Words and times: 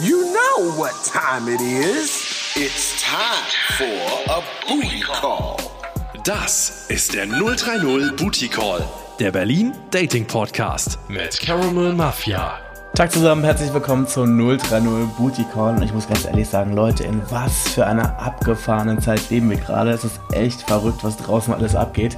You 0.00 0.32
know 0.32 0.70
what 0.78 0.92
time 1.04 1.52
it 1.52 1.60
is. 1.60 2.54
It's 2.56 3.02
time 3.02 3.44
for 3.76 4.32
a 4.32 4.42
booty 4.66 5.00
call. 5.00 5.56
Das 6.24 6.86
ist 6.88 7.12
der 7.14 7.26
030 7.26 8.16
Booty 8.16 8.48
Call, 8.48 8.82
der 9.20 9.32
Berlin 9.32 9.74
Dating 9.90 10.26
Podcast 10.26 10.98
mit 11.08 11.38
Caramel 11.38 11.92
Mafia. 11.92 12.58
Tag 12.94 13.12
zusammen, 13.12 13.44
herzlich 13.44 13.74
willkommen 13.74 14.06
zu 14.08 14.24
030 14.24 15.14
Booty 15.18 15.44
Call. 15.52 15.76
Und 15.76 15.82
ich 15.82 15.92
muss 15.92 16.08
ganz 16.08 16.24
ehrlich 16.24 16.48
sagen, 16.48 16.72
Leute, 16.72 17.04
in 17.04 17.20
was 17.30 17.68
für 17.68 17.86
einer 17.86 18.18
abgefahrenen 18.18 19.02
Zeit 19.02 19.28
leben 19.28 19.50
wir 19.50 19.58
gerade. 19.58 19.90
Es 19.90 20.04
ist 20.04 20.18
echt 20.32 20.62
verrückt, 20.62 21.04
was 21.04 21.18
draußen 21.18 21.52
alles 21.52 21.74
abgeht. 21.74 22.16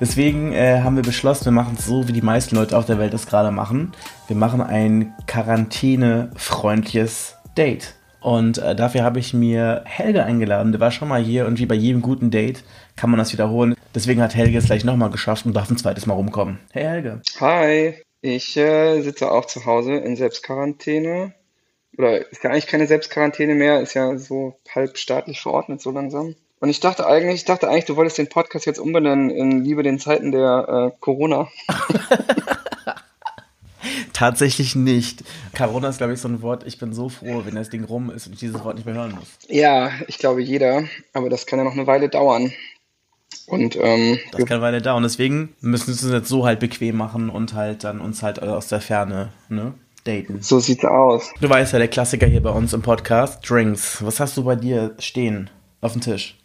Deswegen 0.00 0.52
äh, 0.52 0.80
haben 0.80 0.96
wir 0.96 1.02
beschlossen, 1.02 1.44
wir 1.44 1.52
machen 1.52 1.76
es 1.78 1.84
so, 1.84 2.08
wie 2.08 2.12
die 2.12 2.22
meisten 2.22 2.56
Leute 2.56 2.78
auf 2.78 2.86
der 2.86 2.98
Welt 2.98 3.12
es 3.12 3.26
gerade 3.26 3.50
machen. 3.50 3.92
Wir 4.28 4.36
machen 4.36 4.62
ein 4.62 5.12
quarantänefreundliches 5.26 7.36
Date. 7.56 7.94
Und 8.22 8.58
äh, 8.58 8.74
dafür 8.74 9.02
habe 9.02 9.18
ich 9.18 9.34
mir 9.34 9.82
Helge 9.84 10.24
eingeladen. 10.24 10.72
Der 10.72 10.80
war 10.80 10.90
schon 10.90 11.08
mal 11.08 11.22
hier 11.22 11.46
und 11.46 11.58
wie 11.58 11.66
bei 11.66 11.74
jedem 11.74 12.00
guten 12.00 12.30
Date 12.30 12.64
kann 12.96 13.10
man 13.10 13.18
das 13.18 13.34
wiederholen. 13.34 13.74
Deswegen 13.94 14.22
hat 14.22 14.34
Helge 14.34 14.56
es 14.56 14.66
gleich 14.66 14.84
nochmal 14.84 15.10
geschafft 15.10 15.44
und 15.44 15.54
darf 15.54 15.70
ein 15.70 15.76
zweites 15.76 16.06
Mal 16.06 16.14
rumkommen. 16.14 16.58
Hey 16.72 16.84
Helge. 16.84 17.20
Hi, 17.40 17.94
ich 18.22 18.56
äh, 18.56 19.02
sitze 19.02 19.30
auch 19.30 19.44
zu 19.44 19.66
Hause 19.66 19.96
in 19.96 20.16
Selbstquarantäne. 20.16 21.34
Oder 21.98 22.30
ist 22.30 22.42
ja 22.42 22.50
eigentlich 22.50 22.66
keine 22.66 22.86
Selbstquarantäne 22.86 23.54
mehr, 23.54 23.80
ist 23.80 23.94
ja 23.94 24.16
so 24.16 24.56
halb 24.74 24.96
staatlich 24.96 25.40
verordnet 25.40 25.82
so 25.82 25.90
langsam. 25.90 26.36
Und 26.60 26.68
ich 26.68 26.80
dachte 26.80 27.06
eigentlich, 27.06 27.36
ich 27.36 27.44
dachte 27.46 27.68
eigentlich, 27.68 27.86
du 27.86 27.96
wolltest 27.96 28.18
den 28.18 28.28
Podcast 28.28 28.66
jetzt 28.66 28.78
umbenennen 28.78 29.30
in 29.30 29.64
Liebe 29.64 29.82
den 29.82 29.98
Zeiten 29.98 30.30
der 30.30 30.92
äh, 30.92 30.96
Corona. 31.00 31.48
Tatsächlich 34.12 34.76
nicht. 34.76 35.24
Corona 35.56 35.88
ist, 35.88 35.96
glaube 35.96 36.12
ich, 36.12 36.20
so 36.20 36.28
ein 36.28 36.42
Wort, 36.42 36.66
ich 36.66 36.78
bin 36.78 36.92
so 36.92 37.08
froh, 37.08 37.42
wenn 37.46 37.54
das 37.54 37.70
Ding 37.70 37.84
rum 37.84 38.10
ist 38.10 38.26
und 38.26 38.34
ich 38.34 38.40
dieses 38.40 38.62
Wort 38.62 38.76
nicht 38.76 38.84
mehr 38.84 38.94
hören 38.94 39.12
muss. 39.12 39.38
Ja, 39.48 39.90
ich 40.06 40.18
glaube 40.18 40.42
jeder, 40.42 40.84
aber 41.14 41.30
das 41.30 41.46
kann 41.46 41.58
ja 41.58 41.64
noch 41.64 41.72
eine 41.72 41.86
Weile 41.86 42.10
dauern. 42.10 42.52
Und 43.46 43.76
ähm, 43.76 44.18
das 44.32 44.44
kann 44.44 44.56
eine 44.56 44.62
Weile 44.62 44.82
dauern. 44.82 45.02
Deswegen 45.02 45.54
müssen 45.60 45.86
wir 45.86 45.94
es 45.94 46.02
jetzt 46.02 46.28
so 46.28 46.44
halt 46.44 46.60
bequem 46.60 46.98
machen 46.98 47.30
und 47.30 47.54
halt 47.54 47.84
dann 47.84 48.00
uns 48.00 48.22
halt 48.22 48.42
aus 48.42 48.68
der 48.68 48.82
Ferne, 48.82 49.32
ne? 49.48 49.72
Daten. 50.04 50.42
So 50.42 50.60
sieht's 50.60 50.84
aus. 50.84 51.32
Du 51.40 51.48
weißt 51.48 51.72
ja, 51.72 51.78
der 51.78 51.88
Klassiker 51.88 52.26
hier 52.26 52.42
bei 52.42 52.50
uns 52.50 52.72
im 52.72 52.82
Podcast, 52.82 53.48
Drinks. 53.48 54.04
Was 54.04 54.20
hast 54.20 54.36
du 54.36 54.44
bei 54.44 54.56
dir 54.56 54.94
stehen 54.98 55.50
auf 55.80 55.92
dem 55.92 56.00
Tisch? 56.00 56.39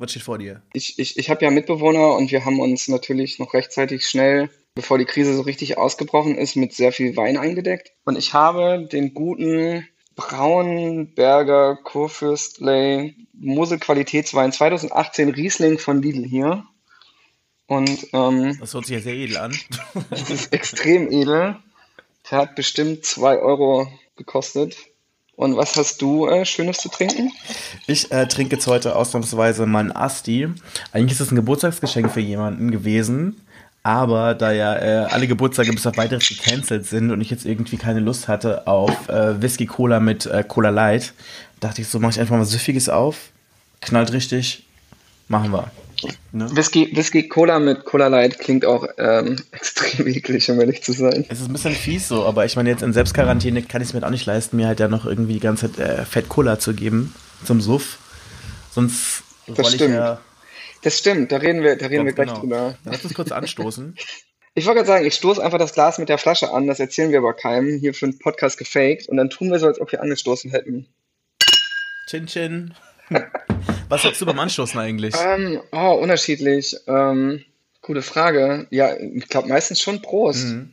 Was 0.00 0.12
steht 0.12 0.22
vor 0.22 0.38
dir? 0.38 0.62
Ich, 0.72 0.98
ich, 0.98 1.18
ich 1.18 1.28
habe 1.28 1.44
ja 1.44 1.50
Mitbewohner 1.50 2.16
und 2.16 2.30
wir 2.30 2.46
haben 2.46 2.58
uns 2.58 2.88
natürlich 2.88 3.38
noch 3.38 3.52
rechtzeitig 3.52 4.08
schnell, 4.08 4.48
bevor 4.74 4.96
die 4.96 5.04
Krise 5.04 5.36
so 5.36 5.42
richtig 5.42 5.76
ausgebrochen 5.76 6.38
ist, 6.38 6.56
mit 6.56 6.72
sehr 6.72 6.90
viel 6.90 7.18
Wein 7.18 7.36
eingedeckt. 7.36 7.92
Und 8.06 8.16
ich 8.16 8.32
habe 8.32 8.88
den 8.90 9.12
guten 9.12 9.86
Braunberger 10.16 11.76
Kurfürstler 11.76 13.10
Mosel 13.34 13.78
Qualitätswein 13.78 14.52
2018 14.52 15.28
Riesling 15.28 15.78
von 15.78 16.00
Lidl 16.00 16.24
hier. 16.24 16.64
Und 17.66 18.06
ähm, 18.14 18.56
das 18.58 18.72
hört 18.72 18.86
sich 18.86 18.96
ja 18.96 19.02
sehr 19.02 19.16
edel 19.16 19.36
an. 19.36 19.54
das 20.08 20.30
ist 20.30 20.54
extrem 20.54 21.12
edel. 21.12 21.56
Der 22.30 22.38
hat 22.38 22.56
bestimmt 22.56 23.04
zwei 23.04 23.38
Euro 23.38 23.86
gekostet. 24.16 24.78
Und 25.40 25.56
was 25.56 25.74
hast 25.76 26.02
du 26.02 26.26
äh, 26.26 26.44
Schönes 26.44 26.76
zu 26.80 26.90
trinken? 26.90 27.32
Ich 27.86 28.12
äh, 28.12 28.28
trinke 28.28 28.56
jetzt 28.56 28.66
heute 28.66 28.94
ausnahmsweise 28.94 29.64
meinen 29.64 29.90
Asti. 29.90 30.48
Eigentlich 30.92 31.12
ist 31.12 31.20
es 31.20 31.30
ein 31.30 31.36
Geburtstagsgeschenk 31.36 32.12
für 32.12 32.20
jemanden 32.20 32.70
gewesen. 32.70 33.40
Aber 33.82 34.34
da 34.34 34.52
ja 34.52 34.76
äh, 34.76 35.06
alle 35.06 35.26
Geburtstage 35.26 35.72
bis 35.72 35.86
auf 35.86 35.96
weiteres 35.96 36.28
gecancelt 36.28 36.84
sind 36.84 37.10
und 37.10 37.22
ich 37.22 37.30
jetzt 37.30 37.46
irgendwie 37.46 37.78
keine 37.78 38.00
Lust 38.00 38.28
hatte 38.28 38.66
auf 38.66 39.08
äh, 39.08 39.40
Whisky 39.40 39.64
Cola 39.64 39.98
mit 39.98 40.26
äh, 40.26 40.44
Cola 40.46 40.68
Light, 40.68 41.14
dachte 41.60 41.80
ich 41.80 41.88
so, 41.88 41.98
mache 42.00 42.10
ich 42.10 42.20
einfach 42.20 42.36
mal 42.36 42.44
Süffiges 42.44 42.90
auf. 42.90 43.30
Knallt 43.80 44.12
richtig. 44.12 44.66
Machen 45.28 45.52
wir. 45.52 45.70
Ne? 46.32 46.48
Whisky, 46.54 46.94
Whisky 46.94 47.28
Cola 47.28 47.58
mit 47.58 47.84
Cola 47.84 48.08
Light 48.08 48.38
klingt 48.38 48.64
auch 48.64 48.86
ähm, 48.98 49.36
extrem 49.52 50.06
eklig, 50.06 50.50
um 50.50 50.60
ehrlich 50.60 50.82
zu 50.82 50.92
sein. 50.92 51.24
Es 51.28 51.40
ist 51.40 51.48
ein 51.48 51.52
bisschen 51.52 51.74
fies 51.74 52.08
so, 52.08 52.24
aber 52.24 52.44
ich 52.44 52.56
meine, 52.56 52.70
jetzt 52.70 52.82
in 52.82 52.92
Selbstquarantäne 52.92 53.62
kann 53.62 53.82
ich 53.82 53.88
es 53.88 53.94
mir 53.94 54.00
halt 54.00 54.06
auch 54.06 54.10
nicht 54.10 54.26
leisten, 54.26 54.56
mir 54.56 54.66
halt 54.66 54.80
ja 54.80 54.88
noch 54.88 55.06
irgendwie 55.06 55.34
die 55.34 55.40
ganze 55.40 55.72
Zeit 55.72 55.86
äh, 55.86 56.04
Fett 56.04 56.28
Cola 56.28 56.58
zu 56.58 56.74
geben 56.74 57.14
zum 57.44 57.60
Suff. 57.60 57.98
Sonst 58.70 59.22
das 59.46 59.72
stimmt. 59.72 59.94
Ja 59.94 60.20
das 60.82 60.98
stimmt, 60.98 61.32
da 61.32 61.36
reden 61.36 61.62
wir, 61.62 61.76
da 61.76 61.86
reden 61.86 62.06
wir 62.06 62.12
gleich 62.12 62.28
genau. 62.28 62.40
drüber. 62.40 62.78
Lass 62.84 63.04
uns 63.04 63.14
kurz 63.14 63.32
anstoßen. 63.32 63.96
Ich 64.54 64.66
wollte 64.66 64.78
gerade 64.78 64.88
sagen, 64.88 65.06
ich 65.06 65.14
stoße 65.14 65.42
einfach 65.42 65.58
das 65.58 65.74
Glas 65.74 65.98
mit 65.98 66.08
der 66.08 66.18
Flasche 66.18 66.52
an, 66.52 66.66
das 66.66 66.80
erzählen 66.80 67.12
wir 67.12 67.18
aber 67.18 67.34
keinem, 67.34 67.78
hier 67.78 67.94
für 67.94 68.06
einen 68.06 68.18
Podcast 68.18 68.58
gefaked, 68.58 69.08
und 69.08 69.16
dann 69.16 69.30
tun 69.30 69.48
wir 69.48 69.60
so, 69.60 69.68
als 69.68 69.80
ob 69.80 69.92
wir 69.92 70.02
angestoßen 70.02 70.50
hätten. 70.50 70.88
Chin 72.08 72.26
Chin. 72.26 72.74
Was 73.90 74.02
sagst 74.02 74.20
du 74.20 74.26
beim 74.26 74.38
Anstoßen 74.38 74.78
eigentlich? 74.78 75.16
Ähm, 75.20 75.60
oh, 75.72 75.98
unterschiedlich. 76.00 76.76
Ähm, 76.86 77.44
gute 77.82 78.02
Frage. 78.02 78.68
Ja, 78.70 78.96
ich 78.96 79.26
glaube 79.26 79.48
meistens 79.48 79.80
schon 79.80 80.00
Prost. 80.00 80.46
Mhm. 80.46 80.70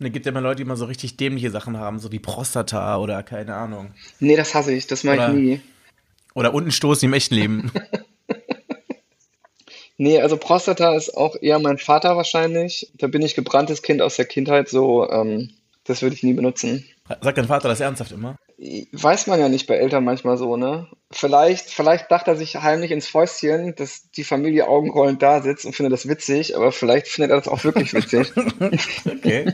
Und 0.00 0.12
gibt 0.12 0.26
ja 0.26 0.32
immer 0.32 0.40
Leute, 0.40 0.56
die 0.56 0.62
immer 0.62 0.76
so 0.76 0.86
richtig 0.86 1.16
dämliche 1.16 1.52
Sachen 1.52 1.78
haben, 1.78 2.00
so 2.00 2.10
wie 2.10 2.18
Prostata 2.18 2.98
oder 2.98 3.22
keine 3.22 3.54
Ahnung. 3.54 3.94
Nee, 4.18 4.34
das 4.34 4.52
hasse 4.54 4.72
ich, 4.72 4.88
das 4.88 5.04
mache 5.04 5.28
ich 5.28 5.32
nie. 5.32 5.60
Oder 6.34 6.54
unten 6.54 6.72
stoßen 6.72 7.08
im 7.08 7.12
echten 7.14 7.36
Leben. 7.36 7.70
nee, 9.96 10.20
also 10.20 10.36
Prostata 10.36 10.96
ist 10.96 11.16
auch 11.16 11.36
eher 11.40 11.60
mein 11.60 11.78
Vater 11.78 12.16
wahrscheinlich. 12.16 12.90
Da 12.94 13.06
bin 13.06 13.22
ich 13.22 13.36
gebranntes 13.36 13.82
Kind 13.82 14.02
aus 14.02 14.16
der 14.16 14.26
Kindheit, 14.26 14.68
so, 14.68 15.08
ähm, 15.08 15.50
das 15.84 16.02
würde 16.02 16.16
ich 16.16 16.24
nie 16.24 16.34
benutzen. 16.34 16.84
Sagt 17.22 17.38
dein 17.38 17.46
Vater 17.46 17.68
das 17.68 17.78
ernsthaft 17.78 18.10
immer? 18.10 18.36
Weiß 18.58 19.26
man 19.26 19.38
ja 19.38 19.50
nicht 19.50 19.66
bei 19.66 19.76
Eltern 19.76 20.04
manchmal 20.04 20.38
so, 20.38 20.56
ne? 20.56 20.88
Vielleicht, 21.10 21.68
vielleicht 21.68 22.10
dachte 22.10 22.30
er 22.30 22.36
sich 22.36 22.56
heimlich 22.56 22.90
ins 22.90 23.06
Fäustchen, 23.06 23.74
dass 23.76 24.10
die 24.10 24.24
Familie 24.24 24.66
augenrollend 24.66 25.20
da 25.20 25.42
sitzt 25.42 25.66
und 25.66 25.74
findet 25.76 25.92
das 25.92 26.08
witzig, 26.08 26.56
aber 26.56 26.72
vielleicht 26.72 27.06
findet 27.06 27.32
er 27.32 27.36
das 27.36 27.48
auch 27.48 27.64
wirklich 27.64 27.92
witzig. 27.92 28.32
okay. 29.06 29.52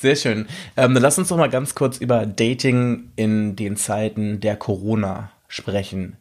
Sehr 0.00 0.16
schön. 0.16 0.48
Ähm, 0.76 0.94
dann 0.94 1.02
lass 1.02 1.18
uns 1.18 1.28
doch 1.28 1.36
mal 1.36 1.48
ganz 1.48 1.76
kurz 1.76 1.98
über 1.98 2.26
Dating 2.26 3.12
in 3.14 3.54
den 3.54 3.76
Zeiten 3.76 4.40
der 4.40 4.56
Corona 4.56 5.30
sprechen. 5.46 6.16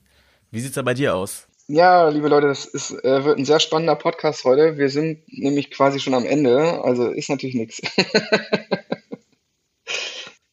Wie 0.51 0.59
sieht's 0.59 0.75
da 0.75 0.83
bei 0.83 0.93
dir 0.93 1.15
aus? 1.15 1.47
Ja, 1.67 2.09
liebe 2.09 2.27
Leute, 2.27 2.47
das 2.47 2.65
ist, 2.65 2.91
äh, 3.03 3.23
wird 3.23 3.39
ein 3.39 3.45
sehr 3.45 3.59
spannender 3.59 3.95
Podcast 3.95 4.43
heute. 4.43 4.77
Wir 4.77 4.89
sind 4.89 5.21
nämlich 5.27 5.71
quasi 5.71 5.99
schon 5.99 6.13
am 6.13 6.25
Ende, 6.25 6.83
also 6.83 7.09
ist 7.09 7.29
natürlich 7.29 7.55
nichts. 7.55 7.81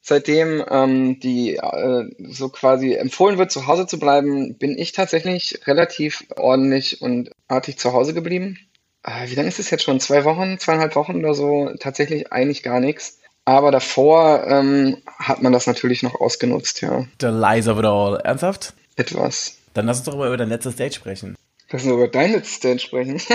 seitdem 0.09 0.65
ähm, 0.71 1.21
die 1.21 1.57
äh, 1.57 2.11
so 2.31 2.49
quasi 2.49 2.95
empfohlen 2.95 3.37
wird, 3.39 3.53
zu 3.53 3.67
Hause 3.67 3.87
zu 3.87 3.99
bleiben, 3.99 4.57
bin 4.57 4.79
ich 4.79 4.93
tatsächlich 4.93 5.61
relativ 5.67 6.25
ordentlich 6.37 7.03
und 7.03 7.31
artig 7.47 7.79
zu 7.79 7.93
Hause 7.93 8.15
geblieben. 8.15 8.59
Äh, 9.05 9.29
wie 9.29 9.35
lange 9.35 9.49
ist 9.49 9.59
es 9.59 9.69
jetzt 9.71 9.85
schon? 9.85 10.01
Zwei 10.01 10.25
Wochen, 10.25 10.59
zweieinhalb 10.59 10.97
Wochen 10.97 11.19
oder 11.19 11.35
so? 11.35 11.71
Tatsächlich 11.79 12.33
eigentlich 12.33 12.63
gar 12.63 12.81
nichts. 12.81 13.19
Aber 13.45 13.71
davor 13.71 14.47
ähm, 14.47 14.97
hat 15.19 15.43
man 15.43 15.53
das 15.53 15.67
natürlich 15.67 16.03
noch 16.03 16.19
ausgenutzt, 16.21 16.81
ja. 16.81 17.05
The 17.21 17.29
lies 17.29 17.69
of 17.69 17.79
it 17.79 17.85
all. 17.85 18.19
Ernsthaft? 18.25 18.73
Etwas. 18.97 19.59
Dann 19.75 19.85
lass 19.87 19.99
uns 19.99 20.07
doch 20.07 20.17
mal 20.17 20.27
über 20.27 20.39
dein 20.39 20.49
letztes 20.49 20.77
Date 20.77 20.95
sprechen. 20.95 21.37
Lass 21.71 21.85
uns 21.85 21.93
über 21.93 22.09
dein 22.09 22.33
letztes 22.33 22.61
Date 22.61 22.81
sprechen. 22.81 23.21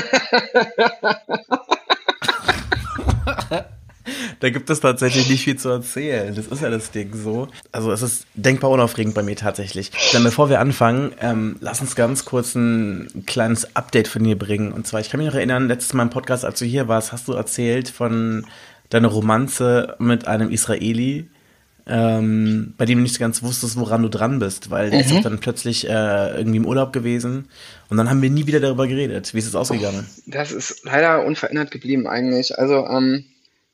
da 4.40 4.50
gibt 4.50 4.70
es 4.70 4.80
tatsächlich 4.80 5.30
nicht 5.30 5.44
viel 5.44 5.58
zu 5.58 5.70
erzählen. 5.70 6.34
Das 6.36 6.48
ist 6.48 6.62
ja 6.62 6.70
das 6.70 6.92
Ding 6.92 7.14
so. 7.14 7.48
Also 7.72 7.92
es 7.92 8.02
ist 8.02 8.26
denkbar 8.34 8.72
unaufregend 8.72 9.16
bei 9.16 9.24
mir 9.24 9.36
tatsächlich. 9.36 9.92
Dann 10.12 10.24
bevor 10.24 10.50
wir 10.50 10.60
anfangen, 10.60 11.12
ähm, 11.22 11.58
lass 11.60 11.82
uns 11.82 11.96
ganz 11.96 12.26
kurz 12.26 12.56
ein 12.56 13.24
kleines 13.26 13.76
Update 13.76 14.08
von 14.08 14.24
dir 14.24 14.38
bringen. 14.38 14.72
Und 14.72 14.88
zwar, 14.88 15.00
ich 15.00 15.10
kann 15.10 15.20
mich 15.20 15.28
noch 15.28 15.36
erinnern, 15.36 15.68
letztes 15.68 15.94
Mal 15.94 16.04
im 16.04 16.10
Podcast, 16.10 16.46
als 16.46 16.60
du 16.60 16.66
hier 16.66 16.88
warst, 16.88 17.12
hast 17.12 17.28
du 17.28 17.34
erzählt 17.34 17.90
von 17.90 18.46
deiner 18.90 19.08
Romanze 19.08 19.96
mit 20.00 20.28
einem 20.28 20.52
Israeli, 20.52 21.28
ähm, 21.86 22.74
bei 22.78 22.86
dem 22.86 23.00
du 23.00 23.04
nicht 23.04 23.20
ganz 23.20 23.44
wusstest, 23.44 23.78
woran 23.78 24.04
du 24.04 24.10
dran 24.10 24.40
bist, 24.40 24.70
weil 24.70 24.90
der 24.90 25.04
mhm. 25.04 25.16
ist 25.18 25.26
dann 25.26 25.40
plötzlich 25.40 25.90
äh, 25.90 26.38
irgendwie 26.38 26.58
im 26.58 26.66
Urlaub 26.66 26.94
gewesen 26.94 27.50
und 27.90 27.98
dann 27.98 28.10
haben 28.10 28.22
wir 28.22 28.30
nie 28.30 28.48
wieder 28.48 28.60
darüber 28.60 28.88
geredet. 28.88 29.34
Wie 29.34 29.40
ist 29.40 29.48
es 29.48 29.56
ausgegangen? 29.56 30.08
Das 30.26 30.52
ist 30.52 30.84
leider 30.86 31.26
unverändert 31.26 31.72
geblieben 31.72 32.08
eigentlich. 32.08 32.58
Also 32.58 32.86
ähm, 32.88 33.26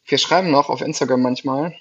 wir 0.10 0.18
schreiben 0.18 0.52
noch 0.52 0.70
auf 0.70 0.82
Instagram 0.82 1.22
manchmal, 1.22 1.76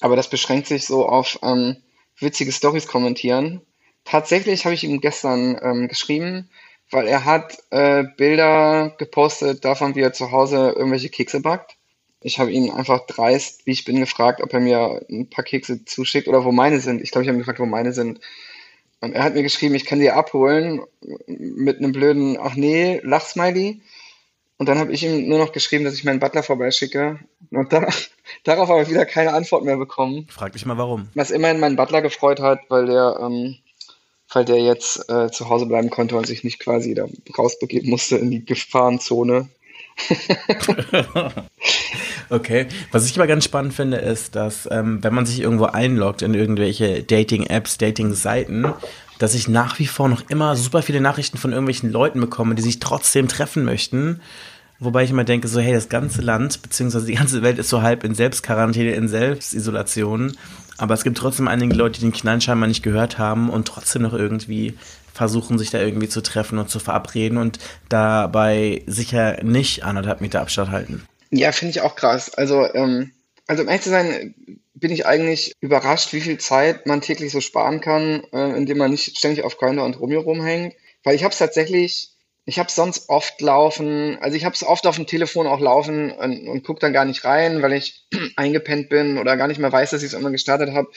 aber 0.00 0.16
das 0.16 0.28
beschränkt 0.28 0.66
sich 0.66 0.86
so 0.86 1.06
auf 1.06 1.38
ähm, 1.42 1.76
witzige 2.18 2.52
Stories 2.52 2.86
kommentieren. 2.86 3.60
Tatsächlich 4.04 4.64
habe 4.64 4.74
ich 4.74 4.84
ihm 4.84 5.00
gestern 5.00 5.58
ähm, 5.62 5.88
geschrieben, 5.88 6.50
weil 6.90 7.06
er 7.06 7.24
hat 7.24 7.56
äh, 7.70 8.04
Bilder 8.16 8.94
gepostet 8.98 9.64
davon, 9.64 9.94
wie 9.94 10.00
er 10.00 10.12
zu 10.12 10.30
Hause 10.30 10.74
irgendwelche 10.76 11.08
Kekse 11.08 11.40
backt. 11.40 11.76
Ich 12.20 12.38
habe 12.38 12.52
ihn 12.52 12.70
einfach 12.70 13.06
dreist, 13.06 13.66
wie 13.66 13.72
ich 13.72 13.84
bin, 13.84 13.98
gefragt, 13.98 14.40
ob 14.40 14.52
er 14.52 14.60
mir 14.60 15.04
ein 15.10 15.28
paar 15.28 15.44
Kekse 15.44 15.84
zuschickt 15.84 16.28
oder 16.28 16.44
wo 16.44 16.52
meine 16.52 16.80
sind. 16.80 17.00
Ich 17.00 17.10
glaube, 17.10 17.24
ich 17.24 17.28
habe 17.28 17.36
ihn 17.36 17.40
gefragt, 17.40 17.58
wo 17.58 17.66
meine 17.66 17.92
sind. 17.92 18.20
Und 19.00 19.14
er 19.14 19.24
hat 19.24 19.34
mir 19.34 19.42
geschrieben, 19.42 19.74
ich 19.74 19.84
kann 19.84 19.98
die 19.98 20.12
abholen 20.12 20.82
mit 21.26 21.78
einem 21.78 21.90
blöden, 21.90 22.38
ach 22.40 22.54
nee, 22.54 23.00
Lachsmiley. 23.02 23.80
Und 24.62 24.66
dann 24.66 24.78
habe 24.78 24.92
ich 24.92 25.02
ihm 25.02 25.26
nur 25.28 25.40
noch 25.40 25.50
geschrieben, 25.50 25.82
dass 25.82 25.94
ich 25.94 26.04
meinen 26.04 26.20
Butler 26.20 26.44
vorbeischicke. 26.44 27.18
Und 27.50 27.72
da, 27.72 27.88
darauf 28.44 28.70
aber 28.70 28.88
wieder 28.88 29.04
keine 29.04 29.32
Antwort 29.32 29.64
mehr 29.64 29.76
bekommen. 29.76 30.28
Frag 30.30 30.52
dich 30.52 30.64
mal 30.64 30.78
warum. 30.78 31.08
Was 31.14 31.32
immerhin 31.32 31.58
meinen 31.58 31.74
Butler 31.74 32.00
gefreut 32.00 32.38
hat, 32.38 32.60
weil 32.68 32.86
der, 32.86 33.18
ähm, 33.20 33.56
weil 34.32 34.44
der 34.44 34.62
jetzt 34.62 35.10
äh, 35.10 35.32
zu 35.32 35.48
Hause 35.48 35.66
bleiben 35.66 35.90
konnte 35.90 36.16
und 36.16 36.28
sich 36.28 36.44
nicht 36.44 36.60
quasi 36.60 36.94
da 36.94 37.06
rausbegeben 37.36 37.90
musste 37.90 38.18
in 38.18 38.30
die 38.30 38.44
Gefahrenzone. 38.44 39.48
okay. 42.30 42.68
Was 42.92 43.06
ich 43.06 43.16
aber 43.16 43.26
ganz 43.26 43.44
spannend 43.44 43.74
finde, 43.74 43.96
ist, 43.96 44.36
dass 44.36 44.68
ähm, 44.70 45.02
wenn 45.02 45.12
man 45.12 45.26
sich 45.26 45.40
irgendwo 45.40 45.64
einloggt 45.64 46.22
in 46.22 46.34
irgendwelche 46.34 47.02
Dating-Apps, 47.02 47.78
Dating-Seiten, 47.78 48.72
dass 49.18 49.34
ich 49.34 49.46
nach 49.46 49.80
wie 49.80 49.86
vor 49.86 50.08
noch 50.08 50.28
immer 50.30 50.56
super 50.56 50.82
viele 50.82 51.00
Nachrichten 51.00 51.38
von 51.38 51.50
irgendwelchen 51.50 51.90
Leuten 51.90 52.20
bekomme, 52.20 52.54
die 52.54 52.62
sich 52.62 52.80
trotzdem 52.80 53.26
treffen 53.28 53.64
möchten. 53.64 54.20
Wobei 54.82 55.04
ich 55.04 55.10
immer 55.10 55.22
denke, 55.22 55.46
so, 55.46 55.60
hey, 55.60 55.72
das 55.72 55.88
ganze 55.88 56.22
Land, 56.22 56.60
beziehungsweise 56.60 57.06
die 57.06 57.14
ganze 57.14 57.42
Welt 57.42 57.58
ist 57.58 57.68
so 57.68 57.82
halb 57.82 58.02
in 58.02 58.16
Selbstquarantäne, 58.16 58.92
in 58.94 59.06
Selbstisolation. 59.06 60.36
Aber 60.76 60.94
es 60.94 61.04
gibt 61.04 61.16
trotzdem 61.18 61.46
einige 61.46 61.74
Leute, 61.74 62.00
die 62.00 62.06
den 62.06 62.12
Knall 62.12 62.40
scheinbar 62.40 62.66
nicht 62.66 62.82
gehört 62.82 63.16
haben 63.16 63.48
und 63.48 63.68
trotzdem 63.68 64.02
noch 64.02 64.12
irgendwie 64.12 64.74
versuchen, 65.14 65.56
sich 65.56 65.70
da 65.70 65.78
irgendwie 65.78 66.08
zu 66.08 66.20
treffen 66.20 66.58
und 66.58 66.68
zu 66.68 66.80
verabreden 66.80 67.38
und 67.38 67.60
dabei 67.88 68.82
sicher 68.86 69.42
nicht 69.44 69.84
anderthalb 69.84 70.20
Meter 70.20 70.40
Abstand 70.40 70.72
halten. 70.72 71.06
Ja, 71.30 71.52
finde 71.52 71.70
ich 71.70 71.80
auch 71.80 71.94
krass. 71.94 72.34
Also, 72.34 72.66
ähm, 72.74 73.12
also 73.46 73.62
um 73.62 73.68
ehrlich 73.68 73.82
zu 73.82 73.90
sein, 73.90 74.34
bin 74.74 74.90
ich 74.90 75.06
eigentlich 75.06 75.52
überrascht, 75.60 76.12
wie 76.12 76.20
viel 76.20 76.38
Zeit 76.38 76.86
man 76.86 77.00
täglich 77.00 77.30
so 77.30 77.40
sparen 77.40 77.80
kann, 77.80 78.24
äh, 78.32 78.56
indem 78.56 78.78
man 78.78 78.90
nicht 78.90 79.16
ständig 79.16 79.44
auf 79.44 79.58
Grindr 79.58 79.84
und 79.84 80.00
Romeo 80.00 80.22
rumhängt. 80.22 80.74
Weil 81.04 81.14
ich 81.14 81.22
habe 81.22 81.32
es 81.32 81.38
tatsächlich, 81.38 82.11
ich 82.44 82.58
habe 82.58 82.70
sonst 82.70 83.08
oft 83.08 83.40
laufen, 83.40 84.18
also 84.20 84.36
ich 84.36 84.44
habe 84.44 84.54
es 84.54 84.64
oft 84.64 84.86
auf 84.86 84.96
dem 84.96 85.06
Telefon 85.06 85.46
auch 85.46 85.60
laufen 85.60 86.10
und, 86.10 86.48
und 86.48 86.64
gucke 86.64 86.80
dann 86.80 86.92
gar 86.92 87.04
nicht 87.04 87.24
rein, 87.24 87.62
weil 87.62 87.72
ich 87.72 88.04
eingepennt 88.36 88.88
bin 88.88 89.18
oder 89.18 89.36
gar 89.36 89.48
nicht 89.48 89.60
mehr 89.60 89.72
weiß, 89.72 89.90
dass 89.90 90.02
ich 90.02 90.12
es 90.12 90.18
immer 90.18 90.30
gestartet 90.30 90.72
habe. 90.72 90.88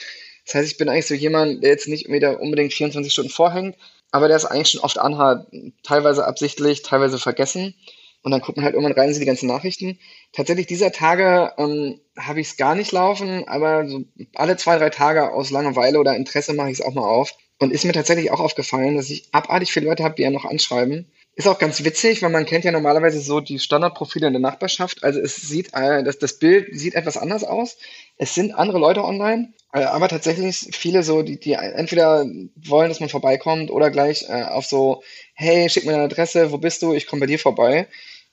Das 0.44 0.54
heißt, 0.54 0.70
ich 0.70 0.78
bin 0.78 0.88
eigentlich 0.88 1.06
so 1.06 1.14
jemand, 1.14 1.62
der 1.62 1.70
jetzt 1.70 1.88
nicht 1.88 2.08
wieder 2.08 2.40
unbedingt 2.40 2.72
24 2.72 3.12
Stunden 3.12 3.30
vorhängt, 3.30 3.76
aber 4.10 4.28
der 4.28 4.36
es 4.36 4.44
eigentlich 4.44 4.70
schon 4.70 4.80
oft 4.80 4.98
anhat, 4.98 5.46
teilweise 5.82 6.26
absichtlich, 6.26 6.82
teilweise 6.82 7.18
vergessen. 7.18 7.74
Und 8.22 8.32
dann 8.32 8.40
guckt 8.40 8.56
man 8.56 8.64
halt 8.64 8.74
irgendwann 8.74 8.98
rein, 8.98 9.12
sind 9.12 9.20
die 9.20 9.26
ganzen 9.26 9.46
Nachrichten. 9.46 10.00
Tatsächlich 10.32 10.66
dieser 10.66 10.90
Tage 10.90 11.52
ähm, 11.58 12.00
habe 12.18 12.40
ich 12.40 12.48
es 12.48 12.56
gar 12.56 12.74
nicht 12.74 12.90
laufen, 12.90 13.46
aber 13.46 13.86
so 13.88 14.02
alle 14.34 14.56
zwei, 14.56 14.78
drei 14.78 14.90
Tage 14.90 15.32
aus 15.32 15.50
Langeweile 15.50 16.00
oder 16.00 16.16
Interesse 16.16 16.52
mache 16.52 16.70
ich 16.70 16.80
es 16.80 16.84
auch 16.84 16.94
mal 16.94 17.04
auf. 17.04 17.34
Und 17.60 17.72
ist 17.72 17.84
mir 17.84 17.92
tatsächlich 17.92 18.32
auch 18.32 18.40
aufgefallen, 18.40 18.96
dass 18.96 19.10
ich 19.10 19.28
abartig 19.32 19.72
viele 19.72 19.86
Leute 19.86 20.02
habe, 20.02 20.16
die 20.16 20.22
ja 20.22 20.30
noch 20.30 20.44
anschreiben. 20.44 21.06
Ist 21.38 21.46
auch 21.48 21.58
ganz 21.58 21.84
witzig, 21.84 22.22
weil 22.22 22.30
man 22.30 22.46
kennt 22.46 22.64
ja 22.64 22.72
normalerweise 22.72 23.20
so 23.20 23.40
die 23.40 23.58
Standardprofile 23.58 24.26
in 24.26 24.32
der 24.32 24.40
Nachbarschaft. 24.40 25.04
Also 25.04 25.20
es 25.20 25.36
sieht, 25.36 25.68
äh, 25.74 26.02
das, 26.02 26.38
Bild 26.38 26.68
sieht 26.72 26.94
etwas 26.94 27.18
anders 27.18 27.44
aus. 27.44 27.76
Es 28.16 28.34
sind 28.34 28.54
andere 28.54 28.78
Leute 28.78 29.04
online, 29.04 29.52
äh, 29.74 29.82
aber 29.82 30.08
tatsächlich 30.08 30.70
viele 30.72 31.02
so, 31.02 31.22
die, 31.22 31.38
die 31.38 31.52
entweder 31.52 32.24
wollen, 32.54 32.88
dass 32.88 33.00
man 33.00 33.10
vorbeikommt 33.10 33.70
oder 33.70 33.90
gleich 33.90 34.30
äh, 34.30 34.44
auf 34.44 34.64
so, 34.64 35.02
hey, 35.34 35.68
schick 35.68 35.84
mir 35.84 35.92
eine 35.92 36.04
Adresse, 36.04 36.52
wo 36.52 36.56
bist 36.56 36.80
du? 36.80 36.94
Ich 36.94 37.06
komme 37.06 37.20
bei 37.20 37.26
dir 37.26 37.38
vorbei. 37.38 37.86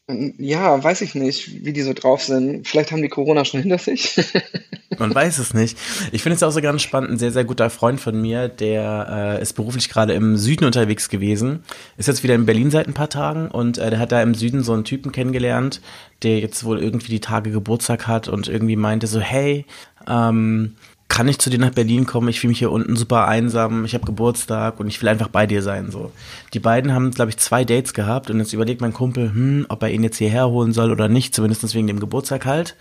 Ja, 0.09 0.83
weiß 0.83 1.00
ich 1.00 1.15
nicht, 1.15 1.63
wie 1.63 1.71
die 1.71 1.81
so 1.81 1.94
drauf 1.94 2.21
sind. 2.23 2.67
Vielleicht 2.67 2.91
haben 2.91 3.01
die 3.01 3.07
Corona 3.07 3.45
schon 3.45 3.61
hinter 3.61 3.77
sich. 3.77 4.15
Man 5.00 5.15
weiß 5.15 5.38
es 5.38 5.53
nicht. 5.53 5.77
Ich 6.11 6.21
finde 6.21 6.35
es 6.35 6.44
auch 6.44 6.51
so 6.51 6.59
ganz 6.61 6.81
spannend. 6.81 7.11
Ein 7.11 7.17
sehr, 7.19 7.31
sehr 7.31 7.45
guter 7.45 7.69
Freund 7.69 8.01
von 8.01 8.21
mir, 8.21 8.50
der 8.50 9.38
äh, 9.39 9.41
ist 9.41 9.53
beruflich 9.53 9.88
gerade 9.88 10.13
im 10.13 10.35
Süden 10.35 10.65
unterwegs 10.65 11.07
gewesen. 11.07 11.63
Ist 11.95 12.09
jetzt 12.09 12.21
wieder 12.21 12.35
in 12.35 12.45
Berlin 12.45 12.69
seit 12.69 12.88
ein 12.88 12.94
paar 12.94 13.09
Tagen 13.09 13.47
und 13.50 13.77
äh, 13.77 13.91
der 13.91 14.00
hat 14.00 14.11
da 14.11 14.21
im 14.21 14.35
Süden 14.35 14.61
so 14.61 14.73
einen 14.73 14.83
Typen 14.83 15.13
kennengelernt, 15.13 15.81
der 16.21 16.39
jetzt 16.39 16.65
wohl 16.65 16.83
irgendwie 16.83 17.11
die 17.11 17.21
Tage 17.21 17.51
Geburtstag 17.51 18.05
hat 18.05 18.27
und 18.27 18.50
irgendwie 18.50 18.75
meinte 18.75 19.07
so, 19.07 19.21
hey, 19.21 19.65
ähm, 20.07 20.75
kann 21.07 21.27
ich 21.27 21.38
zu 21.38 21.50
dir 21.50 21.59
nach 21.59 21.71
Berlin 21.71 22.05
kommen? 22.05 22.29
Ich 22.29 22.39
fühle 22.39 22.50
mich 22.50 22.59
hier 22.59 22.71
unten 22.71 22.95
super 22.95 23.27
einsam, 23.27 23.85
ich 23.85 23.94
habe 23.94 24.05
Geburtstag 24.05 24.79
und 24.79 24.88
ich 24.88 25.01
will 25.01 25.09
einfach 25.09 25.27
bei 25.27 25.45
dir 25.45 25.61
sein. 25.61 25.91
So. 25.91 26.11
Die 26.53 26.59
beiden 26.59 26.94
haben, 26.94 27.11
glaube 27.11 27.29
ich, 27.29 27.38
zwei 27.38 27.65
Dates 27.65 27.94
gehabt 27.94 28.29
und 28.29 28.39
jetzt 28.39 28.53
überlegt 28.53 28.81
mein 28.81 28.94
Kumpel, 28.94 29.31
hm, 29.31 29.65
ob 29.69 29.83
er 29.83 29.91
ihn 29.91 30.03
jetzt 30.03 30.17
hierher 30.17 30.50
holen 30.50 30.73
soll 30.73 30.91
oder 30.91 31.09
nicht, 31.09 31.35
zumindest 31.35 31.73
wegen 31.75 31.88
dem 31.88 32.00
Geburtstag 32.00 32.45
halt. 32.45 32.75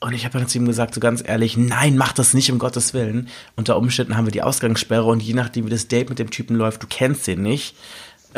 Und 0.00 0.12
ich 0.12 0.24
habe 0.24 0.38
dann 0.38 0.46
zu 0.46 0.58
ihm 0.58 0.66
gesagt, 0.66 0.94
so 0.94 1.00
ganz 1.00 1.22
ehrlich, 1.26 1.56
nein, 1.56 1.96
mach 1.96 2.12
das 2.12 2.32
nicht, 2.32 2.52
um 2.52 2.58
Gottes 2.58 2.94
Willen. 2.94 3.28
Unter 3.56 3.76
Umständen 3.76 4.16
haben 4.16 4.26
wir 4.26 4.32
die 4.32 4.42
Ausgangssperre 4.42 5.04
und 5.04 5.22
je 5.22 5.34
nachdem, 5.34 5.66
wie 5.66 5.70
das 5.70 5.88
Date 5.88 6.08
mit 6.08 6.20
dem 6.20 6.30
Typen 6.30 6.56
läuft, 6.56 6.82
du 6.82 6.86
kennst 6.88 7.26
den 7.26 7.42
nicht. 7.42 7.74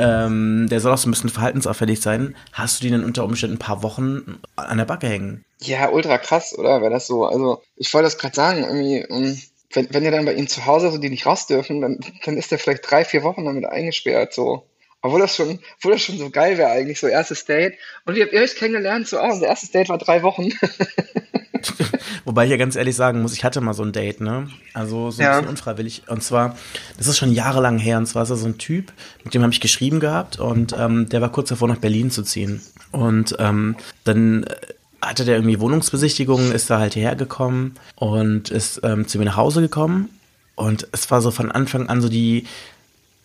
Ähm, 0.00 0.66
der 0.70 0.80
soll 0.80 0.92
auch 0.92 0.98
so 0.98 1.08
ein 1.08 1.12
bisschen 1.12 1.30
verhaltensauffällig 1.30 2.00
sein. 2.00 2.34
Hast 2.52 2.80
du 2.80 2.84
den 2.84 2.92
dann 2.92 3.04
unter 3.04 3.24
Umständen 3.24 3.56
ein 3.56 3.58
paar 3.58 3.82
Wochen 3.82 4.40
an 4.56 4.78
der 4.78 4.84
Backe 4.86 5.08
hängen? 5.08 5.44
Ja, 5.60 5.90
ultra 5.90 6.18
krass, 6.18 6.56
oder? 6.56 6.80
Wäre 6.80 6.90
das 6.90 7.06
so? 7.06 7.26
Also, 7.26 7.62
ich 7.76 7.92
wollte 7.92 8.06
das 8.06 8.18
gerade 8.18 8.34
sagen, 8.34 8.64
irgendwie, 8.64 8.98
ähm, 8.98 9.40
wenn, 9.72 9.92
wenn 9.92 10.04
ihr 10.04 10.10
dann 10.10 10.24
bei 10.24 10.34
ihm 10.34 10.48
zu 10.48 10.64
Hause 10.66 10.90
so 10.90 10.98
die 10.98 11.10
nicht 11.10 11.26
raus 11.26 11.46
dürfen, 11.46 11.80
dann, 11.80 12.00
dann 12.24 12.36
ist 12.36 12.50
er 12.50 12.58
vielleicht 12.58 12.90
drei, 12.90 13.04
vier 13.04 13.22
Wochen 13.22 13.44
damit 13.44 13.66
eingesperrt, 13.66 14.32
so. 14.32 14.64
Obwohl 15.02 15.20
das 15.20 15.36
schon, 15.36 15.60
obwohl 15.76 15.92
das 15.92 16.02
schon 16.02 16.18
so 16.18 16.30
geil 16.30 16.58
wäre 16.58 16.70
eigentlich, 16.70 17.00
so 17.00 17.06
erstes 17.06 17.44
Date. 17.44 17.74
Und 18.04 18.16
wie 18.16 18.22
habt 18.22 18.32
ihr 18.32 18.40
euch 18.40 18.56
kennengelernt? 18.56 19.08
So, 19.08 19.18
oh, 19.18 19.24
unser 19.24 19.46
erstes 19.46 19.70
Date 19.70 19.88
war 19.88 19.98
drei 19.98 20.22
Wochen. 20.22 20.50
Wobei 22.24 22.44
ich 22.44 22.50
ja 22.50 22.56
ganz 22.56 22.76
ehrlich 22.76 22.96
sagen 22.96 23.22
muss, 23.22 23.32
ich 23.32 23.44
hatte 23.44 23.60
mal 23.60 23.74
so 23.74 23.82
ein 23.82 23.92
Date, 23.92 24.20
ne? 24.20 24.48
Also 24.74 25.10
so 25.10 25.20
ein 25.20 25.24
ja. 25.24 25.36
bisschen 25.36 25.50
unfreiwillig. 25.50 26.02
Und 26.08 26.22
zwar, 26.22 26.56
das 26.98 27.06
ist 27.06 27.18
schon 27.18 27.32
jahrelang 27.32 27.78
her, 27.78 27.98
und 27.98 28.06
zwar 28.06 28.22
ist 28.22 28.30
er 28.30 28.36
so 28.36 28.46
ein 28.46 28.58
Typ, 28.58 28.92
mit 29.24 29.34
dem 29.34 29.42
habe 29.42 29.52
ich 29.52 29.60
geschrieben 29.60 30.00
gehabt 30.00 30.38
und 30.38 30.74
ähm, 30.78 31.08
der 31.08 31.20
war 31.20 31.32
kurz 31.32 31.48
davor, 31.48 31.68
nach 31.68 31.78
Berlin 31.78 32.10
zu 32.10 32.22
ziehen. 32.22 32.60
Und 32.92 33.36
ähm, 33.38 33.76
dann 34.04 34.44
äh, 34.44 34.56
hatte 35.02 35.24
der 35.24 35.36
irgendwie 35.36 35.60
Wohnungsbesichtigungen, 35.60 36.52
ist 36.52 36.70
da 36.70 36.78
halt 36.78 36.94
hierher 36.94 37.16
gekommen 37.16 37.74
und 37.96 38.50
ist 38.50 38.80
ähm, 38.82 39.06
zu 39.06 39.18
mir 39.18 39.24
nach 39.24 39.36
Hause 39.36 39.60
gekommen. 39.60 40.10
Und 40.56 40.88
es 40.92 41.10
war 41.10 41.22
so 41.22 41.30
von 41.30 41.50
Anfang 41.50 41.88
an 41.88 42.02
so 42.02 42.08
die 42.08 42.46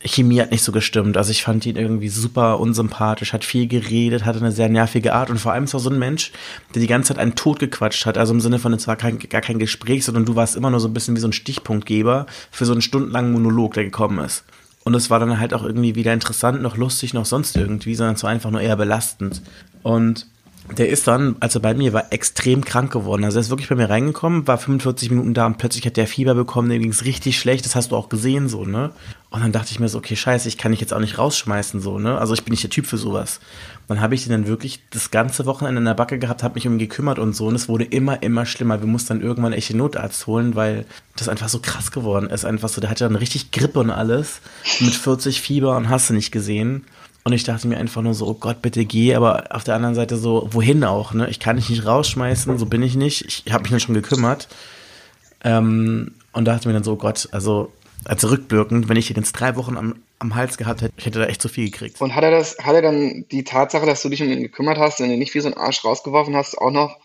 Chemie 0.06 0.40
hat 0.42 0.52
nicht 0.52 0.64
so 0.64 0.72
gestimmt. 0.72 1.18
Also 1.18 1.32
ich 1.32 1.44
fand 1.44 1.66
ihn 1.66 1.76
irgendwie 1.76 2.10
super 2.10 2.60
unsympathisch, 2.60 3.34
hat 3.34 3.44
viel 3.44 3.68
geredet, 3.68 4.26
hatte 4.26 4.40
eine 4.40 4.52
sehr 4.52 4.70
nervige 4.70 5.14
Art 5.14 5.30
und 5.30 5.40
vor 5.40 5.52
allem 5.52 5.66
ist 5.66 5.74
er 5.74 5.80
so 5.80 5.90
ein 5.90 6.00
Mensch, 6.00 6.32
der 6.74 6.82
die 6.82 6.88
ganze 6.88 7.10
Zeit 7.10 7.20
einen 7.20 7.36
Tod 7.36 7.60
gequatscht 7.60 8.06
hat. 8.06 8.18
Also 8.18 8.34
im 8.34 8.42
Sinne 8.42 8.60
von, 8.60 8.74
es 8.74 8.88
war 8.88 8.96
kein, 8.96 9.20
gar 9.20 9.42
kein 9.42 9.60
Gespräch, 9.60 10.06
sondern 10.06 10.26
du 10.26 10.36
warst 10.36 10.56
immer 10.56 10.70
nur 10.70 10.80
so 10.80 10.88
ein 10.88 10.94
bisschen 10.94 11.16
wie 11.16 11.22
so 11.22 11.28
ein 11.28 11.34
Stichpunktgeber 11.34 12.26
für 12.52 12.66
so 12.66 12.72
einen 12.72 12.82
stundenlangen 12.82 13.32
Monolog, 13.32 13.74
der 13.74 13.86
gekommen 13.86 14.24
ist. 14.24 14.44
Und 14.84 14.94
es 14.94 15.10
war 15.10 15.20
dann 15.20 15.40
halt 15.40 15.54
auch 15.54 15.64
irgendwie 15.64 15.96
weder 15.96 16.14
interessant 16.14 16.62
noch 16.62 16.78
lustig 16.78 17.14
noch 17.16 17.26
sonst 17.26 17.58
irgendwie, 17.58 17.96
sondern 17.96 18.16
es 18.16 18.24
war 18.24 18.30
einfach 18.30 18.52
nur 18.52 18.62
eher 18.62 18.76
belastend. 18.76 19.42
Und 19.82 20.28
der 20.78 20.90
ist 20.90 21.08
dann, 21.08 21.36
als 21.40 21.56
er 21.56 21.62
bei 21.62 21.74
mir 21.74 21.94
war, 21.94 22.12
extrem 22.12 22.66
krank 22.66 22.92
geworden. 22.92 23.24
Also 23.24 23.38
er 23.38 23.42
ist 23.42 23.50
wirklich 23.50 23.70
bei 23.70 23.76
mir 23.76 23.90
reingekommen, 23.90 24.48
war 24.48 24.58
45 24.58 25.12
Minuten 25.12 25.34
da 25.34 25.46
und 25.46 25.58
plötzlich 25.58 25.86
hat 25.86 25.98
der 25.98 26.08
Fieber 26.08 26.34
bekommen, 26.34 26.70
dem 26.70 26.82
ging 26.82 26.92
es 26.92 27.06
richtig 27.06 27.38
schlecht, 27.38 27.66
das 27.66 27.76
hast 27.76 27.92
du 27.92 27.96
auch 27.96 28.10
gesehen, 28.10 28.50
so, 28.50 28.66
ne? 28.66 28.92
Und 29.36 29.42
dann 29.42 29.52
dachte 29.52 29.72
ich 29.72 29.82
mir 29.82 29.90
so, 29.90 29.98
okay, 29.98 30.16
scheiße, 30.16 30.48
ich 30.48 30.58
kann 30.58 30.72
dich 30.72 30.80
jetzt 30.80 30.94
auch 30.94 31.02
nicht 31.02 31.18
rausschmeißen, 31.18 31.82
so, 31.82 32.00
ne? 32.00 32.18
Also 32.18 32.34
ich 32.34 32.46
bin 32.46 32.52
nicht 32.52 32.64
der 32.64 32.70
Typ 32.70 32.86
für 32.86 32.98
sowas. 32.98 33.42
Dann 33.90 34.00
habe 34.00 34.16
ich 34.16 34.24
den 34.24 34.32
dann 34.32 34.48
wirklich 34.48 34.80
das 34.92 35.12
ganze 35.12 35.46
Wochenende 35.46 35.80
in 35.80 35.84
der 35.84 35.94
Backe 35.94 36.18
gehabt, 36.20 36.42
habe 36.42 36.56
mich 36.56 36.66
um 36.66 36.76
ihn 36.76 36.80
gekümmert 36.80 37.20
und 37.20 37.36
so. 37.36 37.48
Und 37.48 37.56
es 37.56 37.68
wurde 37.68 37.84
immer, 37.84 38.24
immer 38.24 38.46
schlimmer. 38.46 38.80
Wir 38.80 38.88
mussten 38.88 39.10
dann 39.10 39.22
irgendwann 39.22 39.52
echt 39.52 39.72
den 39.72 39.78
Notarzt 39.80 40.26
holen, 40.26 40.56
weil 40.56 40.86
das 41.18 41.28
einfach 41.28 41.50
so 41.50 41.60
krass 41.60 41.92
geworden 41.92 42.30
ist. 42.30 42.46
Einfach 42.46 42.70
so, 42.70 42.80
der 42.80 42.90
hatte 42.90 43.04
dann 43.04 43.18
richtig 43.18 43.52
Grippe 43.52 43.82
und 43.82 43.90
alles. 43.90 44.40
Mit 44.80 44.96
40 44.96 45.42
Fieber 45.42 45.76
und 45.76 45.90
hast 45.90 46.10
du 46.10 46.14
nicht 46.14 46.32
gesehen. 46.32 46.86
Und 47.26 47.34
ich 47.34 47.44
dachte 47.44 47.68
mir 47.68 47.78
einfach 47.78 48.04
nur 48.04 48.14
so, 48.14 48.28
oh 48.28 48.36
Gott, 48.36 48.62
bitte 48.62 48.86
geh, 48.86 49.16
aber 49.16 49.48
auf 49.50 49.66
der 49.66 49.76
anderen 49.76 49.96
Seite 49.96 50.16
so, 50.16 50.48
wohin 50.52 50.86
auch, 50.86 51.14
ne? 51.14 51.28
Ich 51.30 51.42
kann 51.42 51.58
dich 51.58 51.70
nicht 51.70 51.86
rausschmeißen, 51.86 52.58
so 52.58 52.68
bin 52.68 52.82
ich 52.84 52.96
nicht. 52.96 53.44
Ich 53.46 53.52
habe 53.52 53.64
mich 53.64 53.72
dann 53.72 53.82
schon 53.82 53.96
gekümmert. 53.96 54.48
Ähm, 55.44 56.14
und 56.32 56.46
dachte 56.46 56.70
mir 56.70 56.74
dann 56.74 56.86
so, 56.86 56.94
oh 56.94 56.98
Gott, 56.98 57.28
also 57.34 57.74
als 58.04 58.30
rückwirkend, 58.30 58.90
wenn 58.90 58.98
ich 58.98 59.10
ihn 59.10 59.18
jetzt 59.18 59.34
drei 59.34 59.56
Wochen 59.56 59.78
am, 59.78 59.96
am 60.20 60.36
Hals 60.36 60.58
gehabt 60.58 60.82
hätte, 60.82 60.94
ich 60.98 61.06
hätte 61.06 61.20
da 61.20 61.26
echt 61.26 61.42
zu 61.42 61.50
viel 61.50 61.70
gekriegt. 61.70 62.02
Und 62.02 62.16
hat 62.16 62.24
er 62.24 62.32
das, 62.32 62.58
hat 62.60 62.76
er 62.76 62.82
dann 62.82 63.26
die 63.32 63.44
Tatsache, 63.44 63.86
dass 63.86 64.02
du 64.02 64.10
dich 64.10 64.22
um 64.22 64.30
ihn 64.30 64.42
gekümmert 64.42 64.78
hast 64.78 65.00
und 65.00 65.10
ihn 65.10 65.20
nicht 65.20 65.34
wie 65.34 65.40
so 65.40 65.48
ein 65.48 65.58
Arsch 65.58 65.84
rausgeworfen 65.84 66.36
hast, 66.36 66.58
auch 66.58 66.72
noch 66.72 66.98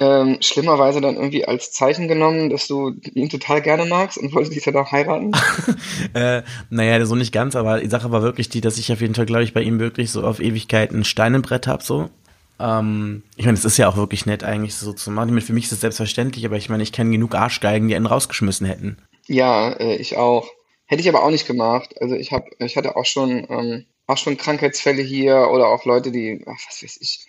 ähm, 0.00 0.38
schlimmerweise 0.40 1.00
dann 1.00 1.16
irgendwie 1.16 1.44
als 1.44 1.70
Zeichen 1.70 2.08
genommen, 2.08 2.50
dass 2.50 2.66
du 2.66 2.94
ihn 3.14 3.28
total 3.28 3.62
gerne 3.62 3.84
magst 3.84 4.18
und 4.18 4.34
wolltest 4.34 4.54
dich 4.54 4.64
dann 4.64 4.76
auch 4.76 4.90
heiraten? 4.90 5.32
äh, 6.14 6.42
naja, 6.68 7.04
so 7.06 7.14
nicht 7.14 7.32
ganz, 7.32 7.54
aber 7.54 7.80
die 7.80 7.88
Sache 7.88 8.10
war 8.10 8.22
wirklich 8.22 8.48
die, 8.48 8.60
dass 8.60 8.78
ich 8.78 8.92
auf 8.92 9.00
jeden 9.00 9.14
Fall, 9.14 9.26
glaube 9.26 9.44
ich, 9.44 9.54
bei 9.54 9.62
ihm 9.62 9.78
wirklich 9.78 10.10
so 10.10 10.24
auf 10.24 10.40
Ewigkeit 10.40 10.90
ein 10.90 11.04
Stein 11.04 11.34
im 11.34 11.42
Brett 11.42 11.66
habe, 11.66 11.82
so. 11.82 12.10
Ähm, 12.58 13.22
ich 13.36 13.44
meine, 13.44 13.56
es 13.56 13.64
ist 13.64 13.76
ja 13.76 13.88
auch 13.88 13.96
wirklich 13.96 14.26
nett, 14.26 14.42
eigentlich 14.42 14.74
so 14.74 14.92
zu 14.92 15.10
machen. 15.10 15.40
Für 15.40 15.52
mich 15.52 15.64
ist 15.64 15.72
es 15.72 15.80
selbstverständlich, 15.80 16.44
aber 16.44 16.56
ich 16.56 16.68
meine, 16.68 16.82
ich 16.82 16.92
kenne 16.92 17.10
genug 17.10 17.34
Arschgeigen, 17.34 17.88
die 17.88 17.96
einen 17.96 18.06
rausgeschmissen 18.06 18.66
hätten. 18.66 18.96
Ja, 19.26 19.72
äh, 19.72 19.96
ich 19.96 20.16
auch. 20.16 20.48
Hätte 20.86 21.00
ich 21.00 21.08
aber 21.08 21.22
auch 21.24 21.30
nicht 21.30 21.46
gemacht. 21.46 22.00
Also 22.00 22.14
ich 22.14 22.32
habe, 22.32 22.50
ich 22.58 22.76
hatte 22.76 22.96
auch 22.96 23.06
schon, 23.06 23.46
ähm, 23.48 23.86
auch 24.06 24.18
schon 24.18 24.36
Krankheitsfälle 24.36 25.02
hier 25.02 25.48
oder 25.50 25.68
auch 25.68 25.84
Leute, 25.84 26.12
die, 26.12 26.44
ach, 26.46 26.58
was 26.68 26.82
weiß 26.82 26.98
ich, 27.00 27.26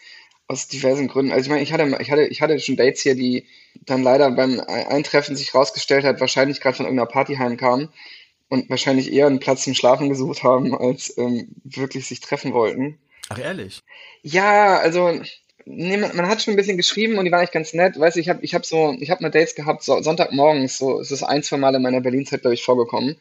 aus 0.48 0.68
diversen 0.68 1.08
Gründen. 1.08 1.32
Also 1.32 1.46
ich 1.46 1.50
meine, 1.50 1.64
ich 1.64 1.74
hatte, 1.74 1.98
ich 2.02 2.12
hatte, 2.12 2.28
ich 2.28 2.42
hatte 2.42 2.60
schon 2.60 2.76
Dates 2.76 3.02
hier, 3.02 3.16
die 3.16 3.48
dann 3.86 4.04
leider 4.04 4.30
beim 4.32 4.60
Eintreffen 4.60 5.36
sich 5.36 5.56
rausgestellt 5.56 6.04
hat, 6.04 6.20
wahrscheinlich 6.20 6.62
gerade 6.62 6.78
von 6.78 6.86
irgendeiner 6.86 7.10
Party 7.10 7.36
heimkamen 7.36 7.90
und 8.50 8.70
wahrscheinlich 8.70 9.12
eher 9.12 9.28
einen 9.28 9.40
Platz 9.40 9.64
zum 9.64 9.74
Schlafen 9.74 10.10
gesucht 10.10 10.44
haben, 10.44 10.76
als 10.76 11.18
ähm, 11.18 11.56
wirklich 11.64 12.08
sich 12.08 12.20
treffen 12.20 12.54
wollten. 12.54 13.00
Ach 13.30 13.40
ehrlich? 13.40 13.82
Ja, 14.22 14.78
also 14.78 15.20
nee, 15.66 15.98
man, 15.98 16.16
man, 16.16 16.28
hat 16.28 16.42
schon 16.42 16.54
ein 16.54 16.58
bisschen 16.58 16.78
geschrieben 16.78 17.18
und 17.18 17.26
die 17.26 17.32
war 17.32 17.40
eigentlich 17.40 17.52
ganz 17.52 17.74
nett. 17.74 18.00
Weißt 18.00 18.16
du, 18.16 18.20
ich 18.20 18.30
habe 18.30 18.44
ich 18.44 18.54
hab 18.56 18.66
so, 18.66 18.96
ich 19.00 19.10
habe 19.10 19.24
mal 19.24 19.30
Dates 19.30 19.56
gehabt, 19.56 19.84
so, 19.84 20.02
Sonntagmorgens, 20.02 20.78
so, 20.78 21.00
es 21.00 21.12
ist 21.12 21.24
ein, 21.24 21.44
zwei 21.44 21.58
Mal 21.58 21.76
in 21.76 21.82
meiner 21.82 22.02
Berlin-Zeit, 22.02 22.42
glaube 22.42 22.54
ich, 22.54 22.64
vorgekommen. 22.64 23.18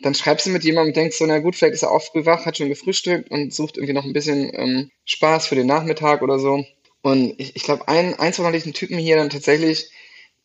Dann 0.00 0.14
schreibst 0.14 0.46
du 0.46 0.50
mit 0.50 0.64
jemandem 0.64 0.90
und 0.90 0.96
denkst 0.96 1.16
so, 1.16 1.26
na 1.26 1.38
gut, 1.38 1.56
vielleicht 1.56 1.74
ist 1.74 1.82
er 1.82 1.92
auch 1.92 2.02
früh 2.02 2.26
wach, 2.26 2.44
hat 2.44 2.56
schon 2.56 2.68
gefrühstückt 2.68 3.30
und 3.30 3.54
sucht 3.54 3.76
irgendwie 3.76 3.94
noch 3.94 4.04
ein 4.04 4.12
bisschen 4.12 4.50
ähm, 4.54 4.90
Spaß 5.04 5.46
für 5.46 5.54
den 5.54 5.66
Nachmittag 5.66 6.22
oder 6.22 6.38
so. 6.38 6.64
Und 7.02 7.34
ich, 7.38 7.56
ich 7.56 7.62
glaube, 7.62 7.88
ein, 7.88 8.18
ein, 8.18 8.32
zwei 8.32 8.42
Mal 8.42 8.52
einen 8.52 8.72
Typen 8.72 8.98
hier 8.98 9.16
dann 9.16 9.30
tatsächlich, 9.30 9.90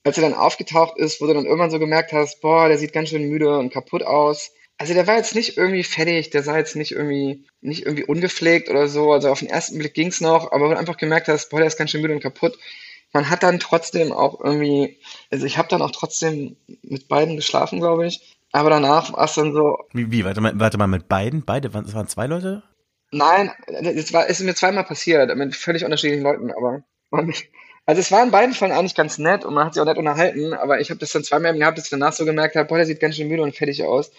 als 0.03 0.17
er 0.17 0.23
dann 0.23 0.33
aufgetaucht 0.33 0.97
ist, 0.97 1.21
wo 1.21 1.27
du 1.27 1.33
dann 1.33 1.45
irgendwann 1.45 1.71
so 1.71 1.79
gemerkt 1.79 2.13
hast, 2.13 2.41
boah, 2.41 2.67
der 2.67 2.77
sieht 2.77 2.93
ganz 2.93 3.09
schön 3.09 3.27
müde 3.29 3.57
und 3.57 3.73
kaputt 3.73 4.03
aus 4.03 4.51
also 4.77 4.93
der 4.93 5.07
war 5.07 5.15
jetzt 5.15 5.35
nicht 5.35 5.57
irgendwie 5.57 5.83
fertig, 5.83 6.29
der 6.29 6.43
sah 6.43 6.57
jetzt 6.57 6.75
nicht 6.75 6.91
irgendwie, 6.91 7.45
nicht 7.61 7.85
irgendwie 7.85 8.05
ungepflegt 8.05 8.69
oder 8.69 8.87
so. 8.87 9.11
Also 9.11 9.29
auf 9.29 9.39
den 9.39 9.49
ersten 9.49 9.77
Blick 9.77 9.93
ging's 9.93 10.21
noch, 10.21 10.51
aber 10.51 10.65
wenn 10.65 10.75
du 10.75 10.79
einfach 10.79 10.97
gemerkt 10.97 11.27
hast, 11.27 11.49
boah, 11.49 11.57
der 11.57 11.67
ist 11.67 11.77
ganz 11.77 11.91
schön 11.91 12.01
müde 12.01 12.13
und 12.13 12.21
kaputt. 12.21 12.57
Man 13.13 13.29
hat 13.29 13.41
dann 13.41 13.59
trotzdem 13.59 14.11
auch 14.11 14.39
irgendwie, 14.43 14.99
also 15.31 15.45
ich 15.45 15.57
habe 15.57 15.69
dann 15.69 15.81
auch 15.81 15.91
trotzdem 15.91 16.57
mit 16.83 17.07
beiden 17.07 17.35
geschlafen, 17.35 17.79
glaube 17.79 18.05
ich. 18.05 18.37
Aber 18.51 18.69
danach 18.69 19.13
war 19.13 19.25
es 19.25 19.33
dann 19.33 19.53
so. 19.53 19.77
Wie, 19.93 20.11
wie, 20.11 20.23
warte 20.23 20.41
mal, 20.41 20.53
warte 20.55 20.77
mal, 20.77 20.87
mit 20.87 21.07
beiden? 21.07 21.43
Beide? 21.43 21.69
Das 21.69 21.93
waren 21.93 22.07
zwei 22.07 22.27
Leute? 22.27 22.63
Nein, 23.11 23.51
es 23.67 24.13
war, 24.13 24.29
es 24.29 24.39
ist 24.39 24.45
mir 24.45 24.55
zweimal 24.55 24.83
passiert, 24.83 25.33
mit 25.35 25.55
völlig 25.55 25.85
unterschiedlichen 25.85 26.23
Leuten, 26.23 26.51
aber. 26.51 26.83
Also 27.85 28.01
es 28.01 28.11
war 28.11 28.21
in 28.21 28.31
beiden 28.31 28.53
Fällen 28.53 28.73
eigentlich 28.73 28.95
ganz 28.95 29.17
nett 29.17 29.45
und 29.45 29.53
man 29.53 29.65
hat 29.65 29.73
sich 29.73 29.81
auch 29.81 29.85
nett 29.85 29.97
unterhalten, 29.97 30.53
aber 30.53 30.81
ich 30.81 30.89
habe 30.89 30.99
das 30.99 31.13
dann 31.13 31.23
zweimal 31.23 31.57
gehabt, 31.57 31.77
dass 31.77 31.85
ich 31.85 31.89
danach 31.89 32.11
so 32.11 32.25
gemerkt 32.25 32.57
habe, 32.57 32.67
boah, 32.67 32.75
der 32.75 32.85
sieht 32.85 32.99
ganz 32.99 33.15
schön 33.15 33.29
müde 33.29 33.41
und 33.41 33.55
fertig 33.55 33.81
aus. 33.85 34.11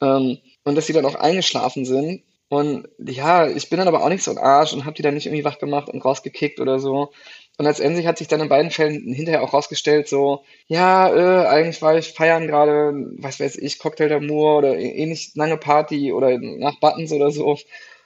Ähm, 0.00 0.38
und 0.64 0.74
dass 0.74 0.86
sie 0.86 0.92
dann 0.92 1.06
auch 1.06 1.14
eingeschlafen 1.14 1.84
sind. 1.84 2.22
Und 2.48 2.88
ja, 2.98 3.48
ich 3.48 3.68
bin 3.70 3.78
dann 3.78 3.88
aber 3.88 4.04
auch 4.04 4.08
nicht 4.08 4.22
so 4.22 4.30
ein 4.30 4.38
Arsch 4.38 4.72
und 4.72 4.84
habe 4.84 4.94
die 4.94 5.02
dann 5.02 5.14
nicht 5.14 5.26
irgendwie 5.26 5.44
wach 5.44 5.58
gemacht 5.58 5.88
und 5.88 6.04
rausgekickt 6.04 6.60
oder 6.60 6.78
so. 6.78 7.10
Und 7.56 7.64
letztendlich 7.66 8.06
hat 8.06 8.18
sich 8.18 8.28
dann 8.28 8.40
in 8.40 8.48
beiden 8.48 8.70
Fällen 8.70 9.12
hinterher 9.12 9.42
auch 9.42 9.52
rausgestellt, 9.52 10.08
so, 10.08 10.44
ja, 10.66 11.08
äh, 11.08 11.46
eigentlich 11.46 11.80
war 11.82 11.96
ich 11.96 12.12
feiern 12.12 12.46
gerade, 12.48 12.92
was 13.18 13.40
weiß 13.40 13.56
ich, 13.56 13.78
Cocktail 13.78 14.12
d'Amour 14.12 14.58
oder 14.58 14.76
ähnlich 14.78 15.32
lange 15.34 15.56
Party 15.56 16.12
oder 16.12 16.38
nach 16.38 16.78
Buttons 16.80 17.12
oder 17.12 17.30
so. 17.30 17.56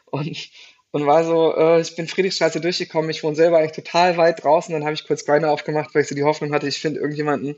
Und, 0.06 0.50
und 0.92 1.06
war 1.06 1.24
so, 1.24 1.54
äh, 1.56 1.80
ich 1.80 1.96
bin 1.96 2.08
Friedrichstraße 2.08 2.60
durchgekommen, 2.60 3.10
ich 3.10 3.22
wohne 3.22 3.36
selber 3.36 3.58
eigentlich 3.58 3.72
total 3.72 4.16
weit 4.16 4.42
draußen, 4.42 4.72
dann 4.72 4.84
habe 4.84 4.94
ich 4.94 5.06
kurz 5.06 5.24
Grinder 5.24 5.52
aufgemacht, 5.52 5.94
weil 5.94 6.02
ich 6.02 6.08
so 6.08 6.14
die 6.14 6.24
Hoffnung 6.24 6.52
hatte, 6.52 6.68
ich 6.68 6.78
finde 6.80 7.00
irgendjemanden, 7.00 7.56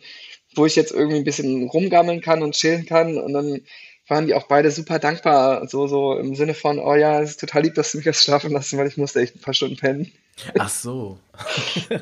wo 0.55 0.67
ich 0.67 0.77
jetzt 0.77 0.93
irgendwie 0.93 1.19
ein 1.19 1.25
bisschen 1.25 1.69
rumgammeln 1.69 2.21
kann 2.21 2.43
und 2.43 2.55
chillen 2.55 2.87
kann. 2.87 3.19
Und 3.19 3.33
dann 3.33 3.61
waren 4.11 4.27
die 4.27 4.35
auch 4.35 4.49
beide 4.49 4.71
super 4.71 4.99
dankbar, 4.99 5.67
so, 5.69 5.87
so 5.87 6.19
im 6.19 6.35
Sinne 6.35 6.55
von, 6.55 6.79
oh 6.79 6.95
ja, 6.95 7.21
es 7.23 7.31
ist 7.31 7.41
total 7.41 7.63
lieb, 7.63 7.75
dass 7.75 7.93
du 7.93 7.99
mich 7.99 8.05
das 8.05 8.23
schlafen 8.23 8.53
lassen, 8.53 8.79
weil 8.79 8.89
ich 8.89 8.97
musste 8.97 9.21
echt 9.21 9.37
ein 9.37 9.41
paar 9.41 9.55
Stunden 9.55 9.77
pennen. 9.77 10.13
Ach 10.59 10.69
so. 10.69 11.19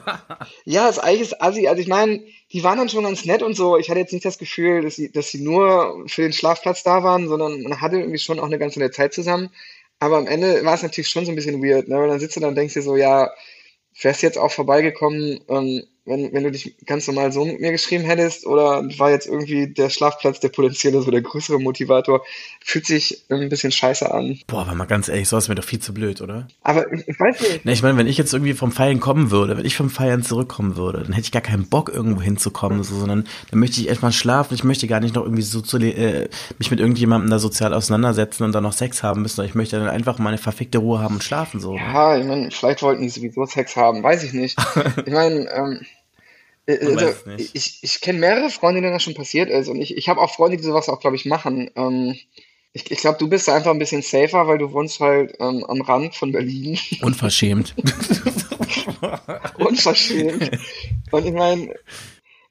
ja, 0.65 0.87
das 0.87 0.99
eigentlich 0.99 1.23
ist 1.23 1.43
assi. 1.43 1.67
Also 1.69 1.83
ich 1.83 1.89
meine, 1.89 2.23
die 2.53 2.65
waren 2.65 2.79
dann 2.79 2.89
schon 2.89 3.05
ganz 3.05 3.25
nett 3.25 3.43
und 3.43 3.55
so. 3.55 3.77
Ich 3.77 3.91
hatte 3.91 4.01
jetzt 4.01 4.13
nicht 4.13 4.25
das 4.25 4.39
Gefühl, 4.39 4.83
dass 4.83 4.97
sie, 4.97 5.11
dass 5.11 5.31
sie 5.31 5.43
nur 5.43 6.05
für 6.07 6.23
den 6.23 6.33
Schlafplatz 6.33 6.83
da 6.83 7.03
waren, 7.03 7.29
sondern 7.29 7.63
man 7.63 7.81
hatte 7.81 7.97
irgendwie 7.97 8.19
schon 8.19 8.41
auch 8.41 8.47
eine 8.47 8.59
ganze 8.59 8.79
nette 8.79 8.93
Zeit 8.93 9.13
zusammen. 9.13 9.51
Aber 9.99 10.17
am 10.19 10.27
Ende 10.27 10.65
war 10.65 10.75
es 10.75 10.83
natürlich 10.83 11.11
schon 11.11 11.25
so 11.25 11.33
ein 11.33 11.37
bisschen 11.37 11.63
weird, 11.63 11.89
ne? 11.89 11.97
weil 11.97 12.09
dann 12.09 12.21
sitzt 12.21 12.37
du 12.37 12.41
da 12.41 12.49
und 12.49 12.55
denkst 12.55 12.75
dir 12.75 12.83
so, 12.83 12.97
ja, 12.97 13.31
wärst 14.01 14.23
jetzt 14.23 14.39
auch 14.39 14.53
vorbeigekommen, 14.53 15.41
ähm, 15.49 15.83
wenn, 16.09 16.33
wenn 16.33 16.45
du 16.45 16.51
dich 16.51 16.75
ganz 16.87 17.07
normal 17.07 17.33
so 17.33 17.45
mit 17.45 17.61
mir 17.61 17.73
geschrieben 17.73 18.05
hättest 18.05 18.47
oder 18.47 18.83
war 18.99 19.11
jetzt 19.11 19.27
irgendwie 19.27 19.69
der 19.69 19.91
Schlafplatz 19.91 20.41
der 20.41 20.49
potenzielle 20.49 21.03
so 21.03 21.11
der 21.11 21.23
größere 21.23 21.59
Motivator, 21.59 22.25
fühlt 22.65 22.87
sich 22.87 23.25
ein 23.29 23.49
bisschen 23.49 23.73
scheiße 23.73 24.13
an. 24.13 24.39
Boah, 24.47 24.63
aber 24.63 24.75
mal 24.75 24.87
ganz 24.87 25.09
ehrlich, 25.09 25.29
so 25.29 25.37
ist 25.37 25.49
mir 25.49 25.55
doch 25.55 25.65
viel 25.65 25.79
zu 25.79 25.95
blöd, 25.95 26.21
oder? 26.21 26.49
Aber 26.63 26.91
ich, 26.93 27.07
ich 27.07 27.21
weiß 27.21 27.41
nicht. 27.41 27.61
Na, 27.65 27.73
ich 27.73 27.83
meine, 27.83 27.97
wenn 27.99 28.07
ich 28.07 28.19
jetzt 28.19 28.33
irgendwie 28.33 28.55
vom 28.55 28.73
Feiern 28.73 29.01
kommen 29.01 29.31
würde, 29.31 29.57
wenn 29.57 29.65
ich 29.65 29.77
vom 29.77 29.91
Feiern 29.91 30.23
zurückkommen 30.23 30.77
würde, 30.77 31.03
dann 31.03 31.13
hätte 31.13 31.27
ich 31.27 31.33
gar 31.33 31.43
keinen 31.43 31.69
Bock, 31.69 31.89
irgendwo 31.89 32.21
hinzukommen, 32.21 32.83
so, 32.83 32.99
sondern 32.99 33.27
dann 33.51 33.61
möchte 33.61 33.81
ich 33.81 33.89
erstmal 33.89 34.13
schlafen. 34.13 34.55
Ich 34.55 34.65
möchte 34.65 34.87
gar 34.87 35.01
nicht 35.01 35.15
noch 35.15 35.23
irgendwie 35.23 35.43
so 35.43 35.61
zu, 35.61 35.79
äh, 35.79 36.29
mich 36.59 36.71
mit 36.71 36.81
irgendjemandem 36.81 37.31
da 37.31 37.39
sozial 37.39 37.75
auseinandersetzen 37.75 38.45
und 38.45 38.53
dann 38.53 38.63
noch 38.63 38.73
Sex 38.73 39.03
haben 39.03 39.23
müssen. 39.23 39.45
Ich 39.45 39.55
möchte 39.55 39.79
dann 39.79 39.89
einfach 39.89 40.19
meine 40.19 40.39
verfickte 40.39 40.79
Ruhe 40.79 41.01
haben 41.01 41.17
und 41.17 41.25
schlafen, 41.25 41.61
so. 41.61 41.77
Ja, 41.77 42.17
ich 42.17 42.25
meine, 42.25 42.51
vielleicht 42.51 42.83
wollten 42.83 43.03
die 43.03 43.09
sowieso 43.09 43.47
Sex 43.47 43.77
haben, 43.77 44.03
weiß 44.03 44.23
ich 44.25 44.33
nicht. 44.33 44.59
ich 45.07 45.13
meine, 45.13 45.49
ähm, 45.51 45.81
äh, 45.81 45.98
also, 46.69 47.15
ich, 47.37 47.79
ich 47.83 48.01
kenne 48.01 48.19
mehrere 48.19 48.51
Freunde, 48.51 48.83
denen 48.83 48.93
das 48.93 49.03
schon 49.03 49.15
passiert 49.15 49.49
ist. 49.49 49.69
Und 49.69 49.81
ich, 49.81 49.97
ich 49.97 50.09
habe 50.09 50.21
auch 50.21 50.35
Freunde, 50.35 50.59
die 50.59 50.63
sowas 50.63 50.89
auch, 50.89 51.01
glaube 51.01 51.17
ich, 51.17 51.25
machen. 51.25 51.71
Ähm, 51.77 52.17
ich, 52.73 52.91
ich 52.91 52.99
glaube, 52.99 53.19
du 53.19 53.29
bist 53.29 53.49
einfach 53.49 53.71
ein 53.71 53.79
bisschen 53.79 54.03
safer, 54.03 54.47
weil 54.47 54.59
du 54.59 54.73
wohnst 54.73 55.01
halt 55.01 55.35
ähm, 55.41 55.65
am 55.65 55.81
Rand 55.81 56.15
von 56.15 56.33
Berlin. 56.33 56.79
Unverschämt. 57.03 57.75
Unverschämt. 59.59 60.51
Und 61.11 61.27
ich 61.27 61.33
meine, 61.33 61.75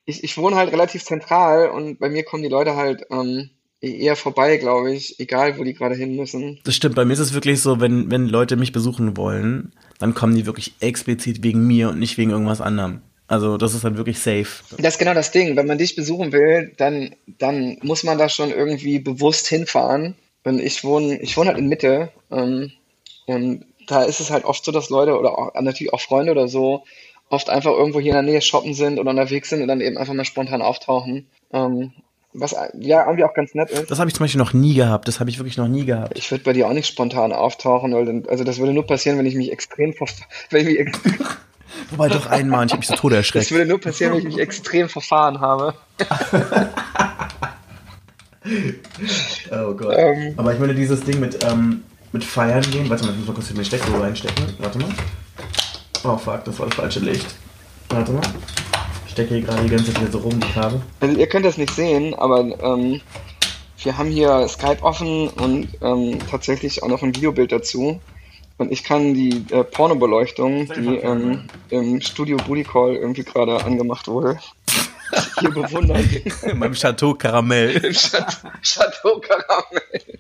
ich, 0.06 0.24
ich 0.24 0.38
wohne 0.38 0.56
halt 0.56 0.72
relativ 0.72 1.04
zentral 1.04 1.70
und 1.70 2.00
bei 2.00 2.10
mir 2.10 2.24
kommen 2.24 2.42
die 2.42 2.50
Leute 2.50 2.76
halt 2.76 3.06
ähm, 3.12 3.52
eher 3.82 4.16
vorbei, 4.16 4.58
glaube 4.58 4.94
ich, 4.94 5.20
egal 5.20 5.60
wo 5.60 5.64
die 5.64 5.74
gerade 5.74 5.96
hin 5.96 6.16
müssen. 6.16 6.60
Das 6.64 6.76
stimmt, 6.76 6.96
bei 6.96 7.06
mir 7.06 7.14
ist 7.14 7.20
es 7.20 7.34
wirklich 7.34 7.62
so, 7.62 7.80
wenn, 7.80 8.10
wenn 8.10 8.28
Leute 8.28 8.56
mich 8.56 8.72
besuchen 8.72 9.16
wollen, 9.16 9.74
dann 10.00 10.16
kommen 10.16 10.36
die 10.36 10.46
wirklich 10.46 10.74
explizit 10.80 11.44
wegen 11.44 11.68
mir 11.68 11.90
und 11.90 12.00
nicht 12.00 12.18
wegen 12.18 12.32
irgendwas 12.32 12.62
anderem. 12.62 13.02
Also 13.28 13.58
das 13.58 13.74
ist 13.74 13.84
dann 13.84 13.98
wirklich 13.98 14.20
safe. 14.20 14.48
Das 14.78 14.94
ist 14.94 15.00
genau 15.00 15.14
das 15.14 15.32
Ding. 15.32 15.56
Wenn 15.56 15.68
man 15.68 15.78
dich 15.78 15.96
besuchen 15.96 16.32
will, 16.32 16.74
dann, 16.78 17.16
dann 17.26 17.78
muss 17.82 18.04
man 18.04 18.18
da 18.18 18.30
schon 18.30 18.52
irgendwie 18.52 19.00
bewusst 19.00 19.48
hinfahren. 19.48 20.16
Und 20.44 20.62
ich 20.62 20.84
wohne, 20.84 21.20
ich 21.22 21.36
wohne 21.36 21.50
halt 21.50 21.58
in 21.58 21.68
Mitte. 21.68 22.10
Ähm, 22.32 22.72
und 23.26 23.66
da 23.88 24.04
ist 24.04 24.22
es 24.22 24.32
halt 24.32 24.46
oft 24.46 24.64
so, 24.64 24.72
dass 24.72 24.90
Leute 24.90 25.18
oder 25.20 25.38
auch, 25.38 25.54
natürlich 25.62 25.94
auch 25.94 26.02
Freunde 26.02 26.32
oder 26.32 26.48
so 26.48 26.84
oft 27.30 27.50
einfach 27.50 27.72
irgendwo 27.72 28.00
hier 28.00 28.12
in 28.12 28.26
der 28.26 28.34
Nähe 28.34 28.42
shoppen 28.42 28.74
sind 28.74 29.00
oder 29.00 29.10
unterwegs 29.10 29.50
sind 29.50 29.62
und 29.62 29.68
dann 29.68 29.82
eben 29.82 29.98
einfach 29.98 30.14
mal 30.14 30.24
spontan 30.24 30.62
auftauchen. 30.62 31.28
Ähm, 31.52 31.92
was 32.34 32.52
ja 32.52 33.06
irgendwie 33.06 33.24
auch 33.24 33.34
ganz 33.34 33.56
nett 33.56 33.70
ist. 33.72 33.90
Das 33.90 34.00
habe 34.00 34.10
ich 34.10 34.16
zum 34.16 34.24
Beispiel 34.24 34.40
noch 34.40 34.54
nie 34.54 34.76
gehabt. 34.76 35.08
Das 35.08 35.20
habe 35.20 35.30
ich 35.30 35.40
wirklich 35.40 35.58
noch 35.58 35.68
nie 35.68 35.86
gehabt. 35.86 36.18
Ich 36.18 36.30
würde 36.30 36.44
bei 36.44 36.54
dir 36.54 36.68
auch 36.68 36.74
nicht 36.74 36.88
spontan 36.88 37.34
auftauchen, 37.34 37.94
weil 37.94 38.06
dann, 38.06 38.26
also 38.28 38.44
das 38.44 38.60
würde 38.60 38.74
nur 38.74 38.86
passieren, 38.86 39.18
wenn 39.18 39.26
ich 39.26 39.36
mich 39.36 39.52
extrem, 39.52 39.94
wenn 40.50 40.68
ich 40.68 40.78
mich 40.78 40.78
Wobei 41.92 42.10
doch 42.10 42.26
einmal, 42.28 42.66
ich 42.66 42.72
habe 42.72 42.80
mich 42.80 42.88
so 42.88 42.96
tot 42.96 43.14
erschreckt. 43.14 43.46
Das 43.46 43.52
würde 43.52 43.66
nur 43.66 43.80
passieren, 43.80 44.14
wenn 44.14 44.20
ich 44.20 44.26
mich 44.26 44.40
extrem 44.40 44.90
verfahren 44.90 45.40
habe. 45.40 45.74
oh 49.52 49.74
Gott. 49.74 49.96
Ähm, 49.98 50.34
Aber 50.38 50.54
ich 50.54 50.60
meine, 50.60 50.74
dieses 50.74 51.02
Ding 51.02 51.20
mit, 51.20 51.44
ähm, 51.44 51.84
mit 52.12 52.24
Feiern 52.24 52.62
gehen. 52.72 52.90
Warte 52.90 53.06
mal, 53.06 53.12
ich 53.12 53.18
muss 53.20 53.28
mal 53.28 53.34
kurz 53.34 53.50
in 53.50 53.56
den 53.56 53.66
Steckdose 53.66 54.02
reinstecken. 54.02 54.46
Warte 54.60 54.80
mal. 54.80 54.90
Oh 56.04 56.18
fuck, 56.18 56.44
das 56.46 56.60
war 56.60 56.68
das 56.68 56.76
falsche 56.76 57.00
Licht. 57.00 57.36
Warte 57.90 58.12
mal. 58.12 58.22
Ich 59.06 59.12
stecke 59.14 59.36
hier 59.36 59.44
gerade 59.44 59.64
die 59.64 59.70
ganze 59.70 59.94
Zeit 59.94 60.00
hier 60.00 60.12
so 60.12 60.20
rum, 60.20 60.40
die 60.40 60.52
Kabel. 60.52 60.82
Also 61.00 61.18
ihr 61.18 61.28
könnt 61.28 61.46
das 61.46 61.58
nicht 61.58 61.74
sehen, 61.74 62.14
aber 62.14 62.40
ähm, 62.40 63.02
wir 63.84 63.98
haben 63.98 64.10
hier 64.10 64.48
Skype 64.48 64.82
offen 64.82 65.30
und 65.30 65.70
ähm, 65.82 66.20
tatsächlich 66.30 66.84
auch 66.84 66.88
noch 66.88 67.04
ein 67.04 67.16
Videobild 67.16 67.52
dazu. 67.52 68.00
Und 68.58 68.72
ich 68.72 68.84
kann 68.84 69.14
die 69.14 69.46
äh, 69.52 69.64
Pornobeleuchtung, 69.64 70.68
die 70.68 70.96
ähm, 70.98 71.48
im 71.70 72.02
Studio 72.02 72.38
Booty 72.38 72.64
Call 72.64 72.96
irgendwie 72.96 73.24
gerade 73.24 73.64
angemacht 73.64 74.08
wurde, 74.08 74.40
hier 75.40 75.52
bewundern. 75.52 76.10
Beim 76.60 76.74
Chateau 76.74 77.14
Karamell. 77.14 77.78
Im 77.78 77.94
Chateau, 77.94 78.50
Chateau 78.64 79.22
Karamell. 79.22 80.20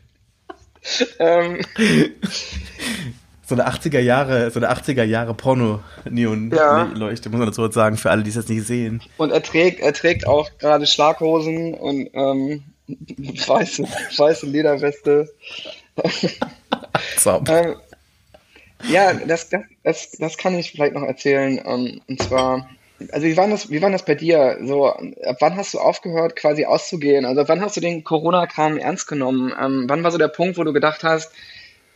ähm, 1.19 1.61
so 3.47 3.55
eine 3.55 3.67
80er 3.67 3.99
Jahre, 3.99 4.51
so 4.51 4.59
eine 4.59 4.71
80er 4.71 5.03
Jahre 5.03 5.33
Porno-Neon-Leuchte, 5.33 7.25
ja. 7.25 7.31
muss 7.31 7.39
man 7.39 7.47
dazu 7.47 7.71
sagen, 7.71 7.97
für 7.97 8.11
alle, 8.11 8.21
die 8.21 8.29
es 8.29 8.35
jetzt 8.35 8.49
nicht 8.49 8.67
sehen. 8.67 9.01
Und 9.17 9.31
er 9.31 9.41
trägt, 9.41 9.79
er 9.79 9.93
trägt 9.93 10.27
auch 10.27 10.49
gerade 10.59 10.85
Schlaghosen 10.85 11.73
und 11.73 12.09
ähm, 12.13 12.63
weiße, 12.87 13.83
weiße 14.17 14.45
Lederweste. 14.45 15.33
ähm, 17.47 17.75
ja, 18.83 19.13
das, 19.13 19.49
das, 19.83 20.11
das 20.11 20.37
kann 20.37 20.55
ich 20.55 20.71
vielleicht 20.71 20.93
noch 20.93 21.03
erzählen. 21.03 21.61
Ähm, 21.65 22.01
und 22.07 22.21
zwar, 22.21 22.69
also 23.11 23.25
wie 23.27 23.37
war 23.37 23.47
das, 23.47 23.69
wie 23.69 23.81
war 23.81 23.89
das 23.89 24.05
bei 24.05 24.15
dir? 24.15 24.57
So, 24.63 24.87
ab 24.87 25.37
wann 25.39 25.55
hast 25.55 25.73
du 25.73 25.79
aufgehört, 25.79 26.35
quasi 26.35 26.65
auszugehen? 26.65 27.25
Also 27.25 27.47
wann 27.47 27.61
hast 27.61 27.77
du 27.77 27.81
den 27.81 28.03
Corona-Kram 28.03 28.77
ernst 28.77 29.07
genommen? 29.07 29.53
Ähm, 29.59 29.85
wann 29.87 30.03
war 30.03 30.11
so 30.11 30.17
der 30.17 30.27
Punkt, 30.27 30.57
wo 30.57 30.63
du 30.63 30.73
gedacht 30.73 31.03
hast, 31.03 31.31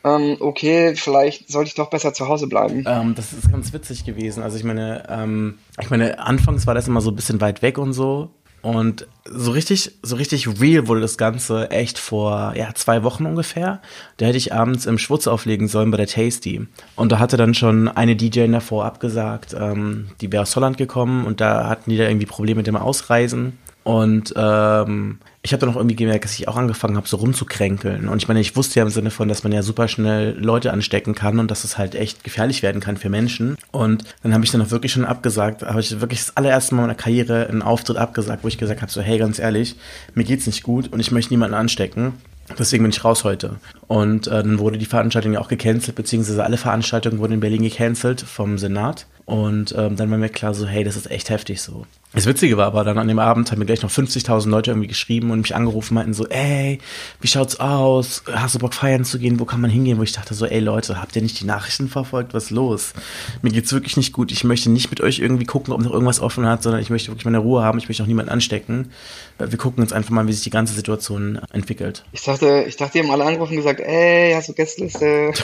ähm, 0.04 0.38
okay, 0.40 0.96
vielleicht 0.96 1.52
sollte 1.52 1.70
ich 1.70 1.76
doch 1.76 1.90
besser 1.90 2.14
zu 2.14 2.28
Hause 2.28 2.48
bleiben. 2.48 2.84
Ähm, 2.88 3.14
das 3.16 3.34
ist 3.34 3.52
ganz 3.52 3.72
witzig 3.72 4.04
gewesen. 4.04 4.42
Also 4.42 4.58
ich 4.58 4.64
meine, 4.64 5.04
ähm, 5.10 5.60
ich 5.80 5.90
meine, 5.90 6.20
anfangs 6.20 6.66
war 6.66 6.74
das 6.74 6.88
immer 6.88 7.02
so 7.02 7.12
ein 7.12 7.16
bisschen 7.16 7.40
weit 7.40 7.62
weg 7.62 7.78
und 7.78 7.94
so. 7.94 8.32
Und 8.62 9.08
so 9.25 9.51
richtig, 9.51 9.91
so 10.03 10.15
richtig 10.15 10.62
real 10.62 10.88
wurde 10.88 11.01
das 11.01 11.18
Ganze 11.18 11.72
echt 11.72 11.98
vor 11.98 12.53
ja, 12.56 12.74
zwei 12.75 13.03
Wochen 13.03 13.25
ungefähr. 13.25 13.82
Da 14.18 14.27
hätte 14.27 14.38
ich 14.38 14.53
abends 14.53 14.86
im 14.86 14.98
Schwutz 14.98 15.27
auflegen 15.27 15.68
sollen 15.68 15.91
bei 15.91 15.98
der 15.98 16.08
Tasty. 16.08 16.68
Und 16.96 17.12
da 17.12 17.20
hatte 17.20 17.38
dann 17.38 17.53
schon 17.53 17.88
eine 17.88 18.15
DJ 18.15 18.48
davor 18.48 18.86
abgesagt, 18.86 19.56
ähm, 19.58 20.10
die 20.22 20.32
wäre 20.32 20.44
aus 20.44 20.56
Holland 20.56 20.77
gekommen 20.77 21.25
und 21.25 21.41
da 21.41 21.70
hatten 21.70 21.89
die 21.89 21.98
da 21.98 22.03
irgendwie 22.03 22.27
Probleme 22.27 22.58
mit 22.58 22.68
dem 22.68 22.75
Ausreisen. 22.75 23.58
Und 23.84 24.34
ähm, 24.36 25.20
ich 25.44 25.54
habe 25.54 25.62
dann 25.62 25.70
auch 25.70 25.76
irgendwie 25.76 25.96
gemerkt, 25.96 26.24
dass 26.24 26.38
ich 26.38 26.48
auch 26.48 26.56
angefangen 26.56 26.98
habe, 26.98 27.08
so 27.08 27.18
rumzukränkeln. 27.18 28.08
Und 28.08 28.18
ich 28.18 28.28
meine, 28.28 28.40
ich 28.40 28.56
wusste 28.56 28.80
ja 28.80 28.86
im 28.86 28.92
Sinne 28.92 29.10
von, 29.10 29.28
dass 29.28 29.44
man 29.44 29.52
ja 29.52 29.64
super 29.64 29.88
schnell 29.88 30.38
Leute 30.38 30.72
anstecken 30.72 31.16
kann 31.16 31.40
und 31.40 31.50
dass 31.50 31.64
es 31.64 31.80
halt 31.80 31.96
echt 31.96 32.24
gefährlich 32.24 32.62
werden 32.62 32.80
kann 32.80 32.98
für 32.98 33.10
Menschen. 33.10 33.58
Und 33.72 34.04
dann 34.22 34.34
habe 34.34 34.44
ich 34.46 34.52
dann 34.52 34.62
auch 34.62 34.70
wirklich 34.70 34.92
schon 34.92 35.06
abgesagt, 35.06 35.64
habe 35.64 35.80
ich 35.80 36.00
wirklich 36.00 36.20
das 36.20 36.38
allererste 36.38 36.76
Mal 36.76 36.84
in 36.84 36.88
meiner 36.88 36.98
Karriere 36.98 37.48
einen 37.48 37.64
Auftritt 37.64 37.98
abgesagt, 37.98 38.44
wo 38.44 38.48
ich 38.48 38.60
gesagt 38.60 38.84
habe, 38.84 38.92
so 38.92 39.02
hey, 39.02 39.18
ganz 39.18 39.40
ehrlich, 39.40 39.76
mir 40.14 40.26
geht's 40.26 40.46
nicht 40.46 40.62
gut 40.62 40.92
und 40.94 41.00
ich 41.00 41.12
möchte 41.12 41.34
niemanden 41.34 41.56
anstecken. 41.56 42.14
Deswegen 42.60 42.84
bin 42.84 42.92
ich 42.92 43.04
raus 43.04 43.24
heute. 43.24 43.56
Und 43.88 44.28
äh, 44.28 44.44
dann 44.44 44.60
wurde 44.60 44.78
die 44.78 44.86
Veranstaltung 44.86 45.34
ja 45.34 45.40
auch 45.40 45.48
gecancelt, 45.48 45.96
beziehungsweise 45.96 46.44
alle 46.44 46.58
Veranstaltungen 46.58 47.20
wurden 47.20 47.34
in 47.34 47.40
Berlin 47.40 47.64
gecancelt 47.64 48.22
vom 48.22 48.58
Senat. 48.58 49.08
Und 49.26 49.74
ähm, 49.78 49.96
dann 49.96 50.12
war 50.12 50.18
mir 50.18 50.30
klar 50.30 50.54
so, 50.54 50.68
hey, 50.68 50.84
das 50.84 50.98
ist 50.98 51.10
echt 51.10 51.30
heftig 51.30 51.62
so. 51.62 51.86
Das 52.13 52.25
Witzige 52.25 52.58
war 52.58 52.68
aber 52.68 52.84
dann 52.84 52.98
an 52.98 53.08
dem 53.08 53.20
Abend 53.20 53.51
haben 53.51 53.60
mir 53.60 53.65
gleich 53.65 53.84
noch 53.84 53.89
50.000 53.89 54.50
Leute 54.50 54.72
irgendwie 54.72 54.89
geschrieben 54.89 55.32
und 55.32 55.41
mich 55.41 55.56
angerufen, 55.56 55.94
meinten 55.94 56.13
so, 56.13 56.27
ey, 56.27 56.80
wie 57.22 57.27
schaut's 57.27 57.62
aus? 57.62 58.24
Hast 58.30 58.56
du 58.56 58.60
Bock 58.60 58.74
feiern 58.74 59.06
zu 59.06 59.18
gehen? 59.18 59.39
Wo 59.39 59.46
kann 59.46 59.62
man 59.62 59.72
hingehen? 59.72 59.98
Wo 59.98 60.03
ich 60.03 60.12
dachte 60.12 60.34
so, 60.34 60.46
ey 60.46 60.60
Leute, 60.60 61.01
habt 61.01 61.15
ihr 61.15 61.22
nicht 61.22 61.39
die 61.39 61.46
Nachrichten 61.46 61.88
verfolgt? 61.88 62.34
Was 62.34 62.46
ist 62.46 62.50
los? 62.50 62.94
Mir 63.41 63.51
geht's 63.51 63.72
wirklich 63.72 63.96
nicht 63.96 64.12
gut. 64.12 64.34
Ich 64.34 64.44
möchte 64.44 64.70
nicht 64.70 64.89
mit 64.89 65.00
euch 65.00 65.20
irgendwie 65.20 65.46
gucken, 65.46 65.74
ob 65.74 65.82
noch 65.82 65.94
irgendwas 65.94 66.20
offen 66.20 66.46
hat, 66.46 66.63
sondern 66.63 66.82
ich 66.82 66.89
möchte 66.89 67.10
wirklich 67.10 67.25
meine 67.25 67.38
Ruhe 67.38 67.63
haben. 67.63 67.77
Ich 67.80 67.88
möchte 67.88 68.03
auch 68.03 68.08
niemanden 68.08 68.32
anstecken. 68.32 68.91
Wir 69.39 69.58
gucken 69.58 69.82
uns 69.82 69.94
einfach 69.94 70.12
mal, 70.12 70.27
wie 70.27 70.34
sich 70.34 70.44
die 70.44 70.50
ganze 70.50 70.74
Situation 70.74 71.39
entwickelt. 71.53 72.03
Ich 72.12 72.24
dachte, 72.24 72.65
ich 72.68 72.75
dachte, 72.75 72.94
die 72.94 73.00
haben 73.00 73.12
alle 73.12 73.24
angerufen 73.24 73.53
und 73.53 73.58
gesagt, 73.58 73.80
ey, 73.80 74.34
hast 74.34 74.50
du 74.50 74.53
Gästeliste? 74.53 75.32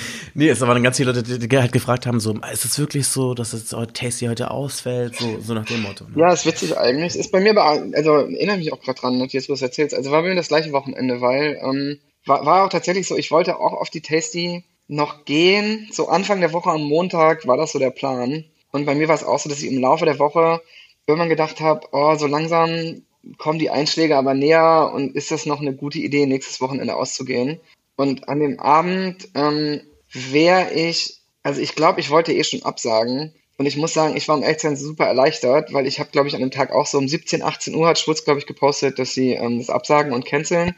nee, 0.34 0.48
es 0.48 0.60
waren 0.60 0.82
ganz 0.82 0.96
viele 0.96 1.12
Leute, 1.12 1.38
die 1.38 1.58
halt 1.58 1.72
gefragt 1.72 2.06
haben, 2.06 2.20
so, 2.20 2.38
ist 2.52 2.64
es 2.64 2.78
wirklich 2.78 3.06
so, 3.06 3.34
dass 3.34 3.50
das 3.50 3.74
Tasty 3.92 4.26
heute 4.26 4.50
ausfällt? 4.50 5.07
So, 5.14 5.40
so 5.40 5.54
nach 5.54 5.66
dem 5.66 5.82
Motto. 5.82 6.04
Ne? 6.04 6.20
Ja, 6.20 6.32
ist 6.32 6.46
witzig 6.46 6.76
eigentlich. 6.76 7.16
Ist 7.16 7.30
bei 7.32 7.40
mir, 7.40 7.56
also 7.56 8.12
erinnere 8.14 8.58
mich 8.58 8.72
auch 8.72 8.80
gerade 8.80 9.00
dran, 9.00 9.20
jetzt 9.28 9.48
wo 9.48 9.52
du 9.52 9.54
es 9.54 9.62
erzählst. 9.62 9.94
Also 9.94 10.10
war 10.10 10.22
bei 10.22 10.28
mir 10.28 10.34
das 10.34 10.48
gleiche 10.48 10.72
Wochenende, 10.72 11.20
weil 11.20 11.60
ähm, 11.62 11.98
war, 12.26 12.44
war 12.44 12.64
auch 12.64 12.70
tatsächlich 12.70 13.06
so, 13.06 13.16
ich 13.16 13.30
wollte 13.30 13.58
auch 13.58 13.72
auf 13.72 13.90
die 13.90 14.02
Tasty 14.02 14.64
noch 14.86 15.24
gehen. 15.24 15.88
So 15.92 16.08
Anfang 16.08 16.40
der 16.40 16.52
Woche 16.52 16.70
am 16.70 16.82
Montag 16.82 17.46
war 17.46 17.56
das 17.56 17.72
so 17.72 17.78
der 17.78 17.90
Plan. 17.90 18.44
Und 18.70 18.84
bei 18.84 18.94
mir 18.94 19.08
war 19.08 19.14
es 19.14 19.24
auch 19.24 19.38
so, 19.38 19.48
dass 19.48 19.62
ich 19.62 19.70
im 19.70 19.80
Laufe 19.80 20.04
der 20.04 20.18
Woche 20.18 20.60
irgendwann 21.06 21.28
gedacht 21.28 21.60
habe, 21.60 21.88
oh, 21.92 22.16
so 22.16 22.26
langsam 22.26 23.02
kommen 23.36 23.58
die 23.58 23.70
Einschläge 23.70 24.16
aber 24.16 24.34
näher 24.34 24.90
und 24.94 25.14
ist 25.14 25.30
das 25.30 25.46
noch 25.46 25.60
eine 25.60 25.74
gute 25.74 25.98
Idee, 25.98 26.26
nächstes 26.26 26.60
Wochenende 26.60 26.96
auszugehen? 26.96 27.60
Und 27.96 28.28
an 28.28 28.40
dem 28.40 28.60
Abend 28.60 29.28
ähm, 29.34 29.80
wäre 30.12 30.72
ich, 30.72 31.18
also 31.42 31.60
ich 31.60 31.74
glaube, 31.74 32.00
ich 32.00 32.10
wollte 32.10 32.32
eh 32.32 32.44
schon 32.44 32.62
absagen. 32.62 33.34
Und 33.58 33.66
ich 33.66 33.76
muss 33.76 33.92
sagen, 33.92 34.16
ich 34.16 34.28
war 34.28 34.36
um 34.36 34.44
echt 34.44 34.60
super 34.60 35.06
erleichtert, 35.06 35.72
weil 35.72 35.86
ich 35.88 35.98
habe, 35.98 36.10
glaube 36.10 36.28
ich, 36.28 36.34
an 36.34 36.40
dem 36.40 36.52
Tag 36.52 36.70
auch 36.70 36.86
so 36.86 36.96
um 36.96 37.08
17, 37.08 37.42
18 37.42 37.74
Uhr 37.74 37.88
hat 37.88 37.98
Schwutz, 37.98 38.24
glaube 38.24 38.38
ich, 38.38 38.46
gepostet, 38.46 39.00
dass 39.00 39.12
sie 39.12 39.32
ähm, 39.32 39.58
das 39.58 39.68
absagen 39.68 40.12
und 40.12 40.24
canceln. 40.24 40.76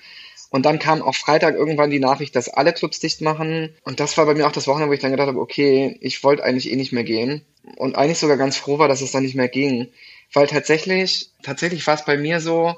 Und 0.49 0.65
dann 0.65 0.79
kam 0.79 1.03
auch 1.03 1.15
Freitag 1.15 1.55
irgendwann 1.55 1.91
die 1.91 2.01
Nachricht, 2.01 2.35
dass 2.35 2.49
alle 2.49 2.73
Clubs 2.73 2.99
dicht 2.99 3.21
machen. 3.21 3.75
Und 3.85 4.01
das 4.01 4.17
war 4.17 4.25
bei 4.25 4.35
mir 4.35 4.47
auch 4.47 4.53
das 4.53 4.67
Wochenende, 4.67 4.89
wo 4.89 4.95
ich 4.95 5.01
dann 5.01 5.11
gedacht 5.11 5.29
habe, 5.29 5.41
okay, 5.41 5.99
ich 6.01 6.25
wollte 6.25 6.43
eigentlich 6.43 6.73
eh 6.73 6.77
nicht 6.77 6.91
mehr 6.91 7.05
gehen. 7.05 7.45
Und 7.77 7.97
eigentlich 7.97 8.19
sogar 8.19 8.39
ganz 8.39 8.57
froh 8.57 8.79
war, 8.79 8.89
dass 8.89 9.03
es 9.03 9.13
dann 9.13 9.23
nicht 9.25 9.37
mehr 9.37 9.49
ging. 9.49 9.89
Weil 10.33 10.47
tatsächlich, 10.47 11.31
tatsächlich 11.43 11.87
war 11.87 11.95
es 11.95 12.05
bei 12.07 12.17
mir 12.17 12.41
so, 12.41 12.75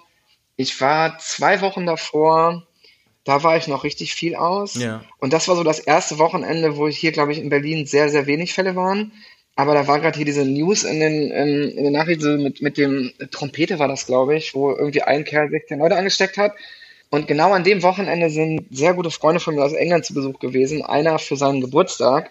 ich 0.57 0.79
war 0.81 1.19
zwei 1.19 1.61
Wochen 1.61 1.87
davor, 1.87 2.67
da 3.25 3.43
war 3.45 3.57
ich 3.57 3.69
noch 3.69 3.85
richtig 3.85 4.15
viel 4.15 4.35
aus. 4.35 4.75
Ja. 4.75 5.05
Und 5.19 5.33
das 5.33 5.47
war 5.47 5.55
so 5.55 5.63
das 5.63 5.79
erste 5.79 6.19
Wochenende, 6.19 6.77
wo 6.77 6.89
ich 6.89 6.99
hier, 6.99 7.13
glaube 7.13 7.33
ich, 7.33 7.39
in 7.39 7.51
Berlin 7.51 7.87
sehr, 7.87 8.09
sehr 8.09 8.27
wenig 8.27 8.53
Fälle 8.53 8.75
waren. 8.75 9.13
Aber 9.55 9.75
da 9.75 9.87
war 9.87 10.01
gerade 10.01 10.17
hier 10.17 10.25
diese 10.25 10.45
News 10.45 10.85
in 10.85 11.01
den, 11.01 11.31
in, 11.31 11.69
in 11.71 11.85
den 11.85 11.93
Nachrichten 11.93 12.43
mit, 12.43 12.63
mit 12.63 12.79
dem 12.79 13.13
Trompete 13.31 13.79
war 13.79 13.89
das, 13.89 14.07
glaube 14.07 14.37
ich, 14.37 14.55
wo 14.55 14.71
irgendwie 14.71 15.03
ein 15.03 15.25
Kerl 15.25 15.51
16 15.51 15.79
Leute 15.79 15.97
angesteckt 15.97 16.39
hat. 16.39 16.55
Und 17.11 17.29
genau 17.29 17.53
an 17.53 17.63
dem 17.63 17.83
Wochenende 17.83 18.31
sind 18.31 18.67
sehr 18.71 18.95
gute 18.95 19.11
Freunde 19.11 19.41
von 19.41 19.55
mir 19.55 19.65
aus 19.65 19.75
England 19.75 20.07
zu 20.07 20.15
Besuch 20.15 20.39
gewesen. 20.39 20.83
Einer 20.83 21.19
für 21.19 21.37
seinen 21.37 21.61
Geburtstag. 21.61 22.31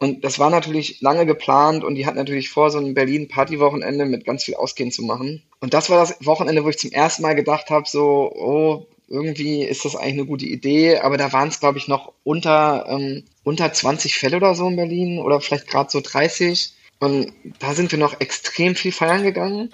Und 0.00 0.24
das 0.24 0.38
war 0.40 0.50
natürlich 0.50 1.00
lange 1.00 1.26
geplant 1.26 1.84
und 1.84 1.96
die 1.96 2.06
hatten 2.06 2.16
natürlich 2.16 2.50
vor, 2.50 2.70
so 2.70 2.78
ein 2.78 2.94
Berlin-Party-Wochenende 2.94 4.06
mit 4.06 4.24
ganz 4.24 4.44
viel 4.44 4.54
Ausgehen 4.54 4.92
zu 4.92 5.02
machen. 5.02 5.42
Und 5.60 5.74
das 5.74 5.90
war 5.90 5.98
das 5.98 6.24
Wochenende, 6.24 6.64
wo 6.64 6.68
ich 6.68 6.78
zum 6.78 6.92
ersten 6.92 7.22
Mal 7.22 7.34
gedacht 7.34 7.70
habe, 7.70 7.88
so, 7.88 8.32
oh, 8.34 8.86
irgendwie 9.08 9.64
ist 9.64 9.84
das 9.84 9.96
eigentlich 9.96 10.14
eine 10.14 10.26
gute 10.26 10.46
Idee, 10.46 10.98
aber 10.98 11.16
da 11.16 11.32
waren 11.32 11.48
es, 11.48 11.60
glaube 11.60 11.78
ich, 11.78 11.88
noch 11.88 12.12
unter, 12.24 12.86
ähm, 12.88 13.24
unter 13.42 13.72
20 13.72 14.14
Fälle 14.14 14.36
oder 14.36 14.54
so 14.54 14.68
in 14.68 14.76
Berlin 14.76 15.18
oder 15.18 15.40
vielleicht 15.40 15.68
gerade 15.68 15.90
so 15.90 16.00
30. 16.00 16.72
Und 17.00 17.32
da 17.58 17.74
sind 17.74 17.92
wir 17.92 17.98
noch 17.98 18.20
extrem 18.20 18.74
viel 18.74 18.92
feiern 18.92 19.22
gegangen. 19.22 19.70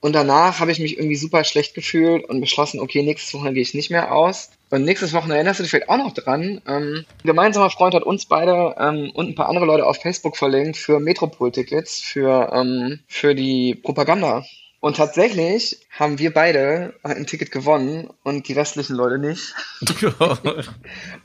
Und 0.00 0.14
danach 0.14 0.60
habe 0.60 0.72
ich 0.72 0.78
mich 0.78 0.96
irgendwie 0.96 1.16
super 1.16 1.44
schlecht 1.44 1.74
gefühlt 1.74 2.24
und 2.24 2.40
beschlossen, 2.40 2.80
okay, 2.80 3.02
nächstes 3.02 3.34
Wochenende 3.34 3.54
gehe 3.54 3.62
ich 3.62 3.74
nicht 3.74 3.90
mehr 3.90 4.14
aus. 4.14 4.50
Und 4.70 4.84
nächstes 4.84 5.12
Wochenende 5.12 5.36
erinnerst 5.36 5.60
du 5.60 5.64
dich 5.64 5.70
vielleicht 5.70 5.90
auch 5.90 5.98
noch 5.98 6.14
dran. 6.14 6.62
Ähm, 6.66 7.04
ein 7.04 7.26
gemeinsamer 7.26 7.68
Freund 7.70 7.94
hat 7.94 8.04
uns 8.04 8.24
beide 8.24 8.76
ähm, 8.78 9.10
und 9.14 9.28
ein 9.28 9.34
paar 9.34 9.48
andere 9.48 9.66
Leute 9.66 9.84
auf 9.84 9.98
Facebook 10.00 10.38
verlinkt 10.38 10.78
für 10.78 11.00
Metropol-Tickets, 11.00 12.00
für, 12.00 12.50
ähm, 12.52 13.00
für 13.08 13.34
die 13.34 13.74
Propaganda. 13.74 14.44
Und 14.80 14.96
tatsächlich 14.96 15.86
haben 15.90 16.18
wir 16.18 16.32
beide 16.32 16.94
ein 17.02 17.26
Ticket 17.26 17.52
gewonnen 17.52 18.08
und 18.22 18.48
die 18.48 18.54
restlichen 18.54 18.96
Leute 18.96 19.18
nicht. 19.18 19.54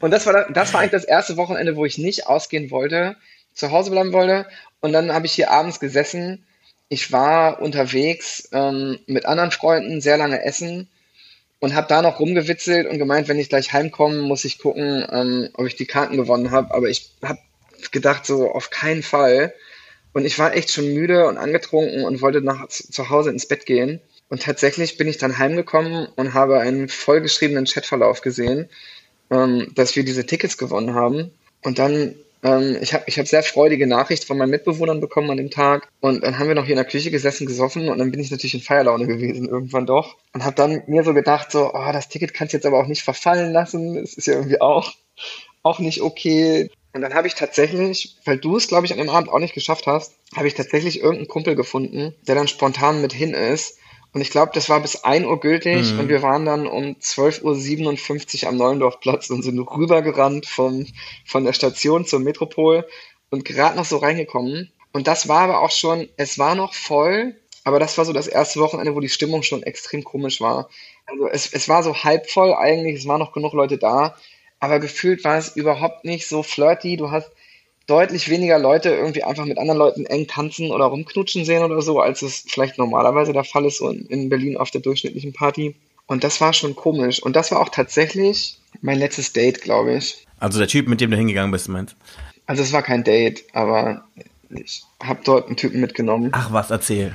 und 0.02 0.12
das 0.12 0.26
war, 0.26 0.52
das 0.52 0.74
war 0.74 0.82
eigentlich 0.82 0.92
das 0.92 1.06
erste 1.06 1.38
Wochenende, 1.38 1.78
wo 1.78 1.86
ich 1.86 1.98
nicht 1.98 2.28
ausgehen 2.28 2.70
wollte, 2.70 3.16
zu 3.54 3.72
Hause 3.72 3.92
bleiben 3.92 4.12
wollte. 4.12 4.46
Und 4.82 4.92
dann 4.92 5.14
habe 5.14 5.26
ich 5.26 5.32
hier 5.32 5.52
abends 5.52 5.80
gesessen. 5.80 6.46
Ich 6.90 7.14
war 7.14 7.62
unterwegs 7.62 8.50
ähm, 8.52 9.00
mit 9.08 9.26
anderen 9.26 9.52
Freunden, 9.52 10.02
sehr 10.02 10.18
lange 10.18 10.44
essen 10.44 10.90
und 11.60 11.74
habe 11.74 11.88
da 11.88 12.02
noch 12.02 12.20
rumgewitzelt 12.20 12.88
und 12.88 13.00
gemeint, 13.00 13.30
wenn 13.30 13.40
ich 13.40 13.50
gleich 13.50 13.72
heimkomme, 13.72 14.22
muss 14.22 14.46
ich 14.46 14.60
gucken, 14.60 15.08
ähm, 15.10 15.50
ob 15.54 15.66
ich 15.66 15.76
die 15.76 15.86
Karten 15.88 16.18
gewonnen 16.18 16.52
habe. 16.52 16.74
Aber 16.74 16.90
ich 16.90 17.12
habe 17.24 17.40
gedacht, 17.92 18.26
so 18.26 18.52
auf 18.52 18.70
keinen 18.70 19.02
Fall. 19.02 19.54
Und 20.16 20.24
ich 20.24 20.40
war 20.40 20.56
echt 20.56 20.72
schon 20.72 20.94
müde 20.94 21.28
und 21.28 21.38
angetrunken 21.38 22.06
und 22.06 22.22
wollte 22.22 22.40
nach 22.42 22.70
zu 22.70 23.10
Hause 23.10 23.32
ins 23.32 23.50
Bett 23.50 23.66
gehen. 23.66 24.00
Und 24.30 24.44
tatsächlich 24.44 24.96
bin 24.96 25.10
ich 25.10 25.18
dann 25.18 25.38
heimgekommen 25.38 26.08
und 26.16 26.34
habe 26.34 26.62
einen 26.62 26.88
vollgeschriebenen 26.88 27.66
Chatverlauf 27.66 28.22
gesehen, 28.22 28.70
ähm, 29.30 29.74
dass 29.76 29.98
wir 29.98 30.06
diese 30.06 30.26
Tickets 30.26 30.58
gewonnen 30.58 30.94
haben. 30.94 31.32
Und 31.66 31.80
dann, 31.80 32.16
ähm, 32.44 32.78
ich 32.80 32.94
habe 32.94 33.04
ich 33.08 33.20
hab 33.20 33.28
sehr 33.28 33.44
freudige 33.44 33.88
Nachricht 33.88 34.24
von 34.24 34.38
meinen 34.38 34.52
Mitbewohnern 34.52 35.02
bekommen 35.02 35.32
an 35.32 35.38
dem 35.38 35.52
Tag. 35.52 35.90
Und 36.00 36.24
dann 36.24 36.40
haben 36.40 36.48
wir 36.48 36.56
noch 36.56 36.64
hier 36.64 36.76
in 36.76 36.82
der 36.82 36.90
Küche 36.90 37.12
gesessen, 37.12 37.46
gesoffen 37.46 37.90
und 37.90 37.98
dann 37.98 38.12
bin 38.12 38.22
ich 38.22 38.32
natürlich 38.32 38.56
in 38.56 38.62
Feierlaune 38.62 39.08
gewesen 39.08 39.50
irgendwann 39.50 39.86
doch. 39.86 40.16
Und 40.34 40.46
habe 40.46 40.56
dann 40.56 40.84
mir 40.88 41.04
so 41.04 41.14
gedacht, 41.14 41.52
so, 41.52 41.74
oh, 41.74 41.92
das 41.92 42.08
Ticket 42.08 42.34
kannst 42.34 42.54
du 42.54 42.58
jetzt 42.58 42.66
aber 42.66 42.80
auch 42.80 42.88
nicht 42.88 43.04
verfallen 43.04 43.52
lassen. 43.52 43.98
Es 43.98 44.14
ist 44.14 44.28
ja 44.28 44.36
irgendwie 44.36 44.62
auch, 44.62 44.94
auch 45.62 45.80
nicht 45.80 46.02
okay. 46.02 46.70
Und 46.96 47.02
dann 47.02 47.14
habe 47.14 47.28
ich 47.28 47.36
tatsächlich, 47.36 48.16
weil 48.24 48.38
du 48.38 48.56
es, 48.56 48.70
glaube 48.70 48.86
ich, 48.86 48.94
an 48.94 49.00
dem 49.00 49.10
Abend 49.10 49.30
auch 49.30 49.40
nicht 49.40 49.54
geschafft 49.54 49.86
hast, 49.86 50.14
habe 50.34 50.48
ich 50.48 50.54
tatsächlich 50.54 51.02
irgendeinen 51.02 51.28
Kumpel 51.28 51.54
gefunden, 51.54 52.16
der 52.26 52.36
dann 52.36 52.48
spontan 52.48 53.02
mit 53.02 53.12
hin 53.12 53.34
ist. 53.34 53.80
Und 54.14 54.22
ich 54.22 54.30
glaube, 54.30 54.54
das 54.56 54.70
war 54.70 54.80
bis 54.80 55.04
1 55.04 55.26
Uhr 55.26 55.42
gültig 55.42 55.92
mhm. 55.92 56.00
und 56.00 56.08
wir 56.08 56.22
waren 56.22 56.46
dann 56.46 56.66
um 56.66 56.96
12.57 56.96 58.44
Uhr 58.44 58.50
am 58.50 58.56
Neulendorfplatz 58.56 59.30
und 59.30 59.44
sind 59.44 59.60
rübergerannt 59.60 60.46
vom, 60.46 60.88
von 61.26 61.44
der 61.44 61.52
Station 61.52 62.06
zur 62.06 62.22
Metropol 62.22 62.88
und 63.30 63.44
gerade 63.44 63.76
noch 63.76 63.84
so 63.84 63.98
reingekommen. 63.98 64.72
Und 64.94 65.08
das 65.08 65.28
war 65.28 65.42
aber 65.42 65.64
auch 65.64 65.72
schon, 65.72 66.08
es 66.16 66.40
war 66.40 66.56
noch 66.56 66.74
voll, 66.74 67.36
aber 67.66 67.80
das 67.80 67.98
war 67.98 68.06
so 68.06 68.14
das 68.14 68.28
erste 68.28 68.62
Wochenende, 68.62 68.96
wo 68.96 69.02
die 69.02 69.10
Stimmung 69.10 69.44
schon 69.44 69.64
extrem 69.64 70.06
komisch 70.06 70.40
war. 70.40 70.70
Also 71.08 71.28
es, 71.28 71.52
es 71.52 71.68
war 71.68 71.84
so 71.84 71.94
halb 71.94 72.30
voll 72.30 72.54
eigentlich, 72.54 72.96
es 73.02 73.06
waren 73.06 73.20
noch 73.20 73.34
genug 73.34 73.52
Leute 73.52 73.78
da, 73.78 74.16
aber 74.66 74.80
gefühlt 74.80 75.24
war 75.24 75.38
es 75.38 75.56
überhaupt 75.56 76.06
nicht 76.06 76.28
so 76.28 76.42
flirty. 76.42 76.98
Du 76.98 77.12
hast 77.12 77.30
deutlich 77.86 78.30
weniger 78.30 78.58
Leute 78.58 78.90
irgendwie 78.90 79.24
einfach 79.24 79.46
mit 79.46 79.60
anderen 79.60 79.78
Leuten 79.78 80.08
eng 80.08 80.26
tanzen 80.26 80.72
oder 80.72 80.86
rumknutschen 80.86 81.46
sehen 81.46 81.62
oder 81.62 81.84
so, 81.84 82.00
als 82.00 82.24
es 82.24 82.46
vielleicht 82.48 82.80
normalerweise 82.80 83.32
der 83.32 83.44
Fall 83.44 83.66
ist, 83.66 83.78
so 83.78 83.90
in, 83.90 84.28
Berlin 84.28 84.58
auf 84.58 84.72
der 84.72 84.82
durchschnittlichen 84.82 85.34
Party. 85.34 85.76
Und 86.08 86.24
das 86.24 86.42
war 86.42 86.52
schon 86.52 86.76
komisch. 86.76 87.22
Und 87.22 87.36
das 87.36 87.52
war 87.52 87.60
auch 87.60 87.70
tatsächlich 87.70 88.58
mein 88.82 88.98
letztes 88.98 89.34
Date, 89.34 89.62
glaube 89.62 89.98
ich. 89.98 90.26
Also 90.40 90.58
der 90.58 90.68
Typ, 90.68 90.88
mit 90.88 91.00
dem 91.00 91.12
du 91.12 91.18
hingegangen 91.18 91.52
bist, 91.52 91.70
meinst 91.70 91.96
Also 92.48 92.64
es 92.64 92.74
war 92.74 92.82
kein 92.82 93.04
Date, 93.04 93.44
aber 93.54 94.04
ich 94.50 94.84
habe 95.00 95.20
dort 95.24 95.46
einen 95.46 95.58
Typen 95.58 95.80
mitgenommen. 95.80 96.32
Ach 96.34 96.52
was, 96.52 96.72
erzähl. 96.72 97.14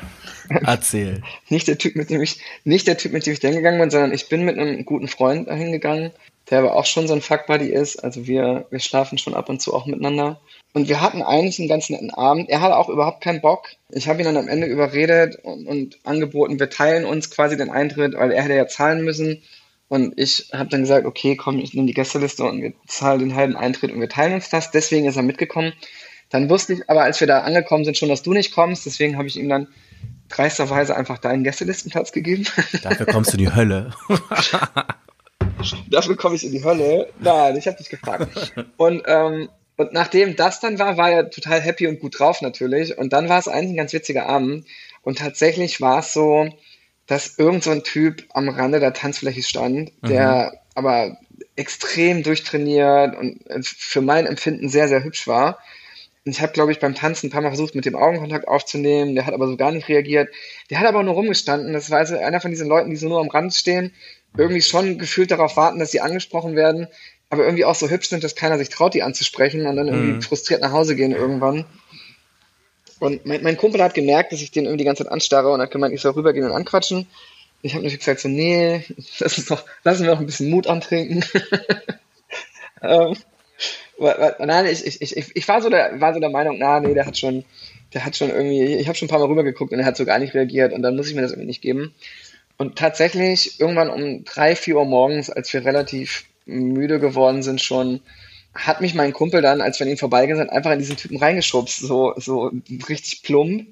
Erzähl. 0.48 1.22
nicht 1.48 1.66
der 1.66 1.78
Typ, 1.78 1.96
mit 1.96 2.10
dem 2.10 2.22
ich, 2.22 2.38
nicht 2.62 2.86
der 2.86 2.96
Typ, 2.96 3.12
mit 3.12 3.26
dem 3.26 3.32
ich 3.32 3.40
hingegangen 3.40 3.80
bin, 3.80 3.90
sondern 3.90 4.12
ich 4.12 4.28
bin 4.28 4.44
mit 4.44 4.56
einem 4.56 4.84
guten 4.84 5.08
Freund 5.08 5.48
dahin 5.48 5.72
gegangen, 5.72 6.12
der 6.50 6.58
aber 6.58 6.74
auch 6.74 6.84
schon 6.84 7.06
so 7.06 7.14
ein 7.14 7.20
Fuckbuddy 7.20 7.68
ist. 7.68 8.02
Also 8.02 8.26
wir, 8.26 8.66
wir 8.70 8.80
schlafen 8.80 9.18
schon 9.18 9.34
ab 9.34 9.48
und 9.48 9.62
zu 9.62 9.72
auch 9.72 9.86
miteinander. 9.86 10.40
Und 10.72 10.88
wir 10.88 11.00
hatten 11.00 11.22
eigentlich 11.22 11.58
einen 11.58 11.68
ganz 11.68 11.90
netten 11.90 12.12
Abend. 12.12 12.48
Er 12.48 12.60
hatte 12.60 12.76
auch 12.76 12.88
überhaupt 12.88 13.22
keinen 13.22 13.40
Bock. 13.40 13.68
Ich 13.90 14.08
habe 14.08 14.20
ihn 14.20 14.24
dann 14.24 14.36
am 14.36 14.48
Ende 14.48 14.66
überredet 14.66 15.36
und, 15.42 15.66
und, 15.66 15.98
angeboten, 16.04 16.58
wir 16.58 16.70
teilen 16.70 17.04
uns 17.04 17.30
quasi 17.30 17.56
den 17.56 17.70
Eintritt, 17.70 18.14
weil 18.14 18.32
er 18.32 18.42
hätte 18.42 18.54
ja 18.54 18.66
zahlen 18.66 19.04
müssen. 19.04 19.42
Und 19.88 20.18
ich 20.18 20.50
habe 20.52 20.68
dann 20.68 20.82
gesagt, 20.82 21.06
okay, 21.06 21.36
komm, 21.36 21.58
ich 21.58 21.74
nehme 21.74 21.88
die 21.88 21.94
Gästeliste 21.94 22.44
und 22.44 22.62
wir 22.62 22.72
zahlen 22.86 23.20
den 23.20 23.34
halben 23.34 23.56
Eintritt 23.56 23.92
und 23.92 24.00
wir 24.00 24.08
teilen 24.08 24.34
uns 24.34 24.48
das. 24.48 24.70
Deswegen 24.70 25.06
ist 25.06 25.16
er 25.16 25.22
mitgekommen. 25.22 25.72
Dann 26.30 26.48
wusste 26.48 26.74
ich 26.74 26.88
aber, 26.88 27.02
als 27.02 27.18
wir 27.18 27.26
da 27.26 27.40
angekommen 27.40 27.84
sind, 27.84 27.96
schon, 27.96 28.08
dass 28.08 28.22
du 28.22 28.32
nicht 28.32 28.52
kommst. 28.52 28.86
Deswegen 28.86 29.18
habe 29.18 29.26
ich 29.26 29.36
ihm 29.36 29.48
dann 29.48 29.66
dreisterweise 30.28 30.96
einfach 30.96 31.18
deinen 31.18 31.42
Gästelistenplatz 31.42 32.12
gegeben. 32.12 32.46
Dafür 32.82 33.06
kommst 33.06 33.32
du 33.32 33.36
in 33.36 33.44
die 33.44 33.54
Hölle. 33.54 33.92
Dafür 35.88 36.16
komme 36.16 36.36
ich 36.36 36.44
in 36.44 36.52
die 36.52 36.64
Hölle. 36.64 37.08
Nein, 37.18 37.56
ich 37.56 37.66
habe 37.66 37.76
dich 37.76 37.88
gefragt. 37.88 38.54
Und, 38.76 39.02
ähm, 39.06 39.48
und 39.76 39.92
nachdem 39.92 40.36
das 40.36 40.60
dann 40.60 40.78
war, 40.78 40.96
war 40.96 41.10
er 41.10 41.30
total 41.30 41.60
happy 41.60 41.86
und 41.86 42.00
gut 42.00 42.18
drauf 42.18 42.42
natürlich. 42.42 42.98
Und 42.98 43.12
dann 43.12 43.28
war 43.28 43.38
es 43.38 43.48
eigentlich 43.48 43.72
ein 43.72 43.76
ganz 43.76 43.92
witziger 43.92 44.26
Abend. 44.26 44.66
Und 45.02 45.18
tatsächlich 45.18 45.80
war 45.80 46.00
es 46.00 46.12
so, 46.12 46.48
dass 47.06 47.38
irgend 47.38 47.64
so 47.64 47.70
ein 47.70 47.82
Typ 47.82 48.24
am 48.34 48.48
Rande 48.48 48.78
der 48.78 48.92
Tanzfläche 48.92 49.42
stand, 49.42 49.92
der 50.02 50.52
mhm. 50.52 50.58
aber 50.74 51.16
extrem 51.56 52.22
durchtrainiert 52.22 53.16
und 53.16 53.66
für 53.66 54.00
mein 54.00 54.26
Empfinden 54.26 54.68
sehr, 54.68 54.88
sehr 54.88 55.02
hübsch 55.02 55.26
war. 55.26 55.58
Und 56.24 56.32
ich 56.32 56.42
habe, 56.42 56.52
glaube 56.52 56.70
ich, 56.70 56.80
beim 56.80 56.94
Tanzen 56.94 57.26
ein 57.26 57.30
paar 57.30 57.40
Mal 57.40 57.48
versucht, 57.48 57.74
mit 57.74 57.86
dem 57.86 57.96
Augenkontakt 57.96 58.46
aufzunehmen. 58.46 59.14
Der 59.14 59.26
hat 59.26 59.32
aber 59.32 59.46
so 59.46 59.56
gar 59.56 59.72
nicht 59.72 59.88
reagiert. 59.88 60.28
Der 60.68 60.78
hat 60.78 60.86
aber 60.86 61.02
nur 61.02 61.14
rumgestanden. 61.14 61.72
Das 61.72 61.90
war 61.90 61.98
also 61.98 62.16
einer 62.18 62.40
von 62.40 62.50
diesen 62.50 62.68
Leuten, 62.68 62.90
die 62.90 62.96
so 62.96 63.08
nur 63.08 63.20
am 63.20 63.30
Rand 63.30 63.54
stehen 63.54 63.92
irgendwie 64.36 64.62
schon 64.62 64.98
gefühlt 64.98 65.30
darauf 65.30 65.56
warten, 65.56 65.78
dass 65.78 65.90
sie 65.90 66.00
angesprochen 66.00 66.56
werden, 66.56 66.86
aber 67.30 67.44
irgendwie 67.44 67.64
auch 67.64 67.74
so 67.74 67.88
hübsch 67.88 68.08
sind, 68.08 68.24
dass 68.24 68.34
keiner 68.34 68.58
sich 68.58 68.68
traut, 68.68 68.94
die 68.94 69.02
anzusprechen 69.02 69.66
und 69.66 69.76
dann 69.76 69.88
irgendwie 69.88 70.12
mhm. 70.14 70.22
frustriert 70.22 70.60
nach 70.60 70.72
Hause 70.72 70.96
gehen 70.96 71.12
irgendwann. 71.12 71.64
Und 72.98 73.24
mein, 73.24 73.42
mein 73.42 73.56
Kumpel 73.56 73.82
hat 73.82 73.94
gemerkt, 73.94 74.32
dass 74.32 74.42
ich 74.42 74.50
den 74.50 74.64
irgendwie 74.64 74.78
die 74.78 74.84
ganze 74.84 75.04
Zeit 75.04 75.12
anstarre 75.12 75.50
und 75.50 75.60
hat 75.60 75.70
gemeint, 75.70 75.94
ich 75.94 76.00
soll 76.00 76.12
rübergehen 76.12 76.44
und 76.44 76.52
anquatschen. 76.52 77.06
Ich 77.62 77.72
habe 77.72 77.82
natürlich 77.82 78.00
gesagt 78.00 78.20
so, 78.20 78.28
nee, 78.28 78.84
lass 79.18 79.38
uns 79.38 79.46
doch, 79.46 79.64
lassen 79.84 80.04
wir 80.04 80.12
noch 80.12 80.20
ein 80.20 80.26
bisschen 80.26 80.50
Mut 80.50 80.66
antrinken. 80.66 81.24
ähm, 82.82 83.16
nein, 83.98 84.66
ich, 84.66 84.86
ich, 84.86 85.16
ich, 85.16 85.36
ich 85.36 85.48
war 85.48 85.62
so 85.62 85.70
der, 85.70 86.00
war 86.00 86.14
so 86.14 86.20
der 86.20 86.30
Meinung, 86.30 86.56
na, 86.58 86.80
nee, 86.80 86.94
der 86.94 87.06
hat 87.06 87.18
schon, 87.18 87.44
der 87.92 88.04
hat 88.04 88.16
schon 88.16 88.30
irgendwie, 88.30 88.76
ich 88.76 88.86
habe 88.86 88.96
schon 88.96 89.06
ein 89.06 89.10
paar 89.10 89.18
Mal 89.18 89.28
rübergeguckt 89.28 89.72
und 89.72 89.78
er 89.78 89.86
hat 89.86 89.96
so 89.96 90.04
gar 90.04 90.18
nicht 90.18 90.34
reagiert 90.34 90.72
und 90.72 90.82
dann 90.82 90.96
muss 90.96 91.08
ich 91.08 91.14
mir 91.14 91.22
das 91.22 91.32
irgendwie 91.32 91.48
nicht 91.48 91.62
geben. 91.62 91.94
Und 92.60 92.76
tatsächlich 92.76 93.58
irgendwann 93.58 93.88
um 93.88 94.22
drei, 94.22 94.54
vier 94.54 94.76
Uhr 94.76 94.84
morgens, 94.84 95.30
als 95.30 95.50
wir 95.54 95.64
relativ 95.64 96.26
müde 96.44 97.00
geworden 97.00 97.42
sind 97.42 97.62
schon, 97.62 98.02
hat 98.54 98.82
mich 98.82 98.94
mein 98.94 99.14
Kumpel 99.14 99.40
dann, 99.40 99.62
als 99.62 99.80
wir 99.80 99.86
an 99.86 99.92
ihm 99.92 99.96
vorbeigegangen 99.96 100.44
sind, 100.44 100.54
einfach 100.54 100.72
in 100.72 100.78
diesen 100.78 100.98
Typen 100.98 101.16
reingeschubst, 101.16 101.78
so, 101.78 102.12
so 102.18 102.52
richtig 102.86 103.22
plump. 103.22 103.66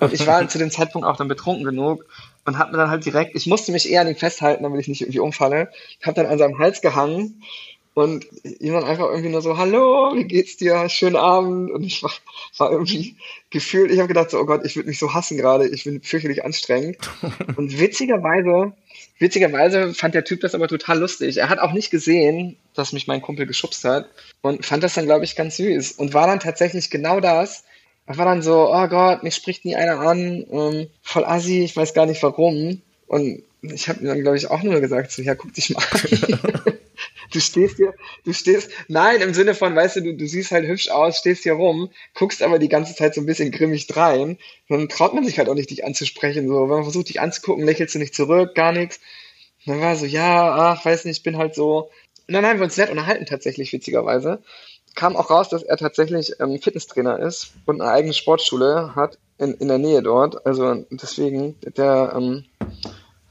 Und 0.00 0.14
ich 0.14 0.26
war 0.26 0.48
zu 0.48 0.56
dem 0.56 0.70
Zeitpunkt 0.70 1.06
auch 1.06 1.18
dann 1.18 1.28
betrunken 1.28 1.66
genug 1.66 2.06
und 2.46 2.56
hab 2.56 2.72
mir 2.72 2.78
dann 2.78 2.88
halt 2.88 3.04
direkt, 3.04 3.36
ich 3.36 3.46
musste 3.46 3.70
mich 3.70 3.90
eher 3.90 4.00
an 4.00 4.08
ihm 4.08 4.16
festhalten, 4.16 4.62
damit 4.62 4.80
ich 4.80 4.88
nicht 4.88 5.02
irgendwie 5.02 5.20
umfalle, 5.20 5.70
hab 6.02 6.14
dann 6.14 6.24
an 6.24 6.38
seinem 6.38 6.58
Hals 6.58 6.80
gehangen 6.80 7.42
und 7.96 8.26
jemand 8.60 8.84
einfach 8.84 9.08
irgendwie 9.08 9.30
nur 9.30 9.40
so, 9.40 9.56
hallo, 9.56 10.12
wie 10.14 10.24
geht's 10.24 10.58
dir? 10.58 10.86
Schönen 10.90 11.16
Abend. 11.16 11.70
Und 11.70 11.82
ich 11.82 12.02
war, 12.02 12.12
war 12.58 12.70
irgendwie 12.70 13.16
gefühlt, 13.48 13.90
ich 13.90 13.96
habe 14.00 14.08
gedacht 14.08 14.28
so, 14.28 14.38
oh 14.38 14.44
Gott, 14.44 14.66
ich 14.66 14.76
würde 14.76 14.90
mich 14.90 14.98
so 14.98 15.14
hassen 15.14 15.38
gerade, 15.38 15.66
ich 15.66 15.84
bin 15.84 16.02
fürchterlich 16.02 16.44
anstrengend. 16.44 16.98
Und 17.56 17.80
witzigerweise, 17.80 18.74
witzigerweise 19.18 19.94
fand 19.94 20.14
der 20.14 20.24
Typ 20.24 20.42
das 20.42 20.54
aber 20.54 20.68
total 20.68 20.98
lustig. 20.98 21.38
Er 21.38 21.48
hat 21.48 21.58
auch 21.58 21.72
nicht 21.72 21.90
gesehen, 21.90 22.58
dass 22.74 22.92
mich 22.92 23.06
mein 23.06 23.22
Kumpel 23.22 23.46
geschubst 23.46 23.82
hat 23.84 24.10
und 24.42 24.66
fand 24.66 24.82
das 24.82 24.92
dann, 24.92 25.06
glaube 25.06 25.24
ich, 25.24 25.34
ganz 25.34 25.56
süß. 25.56 25.92
Und 25.92 26.12
war 26.12 26.26
dann 26.26 26.40
tatsächlich 26.40 26.90
genau 26.90 27.20
das. 27.20 27.64
Er 28.04 28.18
war 28.18 28.26
dann 28.26 28.42
so, 28.42 28.70
oh 28.74 28.88
Gott, 28.88 29.22
mich 29.22 29.34
spricht 29.34 29.64
nie 29.64 29.74
einer 29.74 30.00
an, 30.00 30.44
ähm, 30.50 30.88
voll 31.00 31.24
assi, 31.24 31.64
ich 31.64 31.74
weiß 31.74 31.94
gar 31.94 32.04
nicht 32.04 32.22
warum. 32.22 32.82
Und 33.06 33.42
ich 33.62 33.88
habe 33.88 34.02
mir 34.02 34.08
dann, 34.08 34.20
glaube 34.20 34.36
ich, 34.36 34.50
auch 34.50 34.62
nur 34.62 34.82
gesagt, 34.82 35.12
so, 35.12 35.22
ja, 35.22 35.34
guck 35.34 35.54
dich 35.54 35.70
mal 35.70 35.82
an. 35.92 36.62
du 37.32 37.40
stehst 37.40 37.76
hier, 37.76 37.94
du 38.24 38.32
stehst, 38.32 38.70
nein, 38.88 39.20
im 39.20 39.34
Sinne 39.34 39.54
von, 39.54 39.74
weißt 39.74 39.96
du, 39.96 40.00
du, 40.02 40.14
du 40.14 40.26
siehst 40.26 40.50
halt 40.50 40.66
hübsch 40.66 40.88
aus, 40.88 41.18
stehst 41.18 41.42
hier 41.44 41.54
rum, 41.54 41.90
guckst 42.14 42.42
aber 42.42 42.58
die 42.58 42.68
ganze 42.68 42.94
Zeit 42.94 43.14
so 43.14 43.20
ein 43.20 43.26
bisschen 43.26 43.50
grimmig 43.50 43.86
drein, 43.86 44.38
dann 44.68 44.88
traut 44.88 45.14
man 45.14 45.24
sich 45.24 45.38
halt 45.38 45.48
auch 45.48 45.54
nicht, 45.54 45.70
dich 45.70 45.84
anzusprechen, 45.84 46.48
so, 46.48 46.62
wenn 46.62 46.68
man 46.68 46.82
versucht, 46.82 47.08
dich 47.08 47.20
anzugucken, 47.20 47.64
lächelst 47.64 47.94
du 47.94 47.98
nicht 47.98 48.14
zurück, 48.14 48.54
gar 48.54 48.72
nichts. 48.72 49.00
Und 49.66 49.74
dann 49.74 49.82
war 49.82 49.96
so, 49.96 50.06
ja, 50.06 50.54
ach, 50.54 50.84
weiß 50.84 51.04
nicht, 51.04 51.18
ich 51.18 51.22
bin 51.22 51.38
halt 51.38 51.54
so. 51.54 51.90
Und 52.28 52.34
dann 52.34 52.44
haben 52.44 52.58
wir 52.58 52.64
uns 52.64 52.76
nett 52.76 52.90
unterhalten, 52.90 53.26
tatsächlich, 53.26 53.72
witzigerweise. 53.72 54.42
Kam 54.94 55.16
auch 55.16 55.30
raus, 55.30 55.48
dass 55.48 55.62
er 55.62 55.76
tatsächlich 55.76 56.34
ähm, 56.40 56.58
Fitnesstrainer 56.60 57.18
ist 57.18 57.52
und 57.66 57.80
eine 57.80 57.90
eigene 57.90 58.14
Sportschule 58.14 58.94
hat 58.94 59.18
in, 59.38 59.54
in 59.54 59.68
der 59.68 59.78
Nähe 59.78 60.02
dort. 60.02 60.46
Also 60.46 60.86
deswegen, 60.90 61.56
der, 61.76 62.12
ähm, 62.16 62.44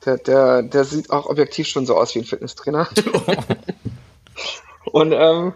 der, 0.06 0.18
der, 0.18 0.62
der 0.62 0.84
sieht 0.84 1.10
auch 1.10 1.26
objektiv 1.26 1.68
schon 1.68 1.86
so 1.86 1.98
aus 1.98 2.14
wie 2.16 2.20
ein 2.20 2.26
Fitnesstrainer. 2.26 2.88
und, 4.96 5.12
ähm, 5.12 5.52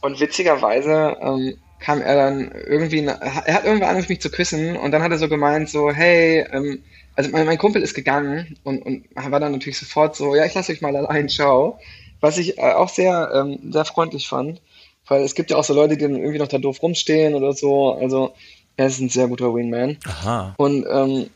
und 0.00 0.20
witzigerweise 0.20 1.14
ähm, 1.20 1.58
kam 1.80 2.00
er 2.00 2.14
dann 2.14 2.50
irgendwie, 2.66 3.04
er 3.04 3.20
hat 3.20 3.66
irgendwann 3.66 3.90
angefangen, 3.90 4.06
mich 4.08 4.22
zu 4.22 4.30
küssen 4.30 4.74
und 4.74 4.90
dann 4.90 5.02
hat 5.02 5.10
er 5.10 5.18
so 5.18 5.28
gemeint, 5.28 5.68
so, 5.68 5.92
hey, 5.92 6.46
ähm, 6.50 6.82
also 7.14 7.28
mein, 7.28 7.44
mein 7.44 7.58
Kumpel 7.58 7.82
ist 7.82 7.92
gegangen 7.92 8.56
und, 8.64 8.80
und 8.80 9.04
war 9.14 9.38
dann 9.38 9.52
natürlich 9.52 9.78
sofort 9.78 10.16
so, 10.16 10.34
ja, 10.34 10.46
ich 10.46 10.54
lasse 10.54 10.72
euch 10.72 10.80
mal 10.80 10.96
allein, 10.96 11.28
ciao. 11.28 11.78
Was 12.22 12.38
ich 12.38 12.56
äh, 12.56 12.72
auch 12.72 12.88
sehr, 12.88 13.30
ähm, 13.34 13.70
sehr 13.70 13.84
freundlich 13.84 14.26
fand, 14.26 14.62
weil 15.06 15.24
es 15.24 15.34
gibt 15.34 15.50
ja 15.50 15.58
auch 15.58 15.64
so 15.64 15.74
Leute, 15.74 15.98
die 15.98 16.04
dann 16.04 16.16
irgendwie 16.16 16.38
noch 16.38 16.48
da 16.48 16.56
doof 16.56 16.82
rumstehen 16.82 17.34
oder 17.34 17.52
so, 17.52 17.92
also 17.92 18.32
er 18.78 18.86
ist 18.86 18.98
ein 18.98 19.10
sehr 19.10 19.28
guter 19.28 19.54
Wingman. 19.54 19.98
Aha. 20.06 20.54
Und 20.56 20.86
ähm, 20.90 21.28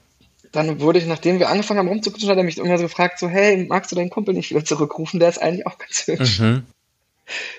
dann 0.51 0.81
wurde 0.81 0.99
ich, 0.99 1.07
nachdem 1.07 1.41
wir 1.41 1.51
angefangen 1.51 1.81
haben 1.81 1.89
rumzukutschen, 1.89 2.31
hat 2.31 2.39
er 2.39 2.45
mich 2.45 2.57
immer 2.57 2.79
so 2.79 2.85
gefragt, 2.85 3.19
so, 3.19 3.29
hey, 3.29 3.67
magst 3.69 3.93
du 3.93 3.97
deinen 3.97 4.09
Kumpel 4.09 4.33
nicht 4.33 4.49
wieder 4.49 4.65
zurückrufen? 4.65 5.21
Der 5.21 5.29
ist 5.29 5.43
eigentlich 5.43 5.67
auch 5.67 5.77
ganz 5.77 6.07
hübsch. 6.07 6.41
Mhm. 6.41 6.63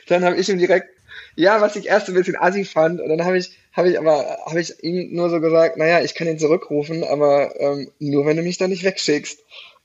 Dann 0.08 0.24
habe 0.24 0.38
ich 0.38 0.50
ihm 0.50 0.58
direkt, 0.58 0.88
ja, 1.36 1.62
was 1.62 1.76
ich 1.76 1.88
erst 1.88 2.08
ein 2.08 2.16
bisschen 2.16 2.38
assi 2.38 2.66
fand, 2.66 3.02
und 3.02 3.10
dann 3.10 3.26
habe 3.26 3.38
ich, 3.38 3.52
habe 3.74 3.90
ich 3.90 4.00
aber, 4.00 4.38
habe 4.46 4.62
ich 4.62 4.84
ihm 4.84 5.14
nur 5.14 5.30
so 5.30 5.42
gesagt, 5.42 5.78
naja, 5.78 6.02
ich 6.02 6.16
kann 6.16 6.28
ihn 6.28 6.40
zurückrufen, 6.40 7.04
aber 7.04 7.60
ähm, 7.60 7.92
nur 8.00 8.26
wenn 8.26 8.38
du 8.38 8.44
mich 8.44 8.58
da 8.58 8.68
nicht 8.68 8.84
wegschickst. 8.84 9.40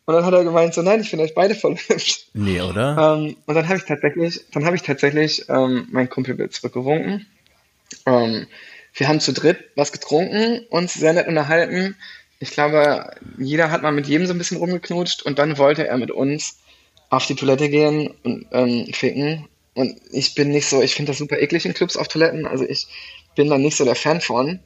Und 0.06 0.14
dann 0.14 0.24
hat 0.24 0.34
er 0.34 0.44
gemeint, 0.44 0.74
so, 0.74 0.82
nein, 0.82 1.00
ich 1.00 1.10
finde 1.10 1.24
euch 1.24 1.34
beide 1.34 1.54
voll 1.54 1.76
hübsch. 1.88 2.26
Nee, 2.34 2.60
oder? 2.60 3.16
Ähm, 3.16 3.36
und 3.46 3.54
dann 3.54 3.68
habe 3.68 3.78
ich 3.78 3.84
tatsächlich, 3.84 4.40
dann 4.52 4.64
habe 4.64 4.76
ich 4.76 4.82
tatsächlich 4.82 5.48
ähm, 5.48 5.88
meinen 5.90 6.10
Kumpel 6.10 6.34
wieder 6.34 6.50
zurückgewunken. 6.50 7.26
Ähm, 8.06 8.46
wir 8.94 9.08
haben 9.08 9.20
zu 9.20 9.32
dritt 9.32 9.58
was 9.76 9.92
getrunken, 9.92 10.66
uns 10.70 10.94
sehr 10.94 11.12
nett 11.12 11.28
unterhalten 11.28 11.96
ich 12.40 12.50
glaube, 12.50 13.10
jeder 13.38 13.70
hat 13.70 13.82
mal 13.82 13.92
mit 13.92 14.08
jedem 14.08 14.26
so 14.26 14.32
ein 14.32 14.38
bisschen 14.38 14.56
rumgeknutscht 14.56 15.22
und 15.22 15.38
dann 15.38 15.58
wollte 15.58 15.86
er 15.86 15.98
mit 15.98 16.10
uns 16.10 16.58
auf 17.10 17.26
die 17.26 17.34
Toilette 17.34 17.68
gehen 17.68 18.14
und 18.24 18.46
ähm, 18.50 18.86
ficken. 18.92 19.46
Und 19.74 20.00
ich 20.10 20.34
bin 20.34 20.50
nicht 20.50 20.66
so, 20.66 20.82
ich 20.82 20.94
finde 20.94 21.10
das 21.10 21.18
super 21.18 21.38
eklig 21.38 21.64
in 21.64 21.74
Clubs 21.74 21.96
auf 21.96 22.08
Toiletten, 22.08 22.46
also 22.46 22.64
ich 22.64 22.86
bin 23.36 23.48
da 23.48 23.58
nicht 23.58 23.76
so 23.76 23.84
der 23.84 23.94
Fan 23.94 24.20
von. 24.20 24.60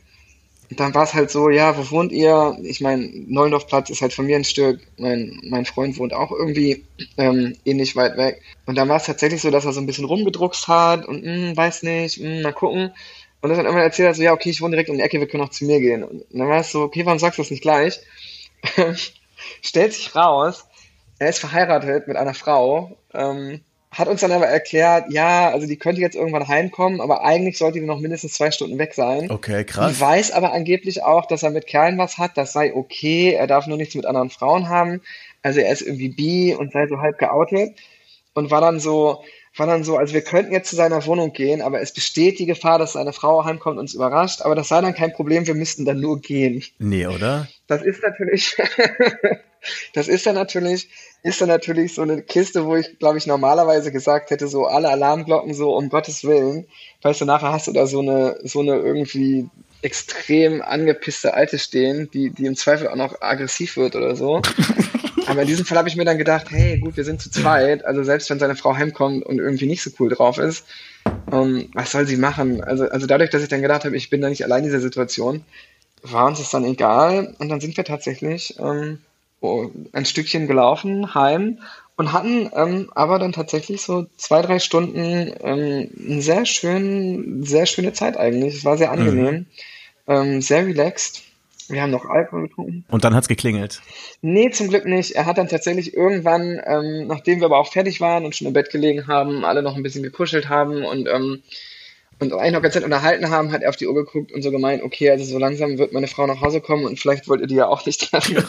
Und 0.71 0.81
dann 0.81 0.95
war 0.95 1.05
es 1.05 1.14
halt 1.14 1.31
so, 1.31 1.51
ja, 1.51 1.77
wo 1.77 1.90
wohnt 1.90 2.11
ihr? 2.11 2.57
Ich 2.62 2.81
meine, 2.81 3.07
Neulendorfplatz 3.27 3.90
ist 3.90 4.01
halt 4.01 4.14
von 4.14 4.27
mir 4.27 4.37
ein 4.37 4.45
Stück. 4.45 4.81
Mein, 4.97 5.38
mein 5.45 5.67
Freund 5.67 5.99
wohnt 5.99 6.14
auch 6.14 6.33
irgendwie 6.33 6.85
ähm, 7.19 7.55
ähnlich 7.67 7.97
weit 7.97 8.17
weg. 8.17 8.40
Und 8.64 8.77
dann 8.77 8.88
war 8.88 8.97
es 8.97 9.05
tatsächlich 9.05 9.43
so, 9.43 9.51
dass 9.51 9.67
er 9.67 9.75
so 9.75 9.81
ein 9.81 9.87
bisschen 9.87 10.07
rumgedruckst 10.07 10.67
hat 10.67 11.07
und 11.07 11.23
mh, 11.23 11.33
hm, 11.33 11.57
weiß 11.57 11.83
nicht, 11.83 12.19
mh, 12.19 12.29
hm, 12.29 12.43
mal 12.43 12.53
gucken. 12.53 12.95
Und 13.43 13.51
dann 13.51 13.59
hat 13.59 13.67
immer 13.67 13.83
erzählt, 13.83 14.09
also, 14.09 14.23
ja, 14.23 14.33
okay, 14.33 14.51
ich 14.51 14.62
wohne 14.62 14.71
direkt 14.71 14.88
um 14.88 14.97
die 14.97 15.03
Ecke, 15.03 15.21
wir 15.21 15.29
können 15.29 15.43
auch 15.43 15.51
zu 15.51 15.67
mir 15.67 15.81
gehen. 15.81 16.03
Und 16.03 16.25
dann 16.31 16.49
war 16.49 16.61
es 16.61 16.73
so, 16.73 16.81
okay, 16.81 17.05
warum 17.05 17.19
sagst 17.19 17.38
du 17.38 17.43
das 17.43 17.51
nicht 17.51 17.62
gleich? 17.62 18.01
Stellt 19.61 19.93
sich 19.93 20.17
raus, 20.17 20.64
er 21.19 21.29
ist 21.29 21.40
verheiratet 21.40 22.09
mit 22.09 22.17
einer 22.17 22.35
Frau, 22.35 22.97
ähm, 23.12 23.61
hat 23.94 24.09
uns 24.09 24.20
dann 24.20 24.33
aber 24.33 24.46
erklärt, 24.46 25.07
ja, 25.11 25.50
also 25.50 25.66
die 25.66 25.76
könnte 25.76 26.00
jetzt 26.00 26.16
irgendwann 26.16 26.48
heimkommen, 26.48 27.00
aber 27.00 27.24
eigentlich 27.24 27.59
sollte 27.59 27.80
die 27.80 27.87
noch 27.87 28.00
mindestens 28.00 28.35
zwei 28.35 28.50
Stunden 28.50 28.78
weg 28.78 28.94
sein. 28.94 29.30
Okay, 29.30 29.64
krass. 29.64 29.92
Die 29.92 30.00
weiß 30.00 30.33
aber 30.33 30.52
angeblich 30.52 31.02
auch, 31.02 31.26
dass 31.26 31.42
er 31.42 31.50
mit 31.50 31.66
Kerlen 31.66 31.96
was 31.98 32.18
hat, 32.18 32.37
das 32.37 32.52
sei 32.52 32.74
okay, 32.74 33.33
er 33.33 33.46
darf 33.46 33.66
nur 33.66 33.76
nichts 33.76 33.94
mit 33.94 34.07
anderen 34.07 34.30
Frauen 34.30 34.68
haben. 34.68 35.00
Also 35.42 35.61
er 35.61 35.72
ist 35.72 35.83
irgendwie 35.83 36.09
bi 36.09 36.54
und 36.54 36.72
sei 36.72 36.87
so 36.88 36.98
halb 36.98 37.18
geoutet 37.18 37.76
und 38.35 38.50
war 38.50 38.61
dann 38.61 38.80
so, 38.80 39.22
war 39.57 39.66
dann 39.66 39.85
so, 39.85 39.96
also 39.96 40.14
wir 40.14 40.22
könnten 40.22 40.52
jetzt 40.52 40.70
zu 40.70 40.76
seiner 40.76 41.04
Wohnung 41.07 41.33
gehen, 41.33 41.62
aber 41.62 41.80
es 41.80 41.92
besteht 41.92 42.38
die 42.38 42.46
Gefahr, 42.46 42.78
dass 42.78 42.94
seine 42.94 43.12
Frau 43.12 43.44
heimkommt 43.44 43.76
und 43.76 43.83
uns 43.83 43.94
überrascht, 43.94 44.42
aber 44.42 44.54
das 44.54 44.68
sei 44.68 44.80
dann 44.80 44.94
kein 44.94 45.12
Problem, 45.12 45.46
wir 45.46 45.54
müssten 45.54 45.85
dann 45.85 46.00
nur 46.00 46.20
gehen. 46.20 46.64
Nee, 46.78 47.07
oder? 47.07 47.46
Das 47.68 47.83
ist 47.83 48.02
natürlich, 48.02 48.57
das 49.92 50.09
ist 50.09 50.27
dann 50.27 50.35
natürlich, 50.35 50.88
ist 51.22 51.40
dann 51.40 51.48
natürlich 51.48 51.94
so 51.94 52.03
eine 52.03 52.22
Kiste, 52.22 52.64
wo 52.66 52.77
ich, 52.77 52.98
glaube 52.98 53.18
ich, 53.18 53.27
normalerweise 53.27 53.92
gesagt 53.92 54.31
hätte, 54.31 54.48
so 54.48 54.66
alle 54.66 54.88
Alarmglocken 54.88 55.55
so, 55.55 55.77
um 55.77 55.88
Gottes 55.88 56.24
Willen, 56.24 56.66
weißt 57.03 57.20
du, 57.20 57.24
nachher 57.24 57.53
hast 57.53 57.66
du 57.66 57.72
da 57.72 57.87
so 57.87 58.00
eine, 58.00 58.38
so 58.42 58.61
eine 58.61 58.77
irgendwie 58.77 59.48
extrem 59.83 60.62
angepisste 60.62 61.35
Alte 61.35 61.59
stehen, 61.59 62.11
die, 62.12 62.31
die 62.31 62.46
im 62.46 62.57
Zweifel 62.57 62.88
auch 62.88 62.96
noch 62.96 63.20
aggressiv 63.20 63.77
wird 63.77 63.96
oder 63.96 64.16
so. 64.16 64.40
Aber 65.27 65.42
in 65.42 65.48
diesem 65.48 65.64
Fall 65.64 65.79
habe 65.79 65.88
ich 65.88 65.96
mir 65.96 66.05
dann 66.05 66.18
gedacht, 66.18 66.46
hey, 66.50 66.79
gut, 66.79 66.96
wir 66.96 67.05
sind 67.05 67.20
zu 67.20 67.31
zweit. 67.31 67.85
Also 67.85 68.03
selbst 68.03 68.29
wenn 68.31 68.38
seine 68.38 68.57
Frau 68.57 68.74
heimkommt 68.74 69.24
und 69.24 69.38
irgendwie 69.38 69.66
nicht 69.66 69.83
so 69.83 69.90
cool 69.98 70.09
drauf 70.11 70.38
ist, 70.38 70.66
ähm, 71.33 71.70
was 71.74 71.92
soll 71.92 72.07
sie 72.07 72.16
machen? 72.16 72.62
Also, 72.62 72.88
also 72.88 73.07
dadurch, 73.07 73.31
dass 73.31 73.42
ich 73.42 73.48
dann 73.48 73.62
gedacht 73.62 73.85
habe, 73.85 73.96
ich 73.96 74.11
bin 74.11 74.20
da 74.20 74.29
nicht 74.29 74.44
allein 74.44 74.61
in 74.61 74.70
dieser 74.70 74.81
Situation, 74.81 75.44
war 76.03 76.27
uns 76.27 76.38
das 76.38 76.50
dann 76.50 76.64
egal. 76.64 77.35
Und 77.38 77.48
dann 77.48 77.61
sind 77.61 77.77
wir 77.77 77.85
tatsächlich 77.85 78.57
ähm, 78.59 79.00
ein 79.92 80.04
Stückchen 80.04 80.46
gelaufen, 80.46 81.14
heim 81.14 81.59
und 81.96 82.12
hatten 82.12 82.50
ähm, 82.54 82.90
aber 82.94 83.18
dann 83.18 83.33
tatsächlich 83.33 83.83
so 83.83 84.07
zwei, 84.16 84.42
drei 84.42 84.59
Stunden 84.59 85.33
ähm, 85.42 85.90
eine 86.09 86.22
sehr 86.22 86.44
schön, 86.44 87.44
sehr 87.44 87.66
schöne 87.66 87.92
Zeit 87.92 88.16
eigentlich. 88.16 88.57
Es 88.57 88.64
war 88.64 88.76
sehr 88.76 88.90
angenehm, 88.90 89.35
mhm. 89.35 89.46
ähm, 90.09 90.40
sehr 90.40 90.66
relaxed. 90.66 91.22
Wir 91.68 91.80
haben 91.80 91.92
noch 91.92 92.04
Alkohol 92.04 92.48
getrunken. 92.48 92.85
Und 92.88 93.04
dann 93.04 93.14
hat's 93.14 93.28
geklingelt. 93.28 93.80
Nee, 94.20 94.50
zum 94.50 94.68
Glück 94.68 94.85
nicht. 94.85 95.12
Er 95.12 95.24
hat 95.24 95.38
dann 95.38 95.48
tatsächlich 95.48 95.94
irgendwann, 95.94 96.61
ähm, 96.66 97.07
nachdem 97.07 97.40
wir 97.40 97.46
aber 97.46 97.59
auch 97.59 97.72
fertig 97.72 98.00
waren 98.00 98.26
und 98.26 98.37
schon 98.37 98.48
im 98.48 98.52
Bett 98.52 98.70
gelegen 98.70 99.07
haben, 99.07 99.44
alle 99.44 99.62
noch 99.62 99.74
ein 99.74 99.83
bisschen 99.83 100.02
gekuschelt 100.02 100.48
haben 100.50 100.85
und 100.85 101.09
ähm, 101.09 101.42
und 102.18 102.33
eigentlich 102.33 102.53
noch 102.53 102.62
ganz 102.62 102.74
Zeit 102.74 102.85
unterhalten 102.85 103.31
haben, 103.31 103.53
hat 103.53 103.62
er 103.62 103.70
auf 103.70 103.77
die 103.77 103.87
Uhr 103.87 103.94
geguckt 103.94 104.33
und 104.33 104.42
so 104.42 104.50
gemeint, 104.50 104.83
okay, 104.83 105.11
also 105.11 105.24
so 105.24 105.38
langsam 105.38 105.79
wird 105.79 105.92
meine 105.92 106.07
Frau 106.07 106.27
nach 106.27 106.40
Hause 106.40 106.61
kommen 106.61 106.85
und 106.85 106.98
vielleicht 106.98 107.29
wollt 107.29 107.40
ihr 107.40 107.46
die 107.46 107.57
ja 107.57 107.68
auch 107.68 107.85
nicht 107.85 108.11
treffen. 108.11 108.44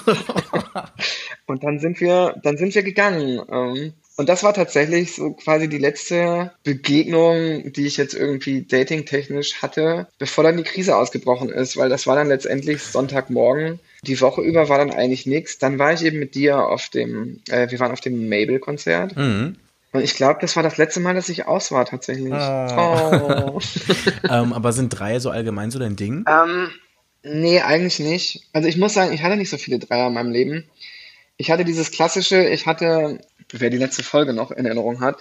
und 1.47 1.63
dann 1.63 1.79
sind 1.79 1.99
wir, 2.01 2.35
dann 2.43 2.57
sind 2.57 2.75
wir 2.75 2.83
gegangen. 2.83 3.41
Ähm, 3.51 3.93
und 4.17 4.29
das 4.29 4.43
war 4.43 4.53
tatsächlich 4.53 5.13
so 5.13 5.33
quasi 5.33 5.67
die 5.67 5.77
letzte 5.77 6.53
Begegnung, 6.63 7.73
die 7.73 7.85
ich 7.85 7.97
jetzt 7.97 8.13
irgendwie 8.13 8.61
datingtechnisch 8.61 9.61
hatte, 9.61 10.07
bevor 10.17 10.45
dann 10.45 10.55
die 10.55 10.63
Krise 10.63 10.95
ausgebrochen 10.95 11.49
ist, 11.49 11.75
weil 11.75 11.89
das 11.89 12.07
war 12.07 12.15
dann 12.15 12.29
letztendlich 12.29 12.81
Sonntagmorgen. 12.81 13.79
Die 14.03 14.21
Woche 14.21 14.41
über 14.41 14.69
war 14.69 14.77
dann 14.77 14.91
eigentlich 14.91 15.25
nichts. 15.25 15.57
Dann 15.57 15.79
war 15.79 15.91
ich 15.91 16.05
eben 16.05 16.19
mit 16.19 16.33
dir 16.33 16.65
auf 16.65 16.87
dem, 16.89 17.41
äh, 17.49 17.69
wir 17.69 17.79
waren 17.79 17.91
auf 17.91 17.99
dem 17.99 18.29
Mabel-Konzert. 18.29 19.17
Mhm. 19.17 19.57
Und 19.95 20.03
ich 20.03 20.15
glaube, 20.15 20.39
das 20.41 20.57
war 20.57 20.63
das 20.63 20.75
letzte 20.75 20.99
Mal, 20.99 21.15
dass 21.15 21.29
ich 21.29 21.47
aus 21.47 21.71
war 21.71 21.85
tatsächlich. 21.85 22.33
Ah. 22.33 23.49
Oh. 23.53 23.59
ähm, 24.29 24.51
aber 24.51 24.73
sind 24.73 24.89
Dreier 24.89 25.21
so 25.21 25.29
allgemein 25.29 25.71
so 25.71 25.79
dein 25.79 25.95
Ding? 25.95 26.25
Ähm, 26.27 26.69
nee, 27.23 27.61
eigentlich 27.61 27.99
nicht. 27.99 28.41
Also 28.51 28.67
ich 28.67 28.75
muss 28.75 28.93
sagen, 28.93 29.13
ich 29.13 29.23
hatte 29.23 29.37
nicht 29.37 29.49
so 29.49 29.57
viele 29.57 29.79
Dreier 29.79 30.07
in 30.07 30.13
meinem 30.13 30.31
Leben. 30.31 30.65
Ich 31.37 31.49
hatte 31.49 31.63
dieses 31.63 31.91
klassische, 31.91 32.43
ich 32.43 32.65
hatte, 32.65 33.19
wer 33.53 33.69
die 33.69 33.77
letzte 33.77 34.03
Folge 34.03 34.33
noch 34.33 34.51
in 34.51 34.65
Erinnerung 34.65 34.99
hat, 34.99 35.15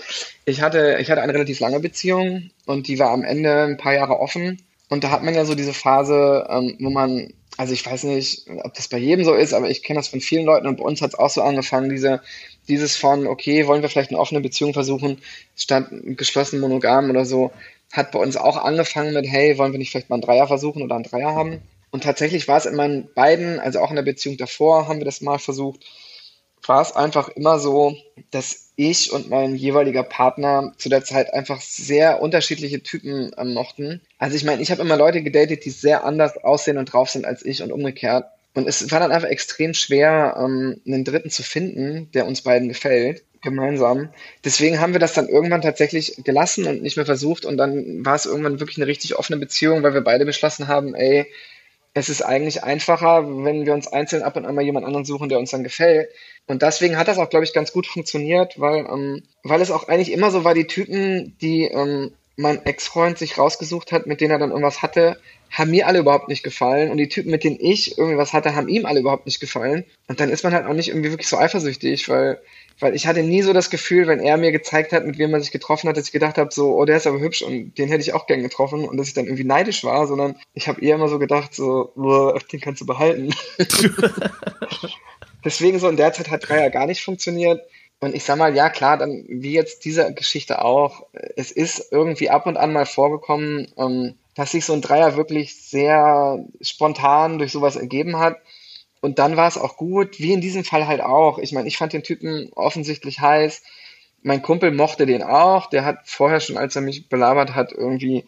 ich 0.44 0.60
hatte, 0.60 0.98
ich 1.00 1.08
hatte 1.08 1.22
eine 1.22 1.34
relativ 1.34 1.60
lange 1.60 1.78
Beziehung 1.78 2.50
und 2.66 2.88
die 2.88 2.98
war 2.98 3.12
am 3.12 3.22
Ende 3.22 3.62
ein 3.62 3.76
paar 3.76 3.94
Jahre 3.94 4.18
offen. 4.18 4.60
Und 4.88 5.04
da 5.04 5.10
hat 5.10 5.22
man 5.22 5.34
ja 5.34 5.44
so 5.44 5.54
diese 5.54 5.72
Phase, 5.72 6.48
ähm, 6.50 6.76
wo 6.80 6.90
man, 6.90 7.32
also 7.56 7.72
ich 7.72 7.86
weiß 7.86 8.02
nicht, 8.04 8.48
ob 8.64 8.74
das 8.74 8.88
bei 8.88 8.98
jedem 8.98 9.24
so 9.24 9.34
ist, 9.34 9.54
aber 9.54 9.70
ich 9.70 9.84
kenne 9.84 10.00
das 10.00 10.08
von 10.08 10.20
vielen 10.20 10.46
Leuten 10.46 10.66
und 10.66 10.78
bei 10.78 10.84
uns 10.84 11.00
hat 11.00 11.10
es 11.10 11.18
auch 11.18 11.30
so 11.30 11.42
angefangen, 11.42 11.90
diese 11.90 12.22
dieses 12.68 12.96
von, 12.96 13.26
okay, 13.26 13.66
wollen 13.66 13.82
wir 13.82 13.88
vielleicht 13.88 14.10
eine 14.10 14.18
offene 14.18 14.40
Beziehung 14.40 14.72
versuchen, 14.72 15.18
statt 15.56 15.86
geschlossen 15.90 16.60
monogam 16.60 17.10
oder 17.10 17.24
so, 17.24 17.52
hat 17.92 18.12
bei 18.12 18.18
uns 18.18 18.36
auch 18.36 18.56
angefangen 18.56 19.14
mit, 19.14 19.26
hey, 19.26 19.58
wollen 19.58 19.72
wir 19.72 19.78
nicht 19.78 19.90
vielleicht 19.90 20.10
mal 20.10 20.16
einen 20.16 20.22
Dreier 20.22 20.46
versuchen 20.46 20.82
oder 20.82 20.94
einen 20.94 21.04
Dreier 21.04 21.34
haben? 21.34 21.60
Und 21.90 22.02
tatsächlich 22.02 22.48
war 22.48 22.56
es 22.56 22.66
in 22.66 22.74
meinen 22.74 23.08
beiden, 23.14 23.60
also 23.60 23.78
auch 23.78 23.90
in 23.90 23.96
der 23.96 24.02
Beziehung 24.02 24.36
davor, 24.36 24.88
haben 24.88 24.98
wir 24.98 25.04
das 25.04 25.20
mal 25.20 25.38
versucht, 25.38 25.84
war 26.66 26.82
es 26.82 26.92
einfach 26.92 27.28
immer 27.28 27.58
so, 27.58 27.96
dass 28.30 28.72
ich 28.76 29.12
und 29.12 29.30
mein 29.30 29.54
jeweiliger 29.54 30.02
Partner 30.02 30.72
zu 30.76 30.88
der 30.88 31.04
Zeit 31.04 31.32
einfach 31.32 31.60
sehr 31.60 32.20
unterschiedliche 32.20 32.82
Typen 32.82 33.30
ähm, 33.36 33.54
mochten. 33.54 34.00
Also 34.18 34.36
ich 34.36 34.44
meine, 34.44 34.62
ich 34.62 34.70
habe 34.70 34.82
immer 34.82 34.96
Leute 34.96 35.22
gedatet, 35.22 35.64
die 35.64 35.70
sehr 35.70 36.04
anders 36.04 36.36
aussehen 36.38 36.78
und 36.78 36.86
drauf 36.86 37.10
sind 37.10 37.26
als 37.26 37.44
ich 37.44 37.62
und 37.62 37.70
umgekehrt. 37.70 38.26
Und 38.54 38.68
es 38.68 38.90
war 38.90 39.00
dann 39.00 39.12
einfach 39.12 39.28
extrem 39.28 39.74
schwer, 39.74 40.36
ähm, 40.38 40.80
einen 40.86 41.04
Dritten 41.04 41.30
zu 41.30 41.42
finden, 41.42 42.10
der 42.12 42.26
uns 42.26 42.42
beiden 42.42 42.68
gefällt, 42.68 43.24
gemeinsam. 43.42 44.10
Deswegen 44.44 44.80
haben 44.80 44.92
wir 44.92 45.00
das 45.00 45.12
dann 45.12 45.28
irgendwann 45.28 45.60
tatsächlich 45.60 46.22
gelassen 46.24 46.66
und 46.66 46.82
nicht 46.82 46.96
mehr 46.96 47.06
versucht. 47.06 47.44
Und 47.44 47.56
dann 47.56 48.04
war 48.04 48.14
es 48.14 48.26
irgendwann 48.26 48.60
wirklich 48.60 48.78
eine 48.78 48.86
richtig 48.86 49.16
offene 49.16 49.38
Beziehung, 49.38 49.82
weil 49.82 49.94
wir 49.94 50.00
beide 50.00 50.24
beschlossen 50.24 50.68
haben, 50.68 50.94
ey, 50.94 51.26
es 51.94 52.08
ist 52.08 52.22
eigentlich 52.22 52.64
einfacher, 52.64 53.24
wenn 53.44 53.66
wir 53.66 53.72
uns 53.72 53.86
einzeln 53.86 54.22
ab 54.22 54.36
und 54.36 54.46
an 54.46 54.54
mal 54.54 54.64
jemand 54.64 54.84
anderen 54.84 55.04
suchen, 55.04 55.28
der 55.28 55.38
uns 55.38 55.50
dann 55.50 55.62
gefällt. 55.62 56.10
Und 56.46 56.62
deswegen 56.62 56.96
hat 56.98 57.06
das 57.06 57.18
auch, 57.18 57.30
glaube 57.30 57.44
ich, 57.44 57.52
ganz 57.52 57.72
gut 57.72 57.86
funktioniert, 57.86 58.58
weil, 58.58 58.86
ähm, 58.86 59.22
weil 59.44 59.60
es 59.60 59.70
auch 59.70 59.88
eigentlich 59.88 60.12
immer 60.12 60.30
so 60.32 60.42
war, 60.44 60.54
die 60.54 60.66
Typen, 60.66 61.36
die 61.40 61.64
ähm, 61.64 62.12
mein 62.36 62.64
Ex-Freund 62.66 63.16
sich 63.16 63.38
rausgesucht 63.38 63.92
hat, 63.92 64.06
mit 64.06 64.20
denen 64.20 64.32
er 64.32 64.38
dann 64.38 64.50
irgendwas 64.50 64.82
hatte, 64.82 65.20
haben 65.50 65.70
mir 65.70 65.86
alle 65.86 66.00
überhaupt 66.00 66.28
nicht 66.28 66.42
gefallen 66.42 66.90
und 66.90 66.96
die 66.96 67.08
Typen, 67.08 67.30
mit 67.30 67.44
denen 67.44 67.58
ich 67.60 67.96
irgendwie 67.96 68.18
was 68.18 68.32
hatte, 68.32 68.54
haben 68.54 68.68
ihm 68.68 68.86
alle 68.86 69.00
überhaupt 69.00 69.26
nicht 69.26 69.40
gefallen. 69.40 69.84
Und 70.08 70.18
dann 70.18 70.30
ist 70.30 70.42
man 70.42 70.52
halt 70.52 70.66
auch 70.66 70.74
nicht 70.74 70.88
irgendwie 70.88 71.10
wirklich 71.10 71.28
so 71.28 71.38
eifersüchtig, 71.38 72.08
weil, 72.08 72.40
weil 72.80 72.94
ich 72.94 73.06
hatte 73.06 73.22
nie 73.22 73.42
so 73.42 73.52
das 73.52 73.70
Gefühl, 73.70 74.06
wenn 74.08 74.18
er 74.18 74.36
mir 74.36 74.50
gezeigt 74.50 74.92
hat, 74.92 75.06
mit 75.06 75.16
wem 75.16 75.30
man 75.30 75.40
sich 75.40 75.52
getroffen 75.52 75.88
hat, 75.88 75.96
dass 75.96 76.06
ich 76.06 76.12
gedacht 76.12 76.38
habe, 76.38 76.52
so, 76.52 76.76
oh, 76.76 76.84
der 76.84 76.96
ist 76.96 77.06
aber 77.06 77.20
hübsch 77.20 77.42
und 77.42 77.78
den 77.78 77.88
hätte 77.88 78.02
ich 78.02 78.14
auch 78.14 78.26
gern 78.26 78.42
getroffen 78.42 78.84
und 78.84 78.96
dass 78.96 79.06
ich 79.06 79.14
dann 79.14 79.26
irgendwie 79.26 79.44
neidisch 79.44 79.84
war, 79.84 80.06
sondern 80.08 80.36
ich 80.54 80.66
habe 80.66 80.80
eher 80.80 80.96
immer 80.96 81.08
so 81.08 81.20
gedacht, 81.20 81.54
so, 81.54 81.92
den 82.52 82.60
kannst 82.60 82.80
du 82.80 82.86
behalten. 82.86 83.32
Deswegen 85.44 85.78
so 85.78 85.88
in 85.88 85.96
der 85.96 86.12
Zeit 86.12 86.30
hat 86.30 86.48
Dreier 86.48 86.70
gar 86.70 86.86
nicht 86.86 87.04
funktioniert. 87.04 87.60
Und 88.00 88.14
ich 88.14 88.24
sag 88.24 88.38
mal, 88.38 88.54
ja 88.54 88.70
klar, 88.70 88.98
dann 88.98 89.24
wie 89.28 89.52
jetzt 89.52 89.84
diese 89.84 90.12
Geschichte 90.14 90.64
auch, 90.64 91.06
es 91.36 91.52
ist 91.52 91.92
irgendwie 91.92 92.28
ab 92.28 92.46
und 92.46 92.56
an 92.56 92.72
mal 92.72 92.86
vorgekommen, 92.86 93.68
ähm, 93.78 94.14
dass 94.34 94.52
sich 94.52 94.64
so 94.64 94.72
ein 94.72 94.80
Dreier 94.80 95.16
wirklich 95.16 95.54
sehr 95.56 96.44
spontan 96.60 97.38
durch 97.38 97.52
sowas 97.52 97.76
ergeben 97.76 98.18
hat. 98.18 98.38
Und 99.00 99.18
dann 99.18 99.36
war 99.36 99.48
es 99.48 99.58
auch 99.58 99.76
gut, 99.76 100.18
wie 100.18 100.32
in 100.32 100.40
diesem 100.40 100.64
Fall 100.64 100.86
halt 100.86 101.00
auch. 101.00 101.38
Ich 101.38 101.52
meine, 101.52 101.68
ich 101.68 101.76
fand 101.76 101.92
den 101.92 102.02
Typen 102.02 102.50
offensichtlich 102.54 103.20
heiß. 103.20 103.62
Mein 104.22 104.42
Kumpel 104.42 104.70
mochte 104.70 105.06
den 105.06 105.22
auch. 105.22 105.68
Der 105.68 105.84
hat 105.84 105.98
vorher 106.04 106.40
schon, 106.40 106.56
als 106.56 106.74
er 106.74 106.82
mich 106.82 107.08
belabert 107.08 107.54
hat, 107.54 107.72
irgendwie 107.72 108.24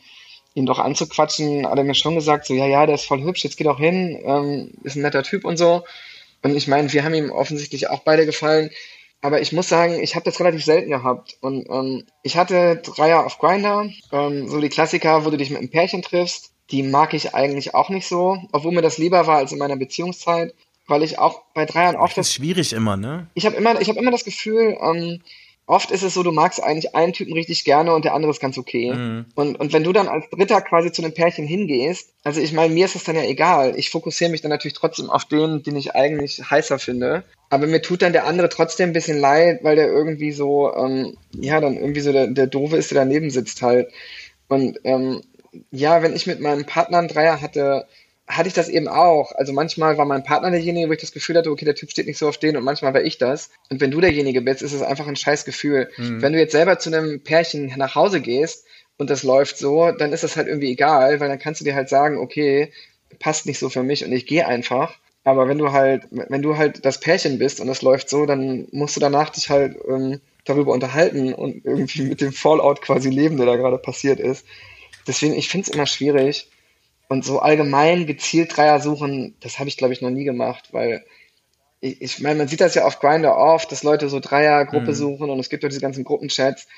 ihn 0.54 0.66
doch 0.66 0.78
anzuquatschen, 0.78 1.66
hat 1.66 1.78
er 1.78 1.84
mir 1.84 1.94
schon 1.94 2.14
gesagt, 2.14 2.46
so, 2.46 2.54
ja, 2.54 2.66
ja, 2.66 2.86
der 2.86 2.94
ist 2.94 3.04
voll 3.04 3.22
hübsch, 3.22 3.44
jetzt 3.44 3.56
geht 3.56 3.66
auch 3.66 3.78
hin, 3.78 4.18
ähm, 4.24 4.70
ist 4.82 4.96
ein 4.96 5.02
netter 5.02 5.22
Typ 5.22 5.44
und 5.44 5.58
so. 5.58 5.84
Und 6.42 6.56
ich 6.56 6.66
meine, 6.66 6.92
wir 6.92 7.04
haben 7.04 7.14
ihm 7.14 7.30
offensichtlich 7.30 7.90
auch 7.90 8.00
beide 8.00 8.24
gefallen. 8.24 8.70
Aber 9.22 9.40
ich 9.40 9.52
muss 9.52 9.68
sagen, 9.68 10.00
ich 10.00 10.14
habe 10.14 10.24
das 10.24 10.38
relativ 10.38 10.64
selten 10.64 10.90
gehabt. 10.90 11.36
Und 11.40 11.66
ähm, 11.70 12.04
ich 12.22 12.36
hatte 12.36 12.76
Dreier 12.76 13.24
auf 13.24 13.38
Grinder, 13.38 13.88
ähm, 14.12 14.48
so 14.48 14.60
die 14.60 14.68
Klassiker, 14.68 15.24
wo 15.24 15.30
du 15.30 15.36
dich 15.36 15.50
mit 15.50 15.58
einem 15.58 15.70
Pärchen 15.70 16.02
triffst. 16.02 16.52
Die 16.70 16.82
mag 16.82 17.14
ich 17.14 17.34
eigentlich 17.34 17.74
auch 17.74 17.88
nicht 17.88 18.06
so, 18.06 18.38
obwohl 18.52 18.72
mir 18.72 18.82
das 18.82 18.98
lieber 18.98 19.26
war 19.26 19.38
als 19.38 19.52
in 19.52 19.58
meiner 19.58 19.76
Beziehungszeit, 19.76 20.54
weil 20.88 21.02
ich 21.02 21.18
auch 21.18 21.42
bei 21.54 21.64
Dreiern 21.64 21.96
oft 21.96 22.16
das 22.16 22.28
ist 22.28 22.34
schwierig 22.34 22.72
immer, 22.72 22.96
ne? 22.96 23.28
Ich 23.34 23.46
habe 23.46 23.56
immer, 23.56 23.80
ich 23.80 23.88
habe 23.88 23.98
immer 23.98 24.10
das 24.10 24.24
Gefühl, 24.24 24.76
ähm, 24.80 25.20
oft 25.66 25.90
ist 25.90 26.02
es 26.02 26.14
so, 26.14 26.22
du 26.22 26.32
magst 26.32 26.62
eigentlich 26.62 26.94
einen 26.94 27.12
Typen 27.12 27.32
richtig 27.32 27.64
gerne 27.64 27.94
und 27.94 28.04
der 28.04 28.14
andere 28.14 28.30
ist 28.30 28.40
ganz 28.40 28.56
okay. 28.56 28.92
Mhm. 28.92 29.26
Und, 29.34 29.60
und 29.60 29.72
wenn 29.72 29.84
du 29.84 29.92
dann 29.92 30.08
als 30.08 30.28
Dritter 30.30 30.60
quasi 30.60 30.92
zu 30.92 31.02
einem 31.02 31.14
Pärchen 31.14 31.46
hingehst, 31.46 32.12
also 32.24 32.40
ich 32.40 32.52
meine, 32.52 32.72
mir 32.72 32.84
ist 32.84 32.94
das 32.94 33.04
dann 33.04 33.16
ja 33.16 33.24
egal. 33.24 33.74
Ich 33.76 33.90
fokussiere 33.90 34.30
mich 34.30 34.40
dann 34.40 34.50
natürlich 34.50 34.76
trotzdem 34.76 35.10
auf 35.10 35.24
den, 35.24 35.62
den 35.62 35.76
ich 35.76 35.94
eigentlich 35.94 36.42
heißer 36.48 36.78
finde. 36.78 37.24
Aber 37.48 37.66
mir 37.66 37.82
tut 37.82 38.02
dann 38.02 38.12
der 38.12 38.26
andere 38.26 38.48
trotzdem 38.48 38.90
ein 38.90 38.94
bisschen 38.94 39.18
leid, 39.18 39.60
weil 39.62 39.76
der 39.76 39.86
irgendwie 39.86 40.32
so, 40.32 40.74
ähm, 40.74 41.16
ja, 41.32 41.60
dann 41.60 41.76
irgendwie 41.76 42.00
so 42.00 42.12
der, 42.12 42.26
der 42.26 42.46
Doofe 42.46 42.76
ist, 42.76 42.90
der 42.90 42.98
daneben 42.98 43.30
sitzt 43.30 43.62
halt. 43.62 43.88
Und 44.48 44.80
ähm, 44.84 45.22
ja, 45.70 46.02
wenn 46.02 46.14
ich 46.14 46.26
mit 46.26 46.40
meinem 46.40 46.64
Partner 46.64 46.98
einen 46.98 47.08
Dreier 47.08 47.40
hatte, 47.40 47.86
hatte 48.26 48.48
ich 48.48 48.54
das 48.54 48.68
eben 48.68 48.88
auch. 48.88 49.32
Also 49.32 49.52
manchmal 49.52 49.98
war 49.98 50.04
mein 50.04 50.24
Partner 50.24 50.50
derjenige, 50.50 50.88
wo 50.88 50.92
ich 50.92 51.00
das 51.00 51.12
Gefühl 51.12 51.36
hatte, 51.36 51.50
okay, 51.50 51.64
der 51.64 51.76
Typ 51.76 51.90
steht 51.90 52.06
nicht 52.06 52.18
so 52.18 52.28
auf 52.28 52.38
den 52.38 52.56
und 52.56 52.64
manchmal 52.64 52.92
war 52.92 53.02
ich 53.02 53.18
das. 53.18 53.50
Und 53.70 53.80
wenn 53.80 53.92
du 53.92 54.00
derjenige 54.00 54.42
bist, 54.42 54.62
ist 54.62 54.72
es 54.72 54.82
einfach 54.82 55.06
ein 55.06 55.16
scheiß 55.16 55.44
Gefühl. 55.44 55.90
Mhm. 55.96 56.22
Wenn 56.22 56.32
du 56.32 56.38
jetzt 56.40 56.52
selber 56.52 56.78
zu 56.78 56.90
einem 56.92 57.20
Pärchen 57.20 57.72
nach 57.76 57.94
Hause 57.94 58.20
gehst 58.20 58.66
und 58.98 59.10
das 59.10 59.22
läuft 59.22 59.58
so, 59.58 59.92
dann 59.92 60.12
ist 60.12 60.24
das 60.24 60.36
halt 60.36 60.48
irgendwie 60.48 60.72
egal, 60.72 61.20
weil 61.20 61.28
dann 61.28 61.38
kannst 61.38 61.60
du 61.60 61.64
dir 61.64 61.76
halt 61.76 61.88
sagen, 61.88 62.18
okay, 62.18 62.72
passt 63.20 63.46
nicht 63.46 63.60
so 63.60 63.68
für 63.68 63.84
mich 63.84 64.04
und 64.04 64.12
ich 64.12 64.26
gehe 64.26 64.46
einfach. 64.46 64.98
Aber 65.26 65.48
wenn 65.48 65.58
du 65.58 65.72
halt, 65.72 66.06
wenn 66.12 66.40
du 66.40 66.56
halt 66.56 66.84
das 66.84 67.00
Pärchen 67.00 67.40
bist 67.40 67.58
und 67.60 67.68
es 67.68 67.82
läuft 67.82 68.08
so, 68.08 68.26
dann 68.26 68.68
musst 68.70 68.94
du 68.94 69.00
danach 69.00 69.30
dich 69.30 69.50
halt 69.50 69.76
ähm, 69.88 70.20
darüber 70.44 70.72
unterhalten 70.72 71.34
und 71.34 71.64
irgendwie 71.64 72.02
mit 72.02 72.20
dem 72.20 72.32
Fallout 72.32 72.80
quasi 72.80 73.10
leben, 73.10 73.36
der 73.36 73.46
da 73.46 73.56
gerade 73.56 73.76
passiert 73.76 74.20
ist. 74.20 74.46
Deswegen, 75.04 75.34
ich 75.34 75.48
finde 75.48 75.68
es 75.68 75.74
immer 75.74 75.86
schwierig. 75.86 76.48
Und 77.08 77.24
so 77.24 77.40
allgemein 77.40 78.06
gezielt 78.06 78.56
Dreier 78.56 78.78
suchen, 78.78 79.34
das 79.40 79.58
habe 79.58 79.68
ich, 79.68 79.76
glaube 79.76 79.92
ich, 79.92 80.00
noch 80.00 80.10
nie 80.10 80.22
gemacht, 80.22 80.68
weil 80.70 81.04
ich, 81.80 82.00
ich 82.00 82.20
meine, 82.20 82.38
man 82.38 82.48
sieht 82.48 82.60
das 82.60 82.76
ja 82.76 82.84
auf 82.84 83.00
Grinder 83.00 83.36
oft, 83.36 83.72
dass 83.72 83.82
Leute 83.82 84.08
so 84.08 84.20
Dreiergruppe 84.20 84.92
mhm. 84.92 84.94
suchen 84.94 85.30
und 85.30 85.40
es 85.40 85.48
gibt 85.48 85.64
ja 85.64 85.68
diese 85.68 85.80
ganzen 85.80 86.04
Gruppenchats. 86.04 86.68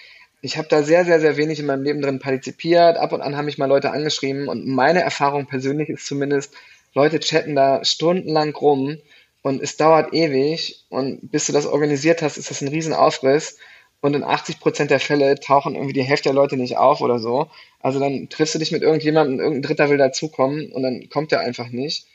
Ich 0.40 0.56
habe 0.56 0.68
da 0.68 0.82
sehr, 0.82 1.04
sehr, 1.04 1.20
sehr 1.20 1.36
wenig 1.36 1.60
in 1.60 1.66
meinem 1.66 1.82
Leben 1.82 2.00
drin 2.00 2.18
partizipiert. 2.18 2.96
Ab 2.96 3.12
und 3.12 3.20
an 3.20 3.36
haben 3.36 3.44
mich 3.44 3.58
mal 3.58 3.66
Leute 3.66 3.90
angeschrieben 3.90 4.48
und 4.48 4.66
meine 4.66 5.02
Erfahrung 5.02 5.44
persönlich 5.44 5.90
ist 5.90 6.06
zumindest, 6.06 6.54
Leute 6.98 7.20
chatten 7.20 7.54
da 7.54 7.84
stundenlang 7.84 8.56
rum 8.56 8.98
und 9.42 9.62
es 9.62 9.76
dauert 9.76 10.12
ewig 10.12 10.84
und 10.88 11.30
bis 11.30 11.46
du 11.46 11.52
das 11.52 11.64
organisiert 11.64 12.22
hast, 12.22 12.38
ist 12.38 12.50
das 12.50 12.60
ein 12.60 12.66
Riesenaufriss 12.66 13.56
und 14.00 14.14
in 14.14 14.24
80 14.24 14.58
Prozent 14.58 14.90
der 14.90 14.98
Fälle 14.98 15.38
tauchen 15.38 15.76
irgendwie 15.76 15.92
die 15.92 16.02
Hälfte 16.02 16.30
der 16.30 16.34
Leute 16.34 16.56
nicht 16.56 16.76
auf 16.76 17.00
oder 17.00 17.20
so. 17.20 17.46
Also 17.78 18.00
dann 18.00 18.28
triffst 18.28 18.56
du 18.56 18.58
dich 18.58 18.72
mit 18.72 18.82
irgendjemandem, 18.82 19.38
irgendein 19.38 19.62
Dritter 19.62 19.90
will 19.90 19.96
dazukommen 19.96 20.72
und 20.72 20.82
dann 20.82 21.08
kommt 21.08 21.30
der 21.30 21.38
einfach 21.38 21.68
nicht. 21.68 22.08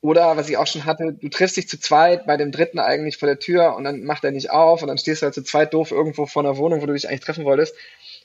Oder 0.00 0.36
was 0.36 0.48
ich 0.48 0.56
auch 0.56 0.66
schon 0.66 0.84
hatte, 0.84 1.12
du 1.12 1.28
triffst 1.28 1.56
dich 1.56 1.68
zu 1.68 1.78
zweit 1.78 2.26
bei 2.26 2.36
dem 2.36 2.50
Dritten 2.50 2.80
eigentlich 2.80 3.18
vor 3.18 3.28
der 3.28 3.38
Tür 3.38 3.76
und 3.76 3.84
dann 3.84 4.02
macht 4.02 4.24
er 4.24 4.32
nicht 4.32 4.50
auf 4.50 4.82
und 4.82 4.88
dann 4.88 4.98
stehst 4.98 5.22
du 5.22 5.26
halt 5.26 5.34
zu 5.34 5.44
zweit 5.44 5.72
doof 5.72 5.92
irgendwo 5.92 6.26
vor 6.26 6.42
einer 6.42 6.56
Wohnung, 6.56 6.82
wo 6.82 6.86
du 6.86 6.92
dich 6.92 7.08
eigentlich 7.08 7.20
treffen 7.20 7.44
wolltest. 7.44 7.76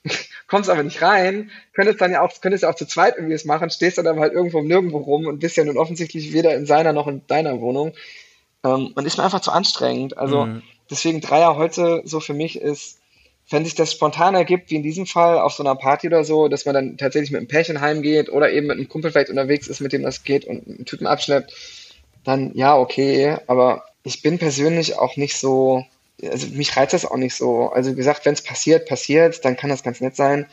Kommst 0.47 0.69
aber 0.69 0.83
nicht 0.83 1.01
rein, 1.01 1.51
könntest 1.73 2.01
dann 2.01 2.11
ja 2.11 2.21
auch, 2.21 2.31
könntest 2.41 2.63
ja 2.63 2.69
auch 2.69 2.75
zu 2.75 2.87
zweit 2.87 3.15
irgendwie 3.15 3.35
es 3.35 3.45
machen, 3.45 3.69
stehst 3.69 3.97
dann 3.97 4.07
aber 4.07 4.21
halt 4.21 4.33
irgendwo 4.33 4.61
nirgendwo 4.61 4.97
rum 4.97 5.27
und 5.27 5.39
bist 5.39 5.57
ja 5.57 5.65
nun 5.65 5.77
offensichtlich 5.77 6.33
weder 6.33 6.55
in 6.55 6.65
seiner 6.65 6.93
noch 6.93 7.07
in 7.07 7.25
deiner 7.27 7.61
Wohnung. 7.61 7.93
Ähm, 8.63 8.91
und 8.95 9.05
ist 9.05 9.17
mir 9.17 9.23
einfach 9.23 9.41
zu 9.41 9.51
anstrengend. 9.51 10.17
Also 10.17 10.45
mhm. 10.45 10.63
deswegen 10.89 11.21
Dreier 11.21 11.55
heute 11.55 12.01
so 12.05 12.19
für 12.19 12.33
mich 12.33 12.59
ist, 12.59 12.99
wenn 13.49 13.65
sich 13.65 13.75
das 13.75 13.91
spontan 13.91 14.35
ergibt, 14.35 14.69
wie 14.69 14.75
in 14.75 14.83
diesem 14.83 15.05
Fall 15.05 15.39
auf 15.39 15.53
so 15.53 15.63
einer 15.63 15.75
Party 15.75 16.07
oder 16.07 16.23
so, 16.23 16.47
dass 16.47 16.65
man 16.65 16.75
dann 16.75 16.97
tatsächlich 16.97 17.31
mit 17.31 17.39
einem 17.39 17.47
Pärchen 17.47 17.81
heimgeht 17.81 18.29
oder 18.29 18.51
eben 18.51 18.67
mit 18.67 18.77
einem 18.77 18.89
Kumpel 18.89 19.11
vielleicht 19.11 19.29
unterwegs 19.29 19.67
ist, 19.67 19.81
mit 19.81 19.91
dem 19.91 20.03
das 20.03 20.23
geht 20.23 20.45
und 20.45 20.67
einen 20.67 20.85
Typen 20.85 21.07
abschleppt, 21.07 21.53
dann 22.23 22.51
ja, 22.53 22.77
okay, 22.77 23.37
aber 23.47 23.85
ich 24.03 24.21
bin 24.21 24.37
persönlich 24.37 24.97
auch 24.97 25.17
nicht 25.17 25.37
so, 25.37 25.83
also 26.29 26.47
mich 26.47 26.75
reizt 26.75 26.93
das 26.93 27.05
auch 27.05 27.17
nicht 27.17 27.35
so. 27.35 27.69
Also 27.69 27.91
wie 27.91 27.95
gesagt, 27.95 28.25
wenn 28.25 28.33
es 28.33 28.43
passiert, 28.43 28.87
passiert, 28.87 29.43
dann 29.45 29.57
kann 29.57 29.69
das 29.69 29.83
ganz 29.83 30.01
nett 30.01 30.15
sein. 30.15 30.45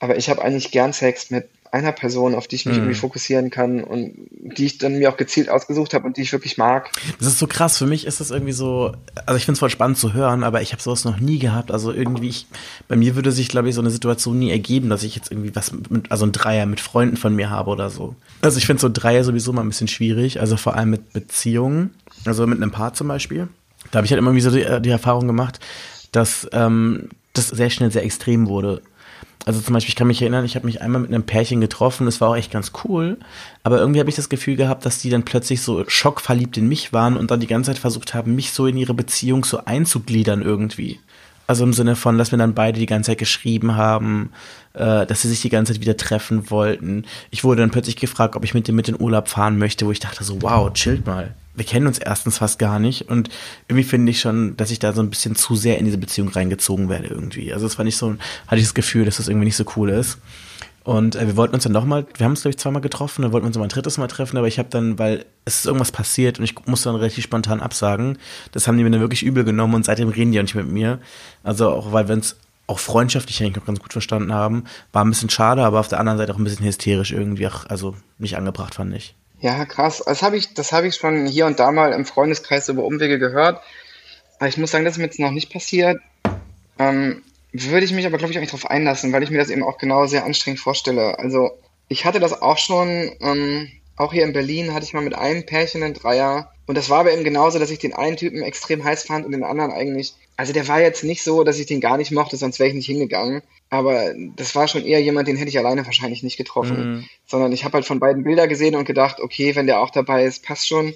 Aber 0.00 0.16
ich 0.16 0.30
habe 0.30 0.42
eigentlich 0.42 0.70
gern 0.70 0.92
Sex 0.92 1.30
mit 1.30 1.48
einer 1.72 1.92
Person, 1.92 2.34
auf 2.34 2.46
die 2.46 2.56
ich 2.56 2.66
mich 2.66 2.76
mhm. 2.76 2.84
irgendwie 2.84 2.98
fokussieren 2.98 3.50
kann 3.50 3.82
und 3.84 4.14
die 4.30 4.66
ich 4.66 4.78
dann 4.78 4.98
mir 4.98 5.10
auch 5.10 5.16
gezielt 5.16 5.48
ausgesucht 5.50 5.94
habe 5.94 6.06
und 6.06 6.16
die 6.16 6.22
ich 6.22 6.32
wirklich 6.32 6.56
mag. 6.56 6.90
Das 7.18 7.28
ist 7.28 7.38
so 7.38 7.46
krass. 7.46 7.76
Für 7.76 7.86
mich 7.86 8.06
ist 8.06 8.20
das 8.20 8.30
irgendwie 8.30 8.52
so, 8.52 8.92
also 9.26 9.36
ich 9.36 9.44
finde 9.44 9.54
es 9.54 9.58
voll 9.58 9.70
spannend 9.70 9.98
zu 9.98 10.14
hören, 10.14 10.44
aber 10.44 10.62
ich 10.62 10.72
habe 10.72 10.82
sowas 10.82 11.04
noch 11.04 11.20
nie 11.20 11.38
gehabt. 11.38 11.70
Also 11.70 11.92
irgendwie, 11.92 12.28
ich, 12.28 12.46
bei 12.86 12.96
mir 12.96 13.16
würde 13.16 13.32
sich, 13.32 13.48
glaube 13.48 13.68
ich, 13.68 13.74
so 13.74 13.80
eine 13.80 13.90
Situation 13.90 14.38
nie 14.38 14.50
ergeben, 14.50 14.88
dass 14.88 15.02
ich 15.02 15.14
jetzt 15.14 15.30
irgendwie 15.30 15.54
was 15.54 15.72
mit, 15.72 16.10
also 16.10 16.24
ein 16.24 16.32
Dreier 16.32 16.66
mit 16.66 16.80
Freunden 16.80 17.16
von 17.16 17.34
mir 17.34 17.50
habe 17.50 17.70
oder 17.70 17.90
so. 17.90 18.14
Also 18.40 18.58
ich 18.58 18.66
finde 18.66 18.80
so 18.80 18.88
Dreier 18.90 19.24
sowieso 19.24 19.52
mal 19.52 19.62
ein 19.62 19.68
bisschen 19.68 19.88
schwierig, 19.88 20.40
also 20.40 20.56
vor 20.56 20.74
allem 20.74 20.90
mit 20.90 21.12
Beziehungen, 21.12 21.90
also 22.24 22.46
mit 22.46 22.62
einem 22.62 22.70
Paar 22.70 22.94
zum 22.94 23.08
Beispiel. 23.08 23.48
Da 23.90 23.98
habe 23.98 24.06
ich 24.06 24.12
halt 24.12 24.18
immer 24.18 24.34
wie 24.34 24.40
so 24.40 24.50
die, 24.50 24.66
die 24.82 24.90
Erfahrung 24.90 25.26
gemacht, 25.26 25.60
dass 26.12 26.48
ähm, 26.52 27.08
das 27.32 27.48
sehr 27.48 27.70
schnell 27.70 27.90
sehr 27.90 28.04
extrem 28.04 28.48
wurde. 28.48 28.82
Also 29.44 29.60
zum 29.60 29.72
Beispiel, 29.72 29.90
ich 29.90 29.96
kann 29.96 30.08
mich 30.08 30.20
erinnern, 30.20 30.44
ich 30.44 30.56
habe 30.56 30.66
mich 30.66 30.82
einmal 30.82 31.00
mit 31.00 31.10
einem 31.10 31.22
Pärchen 31.22 31.60
getroffen, 31.60 32.04
das 32.04 32.20
war 32.20 32.30
auch 32.30 32.36
echt 32.36 32.50
ganz 32.50 32.72
cool, 32.84 33.16
aber 33.62 33.78
irgendwie 33.78 34.00
habe 34.00 34.10
ich 34.10 34.16
das 34.16 34.28
Gefühl 34.28 34.56
gehabt, 34.56 34.84
dass 34.84 34.98
die 34.98 35.08
dann 35.08 35.24
plötzlich 35.24 35.62
so 35.62 35.84
schockverliebt 35.88 36.58
in 36.58 36.68
mich 36.68 36.92
waren 36.92 37.16
und 37.16 37.30
dann 37.30 37.40
die 37.40 37.46
ganze 37.46 37.70
Zeit 37.70 37.78
versucht 37.78 38.12
haben, 38.12 38.34
mich 38.34 38.52
so 38.52 38.66
in 38.66 38.76
ihre 38.76 38.94
Beziehung 38.94 39.44
so 39.44 39.64
einzugliedern 39.64 40.42
irgendwie. 40.42 41.00
Also 41.46 41.64
im 41.64 41.72
Sinne 41.72 41.96
von, 41.96 42.18
dass 42.18 42.30
wir 42.30 42.36
dann 42.36 42.52
beide 42.52 42.78
die 42.78 42.84
ganze 42.84 43.12
Zeit 43.12 43.18
geschrieben 43.18 43.74
haben, 43.74 44.32
äh, 44.74 45.06
dass 45.06 45.22
sie 45.22 45.28
sich 45.28 45.40
die 45.40 45.48
ganze 45.48 45.72
Zeit 45.72 45.80
wieder 45.80 45.96
treffen 45.96 46.50
wollten. 46.50 47.06
Ich 47.30 47.42
wurde 47.42 47.62
dann 47.62 47.70
plötzlich 47.70 47.96
gefragt, 47.96 48.36
ob 48.36 48.44
ich 48.44 48.52
mit 48.52 48.68
dem 48.68 48.74
mit 48.74 48.88
in 48.90 49.00
Urlaub 49.00 49.28
fahren 49.28 49.56
möchte, 49.56 49.86
wo 49.86 49.92
ich 49.92 50.00
dachte 50.00 50.24
so, 50.24 50.42
wow, 50.42 50.70
chillt 50.74 51.06
mal 51.06 51.34
wir 51.58 51.66
kennen 51.66 51.86
uns 51.86 51.98
erstens 51.98 52.38
fast 52.38 52.58
gar 52.58 52.78
nicht 52.78 53.08
und 53.08 53.28
irgendwie 53.66 53.84
finde 53.84 54.10
ich 54.10 54.20
schon, 54.20 54.56
dass 54.56 54.70
ich 54.70 54.78
da 54.78 54.92
so 54.92 55.02
ein 55.02 55.10
bisschen 55.10 55.34
zu 55.34 55.56
sehr 55.56 55.78
in 55.78 55.84
diese 55.84 55.98
Beziehung 55.98 56.28
reingezogen 56.28 56.88
werde 56.88 57.08
irgendwie. 57.08 57.52
Also 57.52 57.66
es 57.66 57.76
war 57.78 57.84
nicht 57.84 57.96
so, 57.96 58.14
hatte 58.46 58.56
ich 58.56 58.64
das 58.64 58.74
Gefühl, 58.74 59.04
dass 59.04 59.16
das 59.16 59.28
irgendwie 59.28 59.46
nicht 59.46 59.56
so 59.56 59.64
cool 59.76 59.90
ist. 59.90 60.18
Und 60.84 61.16
äh, 61.16 61.26
wir 61.26 61.36
wollten 61.36 61.54
uns 61.54 61.64
dann 61.64 61.72
nochmal, 61.72 62.06
wir 62.16 62.24
haben 62.24 62.32
uns 62.32 62.42
glaube 62.42 62.52
ich 62.52 62.58
zweimal 62.58 62.80
getroffen, 62.80 63.22
dann 63.22 63.32
wollten 63.32 63.44
wir 63.44 63.48
uns 63.48 63.56
noch 63.56 63.60
mal 63.60 63.66
ein 63.66 63.70
drittes 63.70 63.98
Mal 63.98 64.06
treffen, 64.06 64.38
aber 64.38 64.46
ich 64.46 64.58
habe 64.58 64.68
dann, 64.70 64.98
weil 64.98 65.26
es 65.44 65.56
ist 65.56 65.66
irgendwas 65.66 65.92
passiert 65.92 66.38
und 66.38 66.44
ich 66.44 66.54
musste 66.66 66.88
dann 66.88 66.96
relativ 66.96 67.24
spontan 67.24 67.60
absagen, 67.60 68.18
das 68.52 68.66
haben 68.66 68.78
die 68.78 68.84
mir 68.84 68.90
dann 68.90 69.00
wirklich 69.00 69.22
übel 69.22 69.44
genommen 69.44 69.74
und 69.74 69.84
seitdem 69.84 70.08
reden 70.08 70.32
die 70.32 70.38
auch 70.38 70.44
nicht 70.44 70.54
mit 70.54 70.68
mir. 70.68 71.00
Also 71.42 71.70
auch, 71.70 71.92
weil 71.92 72.08
wir 72.08 72.14
uns 72.14 72.36
auch 72.68 72.78
freundschaftlich 72.78 73.42
eigentlich 73.42 73.56
noch 73.56 73.66
ganz 73.66 73.80
gut 73.80 73.92
verstanden 73.92 74.32
haben, 74.32 74.64
war 74.92 75.04
ein 75.04 75.10
bisschen 75.10 75.30
schade, 75.30 75.64
aber 75.64 75.80
auf 75.80 75.88
der 75.88 76.00
anderen 76.00 76.18
Seite 76.18 76.32
auch 76.32 76.38
ein 76.38 76.44
bisschen 76.44 76.64
hysterisch 76.64 77.12
irgendwie, 77.12 77.48
auch, 77.48 77.66
also 77.66 77.96
nicht 78.18 78.36
angebracht 78.36 78.76
fand 78.76 78.94
ich. 78.94 79.14
Ja, 79.40 79.64
krass. 79.64 80.02
Das 80.04 80.22
habe 80.22 80.36
ich, 80.36 80.54
das 80.54 80.72
habe 80.72 80.88
ich 80.88 80.96
schon 80.96 81.26
hier 81.26 81.46
und 81.46 81.60
da 81.60 81.70
mal 81.70 81.92
im 81.92 82.04
Freundeskreis 82.04 82.68
über 82.68 82.84
Umwege 82.84 83.18
gehört. 83.18 83.62
Aber 84.38 84.48
ich 84.48 84.56
muss 84.56 84.70
sagen, 84.70 84.84
das 84.84 84.94
ist 84.94 84.98
mir 84.98 85.04
jetzt 85.04 85.20
noch 85.20 85.30
nicht 85.30 85.52
passiert. 85.52 86.00
Ähm, 86.78 87.22
würde 87.52 87.84
ich 87.84 87.92
mich 87.92 88.06
aber, 88.06 88.18
glaube 88.18 88.32
ich, 88.32 88.38
auch 88.38 88.40
nicht 88.40 88.52
darauf 88.52 88.70
einlassen, 88.70 89.12
weil 89.12 89.22
ich 89.22 89.30
mir 89.30 89.38
das 89.38 89.50
eben 89.50 89.62
auch 89.62 89.78
genau 89.78 90.06
sehr 90.06 90.24
anstrengend 90.24 90.60
vorstelle. 90.60 91.18
Also 91.18 91.50
ich 91.88 92.04
hatte 92.04 92.20
das 92.20 92.40
auch 92.42 92.58
schon, 92.58 93.12
ähm, 93.20 93.68
auch 93.98 94.12
hier 94.12 94.24
in 94.24 94.32
Berlin 94.32 94.72
hatte 94.72 94.84
ich 94.84 94.94
mal 94.94 95.02
mit 95.02 95.14
einem 95.14 95.44
Pärchen 95.44 95.82
einen 95.82 95.94
Dreier. 95.94 96.52
Und 96.66 96.78
das 96.78 96.88
war 96.88 97.00
aber 97.00 97.12
eben 97.12 97.24
genauso, 97.24 97.58
dass 97.58 97.70
ich 97.70 97.78
den 97.78 97.94
einen 97.94 98.16
Typen 98.16 98.42
extrem 98.42 98.84
heiß 98.84 99.04
fand 99.04 99.26
und 99.26 99.32
den 99.32 99.42
anderen 99.42 99.72
eigentlich. 99.72 100.14
Also 100.36 100.52
der 100.52 100.68
war 100.68 100.80
jetzt 100.80 101.02
nicht 101.02 101.22
so, 101.22 101.42
dass 101.42 101.58
ich 101.58 101.66
den 101.66 101.80
gar 101.80 101.96
nicht 101.96 102.12
mochte, 102.12 102.36
sonst 102.36 102.60
wäre 102.60 102.68
ich 102.68 102.74
nicht 102.74 102.86
hingegangen. 102.86 103.42
Aber 103.70 104.14
das 104.36 104.54
war 104.54 104.68
schon 104.68 104.84
eher 104.84 105.02
jemand, 105.02 105.26
den 105.26 105.36
hätte 105.36 105.48
ich 105.48 105.58
alleine 105.58 105.84
wahrscheinlich 105.84 106.22
nicht 106.22 106.36
getroffen. 106.36 106.92
Mhm. 106.92 107.08
Sondern 107.26 107.52
ich 107.52 107.64
habe 107.64 107.74
halt 107.74 107.86
von 107.86 107.98
beiden 107.98 108.22
Bilder 108.22 108.46
gesehen 108.46 108.76
und 108.76 108.84
gedacht, 108.84 109.20
okay, 109.20 109.56
wenn 109.56 109.66
der 109.66 109.80
auch 109.80 109.90
dabei 109.90 110.24
ist, 110.24 110.44
passt 110.44 110.68
schon. 110.68 110.94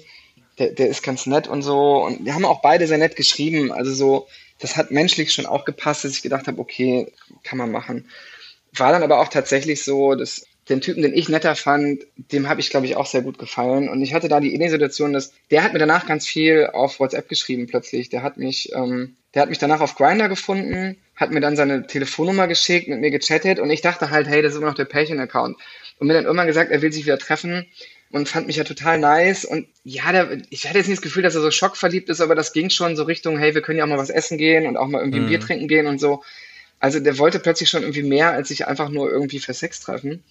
Der, 0.57 0.69
der 0.69 0.87
ist 0.87 1.03
ganz 1.03 1.25
nett 1.25 1.47
und 1.47 1.61
so. 1.61 2.03
Und 2.05 2.23
wir 2.23 2.35
haben 2.35 2.45
auch 2.45 2.61
beide 2.61 2.87
sehr 2.87 2.99
nett 2.99 3.15
geschrieben. 3.15 3.71
Also 3.71 3.93
so, 3.93 4.27
das 4.59 4.77
hat 4.77 4.91
menschlich 4.91 5.33
schon 5.33 5.45
auch 5.45 5.65
gepasst, 5.65 6.05
dass 6.05 6.13
ich 6.13 6.21
gedacht 6.21 6.47
habe, 6.47 6.59
okay, 6.59 7.11
kann 7.43 7.57
man 7.57 7.71
machen. 7.71 8.07
War 8.71 8.91
dann 8.91 9.03
aber 9.03 9.19
auch 9.19 9.27
tatsächlich 9.27 9.83
so, 9.83 10.15
dass 10.15 10.45
den 10.69 10.79
Typen, 10.79 11.01
den 11.01 11.13
ich 11.13 11.27
netter 11.27 11.55
fand, 11.55 12.05
dem 12.15 12.47
habe 12.47 12.61
ich, 12.61 12.69
glaube 12.69 12.85
ich, 12.85 12.95
auch 12.95 13.05
sehr 13.05 13.21
gut 13.21 13.37
gefallen. 13.37 13.89
Und 13.89 14.01
ich 14.01 14.13
hatte 14.13 14.29
da 14.29 14.39
die 14.39 14.55
Situation, 14.69 15.11
dass 15.11 15.33
der 15.51 15.63
hat 15.63 15.73
mir 15.73 15.79
danach 15.79 16.05
ganz 16.05 16.25
viel 16.25 16.67
auf 16.71 16.99
WhatsApp 16.99 17.27
geschrieben 17.27 17.67
plötzlich. 17.67 18.09
Der 18.09 18.23
hat 18.23 18.37
mich, 18.37 18.71
ähm, 18.73 19.17
der 19.33 19.41
hat 19.41 19.49
mich 19.49 19.57
danach 19.57 19.81
auf 19.81 19.95
Grinder 19.95 20.29
gefunden, 20.29 20.97
hat 21.15 21.31
mir 21.31 21.41
dann 21.41 21.57
seine 21.57 21.85
Telefonnummer 21.85 22.47
geschickt, 22.47 22.87
mit 22.87 23.01
mir 23.01 23.11
gechattet 23.11 23.59
und 23.59 23.69
ich 23.69 23.81
dachte 23.81 24.09
halt, 24.09 24.27
hey, 24.27 24.41
das 24.41 24.53
ist 24.53 24.59
immer 24.59 24.67
noch 24.67 24.75
der 24.75 24.85
Pärchen-Account. 24.85 25.57
Und 25.99 26.07
mir 26.07 26.13
dann 26.13 26.25
irgendwann 26.25 26.47
gesagt, 26.47 26.71
er 26.71 26.81
will 26.81 26.93
sich 26.93 27.05
wieder 27.05 27.19
treffen 27.19 27.67
und 28.09 28.29
fand 28.29 28.47
mich 28.47 28.55
ja 28.55 28.63
total 28.63 28.99
nice. 28.99 29.43
Und 29.43 29.67
ja, 29.83 30.11
der, 30.13 30.37
ich 30.49 30.65
hatte 30.65 30.77
jetzt 30.77 30.87
nicht 30.87 30.99
das 30.99 31.03
Gefühl, 31.03 31.23
dass 31.23 31.35
er 31.35 31.41
so 31.41 31.51
schockverliebt 31.51 32.07
ist, 32.07 32.21
aber 32.21 32.35
das 32.35 32.53
ging 32.53 32.69
schon 32.69 32.95
so 32.95 33.03
Richtung, 33.03 33.37
hey, 33.37 33.53
wir 33.53 33.61
können 33.61 33.79
ja 33.79 33.83
auch 33.83 33.89
mal 33.89 33.97
was 33.97 34.09
essen 34.09 34.37
gehen 34.37 34.65
und 34.65 34.77
auch 34.77 34.87
mal 34.87 34.99
irgendwie 34.99 35.19
mhm. 35.19 35.25
ein 35.25 35.29
Bier 35.29 35.39
trinken 35.41 35.67
gehen 35.67 35.87
und 35.87 35.99
so. 35.99 36.23
Also 36.79 36.99
der 36.99 37.17
wollte 37.17 37.39
plötzlich 37.39 37.69
schon 37.69 37.81
irgendwie 37.81 38.03
mehr, 38.03 38.31
als 38.31 38.49
sich 38.49 38.67
einfach 38.67 38.89
nur 38.89 39.09
irgendwie 39.09 39.39
für 39.39 39.53
Sex 39.53 39.79
treffen 39.81 40.23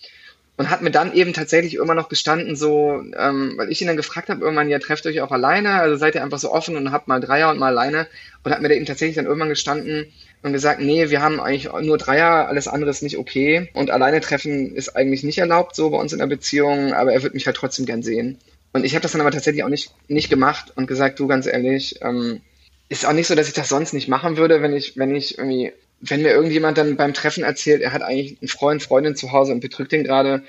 und 0.56 0.70
hat 0.70 0.82
mir 0.82 0.90
dann 0.90 1.14
eben 1.14 1.32
tatsächlich 1.32 1.76
immer 1.76 1.94
noch 1.94 2.08
gestanden, 2.08 2.56
so, 2.56 3.02
ähm, 3.16 3.54
weil 3.56 3.70
ich 3.70 3.80
ihn 3.80 3.86
dann 3.86 3.96
gefragt 3.96 4.28
habe, 4.28 4.42
irgendwann, 4.42 4.68
ja, 4.68 4.78
trefft 4.78 5.06
euch 5.06 5.20
auch 5.22 5.30
alleine, 5.30 5.72
also 5.74 5.96
seid 5.96 6.14
ihr 6.14 6.22
einfach 6.22 6.38
so 6.38 6.52
offen 6.52 6.76
und 6.76 6.92
habt 6.92 7.08
mal 7.08 7.20
Dreier 7.20 7.50
und 7.50 7.58
mal 7.58 7.68
alleine? 7.68 8.06
Und 8.44 8.52
hat 8.52 8.60
mir 8.60 8.68
da 8.68 8.74
eben 8.74 8.86
tatsächlich 8.86 9.16
dann 9.16 9.26
irgendwann 9.26 9.48
gestanden 9.48 10.12
und 10.42 10.52
gesagt, 10.52 10.80
nee, 10.80 11.08
wir 11.08 11.22
haben 11.22 11.40
eigentlich 11.40 11.72
nur 11.72 11.96
Dreier, 11.96 12.48
alles 12.48 12.68
andere 12.68 12.90
ist 12.90 13.02
nicht 13.02 13.16
okay. 13.16 13.70
Und 13.72 13.90
alleine 13.90 14.20
treffen 14.20 14.74
ist 14.74 14.94
eigentlich 14.94 15.22
nicht 15.22 15.38
erlaubt, 15.38 15.74
so 15.74 15.90
bei 15.90 15.98
uns 15.98 16.12
in 16.12 16.18
der 16.18 16.26
Beziehung, 16.26 16.92
aber 16.92 17.12
er 17.12 17.22
wird 17.22 17.34
mich 17.34 17.46
halt 17.46 17.56
trotzdem 17.56 17.86
gern 17.86 18.02
sehen. 18.02 18.38
Und 18.72 18.84
ich 18.84 18.94
habe 18.94 19.02
das 19.02 19.12
dann 19.12 19.20
aber 19.20 19.30
tatsächlich 19.30 19.64
auch 19.64 19.68
nicht, 19.68 19.92
nicht 20.08 20.30
gemacht 20.30 20.72
und 20.74 20.86
gesagt, 20.86 21.18
du 21.18 21.28
ganz 21.28 21.46
ehrlich, 21.46 22.00
ähm, 22.02 22.40
ist 22.88 23.06
auch 23.06 23.12
nicht 23.12 23.26
so, 23.26 23.34
dass 23.34 23.48
ich 23.48 23.54
das 23.54 23.68
sonst 23.68 23.94
nicht 23.94 24.08
machen 24.08 24.36
würde, 24.36 24.60
wenn 24.60 24.74
ich, 24.74 24.98
wenn 24.98 25.14
ich 25.14 25.38
irgendwie 25.38 25.72
wenn 26.02 26.22
mir 26.22 26.32
irgendjemand 26.32 26.76
dann 26.78 26.96
beim 26.96 27.14
Treffen 27.14 27.44
erzählt, 27.44 27.80
er 27.80 27.92
hat 27.92 28.02
eigentlich 28.02 28.38
einen 28.40 28.48
Freund, 28.48 28.82
Freundin 28.82 29.16
zu 29.16 29.32
Hause 29.32 29.52
und 29.52 29.60
betrügt 29.60 29.92
den 29.92 30.02
gerade, 30.02 30.42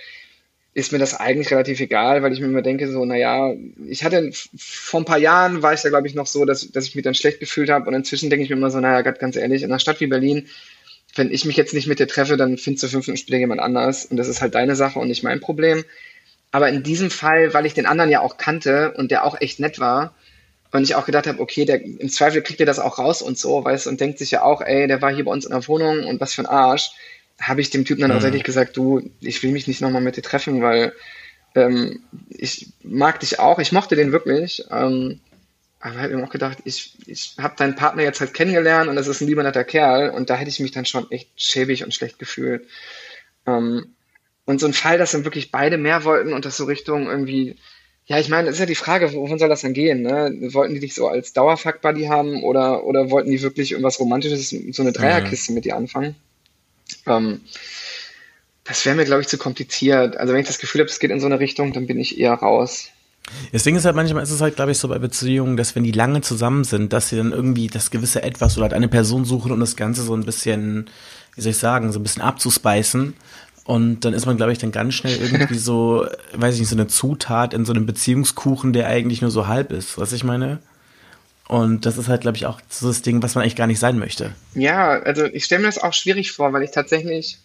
ist 0.74 0.92
mir 0.92 0.98
das 0.98 1.14
eigentlich 1.14 1.52
relativ 1.52 1.80
egal, 1.80 2.24
weil 2.24 2.34
ich 2.34 2.40
mir 2.40 2.48
immer 2.48 2.64
denke, 2.64 2.92
so, 2.92 3.06
naja, 3.06 3.54
ich 3.88 4.04
hatte 4.04 4.32
vor 4.58 5.02
ein 5.02 5.06
paar 5.06 5.20
Jahren 5.20 5.62
war 5.62 5.74
ich 5.74 5.82
da, 5.82 5.90
glaube 5.90 6.08
ich, 6.08 6.16
noch 6.16 6.26
so, 6.26 6.46
dass, 6.46 6.72
dass 6.72 6.88
ich 6.88 6.96
mich 6.96 7.04
dann 7.04 7.14
schlecht 7.14 7.40
gefühlt 7.40 7.70
habe 7.70 7.88
und 7.88 7.94
inzwischen 7.94 8.32
denke 8.32 8.44
ich 8.44 8.50
mir 8.50 8.56
immer 8.56 8.72
so, 8.72 8.80
naja, 8.80 9.02
ganz 9.02 9.36
ehrlich, 9.36 9.62
in 9.62 9.72
einer 9.72 9.80
Stadt 9.80 10.00
wie 10.00 10.08
Berlin, 10.08 10.48
wenn 11.16 11.32
ich 11.32 11.46
mich 11.46 11.56
jetzt 11.56 11.76
nicht 11.76 11.86
mit 11.86 12.00
dir 12.00 12.08
treffe, 12.08 12.36
dann 12.36 12.58
findest 12.58 12.84
du 12.84 12.88
fünf 12.88 13.06
Minuten 13.06 13.22
später 13.22 13.38
jemand 13.38 13.62
anders 13.62 14.06
und 14.06 14.18
das 14.18 14.28
ist 14.28 14.42
halt 14.42 14.56
deine 14.56 14.76
Sache 14.76 14.98
und 14.98 15.08
nicht 15.08 15.22
mein 15.22 15.40
Problem. 15.40 15.86
Aber 16.50 16.70
in 16.70 16.82
diesem 16.82 17.12
Fall, 17.12 17.54
weil 17.54 17.68
ich 17.68 17.76
den 17.76 17.86
anderen 17.86 18.10
ja 18.10 18.22
auch 18.22 18.38
kannte 18.38 18.94
und 18.98 19.12
der 19.12 19.24
auch 19.24 19.40
echt 19.40 19.60
nett 19.60 19.80
war, 19.80 20.16
und 20.74 20.84
ich 20.84 20.96
auch 20.96 21.06
gedacht 21.06 21.28
habe, 21.28 21.40
okay, 21.40 21.66
der, 21.66 21.82
im 21.82 22.10
Zweifel 22.10 22.42
kriegt 22.42 22.60
er 22.60 22.66
das 22.66 22.80
auch 22.80 22.98
raus 22.98 23.22
und 23.22 23.38
so, 23.38 23.64
weißt 23.64 23.86
und 23.88 24.02
denkt 24.02 24.18
sich 24.18 24.32
ja 24.32 24.42
auch, 24.42 24.60
ey, 24.60 24.88
der 24.88 25.02
war 25.02 25.14
hier 25.14 25.26
bei 25.26 25.32
uns 25.32 25.46
in 25.46 25.52
der 25.52 25.68
Wohnung 25.68 26.06
und 26.06 26.20
was 26.20 26.34
für 26.34 26.42
ein 26.42 26.48
Arsch. 26.48 26.92
Habe 27.40 27.62
ich 27.62 27.70
dem 27.70 27.86
Typen 27.86 28.02
dann 28.02 28.10
mhm. 28.10 28.18
auch 28.18 28.22
tatsächlich 28.22 28.44
gesagt, 28.44 28.76
du, 28.76 29.10
ich 29.22 29.42
will 29.44 29.52
mich 29.52 29.68
nicht 29.68 29.82
nochmal 29.82 30.02
mit 30.02 30.18
dir 30.18 30.24
treffen, 30.24 30.62
weil 30.62 30.94
ähm, 31.54 32.02
ich 32.28 32.70
mag 32.82 33.20
dich 33.20 33.40
auch, 33.40 33.60
ich 33.60 33.72
mochte 33.72 33.96
den 33.96 34.12
wirklich. 34.12 34.66
Ähm, 34.72 35.20
aber 35.80 36.00
habe 36.02 36.16
mir 36.16 36.24
auch 36.24 36.32
gedacht, 36.32 36.60
ich, 36.64 36.98
ich 37.06 37.36
habe 37.38 37.56
deinen 37.56 37.76
Partner 37.76 38.02
jetzt 38.02 38.20
halt 38.22 38.34
kennengelernt 38.34 38.90
und 38.90 38.96
das 38.96 39.08
ist 39.08 39.22
ein 39.22 39.28
lieber 39.28 39.44
netter 39.44 39.66
Kerl 39.66 40.10
und 40.10 40.30
da 40.30 40.36
hätte 40.36 40.50
ich 40.50 40.60
mich 40.60 40.72
dann 40.72 40.86
schon 40.86 41.12
echt 41.12 41.30
schäbig 41.36 41.84
und 41.84 41.94
schlecht 41.94 42.18
gefühlt. 42.18 42.68
Ähm, 43.46 43.94
und 44.46 44.60
so 44.60 44.66
ein 44.66 44.74
Fall, 44.74 44.98
dass 44.98 45.12
dann 45.12 45.26
wirklich 45.26 45.52
beide 45.52 45.78
mehr 45.78 46.04
wollten 46.04 46.34
und 46.34 46.46
das 46.46 46.58
so 46.58 46.66
Richtung 46.66 47.08
irgendwie 47.08 47.58
ja, 48.06 48.20
ich 48.20 48.28
meine, 48.28 48.48
das 48.48 48.56
ist 48.56 48.60
ja 48.60 48.66
die 48.66 48.76
Frage, 48.76 49.14
wovon 49.14 49.40
soll 49.40 49.50
das 49.50 49.62
dann 49.62 49.74
gehen? 49.74 50.02
Ne? 50.02 50.36
Wollten 50.54 50.74
die 50.74 50.82
dich 50.82 50.94
so 50.94 51.08
als 51.08 51.32
Dauerfuck-Buddy 51.34 52.06
haben 52.06 52.44
oder, 52.44 52.84
oder 52.84 53.10
wollten 53.10 53.32
die 53.32 53.42
wirklich 53.42 53.72
irgendwas 53.72 54.00
Romantisches, 54.00 54.50
so 54.50 54.82
eine 54.82 54.92
Dreierkiste 54.92 55.52
mhm. 55.52 55.56
mit 55.56 55.66
dir 55.66 55.78
anfangen? 55.78 56.16
Ähm, 57.08 57.42
das 58.66 58.86
wäre 58.86 58.96
mir, 58.96 59.06
glaube 59.06 59.22
ich, 59.22 59.28
zu 59.28 59.38
kompliziert. 59.38 60.18
Also 60.18 60.34
wenn 60.34 60.42
ich 60.42 60.48
das 60.48 60.60
Gefühl 60.60 60.82
habe, 60.82 60.90
es 60.90 61.00
geht 61.00 61.12
in 61.12 61.20
so 61.22 61.28
eine 61.28 61.40
Richtung, 61.40 61.72
dann 61.72 61.88
bin 61.88 62.00
ich 62.00 62.20
eher 62.20 62.34
raus. 62.34 62.90
Das 63.54 63.64
Ding 63.64 63.76
ist 63.76 63.86
halt, 63.86 63.96
manchmal 63.96 64.24
ist 64.24 64.32
es 64.32 64.42
halt, 64.42 64.58
glaube 64.58 64.72
ich, 64.72 64.78
so 64.78 64.90
bei 64.90 65.00
Beziehungen, 65.00 65.56
dass 65.56 65.76
wenn 65.76 65.84
die 65.84 65.92
lange 65.92 66.20
zusammen 66.20 66.66
sind, 66.66 66.92
dass 66.92 67.10
sie 67.10 67.16
dann 67.16 67.32
irgendwie 67.32 67.68
das 67.68 67.90
gewisse 67.90 68.22
Etwas 68.22 68.58
oder 68.58 68.64
halt 68.64 68.74
eine 68.74 68.90
Person 68.90 69.24
suchen, 69.24 69.52
um 69.52 69.60
das 69.62 69.78
Ganze 69.78 70.04
so 70.04 70.14
ein 70.14 70.26
bisschen, 70.26 70.90
wie 71.36 71.42
soll 71.42 71.52
ich 71.52 71.58
sagen, 71.58 71.94
so 71.94 72.00
ein 72.00 72.04
bisschen 72.04 72.22
abzuspeisen. 72.22 73.14
Und 73.66 74.02
dann 74.02 74.14
ist 74.14 74.26
man, 74.26 74.36
glaube 74.36 74.52
ich, 74.52 74.58
dann 74.58 74.72
ganz 74.72 74.94
schnell 74.94 75.18
irgendwie 75.18 75.58
so, 75.58 76.06
weiß 76.34 76.56
ich 76.56 76.62
nicht, 76.62 76.70
so 76.70 76.76
eine 76.76 76.88
Zutat 76.88 77.54
in 77.54 77.66
so 77.66 77.74
einem 77.74 77.86
Beziehungskuchen, 77.86 78.74
der 78.74 78.88
eigentlich 78.88 79.22
nur 79.22 79.32
so 79.32 79.48
halb 79.48 79.72
ist, 79.72 79.98
was 79.98 80.12
ich 80.12 80.24
meine. 80.24 80.60
Und 81.48 81.86
das 81.86 81.98
ist 81.98 82.08
halt, 82.08 82.22
glaube 82.22 82.38
ich, 82.38 82.46
auch 82.46 82.60
so 82.70 82.88
das 82.88 83.02
Ding, 83.02 83.22
was 83.22 83.36
man 83.36 83.44
eigentlich 83.44 83.56
gar 83.56 83.68
nicht 83.68 83.80
sein 83.80 84.00
möchte. 84.00 84.34
Ja, 84.54 85.00
also 85.02 85.26
ich 85.26 85.46
stelle 85.46 85.62
mir 85.62 85.68
das 85.68 85.78
auch 85.78 85.94
schwierig 85.94 86.32
vor, 86.32 86.52
weil 86.54 86.64
ich 86.64 86.72
tatsächlich 86.72 87.38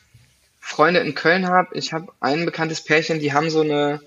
Freunde 0.60 1.00
in 1.00 1.14
Köln 1.14 1.46
habe. 1.46 1.76
Ich 1.76 1.92
habe 1.92 2.12
ein 2.20 2.44
bekanntes 2.44 2.82
Pärchen, 2.82 3.20
die 3.20 3.32
haben 3.32 3.50
so 3.50 3.60
eine, 3.60 4.00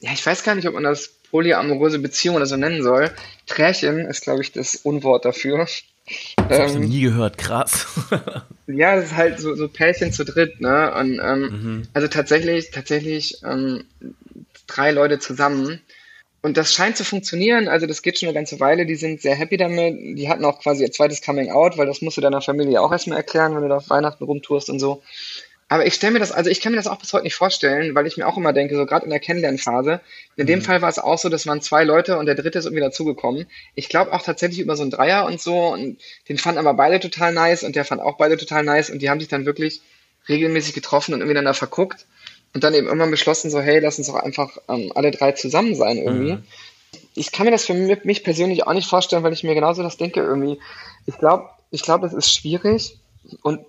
ja, 0.00 0.12
ich 0.12 0.24
weiß 0.24 0.42
gar 0.42 0.54
nicht, 0.54 0.66
ob 0.66 0.74
man 0.74 0.82
das 0.82 1.08
polyamoröse 1.30 1.98
Beziehung 1.98 2.36
oder 2.36 2.46
so 2.46 2.56
nennen 2.56 2.82
soll. 2.82 3.10
Trärchen 3.46 4.00
ist, 4.06 4.22
glaube 4.22 4.42
ich, 4.42 4.52
das 4.52 4.76
Unwort 4.76 5.24
dafür. 5.24 5.66
Das 6.48 6.58
ähm, 6.58 6.68
habe 6.68 6.84
ich 6.84 6.90
nie 6.90 7.00
gehört, 7.00 7.38
krass. 7.38 7.86
ja, 8.66 8.96
das 8.96 9.06
ist 9.06 9.16
halt 9.16 9.40
so, 9.40 9.54
so 9.54 9.68
Pärchen 9.68 10.12
zu 10.12 10.24
dritt, 10.24 10.60
ne? 10.60 10.94
Und 10.94 11.20
ähm, 11.22 11.40
mhm. 11.40 11.88
also 11.94 12.08
tatsächlich, 12.08 12.70
tatsächlich 12.70 13.42
ähm, 13.44 13.84
drei 14.66 14.92
Leute 14.92 15.18
zusammen. 15.18 15.80
und 16.42 16.56
das 16.56 16.72
scheint 16.72 16.96
zu 16.96 17.04
funktionieren. 17.04 17.68
Also 17.68 17.86
das 17.86 18.02
geht 18.02 18.18
schon 18.18 18.28
eine 18.28 18.34
ganze 18.34 18.60
Weile. 18.60 18.86
Die 18.86 18.94
sind 18.94 19.20
sehr 19.20 19.34
happy 19.34 19.56
damit. 19.56 19.96
Die 20.18 20.28
hatten 20.28 20.44
auch 20.44 20.60
quasi 20.60 20.84
ihr 20.84 20.92
zweites 20.92 21.22
Coming 21.22 21.50
Out, 21.50 21.76
weil 21.76 21.86
das 21.86 22.02
musst 22.02 22.16
du 22.16 22.20
deiner 22.20 22.40
Familie 22.40 22.80
auch 22.80 22.92
erstmal 22.92 23.18
erklären, 23.18 23.54
wenn 23.54 23.62
du 23.62 23.68
da 23.68 23.78
auf 23.78 23.90
Weihnachten 23.90 24.24
rumtourst 24.24 24.70
und 24.70 24.78
so. 24.78 25.02
Aber 25.68 25.84
ich 25.84 25.94
stelle 25.94 26.12
mir 26.12 26.18
das, 26.20 26.30
also 26.30 26.48
ich 26.48 26.60
kann 26.60 26.72
mir 26.72 26.76
das 26.76 26.86
auch 26.86 26.98
bis 26.98 27.12
heute 27.12 27.24
nicht 27.24 27.34
vorstellen, 27.34 27.96
weil 27.96 28.06
ich 28.06 28.16
mir 28.16 28.28
auch 28.28 28.36
immer 28.36 28.52
denke, 28.52 28.76
so 28.76 28.86
gerade 28.86 29.04
in 29.04 29.10
der 29.10 29.18
Kennenlernphase, 29.18 30.00
in 30.36 30.46
dem 30.46 30.60
mhm. 30.60 30.64
Fall 30.64 30.80
war 30.80 30.88
es 30.88 31.00
auch 31.00 31.18
so, 31.18 31.28
das 31.28 31.46
waren 31.48 31.60
zwei 31.60 31.82
Leute 31.82 32.18
und 32.18 32.26
der 32.26 32.36
dritte 32.36 32.60
ist 32.60 32.66
irgendwie 32.66 32.82
dazugekommen. 32.82 33.46
Ich 33.74 33.88
glaube 33.88 34.12
auch 34.12 34.22
tatsächlich 34.22 34.60
über 34.60 34.76
so 34.76 34.82
einen 34.82 34.92
Dreier 34.92 35.26
und 35.26 35.40
so 35.40 35.72
und 35.72 35.98
den 36.28 36.38
fanden 36.38 36.60
aber 36.60 36.74
beide 36.74 37.00
total 37.00 37.32
nice 37.32 37.64
und 37.64 37.74
der 37.74 37.84
fand 37.84 38.00
auch 38.00 38.16
beide 38.16 38.36
total 38.36 38.62
nice 38.62 38.90
und 38.90 39.00
die 39.00 39.10
haben 39.10 39.18
sich 39.18 39.28
dann 39.28 39.44
wirklich 39.44 39.80
regelmäßig 40.28 40.72
getroffen 40.72 41.14
und 41.14 41.20
irgendwie 41.20 41.34
dann 41.34 41.44
da 41.44 41.52
verguckt 41.52 42.06
und 42.54 42.62
dann 42.62 42.74
eben 42.74 42.86
irgendwann 42.86 43.10
beschlossen, 43.10 43.50
so, 43.50 43.60
hey, 43.60 43.80
lass 43.80 43.98
uns 43.98 44.06
doch 44.06 44.14
einfach 44.14 44.58
ähm, 44.68 44.92
alle 44.94 45.10
drei 45.10 45.32
zusammen 45.32 45.74
sein 45.74 45.98
irgendwie. 45.98 46.34
Mhm. 46.34 46.44
Ich 47.14 47.32
kann 47.32 47.44
mir 47.44 47.52
das 47.52 47.64
für 47.64 47.74
mich 47.74 48.22
persönlich 48.22 48.66
auch 48.66 48.72
nicht 48.72 48.88
vorstellen, 48.88 49.24
weil 49.24 49.32
ich 49.32 49.42
mir 49.42 49.54
genauso 49.54 49.82
das 49.82 49.96
denke 49.96 50.20
irgendwie. 50.20 50.60
Ich 51.06 51.18
glaube, 51.18 51.48
ich 51.72 51.82
glaube, 51.82 52.06
es 52.06 52.12
ist 52.12 52.32
schwierig 52.32 52.98
und 53.42 53.66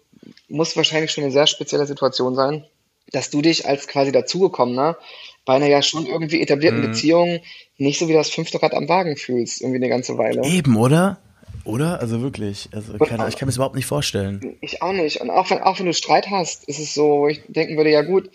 muss 0.47 0.75
wahrscheinlich 0.75 1.11
schon 1.11 1.23
eine 1.23 1.33
sehr 1.33 1.47
spezielle 1.47 1.85
Situation 1.85 2.35
sein, 2.35 2.65
dass 3.11 3.29
du 3.29 3.41
dich 3.41 3.67
als 3.67 3.87
quasi 3.87 4.11
dazugekommener 4.11 4.97
bei 5.45 5.55
einer 5.55 5.67
ja 5.67 5.81
schon 5.81 6.05
irgendwie 6.05 6.41
etablierten 6.41 6.81
mhm. 6.81 6.87
Beziehung 6.87 7.39
nicht 7.77 7.99
so 7.99 8.07
wie 8.07 8.13
das 8.13 8.29
fünfte 8.29 8.61
Rad 8.61 8.73
am 8.73 8.89
Wagen 8.89 9.15
fühlst, 9.15 9.61
irgendwie 9.61 9.77
eine 9.77 9.89
ganze 9.89 10.17
Weile. 10.17 10.43
Eben, 10.43 10.75
oder? 10.77 11.19
Oder? 11.63 11.99
Also 11.99 12.21
wirklich. 12.21 12.69
Also 12.71 12.93
keine, 12.97 13.27
ich 13.27 13.35
kann 13.35 13.45
mir 13.45 13.51
das 13.51 13.55
überhaupt 13.57 13.75
nicht 13.75 13.85
vorstellen. 13.85 14.57
Ich 14.61 14.81
auch 14.81 14.93
nicht. 14.93 15.21
Und 15.21 15.29
auch 15.29 15.49
wenn, 15.49 15.59
auch 15.59 15.79
wenn 15.79 15.85
du 15.85 15.93
Streit 15.93 16.29
hast, 16.29 16.63
ist 16.65 16.79
es 16.79 16.93
so, 16.93 17.07
wo 17.07 17.27
ich 17.27 17.41
denken 17.47 17.75
würde, 17.75 17.91
ja 17.91 18.01
gut, 18.03 18.29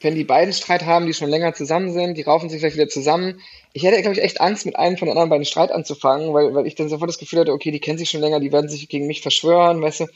wenn 0.00 0.14
die 0.14 0.24
beiden 0.24 0.52
Streit 0.52 0.84
haben, 0.84 1.06
die 1.06 1.14
schon 1.14 1.30
länger 1.30 1.54
zusammen 1.54 1.92
sind, 1.92 2.16
die 2.16 2.22
raufen 2.22 2.48
sich 2.48 2.60
vielleicht 2.60 2.76
wieder 2.76 2.88
zusammen. 2.88 3.40
Ich 3.72 3.82
hätte, 3.82 4.00
glaube 4.00 4.16
ich, 4.16 4.22
echt 4.22 4.40
Angst, 4.40 4.66
mit 4.66 4.76
einem 4.76 4.96
von 4.96 5.06
den 5.06 5.12
anderen 5.12 5.30
beiden 5.30 5.44
Streit 5.44 5.72
anzufangen, 5.72 6.32
weil, 6.34 6.54
weil 6.54 6.66
ich 6.66 6.74
dann 6.74 6.88
sofort 6.88 7.08
das 7.10 7.18
Gefühl 7.18 7.40
hatte, 7.40 7.52
okay, 7.52 7.70
die 7.70 7.80
kennen 7.80 7.98
sich 7.98 8.10
schon 8.10 8.20
länger, 8.20 8.38
die 8.38 8.52
werden 8.52 8.68
sich 8.68 8.88
gegen 8.88 9.06
mich 9.06 9.22
verschwören, 9.22 9.82
weißt 9.82 10.00
du. 10.00 10.06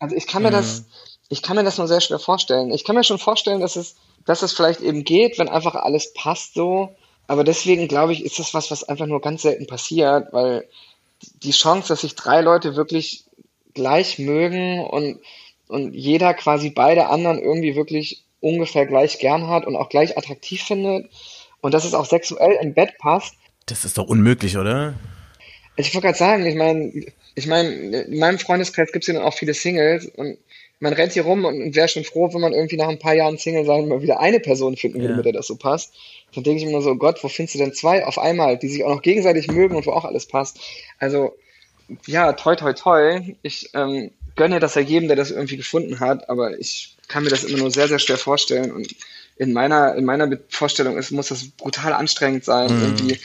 Also 0.00 0.16
ich 0.16 0.26
kann 0.26 0.42
mir 0.42 0.48
mhm. 0.48 0.54
das, 0.54 0.84
ich 1.28 1.42
kann 1.42 1.56
mir 1.56 1.62
das 1.62 1.78
nur 1.78 1.86
sehr 1.86 2.00
schwer 2.00 2.18
vorstellen. 2.18 2.72
Ich 2.72 2.84
kann 2.84 2.96
mir 2.96 3.04
schon 3.04 3.18
vorstellen, 3.18 3.60
dass 3.60 3.76
es, 3.76 3.94
dass 4.26 4.42
es 4.42 4.52
vielleicht 4.52 4.80
eben 4.80 5.04
geht, 5.04 5.38
wenn 5.38 5.48
einfach 5.48 5.76
alles 5.76 6.12
passt 6.14 6.54
so. 6.54 6.96
Aber 7.28 7.44
deswegen 7.44 7.86
glaube 7.86 8.12
ich, 8.12 8.24
ist 8.24 8.40
das 8.40 8.52
was, 8.54 8.72
was 8.72 8.82
einfach 8.82 9.06
nur 9.06 9.20
ganz 9.20 9.42
selten 9.42 9.68
passiert, 9.68 10.32
weil 10.32 10.66
die 11.44 11.52
Chance, 11.52 11.88
dass 11.88 12.00
sich 12.00 12.16
drei 12.16 12.40
Leute 12.40 12.74
wirklich 12.74 13.24
gleich 13.74 14.18
mögen 14.18 14.84
und, 14.84 15.20
und 15.68 15.94
jeder 15.94 16.34
quasi 16.34 16.70
beide 16.70 17.06
anderen 17.06 17.38
irgendwie 17.38 17.76
wirklich 17.76 18.24
ungefähr 18.40 18.86
gleich 18.86 19.18
gern 19.18 19.46
hat 19.46 19.66
und 19.66 19.76
auch 19.76 19.90
gleich 19.90 20.16
attraktiv 20.18 20.62
findet 20.62 21.10
und 21.60 21.74
dass 21.74 21.84
es 21.84 21.94
auch 21.94 22.06
sexuell 22.06 22.58
im 22.60 22.74
Bett 22.74 22.98
passt. 22.98 23.34
Das 23.66 23.84
ist 23.84 23.98
doch 23.98 24.08
unmöglich, 24.08 24.56
oder? 24.56 24.94
Ich 25.76 25.94
wollte 25.94 26.08
gerade 26.08 26.18
sagen, 26.18 26.46
ich 26.46 26.56
meine, 26.56 26.90
ich 27.34 27.46
meine, 27.46 27.70
in 27.70 28.18
meinem 28.18 28.38
Freundeskreis 28.38 28.92
gibt 28.92 29.04
es 29.04 29.08
ja 29.08 29.14
dann 29.14 29.22
auch 29.22 29.34
viele 29.34 29.54
Singles 29.54 30.06
und 30.06 30.38
man 30.80 30.94
rennt 30.94 31.12
hier 31.12 31.24
rum 31.24 31.44
und 31.44 31.74
wäre 31.74 31.88
schon 31.88 32.04
froh, 32.04 32.32
wenn 32.32 32.40
man 32.40 32.54
irgendwie 32.54 32.76
nach 32.76 32.88
ein 32.88 32.98
paar 32.98 33.14
Jahren 33.14 33.36
Single 33.36 33.66
sein 33.66 33.86
mal 33.86 34.02
wieder 34.02 34.18
eine 34.20 34.40
Person 34.40 34.76
finden 34.76 35.00
würde, 35.00 35.12
ja. 35.12 35.16
mit 35.16 35.26
der 35.26 35.34
das 35.34 35.46
so 35.46 35.56
passt. 35.56 35.92
Dann 36.34 36.42
denke 36.42 36.62
ich 36.62 36.70
mir 36.70 36.80
so, 36.80 36.96
Gott, 36.96 37.22
wo 37.22 37.28
findest 37.28 37.54
du 37.54 37.58
denn 37.58 37.74
zwei 37.74 38.06
auf 38.06 38.18
einmal, 38.18 38.56
die 38.56 38.68
sich 38.68 38.82
auch 38.82 38.94
noch 38.94 39.02
gegenseitig 39.02 39.48
mögen 39.48 39.76
und 39.76 39.84
wo 39.86 39.92
auch 39.92 40.06
alles 40.06 40.26
passt? 40.26 40.58
Also, 40.98 41.36
ja, 42.06 42.32
toi, 42.32 42.56
toi, 42.56 42.72
toi. 42.72 43.20
Ich 43.42 43.70
ähm, 43.74 44.10
gönne 44.36 44.58
das 44.58 44.74
ja 44.74 44.80
jedem, 44.80 45.08
der 45.08 45.16
das 45.16 45.30
irgendwie 45.30 45.58
gefunden 45.58 46.00
hat, 46.00 46.30
aber 46.30 46.58
ich 46.58 46.96
kann 47.08 47.24
mir 47.24 47.30
das 47.30 47.44
immer 47.44 47.58
nur 47.58 47.70
sehr, 47.70 47.88
sehr 47.88 47.98
schwer 47.98 48.18
vorstellen. 48.18 48.72
Und 48.72 48.94
in 49.36 49.52
meiner, 49.52 49.94
in 49.96 50.04
meiner 50.06 50.30
Vorstellung 50.48 50.96
ist, 50.96 51.10
muss 51.10 51.28
das 51.28 51.48
brutal 51.48 51.92
anstrengend 51.92 52.44
sein, 52.44 52.74
mhm. 52.74 52.82
irgendwie 52.82 53.20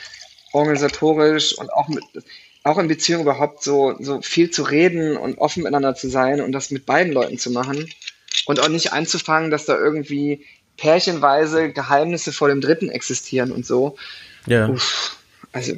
organisatorisch 0.51 1.57
und 1.57 1.71
auch 1.71 1.87
mit, 1.87 2.03
auch 2.65 2.79
in 2.79 2.87
Beziehungen 2.87 3.23
überhaupt 3.23 3.63
so, 3.63 3.95
so 3.99 4.21
viel 4.21 4.49
zu 4.49 4.63
reden 4.63 5.17
und 5.17 5.37
offen 5.37 5.61
miteinander 5.61 5.93
zu 5.93 6.09
sein 6.09 6.41
und 6.41 6.51
das 6.51 6.71
mit 6.71 6.85
beiden 6.87 7.13
Leuten 7.13 7.37
zu 7.37 7.51
machen. 7.51 7.87
Und 8.47 8.59
auch 8.59 8.69
nicht 8.69 8.91
anzufangen, 8.91 9.51
dass 9.51 9.65
da 9.65 9.77
irgendwie 9.77 10.43
pärchenweise 10.75 11.71
Geheimnisse 11.71 12.33
vor 12.33 12.49
dem 12.49 12.61
Dritten 12.61 12.89
existieren 12.89 13.51
und 13.51 13.67
so. 13.67 13.97
Ja. 14.47 14.67
Uff, 14.67 15.15
also 15.51 15.75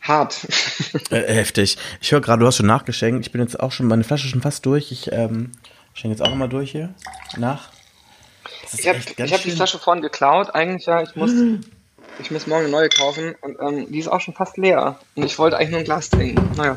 hart. 0.00 0.38
äh, 1.10 1.34
heftig. 1.34 1.76
Ich 2.00 2.12
höre 2.12 2.22
gerade, 2.22 2.40
du 2.40 2.46
hast 2.46 2.56
schon 2.56 2.66
nachgeschenkt. 2.66 3.26
Ich 3.26 3.32
bin 3.32 3.42
jetzt 3.42 3.60
auch 3.60 3.70
schon, 3.70 3.86
meine 3.86 4.04
Flasche 4.04 4.26
schon 4.26 4.40
fast 4.40 4.64
durch. 4.64 4.90
Ich 4.90 5.12
ähm, 5.12 5.52
schenke 5.92 6.16
jetzt 6.16 6.22
auch 6.22 6.30
nochmal 6.30 6.48
durch 6.48 6.70
hier. 6.70 6.94
Nach. 7.36 7.70
Ich 8.72 8.88
habe 8.88 8.98
hab 8.98 9.42
die 9.42 9.50
Flasche 9.50 9.78
vorhin 9.78 10.02
geklaut. 10.02 10.54
Eigentlich 10.54 10.86
ja, 10.86 11.02
ich 11.02 11.14
muss, 11.14 11.30
ich 12.20 12.30
muss 12.30 12.46
morgen 12.46 12.64
eine 12.64 12.72
neue 12.72 12.88
kaufen. 12.88 13.34
Und 13.40 13.56
ähm, 13.60 13.90
die 13.90 13.98
ist 13.98 14.08
auch 14.08 14.20
schon 14.20 14.34
fast 14.34 14.56
leer. 14.56 14.98
Und 15.14 15.24
ich 15.24 15.38
wollte 15.38 15.56
eigentlich 15.56 15.70
nur 15.70 15.78
ein 15.80 15.84
Glas 15.84 16.10
trinken. 16.10 16.50
Naja. 16.56 16.74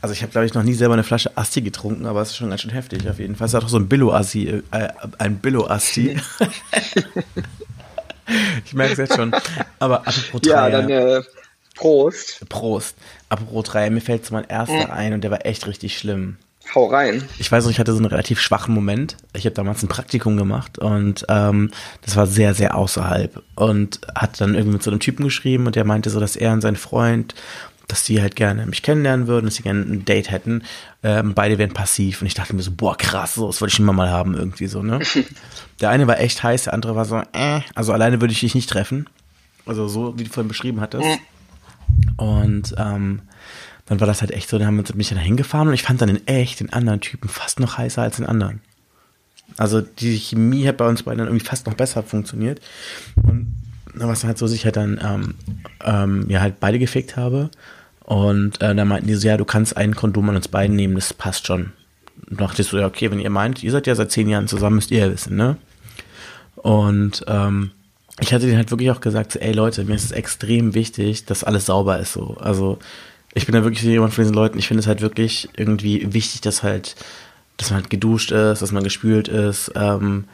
Also 0.00 0.14
ich 0.14 0.22
habe, 0.22 0.32
glaube 0.32 0.46
ich, 0.46 0.54
noch 0.54 0.64
nie 0.64 0.74
selber 0.74 0.94
eine 0.94 1.04
Flasche 1.04 1.36
Asti 1.36 1.62
getrunken, 1.62 2.06
aber 2.06 2.22
es 2.22 2.30
ist 2.30 2.36
schon 2.36 2.50
ganz 2.50 2.62
schön 2.62 2.72
heftig 2.72 3.08
auf 3.08 3.20
jeden 3.20 3.36
Fall. 3.36 3.46
Es 3.46 3.54
ist 3.54 3.62
auch 3.62 3.68
so 3.68 3.76
ein 3.76 3.88
Billo-Asti, 3.88 4.62
äh, 4.72 4.88
ein 5.18 5.38
Billo-Asti. 5.38 6.16
ich 8.64 8.74
merke 8.74 8.92
es 8.94 8.98
jetzt 8.98 9.14
schon. 9.14 9.32
Aber 9.78 10.00
apropos 10.00 10.40
Ja, 10.44 10.68
dann 10.68 10.90
äh, 10.90 11.22
Prost. 11.76 12.48
Prost. 12.48 12.96
Apropos 13.28 13.64
3, 13.64 13.90
mir 13.90 14.00
fällt 14.00 14.26
so 14.26 14.34
mein 14.34 14.44
erster 14.44 14.86
mhm. 14.86 14.92
ein 14.92 15.12
und 15.14 15.22
der 15.22 15.30
war 15.30 15.46
echt 15.46 15.68
richtig 15.68 15.96
schlimm. 15.96 16.36
Hau 16.74 16.86
rein. 16.86 17.22
Ich 17.38 17.52
weiß 17.52 17.64
noch, 17.64 17.70
ich 17.70 17.78
hatte 17.78 17.92
so 17.92 17.98
einen 17.98 18.06
relativ 18.06 18.40
schwachen 18.40 18.74
Moment. 18.74 19.16
Ich 19.34 19.44
habe 19.44 19.54
damals 19.54 19.82
ein 19.82 19.88
Praktikum 19.88 20.36
gemacht 20.36 20.78
und 20.78 21.26
ähm, 21.28 21.70
das 22.00 22.16
war 22.16 22.26
sehr, 22.26 22.54
sehr 22.54 22.76
außerhalb. 22.76 23.42
Und 23.56 24.00
hat 24.14 24.40
dann 24.40 24.54
irgendwie 24.54 24.74
mit 24.74 24.82
so 24.82 24.90
einem 24.90 25.00
Typen 25.00 25.24
geschrieben 25.24 25.66
und 25.66 25.76
der 25.76 25.84
meinte 25.84 26.08
so, 26.08 26.18
dass 26.18 26.34
er 26.34 26.52
und 26.52 26.62
sein 26.62 26.76
Freund, 26.76 27.34
dass 27.88 28.04
die 28.04 28.22
halt 28.22 28.36
gerne 28.36 28.64
mich 28.64 28.82
kennenlernen 28.82 29.26
würden, 29.26 29.46
dass 29.46 29.56
sie 29.56 29.62
gerne 29.62 29.80
ein 29.80 30.04
Date 30.06 30.30
hätten. 30.30 30.62
Ähm, 31.02 31.34
beide 31.34 31.58
wären 31.58 31.74
passiv. 31.74 32.22
Und 32.22 32.26
ich 32.26 32.34
dachte 32.34 32.56
mir 32.56 32.62
so, 32.62 32.70
boah, 32.74 32.96
krass, 32.96 33.34
so, 33.34 33.48
das 33.48 33.60
wollte 33.60 33.74
ich 33.74 33.78
immer 33.78 33.92
mal 33.92 34.10
haben 34.10 34.34
irgendwie 34.34 34.66
so, 34.66 34.82
ne? 34.82 35.00
der 35.80 35.90
eine 35.90 36.06
war 36.06 36.20
echt 36.20 36.42
heiß, 36.42 36.64
der 36.64 36.74
andere 36.74 36.96
war 36.96 37.04
so, 37.04 37.18
äh, 37.32 37.60
also 37.74 37.92
alleine 37.92 38.22
würde 38.22 38.32
ich 38.32 38.40
dich 38.40 38.54
nicht 38.54 38.70
treffen. 38.70 39.08
Also 39.66 39.88
so, 39.88 40.18
wie 40.18 40.24
du 40.24 40.30
vorhin 40.30 40.48
beschrieben 40.48 40.80
hattest. 40.80 41.06
Und 42.16 42.74
ähm, 42.78 43.20
dann 43.92 44.00
war 44.00 44.06
das 44.06 44.22
halt 44.22 44.30
echt 44.30 44.48
so, 44.48 44.58
dann 44.58 44.66
haben 44.66 44.78
wir 44.78 44.96
mich 44.96 45.10
dann 45.10 45.18
hingefahren 45.18 45.68
und 45.68 45.74
ich 45.74 45.82
fand 45.82 46.00
dann 46.00 46.08
in 46.08 46.26
echt 46.26 46.60
den 46.60 46.72
anderen 46.72 47.00
Typen 47.00 47.28
fast 47.28 47.60
noch 47.60 47.76
heißer 47.76 48.00
als 48.00 48.16
den 48.16 48.26
anderen. 48.26 48.60
Also 49.58 49.82
die 49.82 50.16
Chemie 50.16 50.66
hat 50.66 50.78
bei 50.78 50.88
uns 50.88 51.02
beiden 51.02 51.18
dann 51.18 51.28
irgendwie 51.28 51.44
fast 51.44 51.66
noch 51.66 51.74
besser 51.74 52.02
funktioniert. 52.02 52.60
Und 53.22 53.54
dann 53.94 54.06
war 54.06 54.14
es 54.14 54.24
halt 54.24 54.38
so, 54.38 54.46
dass 54.46 54.54
ich 54.54 54.64
halt 54.64 54.76
dann 54.76 54.98
ähm, 55.04 55.34
ähm, 55.84 56.24
ja 56.30 56.40
halt 56.40 56.58
beide 56.58 56.78
gefickt 56.78 57.18
habe. 57.18 57.50
Und 58.04 58.62
äh, 58.62 58.74
dann 58.74 58.88
meinten 58.88 59.08
die 59.08 59.14
so, 59.14 59.28
ja, 59.28 59.36
du 59.36 59.44
kannst 59.44 59.76
einen 59.76 59.94
Kondom 59.94 60.30
an 60.30 60.36
uns 60.36 60.48
beiden 60.48 60.74
nehmen, 60.74 60.94
das 60.94 61.12
passt 61.12 61.46
schon. 61.46 61.72
Und 62.30 62.40
dachte 62.40 62.62
ich 62.62 62.68
so, 62.68 62.78
ja, 62.78 62.86
okay, 62.86 63.10
wenn 63.10 63.20
ihr 63.20 63.30
meint, 63.30 63.62
ihr 63.62 63.70
seid 63.70 63.86
ja 63.86 63.94
seit 63.94 64.10
zehn 64.10 64.28
Jahren 64.28 64.48
zusammen, 64.48 64.76
müsst 64.76 64.90
ihr 64.90 65.00
ja 65.00 65.12
wissen, 65.12 65.36
ne? 65.36 65.56
Und 66.56 67.24
ähm, 67.26 67.72
ich 68.20 68.32
hatte 68.32 68.46
denen 68.46 68.56
halt 68.56 68.70
wirklich 68.70 68.90
auch 68.90 69.00
gesagt, 69.00 69.36
ey 69.36 69.52
Leute, 69.52 69.84
mir 69.84 69.94
ist 69.94 70.04
es 70.04 70.12
extrem 70.12 70.74
wichtig, 70.74 71.26
dass 71.26 71.44
alles 71.44 71.66
sauber 71.66 71.98
ist 71.98 72.12
so. 72.12 72.36
Also 72.38 72.78
ich 73.34 73.46
bin 73.46 73.54
da 73.54 73.64
wirklich 73.64 73.82
jemand 73.82 74.12
von 74.14 74.24
diesen 74.24 74.34
Leuten, 74.34 74.58
ich 74.58 74.68
finde 74.68 74.80
es 74.80 74.86
halt 74.86 75.00
wirklich 75.00 75.48
irgendwie 75.56 76.12
wichtig, 76.12 76.40
dass 76.42 76.62
halt, 76.62 76.96
dass 77.56 77.70
man 77.70 77.80
halt 77.80 77.90
geduscht 77.90 78.30
ist, 78.30 78.60
dass 78.60 78.72
man 78.72 78.84
gespült 78.84 79.28
ist. 79.28 79.72
Ähm, 79.74 80.24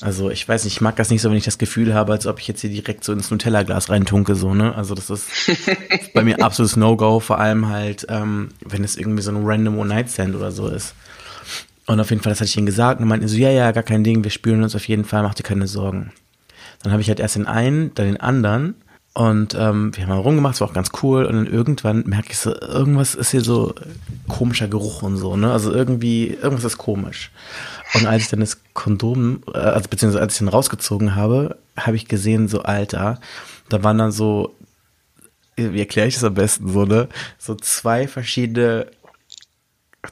also 0.00 0.30
ich 0.30 0.48
weiß 0.48 0.64
nicht, 0.64 0.74
ich 0.74 0.80
mag 0.80 0.96
das 0.96 1.10
nicht 1.10 1.20
so, 1.20 1.30
wenn 1.30 1.36
ich 1.36 1.44
das 1.44 1.58
Gefühl 1.58 1.94
habe, 1.94 2.12
als 2.12 2.26
ob 2.26 2.38
ich 2.40 2.48
jetzt 2.48 2.60
hier 2.60 2.70
direkt 2.70 3.04
so 3.04 3.12
ins 3.12 3.30
Nutella-Glas 3.30 3.90
reintunke, 3.90 4.34
so, 4.34 4.54
ne? 4.54 4.74
Also 4.74 4.94
das 4.94 5.10
ist 5.10 5.26
bei 6.14 6.22
mir 6.24 6.42
absolutes 6.42 6.76
No-Go, 6.76 7.20
vor 7.20 7.38
allem 7.38 7.68
halt, 7.68 8.06
ähm, 8.08 8.50
wenn 8.64 8.84
es 8.84 8.96
irgendwie 8.96 9.22
so 9.22 9.30
ein 9.30 9.44
random 9.44 9.78
One-Night-Stand 9.78 10.34
oder 10.34 10.52
so 10.52 10.68
ist. 10.68 10.94
Und 11.86 12.00
auf 12.00 12.10
jeden 12.10 12.22
Fall, 12.22 12.30
das 12.30 12.40
hatte 12.40 12.48
ich 12.48 12.56
ihnen 12.56 12.66
gesagt 12.66 13.00
und 13.00 13.08
meinten 13.08 13.28
so, 13.28 13.36
ja, 13.36 13.50
ja, 13.50 13.72
gar 13.72 13.82
kein 13.82 14.04
Ding, 14.04 14.22
wir 14.22 14.30
spülen 14.30 14.62
uns 14.62 14.76
auf 14.76 14.86
jeden 14.88 15.04
Fall, 15.04 15.22
mach 15.22 15.34
dir 15.34 15.42
keine 15.42 15.66
Sorgen. 15.66 16.12
Dann 16.82 16.92
habe 16.92 17.02
ich 17.02 17.08
halt 17.08 17.20
erst 17.20 17.36
den 17.36 17.46
einen, 17.46 17.92
dann 17.94 18.06
den 18.06 18.20
anderen 18.20 18.76
und 19.12 19.54
ähm, 19.54 19.96
wir 19.96 20.04
haben 20.04 20.10
mal 20.10 20.20
rumgemacht, 20.20 20.54
es 20.54 20.60
war 20.60 20.68
auch 20.68 20.72
ganz 20.72 20.90
cool. 21.02 21.24
Und 21.24 21.34
dann 21.34 21.46
irgendwann 21.46 22.04
merke 22.06 22.30
ich 22.30 22.38
so, 22.38 22.54
irgendwas 22.54 23.14
ist 23.16 23.32
hier 23.32 23.40
so 23.40 23.74
komischer 24.28 24.68
Geruch 24.68 25.02
und 25.02 25.16
so, 25.16 25.36
ne? 25.36 25.52
Also 25.52 25.72
irgendwie, 25.72 26.28
irgendwas 26.28 26.64
ist 26.64 26.78
komisch. 26.78 27.32
Und 27.94 28.06
als 28.06 28.22
ich 28.22 28.28
dann 28.28 28.40
das 28.40 28.58
Kondom, 28.72 29.42
äh, 29.52 29.58
also 29.58 29.88
beziehungsweise 29.88 30.22
als 30.22 30.34
ich 30.34 30.38
dann 30.38 30.48
rausgezogen 30.48 31.16
habe, 31.16 31.58
habe 31.76 31.96
ich 31.96 32.06
gesehen, 32.06 32.46
so 32.46 32.62
Alter, 32.62 33.20
da 33.68 33.82
waren 33.82 33.98
dann 33.98 34.12
so, 34.12 34.54
wie 35.56 35.80
erkläre 35.80 36.06
ich 36.06 36.14
das 36.14 36.24
am 36.24 36.34
besten 36.34 36.68
so, 36.68 36.84
ne? 36.84 37.08
So 37.36 37.56
zwei 37.56 38.06
verschiedene 38.06 38.86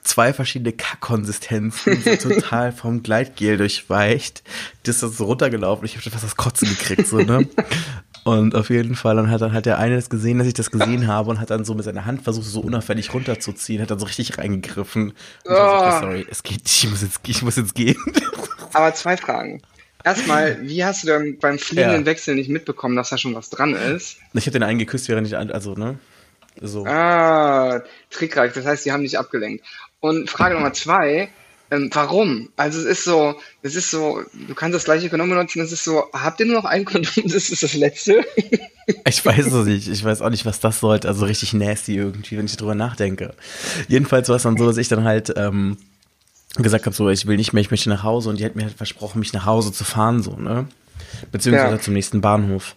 zwei 0.03 0.35
verschiedene 0.35 0.73
Kackkonsistenzen, 0.73 2.03
so 2.03 2.17
total 2.29 2.73
vom 2.73 3.03
Gleitgel 3.03 3.57
durchweicht. 3.57 4.43
Das 4.83 5.03
ist 5.03 5.17
so 5.17 5.25
runtergelaufen. 5.25 5.87
Ich 5.87 5.93
habe 5.93 6.03
schon 6.03 6.13
fast 6.13 6.25
das 6.25 6.37
Kotzen 6.37 6.69
gekriegt, 6.69 7.07
so, 7.07 7.19
ne? 7.19 7.49
Und 8.25 8.55
auf 8.55 8.71
jeden 8.71 8.95
Fall, 8.95 9.17
dann 9.17 9.31
hat 9.31 9.41
dann 9.41 9.53
halt 9.53 9.67
der 9.67 9.79
eine 9.79 9.97
das 9.97 10.11
gesehen, 10.11 10.39
dass 10.39 10.47
ich 10.47 10.55
das 10.55 10.71
gesehen 10.71 11.07
habe 11.07 11.31
und 11.31 11.41
hat 11.41 11.51
dann 11.51 11.65
so 11.65 11.75
mit 11.75 11.85
seiner 11.85 12.05
Hand 12.05 12.23
versucht, 12.23 12.47
so 12.47 12.61
unauffällig 12.61 13.13
runterzuziehen, 13.15 13.81
hat 13.83 13.91
dann 13.91 13.99
so 13.99 14.07
richtig 14.07 14.39
reingegriffen. 14.39 15.11
Und 15.11 15.15
oh. 15.47 15.55
so, 15.55 15.61
okay, 15.61 15.99
sorry, 16.01 16.27
es 16.31 16.43
geht, 16.43 16.63
ich 16.65 16.89
muss 16.91 17.03
jetzt, 17.03 17.21
ich 17.27 17.43
muss 17.43 17.57
jetzt 17.57 17.75
gehen. 17.75 17.97
Aber 18.73 18.93
zwei 18.95 19.17
Fragen. 19.17 19.63
erstmal, 20.05 20.59
wie 20.63 20.85
hast 20.85 21.03
du 21.03 21.09
dann 21.09 21.39
beim 21.39 21.59
fliegenden 21.59 22.01
Ja. 22.01 22.07
Wechsel 22.07 22.35
nicht 22.35 22.51
mitbekommen, 22.51 22.97
dass 22.97 23.11
da 23.11 23.19
schon 23.19 23.35
was 23.35 23.51
dran 23.51 23.75
ist? 23.75 24.19
Ich 24.35 24.47
habe 24.47 24.53
den 24.53 24.63
einen 24.63 24.79
geküsst, 24.79 25.09
während 25.09 25.27
ich, 25.27 25.37
also, 25.37 25.75
ne? 25.75 25.99
So. 26.61 26.85
Ah, 26.87 27.83
trickreich. 28.11 28.53
Das 28.53 28.67
heißt, 28.67 28.85
sie 28.85 28.93
haben 28.93 29.03
dich 29.03 29.19
abgelenkt. 29.19 29.65
Und 30.01 30.31
Frage 30.31 30.55
Nummer 30.57 30.73
zwei, 30.73 31.29
ähm, 31.71 31.91
warum? 31.93 32.49
Also 32.57 32.79
es 32.81 32.85
ist 32.87 33.05
so, 33.05 33.35
es 33.63 33.75
ist 33.75 33.91
so, 33.91 34.23
du 34.47 34.55
kannst 34.55 34.75
das 34.75 34.85
gleiche 34.85 35.09
Kondom 35.11 35.29
benutzen, 35.29 35.61
es 35.61 35.73
ist 35.73 35.85
so, 35.85 36.05
habt 36.13 36.41
ihr 36.41 36.47
nur 36.47 36.57
noch 36.57 36.65
ein 36.65 36.85
Kondom, 36.85 37.13
das 37.25 37.51
ist 37.51 37.63
das 37.63 37.75
letzte? 37.75 38.25
Ich 39.07 39.25
weiß 39.25 39.47
es 39.47 39.67
nicht. 39.67 39.89
Ich 39.89 40.03
weiß 40.03 40.23
auch 40.23 40.31
nicht, 40.31 40.47
was 40.47 40.61
das 40.61 40.81
sollte. 40.81 41.09
Also 41.09 41.27
richtig 41.27 41.53
nasty 41.53 41.97
irgendwie, 41.97 42.39
wenn 42.39 42.47
ich 42.47 42.57
drüber 42.57 42.75
nachdenke. 42.75 43.35
Jedenfalls 43.87 44.29
war 44.29 44.37
es 44.37 44.43
dann 44.45 44.57
so, 44.57 44.67
dass 44.67 44.79
ich 44.79 44.89
dann 44.89 45.05
halt 45.05 45.33
ähm, 45.37 45.77
gesagt 46.57 46.87
habe, 46.87 46.97
so, 46.97 47.09
ich 47.11 47.27
will 47.27 47.37
nicht 47.37 47.53
mehr, 47.53 47.61
ich 47.61 47.71
möchte 47.71 47.91
nach 47.91 48.03
Hause. 48.03 48.31
Und 48.31 48.41
die 48.41 48.45
hat 48.47 48.57
mir 48.57 48.65
halt 48.65 48.77
versprochen, 48.77 49.19
mich 49.19 49.33
nach 49.35 49.45
Hause 49.45 49.73
zu 49.73 49.85
fahren, 49.85 50.23
so, 50.23 50.37
ne? 50.37 50.67
Beziehungsweise 51.33 51.75
Ja. 51.77 51.81
zum 51.81 51.95
nächsten 51.95 52.21
Bahnhof. 52.21 52.75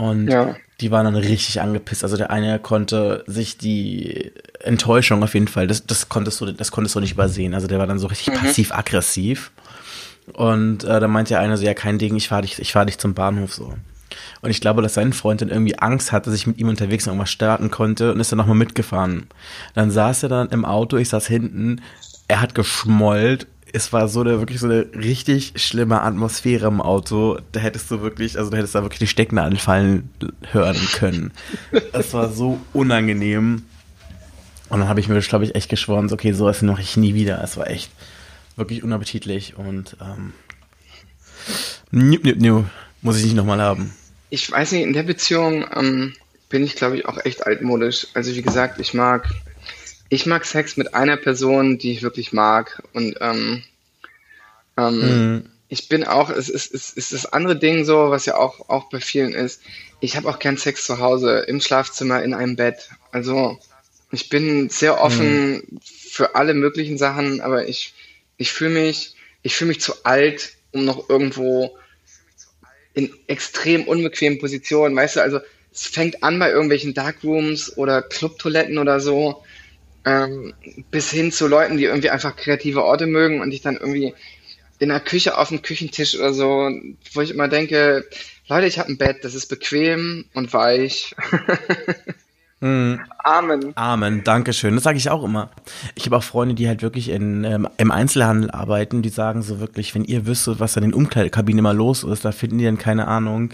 Und 0.00 0.28
Ja. 0.28 0.56
die 0.80 0.90
waren 0.90 1.04
dann 1.04 1.14
richtig 1.14 1.60
angepisst. 1.60 2.02
Also 2.04 2.16
der 2.16 2.30
eine 2.30 2.58
konnte 2.58 3.22
sich 3.26 3.58
die 3.58 4.32
Enttäuschung 4.60 5.22
auf 5.22 5.34
jeden 5.34 5.48
Fall, 5.48 5.66
das, 5.66 5.84
das 5.86 6.08
konntest 6.08 6.40
du, 6.40 6.52
das 6.52 6.70
konntest 6.70 6.94
du 6.96 7.00
nicht 7.00 7.12
übersehen. 7.12 7.54
Also 7.54 7.66
der 7.66 7.78
war 7.78 7.86
dann 7.86 7.98
so 7.98 8.06
richtig 8.06 8.34
passiv-aggressiv. 8.34 9.50
Und 10.32 10.84
äh, 10.84 11.00
dann 11.00 11.10
meinte 11.10 11.30
der 11.30 11.40
eine 11.40 11.56
so, 11.56 11.64
ja, 11.64 11.74
kein 11.74 11.98
Ding, 11.98 12.16
ich 12.16 12.28
fahre 12.28 12.42
dich, 12.42 12.58
ich 12.58 12.72
fahr 12.72 12.86
dich 12.86 12.98
zum 12.98 13.14
Bahnhof 13.14 13.52
so. 13.52 13.74
Und 14.42 14.50
ich 14.50 14.60
glaube, 14.60 14.80
dass 14.82 14.94
sein 14.94 15.12
Freund 15.12 15.40
dann 15.42 15.50
irgendwie 15.50 15.78
Angst 15.78 16.12
hatte, 16.12 16.30
dass 16.30 16.38
ich 16.38 16.46
mit 16.46 16.58
ihm 16.58 16.68
unterwegs 16.68 17.04
noch 17.06 17.12
irgendwas 17.12 17.30
starten 17.30 17.70
konnte 17.70 18.12
und 18.12 18.20
ist 18.20 18.32
dann 18.32 18.38
nochmal 18.38 18.56
mitgefahren. 18.56 19.26
Dann 19.74 19.90
saß 19.90 20.22
er 20.24 20.28
dann 20.30 20.48
im 20.48 20.64
Auto, 20.64 20.96
ich 20.96 21.08
saß 21.10 21.26
hinten, 21.26 21.80
er 22.26 22.40
hat 22.40 22.54
geschmollt. 22.54 23.46
Es 23.72 23.92
war 23.92 24.08
so 24.08 24.20
eine, 24.20 24.40
wirklich 24.40 24.58
so 24.58 24.66
eine 24.66 24.86
richtig 24.94 25.52
schlimme 25.56 26.02
Atmosphäre 26.02 26.66
im 26.66 26.80
Auto. 26.80 27.38
Da 27.52 27.60
hättest 27.60 27.90
du 27.90 28.00
wirklich, 28.00 28.36
also 28.38 28.50
da 28.50 28.56
hättest 28.56 28.74
du 28.74 28.78
da 28.78 28.84
wirklich 28.84 28.98
die 28.98 29.06
Stecknadel 29.06 29.58
fallen 29.58 30.10
hören 30.50 30.76
können. 30.92 31.32
Es 31.92 32.12
war 32.12 32.32
so 32.32 32.58
unangenehm. 32.72 33.62
Und 34.68 34.80
dann 34.80 34.88
habe 34.88 35.00
ich 35.00 35.08
mir, 35.08 35.18
glaube 35.20 35.44
ich, 35.44 35.54
echt 35.54 35.68
geschworen, 35.68 36.08
so, 36.08 36.14
okay, 36.14 36.32
sowas 36.32 36.62
mache 36.62 36.82
ich 36.82 36.96
nie 36.96 37.14
wieder. 37.14 37.42
Es 37.42 37.56
war 37.56 37.68
echt 37.68 37.90
wirklich 38.56 38.82
unappetitlich 38.84 39.56
und 39.56 39.96
ähm, 40.00 40.32
nip, 41.90 42.24
nip, 42.24 42.38
nip, 42.38 42.64
muss 43.02 43.18
ich 43.18 43.24
nicht 43.24 43.34
nochmal 43.34 43.60
haben. 43.60 43.92
Ich 44.28 44.50
weiß 44.50 44.72
nicht, 44.72 44.82
in 44.82 44.92
der 44.92 45.02
Beziehung 45.02 45.66
ähm, 45.74 46.14
bin 46.48 46.62
ich, 46.62 46.76
glaube 46.76 46.98
ich, 46.98 47.06
auch 47.06 47.18
echt 47.24 47.46
altmodisch. 47.46 48.06
Also 48.14 48.34
wie 48.34 48.42
gesagt, 48.42 48.78
ich 48.78 48.94
mag, 48.94 49.28
ich 50.10 50.26
mag 50.26 50.44
Sex 50.44 50.76
mit 50.76 50.92
einer 50.92 51.16
Person, 51.16 51.78
die 51.78 51.92
ich 51.92 52.02
wirklich 52.02 52.32
mag. 52.32 52.82
Und 52.92 53.16
ähm, 53.20 53.62
ähm, 54.76 55.44
ich 55.68 55.88
bin 55.88 56.04
auch, 56.04 56.30
es 56.30 56.48
ist, 56.48 56.74
es 56.74 56.90
ist 56.90 57.12
das 57.12 57.26
andere 57.26 57.56
Ding 57.56 57.84
so, 57.84 58.10
was 58.10 58.26
ja 58.26 58.36
auch, 58.36 58.68
auch 58.68 58.90
bei 58.90 59.00
vielen 59.00 59.32
ist. 59.32 59.62
Ich 60.00 60.16
habe 60.16 60.28
auch 60.28 60.40
gern 60.40 60.56
Sex 60.56 60.84
zu 60.84 60.98
Hause, 60.98 61.44
im 61.46 61.60
Schlafzimmer, 61.60 62.22
in 62.24 62.34
einem 62.34 62.56
Bett. 62.56 62.90
Also 63.12 63.58
ich 64.10 64.28
bin 64.28 64.68
sehr 64.68 65.00
offen 65.00 65.80
für 65.84 66.34
alle 66.34 66.54
möglichen 66.54 66.98
Sachen, 66.98 67.40
aber 67.40 67.68
ich, 67.68 67.94
ich 68.36 68.52
fühle 68.52 68.70
mich, 68.70 69.14
ich 69.42 69.54
fühle 69.54 69.68
mich 69.68 69.80
zu 69.80 70.04
alt, 70.04 70.54
um 70.72 70.84
noch 70.84 71.08
irgendwo 71.08 71.78
in 72.94 73.14
extrem 73.28 73.84
unbequemen 73.84 74.40
Positionen, 74.40 74.96
weißt 74.96 75.16
du, 75.16 75.22
also 75.22 75.38
es 75.72 75.86
fängt 75.86 76.24
an 76.24 76.40
bei 76.40 76.50
irgendwelchen 76.50 76.94
Darkrooms 76.94 77.76
oder 77.76 78.02
Clubtoiletten 78.02 78.78
oder 78.78 78.98
so, 78.98 79.44
ähm, 80.04 80.54
bis 80.90 81.10
hin 81.10 81.32
zu 81.32 81.46
Leuten, 81.46 81.76
die 81.76 81.84
irgendwie 81.84 82.10
einfach 82.10 82.36
kreative 82.36 82.84
Orte 82.84 83.06
mögen 83.06 83.40
und 83.40 83.52
ich 83.52 83.62
dann 83.62 83.76
irgendwie 83.76 84.14
in 84.78 84.88
der 84.88 85.00
Küche 85.00 85.36
auf 85.36 85.48
dem 85.48 85.62
Küchentisch 85.62 86.18
oder 86.18 86.32
so, 86.32 86.70
wo 87.12 87.20
ich 87.20 87.30
immer 87.30 87.48
denke, 87.48 88.06
Leute, 88.48 88.66
ich 88.66 88.78
habe 88.78 88.90
ein 88.90 88.98
Bett, 88.98 89.18
das 89.22 89.34
ist 89.34 89.46
bequem 89.46 90.24
und 90.34 90.52
weich. 90.52 91.14
Amen. 92.62 93.72
Amen, 93.74 94.22
Dankeschön. 94.22 94.74
Das 94.74 94.84
sage 94.84 94.98
ich 94.98 95.08
auch 95.08 95.24
immer. 95.24 95.50
Ich 95.94 96.04
habe 96.04 96.16
auch 96.16 96.22
Freunde, 96.22 96.54
die 96.54 96.68
halt 96.68 96.82
wirklich 96.82 97.08
in, 97.08 97.44
ähm, 97.44 97.68
im 97.78 97.90
Einzelhandel 97.90 98.50
arbeiten, 98.50 99.00
die 99.00 99.08
sagen 99.08 99.42
so 99.42 99.60
wirklich, 99.60 99.94
wenn 99.94 100.04
ihr 100.04 100.26
wüsstet, 100.26 100.60
was 100.60 100.74
da 100.74 100.80
in 100.80 100.88
den 100.88 100.94
Umkleidekabinen 100.94 101.60
immer 101.60 101.72
los 101.72 102.04
ist, 102.04 102.24
da 102.24 102.32
finden 102.32 102.58
die 102.58 102.64
dann 102.64 102.76
keine 102.76 103.08
Ahnung, 103.08 103.52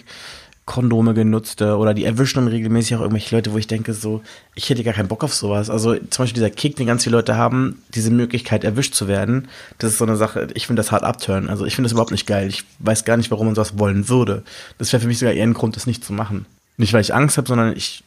Kondome 0.66 1.14
genutzte 1.14 1.76
oder 1.76 1.94
die 1.94 2.04
erwischen 2.04 2.40
dann 2.40 2.48
regelmäßig 2.48 2.96
auch 2.96 3.00
irgendwelche 3.00 3.34
Leute, 3.34 3.52
wo 3.52 3.58
ich 3.58 3.68
denke 3.68 3.94
so, 3.94 4.22
ich 4.56 4.68
hätte 4.68 4.82
gar 4.82 4.94
keinen 4.94 5.06
Bock 5.06 5.22
auf 5.22 5.32
sowas. 5.32 5.70
Also 5.70 5.94
zum 5.94 6.24
Beispiel 6.24 6.34
dieser 6.42 6.50
Kick, 6.50 6.74
den 6.74 6.88
ganz 6.88 7.04
viele 7.04 7.16
Leute 7.16 7.36
haben, 7.36 7.82
diese 7.94 8.10
Möglichkeit 8.10 8.64
erwischt 8.64 8.92
zu 8.92 9.06
werden, 9.06 9.48
das 9.78 9.92
ist 9.92 9.98
so 9.98 10.04
eine 10.04 10.16
Sache, 10.16 10.48
ich 10.54 10.66
finde 10.66 10.80
das 10.80 10.90
hart 10.90 11.04
abturnen. 11.04 11.48
Also 11.48 11.64
ich 11.66 11.76
finde 11.76 11.86
das 11.86 11.92
überhaupt 11.92 12.10
nicht 12.10 12.26
geil. 12.26 12.48
Ich 12.48 12.64
weiß 12.80 13.04
gar 13.04 13.16
nicht, 13.16 13.30
warum 13.30 13.46
man 13.46 13.54
sowas 13.54 13.78
wollen 13.78 14.08
würde. 14.08 14.42
Das 14.78 14.92
wäre 14.92 15.00
für 15.00 15.06
mich 15.06 15.20
sogar 15.20 15.34
eher 15.34 15.44
ein 15.44 15.54
Grund, 15.54 15.76
das 15.76 15.86
nicht 15.86 16.04
zu 16.04 16.12
machen. 16.12 16.46
Nicht, 16.78 16.92
weil 16.92 17.00
ich 17.00 17.14
Angst 17.14 17.36
habe, 17.36 17.46
sondern 17.46 17.74
ich, 17.76 18.02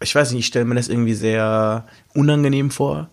ich 0.00 0.14
weiß 0.14 0.32
nicht, 0.32 0.40
ich 0.40 0.46
stelle 0.46 0.64
mir 0.64 0.74
das 0.74 0.88
irgendwie 0.88 1.14
sehr 1.14 1.86
unangenehm 2.12 2.72
vor 2.72 3.08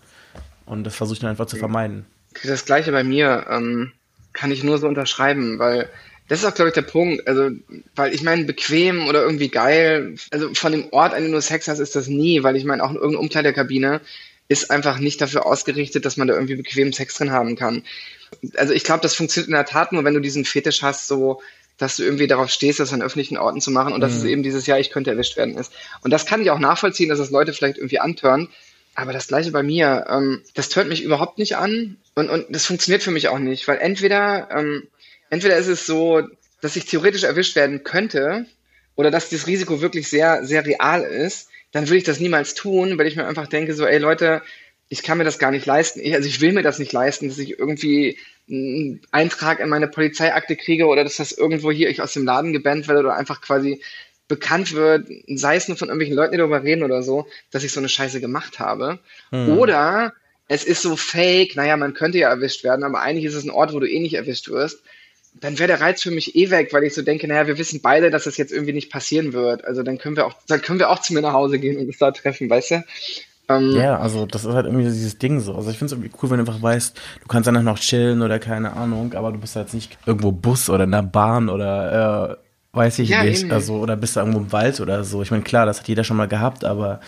und 0.65 0.85
das 0.85 0.95
versuche 0.95 1.15
ich 1.15 1.19
dann 1.19 1.29
einfach 1.29 1.45
zu 1.45 1.55
vermeiden. 1.55 2.05
Das 2.43 2.65
gleiche 2.65 2.91
bei 2.91 3.03
mir 3.03 3.45
ähm, 3.47 3.91
kann 4.33 4.51
ich 4.51 4.63
nur 4.63 4.79
so 4.79 4.87
unterschreiben, 4.87 5.59
weil 5.59 5.87
das 6.31 6.39
ist 6.39 6.45
auch, 6.45 6.53
glaube 6.53 6.69
ich, 6.69 6.75
der 6.75 6.83
Punkt. 6.83 7.27
Also, 7.27 7.49
weil 7.93 8.13
ich 8.13 8.23
meine, 8.23 8.45
bequem 8.45 9.09
oder 9.09 9.21
irgendwie 9.21 9.49
geil, 9.49 10.15
also 10.31 10.53
von 10.53 10.71
dem 10.71 10.87
Ort, 10.91 11.13
an 11.13 11.23
dem 11.23 11.33
du 11.33 11.41
Sex 11.41 11.67
hast, 11.67 11.79
ist 11.79 11.93
das 11.93 12.07
nie, 12.07 12.41
weil 12.41 12.55
ich 12.55 12.63
meine, 12.63 12.85
auch 12.85 12.93
irgendeine 12.93 13.19
Umkleidekabine 13.19 13.99
ist 14.47 14.71
einfach 14.71 14.97
nicht 14.99 15.19
dafür 15.19 15.45
ausgerichtet, 15.45 16.05
dass 16.05 16.15
man 16.15 16.29
da 16.29 16.33
irgendwie 16.33 16.55
bequem 16.55 16.93
Sex 16.93 17.15
drin 17.15 17.33
haben 17.33 17.57
kann. 17.57 17.83
Also 18.55 18.71
ich 18.71 18.85
glaube, 18.85 19.01
das 19.01 19.13
funktioniert 19.13 19.49
in 19.49 19.55
der 19.55 19.65
Tat 19.65 19.91
nur, 19.91 20.05
wenn 20.05 20.13
du 20.13 20.21
diesen 20.21 20.45
Fetisch 20.45 20.81
hast, 20.83 21.09
so 21.09 21.41
dass 21.77 21.97
du 21.97 22.03
irgendwie 22.03 22.27
darauf 22.27 22.49
stehst, 22.49 22.79
das 22.79 22.93
an 22.93 23.01
öffentlichen 23.01 23.37
Orten 23.37 23.59
zu 23.59 23.71
machen 23.71 23.91
und 23.91 23.99
dass 23.99 24.15
es 24.15 24.23
eben 24.23 24.41
dieses 24.41 24.67
Jahr, 24.67 24.79
ich 24.79 24.89
könnte 24.89 25.11
erwischt 25.11 25.35
werden 25.35 25.57
ist. 25.57 25.73
Und 26.01 26.11
das 26.11 26.25
kann 26.25 26.41
ich 26.41 26.49
auch 26.49 26.59
nachvollziehen, 26.59 27.09
dass 27.09 27.19
das 27.19 27.31
Leute 27.31 27.51
vielleicht 27.51 27.77
irgendwie 27.77 27.99
antören. 27.99 28.47
Aber 28.95 29.11
das 29.11 29.27
gleiche 29.27 29.51
bei 29.51 29.63
mir, 29.63 30.05
ähm, 30.09 30.43
das 30.53 30.69
tönt 30.69 30.87
mich 30.87 31.03
überhaupt 31.03 31.39
nicht 31.39 31.57
an 31.57 31.97
und, 32.15 32.29
und 32.29 32.45
das 32.49 32.65
funktioniert 32.65 33.03
für 33.03 33.11
mich 33.11 33.27
auch 33.27 33.39
nicht, 33.39 33.67
weil 33.67 33.79
entweder, 33.79 34.47
ähm, 34.51 34.87
entweder 35.31 35.57
ist 35.57 35.67
es 35.67 35.87
so, 35.87 36.21
dass 36.61 36.75
ich 36.75 36.85
theoretisch 36.85 37.23
erwischt 37.23 37.55
werden 37.55 37.83
könnte 37.83 38.45
oder 38.95 39.09
dass 39.09 39.29
das 39.29 39.47
Risiko 39.47 39.81
wirklich 39.81 40.07
sehr, 40.07 40.45
sehr 40.45 40.63
real 40.63 41.01
ist, 41.01 41.49
dann 41.71 41.87
würde 41.87 41.97
ich 41.97 42.03
das 42.03 42.19
niemals 42.19 42.53
tun, 42.53 42.99
weil 42.99 43.07
ich 43.07 43.15
mir 43.15 43.25
einfach 43.25 43.47
denke, 43.47 43.73
so, 43.73 43.85
ey 43.85 43.97
Leute, 43.97 44.43
ich 44.89 45.03
kann 45.03 45.17
mir 45.17 45.23
das 45.23 45.39
gar 45.39 45.51
nicht 45.51 45.65
leisten. 45.65 46.01
Ich, 46.01 46.13
also 46.13 46.27
ich 46.27 46.41
will 46.41 46.51
mir 46.51 46.63
das 46.63 46.77
nicht 46.77 46.91
leisten, 46.91 47.29
dass 47.29 47.37
ich 47.37 47.57
irgendwie 47.57 48.19
einen 48.49 49.01
Eintrag 49.11 49.61
in 49.61 49.69
meine 49.69 49.87
Polizeiakte 49.87 50.57
kriege 50.57 50.85
oder 50.85 51.03
dass 51.03 51.15
das 51.15 51.31
irgendwo 51.31 51.71
hier 51.71 51.89
ich 51.89 52.01
aus 52.01 52.13
dem 52.13 52.25
Laden 52.25 52.51
gebannt 52.51 52.87
werde 52.87 52.99
oder 52.99 53.15
einfach 53.15 53.41
quasi 53.41 53.81
bekannt 54.27 54.73
wird, 54.73 55.07
sei 55.27 55.55
es 55.55 55.67
nur 55.67 55.77
von 55.77 55.87
irgendwelchen 55.87 56.15
Leuten, 56.15 56.33
die 56.33 56.37
darüber 56.37 56.63
reden 56.63 56.83
oder 56.83 57.03
so, 57.03 57.27
dass 57.51 57.63
ich 57.63 57.71
so 57.71 57.79
eine 57.79 57.89
Scheiße 57.89 58.19
gemacht 58.21 58.59
habe. 58.59 58.99
Oder 59.57 60.13
es 60.47 60.65
ist 60.65 60.81
so 60.81 60.97
fake, 60.97 61.55
naja, 61.55 61.77
man 61.77 61.93
könnte 61.93 62.17
ja 62.17 62.29
erwischt 62.29 62.63
werden, 62.65 62.83
aber 62.83 63.01
eigentlich 63.01 63.25
ist 63.25 63.35
es 63.35 63.45
ein 63.45 63.49
Ort, 63.49 63.73
wo 63.73 63.79
du 63.79 63.89
eh 63.89 63.99
nicht 63.99 64.15
erwischt 64.15 64.49
wirst. 64.49 64.83
Dann 65.33 65.57
wäre 65.59 65.67
der 65.67 65.81
Reiz 65.81 66.01
für 66.01 66.11
mich 66.11 66.35
eh 66.35 66.49
weg, 66.51 66.69
weil 66.73 66.83
ich 66.83 66.93
so 66.93 67.01
denke, 67.01 67.27
naja, 67.27 67.47
wir 67.47 67.57
wissen 67.57 67.81
beide, 67.81 68.11
dass 68.11 68.25
das 68.25 68.37
jetzt 68.37 68.51
irgendwie 68.51 68.73
nicht 68.73 68.91
passieren 68.91 69.33
wird. 69.33 69.63
Also 69.65 69.81
dann 69.83 69.97
können 69.97 70.15
wir 70.17 70.25
auch, 70.27 70.35
dann 70.47 70.61
können 70.61 70.79
wir 70.79 70.89
auch 70.89 70.99
zu 70.99 71.13
mir 71.13 71.21
nach 71.21 71.33
Hause 71.33 71.57
gehen 71.59 71.77
und 71.77 71.87
uns 71.87 71.97
da 71.97 72.11
treffen, 72.11 72.49
weißt 72.49 72.71
du? 72.71 72.83
Ähm, 73.49 73.73
Ja, 73.73 73.97
also 73.99 74.25
das 74.25 74.43
ist 74.43 74.53
halt 74.53 74.65
irgendwie 74.65 74.83
dieses 74.83 75.17
Ding 75.17 75.39
so. 75.39 75.55
Also 75.55 75.69
ich 75.71 75.77
finde 75.77 75.93
es 75.93 75.99
irgendwie 75.99 76.11
cool, 76.21 76.29
wenn 76.29 76.37
du 76.37 76.41
einfach 76.51 76.61
weißt, 76.61 76.97
du 77.21 77.27
kannst 77.27 77.47
danach 77.47 77.61
noch 77.63 77.79
chillen 77.79 78.21
oder 78.21 78.37
keine 78.39 78.73
Ahnung, 78.73 79.13
aber 79.13 79.31
du 79.31 79.39
bist 79.39 79.55
jetzt 79.55 79.73
nicht 79.73 79.97
irgendwo 80.05 80.31
Bus 80.33 80.69
oder 80.69 80.83
in 80.83 80.91
der 80.91 81.03
Bahn 81.03 81.47
oder 81.47 82.37
äh, 82.73 82.77
weiß 82.77 82.99
ich 82.99 83.09
Ja, 83.09 83.17
nicht, 83.17 83.49
eben. 83.49 83.51
also 83.51 83.75
oder 83.79 83.95
bist 83.95 84.15
du 84.15 84.19
irgendwo 84.19 84.39
im 84.39 84.51
Wald 84.51 84.81
oder 84.81 85.03
so. 85.05 85.21
Ich 85.21 85.31
meine, 85.31 85.43
klar, 85.43 85.65
das 85.65 85.79
hat 85.79 85.87
jeder 85.87 86.03
schon 86.03 86.17
mal 86.17 86.27
gehabt, 86.27 86.65
aber 86.65 86.99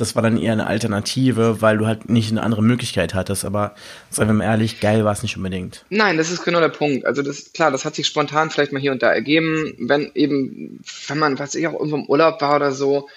das 0.00 0.14
war 0.14 0.22
dann 0.22 0.40
eher 0.40 0.52
eine 0.52 0.66
Alternative, 0.66 1.60
weil 1.60 1.78
du 1.78 1.86
halt 1.86 2.08
nicht 2.08 2.30
eine 2.30 2.42
andere 2.42 2.62
Möglichkeit 2.62 3.14
hattest. 3.14 3.44
Aber 3.44 3.74
seien 4.10 4.28
wir 4.28 4.34
mal 4.34 4.44
ehrlich, 4.44 4.80
geil 4.80 5.04
war 5.04 5.12
es 5.12 5.22
nicht 5.22 5.36
unbedingt. 5.36 5.84
Nein, 5.90 6.16
das 6.16 6.30
ist 6.30 6.44
genau 6.44 6.60
der 6.60 6.68
Punkt. 6.68 7.04
Also 7.04 7.22
das 7.22 7.52
klar, 7.52 7.70
das 7.70 7.84
hat 7.84 7.94
sich 7.94 8.06
spontan 8.06 8.50
vielleicht 8.50 8.72
mal 8.72 8.80
hier 8.80 8.92
und 8.92 9.02
da 9.02 9.12
ergeben, 9.12 9.74
wenn 9.78 10.10
eben, 10.14 10.80
wenn 11.08 11.18
man, 11.18 11.38
was 11.38 11.54
ich 11.54 11.66
auch 11.66 11.74
irgendwo 11.74 11.96
im 11.96 12.06
Urlaub 12.06 12.40
war 12.40 12.56
oder 12.56 12.72
so, 12.72 13.08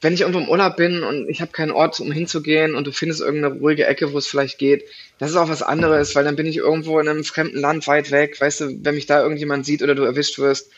wenn 0.00 0.14
ich 0.14 0.22
irgendwo 0.22 0.40
im 0.40 0.48
Urlaub 0.48 0.76
bin 0.76 1.02
und 1.02 1.28
ich 1.28 1.40
habe 1.40 1.52
keinen 1.52 1.72
Ort, 1.72 2.00
um 2.00 2.10
hinzugehen 2.10 2.74
und 2.74 2.86
du 2.86 2.92
findest 2.92 3.20
irgendeine 3.20 3.56
ruhige 3.56 3.86
Ecke, 3.86 4.12
wo 4.12 4.18
es 4.18 4.26
vielleicht 4.26 4.58
geht, 4.58 4.84
das 5.18 5.30
ist 5.30 5.36
auch 5.36 5.50
was 5.50 5.62
anderes, 5.62 6.14
weil 6.14 6.24
dann 6.24 6.36
bin 6.36 6.46
ich 6.46 6.56
irgendwo 6.56 6.98
in 6.98 7.08
einem 7.08 7.24
fremden 7.24 7.58
Land 7.58 7.86
weit 7.86 8.10
weg, 8.10 8.40
weißt 8.40 8.60
du, 8.60 8.78
wenn 8.82 8.94
mich 8.94 9.06
da 9.06 9.22
irgendjemand 9.22 9.66
sieht 9.66 9.82
oder 9.82 9.94
du 9.94 10.02
erwischt 10.04 10.38
wirst, 10.38 10.70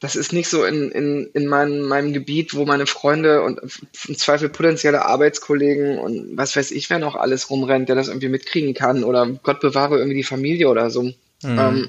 das 0.00 0.16
ist 0.16 0.32
nicht 0.32 0.48
so 0.48 0.64
in, 0.64 0.90
in, 0.90 1.30
in 1.32 1.46
meinem, 1.46 1.82
meinem 1.82 2.12
Gebiet, 2.12 2.54
wo 2.54 2.66
meine 2.66 2.86
Freunde 2.86 3.42
und 3.42 3.60
im 4.08 4.16
Zweifel 4.16 4.48
potenzielle 4.48 5.04
Arbeitskollegen 5.04 5.98
und 5.98 6.36
was 6.36 6.54
weiß 6.54 6.70
ich, 6.70 6.90
wer 6.90 6.98
noch 6.98 7.14
alles 7.16 7.50
rumrennt, 7.50 7.88
der 7.88 7.96
das 7.96 8.08
irgendwie 8.08 8.28
mitkriegen 8.28 8.74
kann 8.74 9.04
oder 9.04 9.26
Gott 9.42 9.60
bewahre 9.60 9.96
irgendwie 9.96 10.18
die 10.18 10.24
Familie 10.24 10.68
oder 10.68 10.90
so. 10.90 11.12
Ähm, 11.42 11.88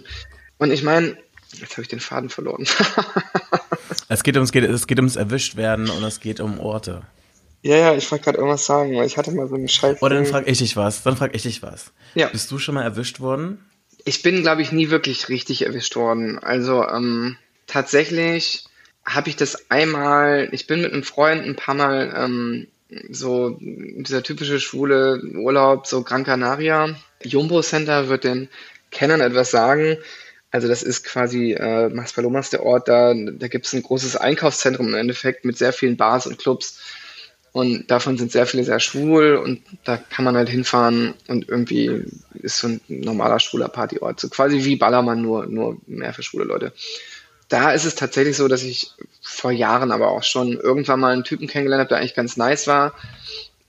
und 0.57 0.71
ich 0.71 0.83
meine, 0.83 1.17
jetzt 1.53 1.73
habe 1.73 1.81
ich 1.81 1.87
den 1.87 1.99
Faden 1.99 2.29
verloren. 2.29 2.65
Es 4.09 4.23
geht 4.23 4.35
ums, 4.35 4.51
es 4.53 4.87
geht 4.87 4.99
ums 4.99 5.15
Erwischtwerden 5.17 5.89
und 5.89 6.03
es 6.03 6.19
geht 6.21 6.39
um 6.39 6.59
Orte. 6.59 7.01
ja, 7.61 7.75
ja, 7.75 7.93
ich 7.93 8.09
wollte 8.09 8.23
gerade 8.25 8.37
irgendwas 8.37 8.65
sagen, 8.65 8.95
weil 8.95 9.05
ich 9.05 9.17
hatte 9.17 9.31
mal 9.31 9.47
so 9.49 9.55
einen 9.55 9.67
Scheiß. 9.67 10.01
Oder 10.01 10.15
dann 10.15 10.25
frag 10.25 10.47
ich 10.47 10.59
dich 10.59 10.77
was, 10.77 11.03
dann 11.03 11.17
frag 11.17 11.35
ich 11.35 11.43
dich 11.43 11.61
was. 11.61 11.91
Ja. 12.15 12.27
Bist 12.27 12.49
du 12.51 12.57
schon 12.57 12.75
mal 12.75 12.83
erwischt 12.83 13.19
worden? 13.19 13.65
Ich 14.05 14.21
bin, 14.21 14.41
glaube 14.41 14.61
ich, 14.61 14.71
nie 14.71 14.89
wirklich 14.89 15.27
richtig 15.27 15.65
erwischt 15.65 15.95
worden. 15.97 16.39
Also 16.39 16.87
ähm, 16.87 17.35
tatsächlich 17.67 18.65
habe 19.05 19.29
ich 19.29 19.35
das 19.35 19.69
einmal, 19.69 20.49
ich 20.51 20.67
bin 20.67 20.81
mit 20.81 20.91
einem 20.91 21.03
Freund 21.03 21.45
ein 21.45 21.55
paar 21.55 21.75
Mal 21.75 22.13
ähm, 22.15 22.67
so 23.09 23.57
dieser 23.59 24.23
typische 24.23 24.59
schwule 24.59 25.21
Urlaub, 25.35 25.87
so 25.87 26.03
Gran 26.03 26.23
Canaria. 26.23 26.95
Jumbo 27.23 27.61
Center 27.61 28.09
wird 28.09 28.23
den 28.23 28.49
Kennern 28.91 29.21
etwas 29.21 29.51
sagen. 29.51 29.97
Also 30.51 30.67
das 30.67 30.83
ist 30.83 31.03
quasi 31.03 31.53
äh, 31.53 31.89
Maspalomas 31.89 32.49
der 32.49 32.63
Ort, 32.63 32.87
da, 32.87 33.13
da 33.13 33.47
gibt 33.47 33.65
es 33.65 33.73
ein 33.73 33.83
großes 33.83 34.15
Einkaufszentrum 34.15 34.87
im 34.87 34.95
Endeffekt 34.95 35.43
mit 35.43 35.57
sehr 35.57 35.73
vielen 35.73 35.97
Bars 35.97 36.25
und 36.25 36.37
Clubs. 36.37 36.79
Und 37.51 37.89
davon 37.89 38.17
sind 38.17 38.31
sehr 38.31 38.45
viele 38.45 38.63
sehr 38.63 38.79
schwul 38.79 39.35
und 39.35 39.61
da 39.83 39.97
kann 39.97 40.23
man 40.23 40.35
halt 40.35 40.47
hinfahren 40.47 41.15
und 41.27 41.49
irgendwie 41.49 42.05
ist 42.33 42.59
so 42.59 42.67
ein 42.67 42.81
normaler 42.87 43.39
schwuler 43.39 43.67
Partyort. 43.67 44.19
So 44.19 44.29
quasi 44.29 44.63
wie 44.63 44.75
Ballermann, 44.75 45.21
nur, 45.21 45.47
nur 45.47 45.77
mehr 45.87 46.13
für 46.13 46.23
schwule 46.23 46.45
Leute. 46.45 46.71
Da 47.49 47.71
ist 47.71 47.85
es 47.85 47.95
tatsächlich 47.95 48.35
so, 48.35 48.47
dass 48.47 48.63
ich 48.63 48.91
vor 49.21 49.51
Jahren 49.51 49.91
aber 49.91 50.09
auch 50.11 50.23
schon 50.23 50.53
irgendwann 50.53 50.99
mal 50.99 51.13
einen 51.13 51.23
Typen 51.23 51.47
kennengelernt 51.47 51.81
habe, 51.81 51.89
der 51.89 51.97
eigentlich 51.99 52.15
ganz 52.15 52.37
nice 52.37 52.67
war 52.67 52.93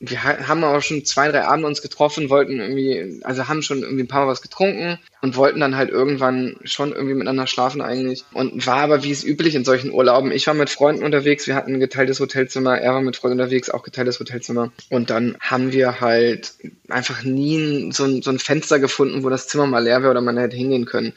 wir 0.01 0.22
haben 0.22 0.62
aber 0.62 0.81
schon 0.81 1.05
zwei, 1.05 1.29
drei 1.29 1.45
Abende 1.45 1.66
uns 1.66 1.83
getroffen, 1.83 2.31
wollten 2.31 2.61
irgendwie, 2.61 3.20
also 3.24 3.49
haben 3.49 3.62
schon 3.62 3.83
irgendwie 3.83 4.05
ein 4.05 4.09
paar 4.09 4.24
Mal 4.24 4.31
was 4.31 4.43
getrunken 4.43 4.99
und 5.22 5.37
wollten 5.37 5.59
dann 5.59 5.76
halt 5.76 5.91
irgendwann 5.91 6.57
schon 6.62 6.93
irgendwie 6.93 7.14
miteinander 7.14 7.49
schlafen 7.49 7.81
eigentlich. 7.81 8.24
Und 8.33 8.64
war 8.64 8.76
aber 8.76 9.03
wie 9.03 9.11
es 9.11 9.24
üblich 9.24 9.57
in 9.57 9.64
solchen 9.64 9.91
Urlauben. 9.91 10.31
Ich 10.31 10.47
war 10.47 10.55
mit 10.55 10.70
Freunden 10.70 11.03
unterwegs, 11.03 11.49
wir 11.49 11.57
hatten 11.57 11.74
ein 11.74 11.81
geteiltes 11.81 12.20
Hotelzimmer, 12.20 12.79
er 12.79 12.95
war 12.95 13.01
mit 13.01 13.16
Freunden 13.16 13.41
unterwegs, 13.41 13.70
auch 13.70 13.83
geteiltes 13.83 14.20
Hotelzimmer. 14.20 14.70
Und 14.89 15.11
dann 15.11 15.37
haben 15.41 15.72
wir 15.72 16.01
halt 16.01 16.55
einfach 16.89 17.24
nie 17.24 17.91
so 17.91 18.05
ein, 18.05 18.22
so 18.22 18.31
ein 18.31 18.39
Fenster 18.39 18.79
gefunden, 18.79 19.24
wo 19.24 19.31
das 19.31 19.49
Zimmer 19.49 19.66
mal 19.66 19.83
leer 19.83 20.03
wäre 20.03 20.12
oder 20.12 20.20
man 20.20 20.39
hätte 20.39 20.57
hingehen 20.57 20.85
können. 20.85 21.12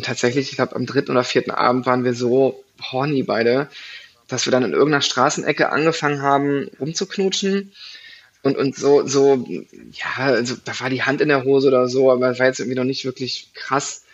Und 0.00 0.06
tatsächlich, 0.06 0.48
ich 0.48 0.56
glaube, 0.56 0.76
am 0.76 0.86
dritten 0.86 1.10
oder 1.10 1.24
vierten 1.24 1.50
Abend 1.50 1.84
waren 1.84 2.04
wir 2.04 2.14
so 2.14 2.64
horny 2.80 3.22
beide, 3.22 3.68
dass 4.28 4.46
wir 4.46 4.50
dann 4.50 4.64
in 4.64 4.72
irgendeiner 4.72 5.02
Straßenecke 5.02 5.68
angefangen 5.68 6.22
haben, 6.22 6.70
rumzuknutschen 6.80 7.74
und, 8.42 8.56
und 8.56 8.74
so, 8.74 9.06
so, 9.06 9.46
ja, 9.92 10.24
also 10.24 10.56
da 10.64 10.80
war 10.80 10.88
die 10.88 11.02
Hand 11.02 11.20
in 11.20 11.28
der 11.28 11.44
Hose 11.44 11.68
oder 11.68 11.86
so, 11.86 12.10
aber 12.10 12.30
es 12.30 12.38
war 12.38 12.46
jetzt 12.46 12.60
irgendwie 12.60 12.78
noch 12.78 12.84
nicht 12.84 13.04
wirklich 13.04 13.50
krass. 13.52 14.06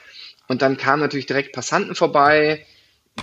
Und 0.48 0.60
dann 0.60 0.76
kamen 0.76 1.02
natürlich 1.02 1.26
direkt 1.26 1.52
Passanten 1.52 1.94
vorbei, 1.94 2.66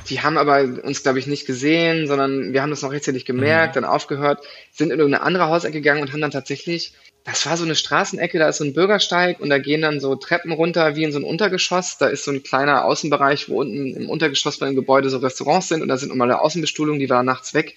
die 0.10 0.22
haben 0.22 0.38
aber 0.38 0.64
uns, 0.84 1.04
glaube 1.04 1.20
ich, 1.20 1.28
nicht 1.28 1.46
gesehen, 1.46 2.08
sondern 2.08 2.54
wir 2.54 2.62
haben 2.62 2.72
das 2.72 2.82
noch 2.82 2.92
rechtzeitig 2.92 3.26
gemerkt, 3.26 3.76
mhm. 3.76 3.82
dann 3.82 3.90
aufgehört, 3.90 4.44
sind 4.72 4.92
in 4.92 5.00
irgendeine 5.00 5.24
andere 5.24 5.48
Hausecke 5.48 5.74
gegangen 5.74 6.02
und 6.02 6.12
haben 6.12 6.22
dann 6.22 6.32
tatsächlich, 6.32 6.94
das 7.24 7.46
war 7.46 7.56
so 7.56 7.64
eine 7.64 7.76
Straßenecke, 7.76 8.38
da 8.38 8.50
ist 8.50 8.58
so 8.58 8.66
ein 8.66 8.74
Bürgersteig 8.74 9.40
und 9.40 9.50
da 9.50 9.60
gehen 9.60 9.82
dann 9.82 10.00
so 10.00 10.16
Treppen 10.16 10.52
runter 10.52 10.96
wie 10.96 11.04
in 11.04 11.12
so 11.12 11.20
ein 11.20 11.24
Untergeschoss. 11.24 11.98
Da 11.98 12.08
ist 12.08 12.26
so 12.26 12.32
ein 12.32 12.44
kleiner 12.44 12.84
Außenbereich, 12.86 13.48
wo 13.50 13.62
unten 13.62 13.96
im 13.96 14.10
Untergeschoss 14.10 14.58
bei 14.58 14.66
dem 14.66 14.76
Gebäude 14.76 15.10
so 15.10 15.20
Restaurants 15.20 15.70
sind 15.70 15.82
und 15.82 15.88
da 15.88 15.98
sind 15.98 16.12
immer 16.12 16.26
eine 16.26 16.42
Außenbestuhlung, 16.42 17.00
die 17.00 17.10
war 17.10 17.24
nachts 17.24 17.54
weg. 17.54 17.76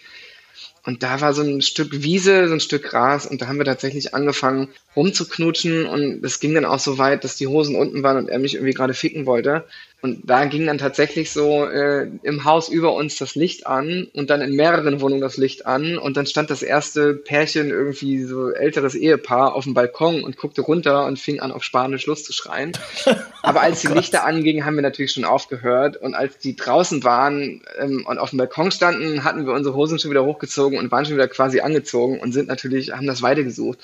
Und 0.87 1.03
da 1.03 1.21
war 1.21 1.35
so 1.35 1.43
ein 1.43 1.63
Stück 1.63 2.03
Wiese, 2.05 2.47
so 2.47 2.55
ein 2.55 2.61
Stück 2.61 2.85
Gras 2.85 3.27
und 3.27 3.43
da 3.43 3.49
haben 3.49 3.59
wir 3.59 3.65
tatsächlich 3.65 4.15
angefangen 4.15 4.69
rumzuknutschen 4.95 5.85
und 5.85 6.25
es 6.25 6.39
ging 6.39 6.55
dann 6.55 6.65
auch 6.65 6.79
so 6.79 6.97
weit, 6.97 7.25
dass 7.25 7.35
die 7.35 7.49
Hosen 7.49 7.75
unten 7.75 8.05
waren 8.05 8.17
und 8.19 8.29
er 8.29 8.39
mich 8.39 8.55
irgendwie 8.55 8.73
gerade 8.73 8.95
ficken 8.95 9.27
wollte. 9.27 9.65
Und 10.03 10.29
da 10.29 10.45
ging 10.45 10.67
dann 10.67 10.77
tatsächlich 10.77 11.31
so 11.31 11.65
äh, 11.65 12.09
im 12.23 12.45
Haus 12.45 12.69
über 12.69 12.93
uns 12.93 13.17
das 13.17 13.35
Licht 13.35 13.67
an 13.67 14.07
und 14.13 14.29
dann 14.29 14.43
in 14.43 14.55
mehreren 14.55 15.01
Wohnungen 15.01 15.23
das 15.23 15.39
Licht 15.39 15.65
an 15.65 15.97
und 15.97 16.19
dann 16.19 16.27
stand 16.27 16.51
das 16.51 16.63
erste 16.63 17.15
Pärchen, 17.15 17.71
irgendwie 17.71 18.23
so 18.23 18.51
älteres 18.51 18.95
Ehepaar, 18.95 19.55
auf 19.55 19.65
dem 19.65 19.73
Balkon 19.73 20.23
und 20.23 20.37
guckte 20.37 20.61
runter 20.61 21.07
und 21.07 21.19
fing 21.19 21.41
an, 21.41 21.51
auf 21.51 21.65
Spanisch 21.65 22.07
Lust 22.07 22.27
zu 22.27 22.35
schreien. 22.35 22.73
Aber 23.43 23.63
als 23.63 23.81
die 23.81 23.89
oh 23.89 23.95
Lichter 23.95 24.25
angingen, 24.25 24.67
haben 24.67 24.77
wir 24.77 24.83
natürlich 24.83 25.13
schon 25.13 25.25
aufgehört 25.25 25.97
und 25.97 26.15
als 26.15 26.39
die 26.39 26.57
draußen 26.57 27.03
waren 27.03 27.63
ähm, 27.79 28.05
und 28.07 28.19
auf 28.19 28.31
dem 28.31 28.39
Balkon 28.39 28.71
standen, 28.71 29.25
hatten 29.25 29.47
wir 29.47 29.55
unsere 29.55 29.75
Hosen 29.75 29.99
schon 29.99 30.11
wieder 30.11 30.25
hochgezogen 30.25 30.79
und 30.79 30.93
waren 30.93 31.07
schon 31.07 31.15
wieder 31.15 31.29
quasi 31.29 31.61
angezogen 31.61 32.21
und 32.21 32.33
sind 32.33 32.49
natürlich, 32.49 32.93
haben 32.93 33.07
das 33.07 33.23
weitergesucht. 33.23 33.79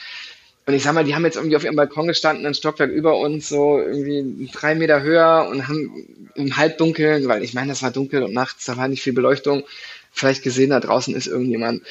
Und 0.73 0.77
ich 0.77 0.85
sag 0.85 0.95
mal, 0.95 1.05
die 1.05 1.15
haben 1.15 1.27
jetzt 1.27 1.37
irgendwie 1.37 1.55
auf 1.55 1.65
ihrem 1.65 1.77
Balkon 1.77 2.07
gestanden, 2.07 2.47
ein 2.47 2.55
Stockwerk 2.55 2.91
über 2.91 3.19
uns, 3.19 3.47
so 3.47 3.79
irgendwie 3.79 4.49
drei 4.51 4.75
Meter 4.75 5.03
höher 5.03 5.47
und 5.51 5.69
haben 5.69 6.31
im 6.35 6.57
Halbdunkeln, 6.57 7.29
weil 7.29 7.43
ich 7.43 7.53
meine, 7.53 7.69
das 7.69 7.83
war 7.83 7.91
dunkel 7.91 8.23
und 8.23 8.33
nachts, 8.33 8.65
da 8.65 8.79
war 8.79 8.89
nicht 8.89 9.03
viel 9.03 9.13
Beleuchtung, 9.13 9.65
vielleicht 10.13 10.43
gesehen, 10.43 10.71
da 10.71 10.81
draußen 10.81 11.15
ist 11.15 11.27
irgendjemand. 11.27 11.83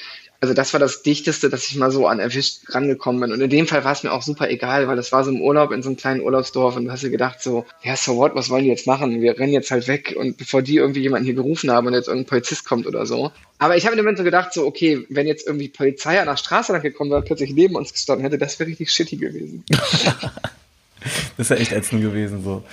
Also 0.41 0.55
das 0.55 0.73
war 0.73 0.79
das 0.79 1.03
Dichteste, 1.03 1.51
dass 1.51 1.69
ich 1.69 1.75
mal 1.75 1.91
so 1.91 2.07
an 2.07 2.17
erwischt 2.17 2.61
rangekommen 2.69 3.21
bin. 3.21 3.31
Und 3.31 3.41
in 3.41 3.49
dem 3.51 3.67
Fall 3.67 3.83
war 3.83 3.91
es 3.91 4.01
mir 4.01 4.11
auch 4.11 4.23
super 4.23 4.49
egal, 4.49 4.87
weil 4.87 4.95
das 4.95 5.11
war 5.11 5.23
so 5.23 5.29
im 5.29 5.39
Urlaub 5.39 5.71
in 5.71 5.83
so 5.83 5.89
einem 5.89 5.97
kleinen 5.97 6.21
Urlaubsdorf 6.21 6.75
und 6.75 6.85
du 6.85 6.91
hast 6.91 7.03
dir 7.03 7.11
gedacht 7.11 7.43
so, 7.43 7.63
ja, 7.83 7.95
so 7.95 8.17
what, 8.17 8.33
was 8.33 8.49
wollen 8.49 8.63
die 8.63 8.71
jetzt 8.71 8.87
machen? 8.87 9.21
Wir 9.21 9.37
rennen 9.37 9.53
jetzt 9.53 9.69
halt 9.69 9.87
weg 9.87 10.15
und 10.17 10.37
bevor 10.37 10.63
die 10.63 10.77
irgendwie 10.77 11.01
jemanden 11.01 11.25
hier 11.25 11.35
gerufen 11.35 11.69
haben 11.69 11.85
und 11.85 11.93
jetzt 11.93 12.07
irgendein 12.07 12.27
Polizist 12.27 12.65
kommt 12.65 12.87
oder 12.87 13.05
so. 13.05 13.31
Aber 13.59 13.77
ich 13.77 13.85
habe 13.85 13.93
in 13.93 13.97
dem 13.97 14.05
Moment 14.05 14.17
so 14.17 14.23
gedacht 14.23 14.51
so, 14.51 14.65
okay, 14.65 15.05
wenn 15.09 15.27
jetzt 15.27 15.45
irgendwie 15.45 15.69
Polizei 15.69 16.19
an 16.19 16.25
der 16.25 16.37
Straße 16.37 16.71
lang 16.71 16.81
gekommen 16.81 17.11
wäre, 17.11 17.21
plötzlich 17.21 17.53
neben 17.53 17.75
uns 17.75 17.93
gestanden 17.93 18.23
hätte, 18.23 18.39
das 18.39 18.59
wäre 18.59 18.67
richtig 18.67 18.89
shitty 18.89 19.17
gewesen. 19.17 19.63
das 21.37 21.51
wäre 21.51 21.59
echt 21.59 21.71
ätzend 21.71 22.01
gewesen 22.01 22.43
so. 22.43 22.63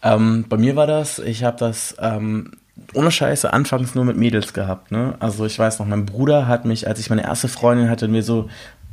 Ähm, 0.00 0.44
bei 0.48 0.58
mir 0.58 0.76
war 0.76 0.86
das, 0.86 1.18
ich 1.18 1.42
habe 1.42 1.58
das 1.58 1.96
ähm, 1.98 2.52
ohne 2.94 3.10
Scheiße 3.10 3.52
anfangs 3.52 3.94
nur 3.94 4.04
mit 4.04 4.16
Mädels 4.16 4.52
gehabt, 4.52 4.92
ne? 4.92 5.14
Also 5.18 5.46
ich 5.46 5.58
weiß 5.58 5.78
noch, 5.78 5.86
mein 5.86 6.06
Bruder 6.06 6.46
hat 6.46 6.64
mich, 6.64 6.86
als 6.86 7.00
ich 7.00 7.10
meine 7.10 7.24
erste 7.24 7.48
Freundin 7.48 7.88
hatte 7.88 8.06
und 8.06 8.12
wir 8.12 8.22
so 8.22 8.48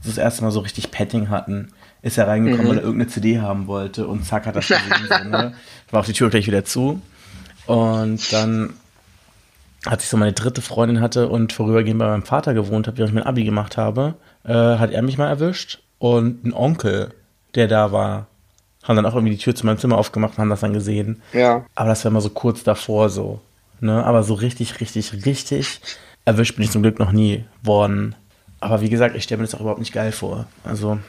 das 0.05 0.17
erste 0.17 0.43
Mal 0.43 0.51
so 0.51 0.61
richtig 0.61 0.91
Petting 0.91 1.29
hatten, 1.29 1.69
ist 2.01 2.17
er 2.17 2.27
reingekommen, 2.27 2.65
mhm. 2.65 2.69
weil 2.69 2.77
er 2.77 2.83
irgendeine 2.83 3.09
CD 3.09 3.39
haben 3.39 3.67
wollte 3.67 4.07
und 4.07 4.25
zack 4.25 4.45
hat 4.45 4.55
das 4.55 4.67
gesehen. 4.67 5.07
so, 5.09 5.29
ne? 5.29 5.53
War 5.91 6.01
auch 6.01 6.05
die 6.05 6.13
Tür 6.13 6.29
gleich 6.29 6.47
wieder 6.47 6.65
zu. 6.65 7.01
Und 7.65 8.33
dann, 8.33 8.73
als 9.85 10.03
ich 10.03 10.09
so 10.09 10.17
meine 10.17 10.33
dritte 10.33 10.61
Freundin 10.61 10.99
hatte 11.01 11.29
und 11.29 11.53
vorübergehend 11.53 11.99
bei 11.99 12.07
meinem 12.07 12.23
Vater 12.23 12.53
gewohnt 12.53 12.87
habe, 12.87 12.97
während 12.97 13.11
ich 13.11 13.15
mein 13.15 13.25
Abi 13.25 13.43
gemacht 13.43 13.77
habe, 13.77 14.15
äh, 14.43 14.53
hat 14.53 14.91
er 14.91 15.01
mich 15.01 15.17
mal 15.17 15.29
erwischt 15.29 15.79
und 15.99 16.45
ein 16.45 16.53
Onkel, 16.53 17.13
der 17.55 17.67
da 17.67 17.91
war, 17.91 18.27
haben 18.83 18.97
dann 18.97 19.05
auch 19.05 19.15
irgendwie 19.15 19.35
die 19.35 19.41
Tür 19.41 19.55
zu 19.55 19.65
meinem 19.65 19.77
Zimmer 19.77 19.97
aufgemacht 19.97 20.33
und 20.33 20.41
haben 20.41 20.49
das 20.49 20.59
dann 20.59 20.73
gesehen. 20.73 21.21
Ja. 21.31 21.65
Aber 21.75 21.89
das 21.89 22.03
war 22.03 22.11
immer 22.11 22.21
so 22.21 22.29
kurz 22.29 22.63
davor 22.63 23.09
so. 23.09 23.39
Ne? 23.83 24.03
Aber 24.03 24.23
so 24.23 24.33
richtig, 24.33 24.79
richtig, 24.79 25.25
richtig 25.25 25.81
erwischt 26.25 26.55
bin 26.55 26.63
ich 26.63 26.71
zum 26.71 26.81
Glück 26.81 26.99
noch 26.99 27.11
nie 27.11 27.43
worden. 27.61 28.15
Aber 28.59 28.81
wie 28.81 28.89
gesagt, 28.89 29.15
ich 29.15 29.23
stelle 29.23 29.39
mir 29.39 29.45
das 29.45 29.55
auch 29.55 29.59
überhaupt 29.59 29.79
nicht 29.79 29.93
geil 29.93 30.13
vor. 30.13 30.47
Also 30.63 30.99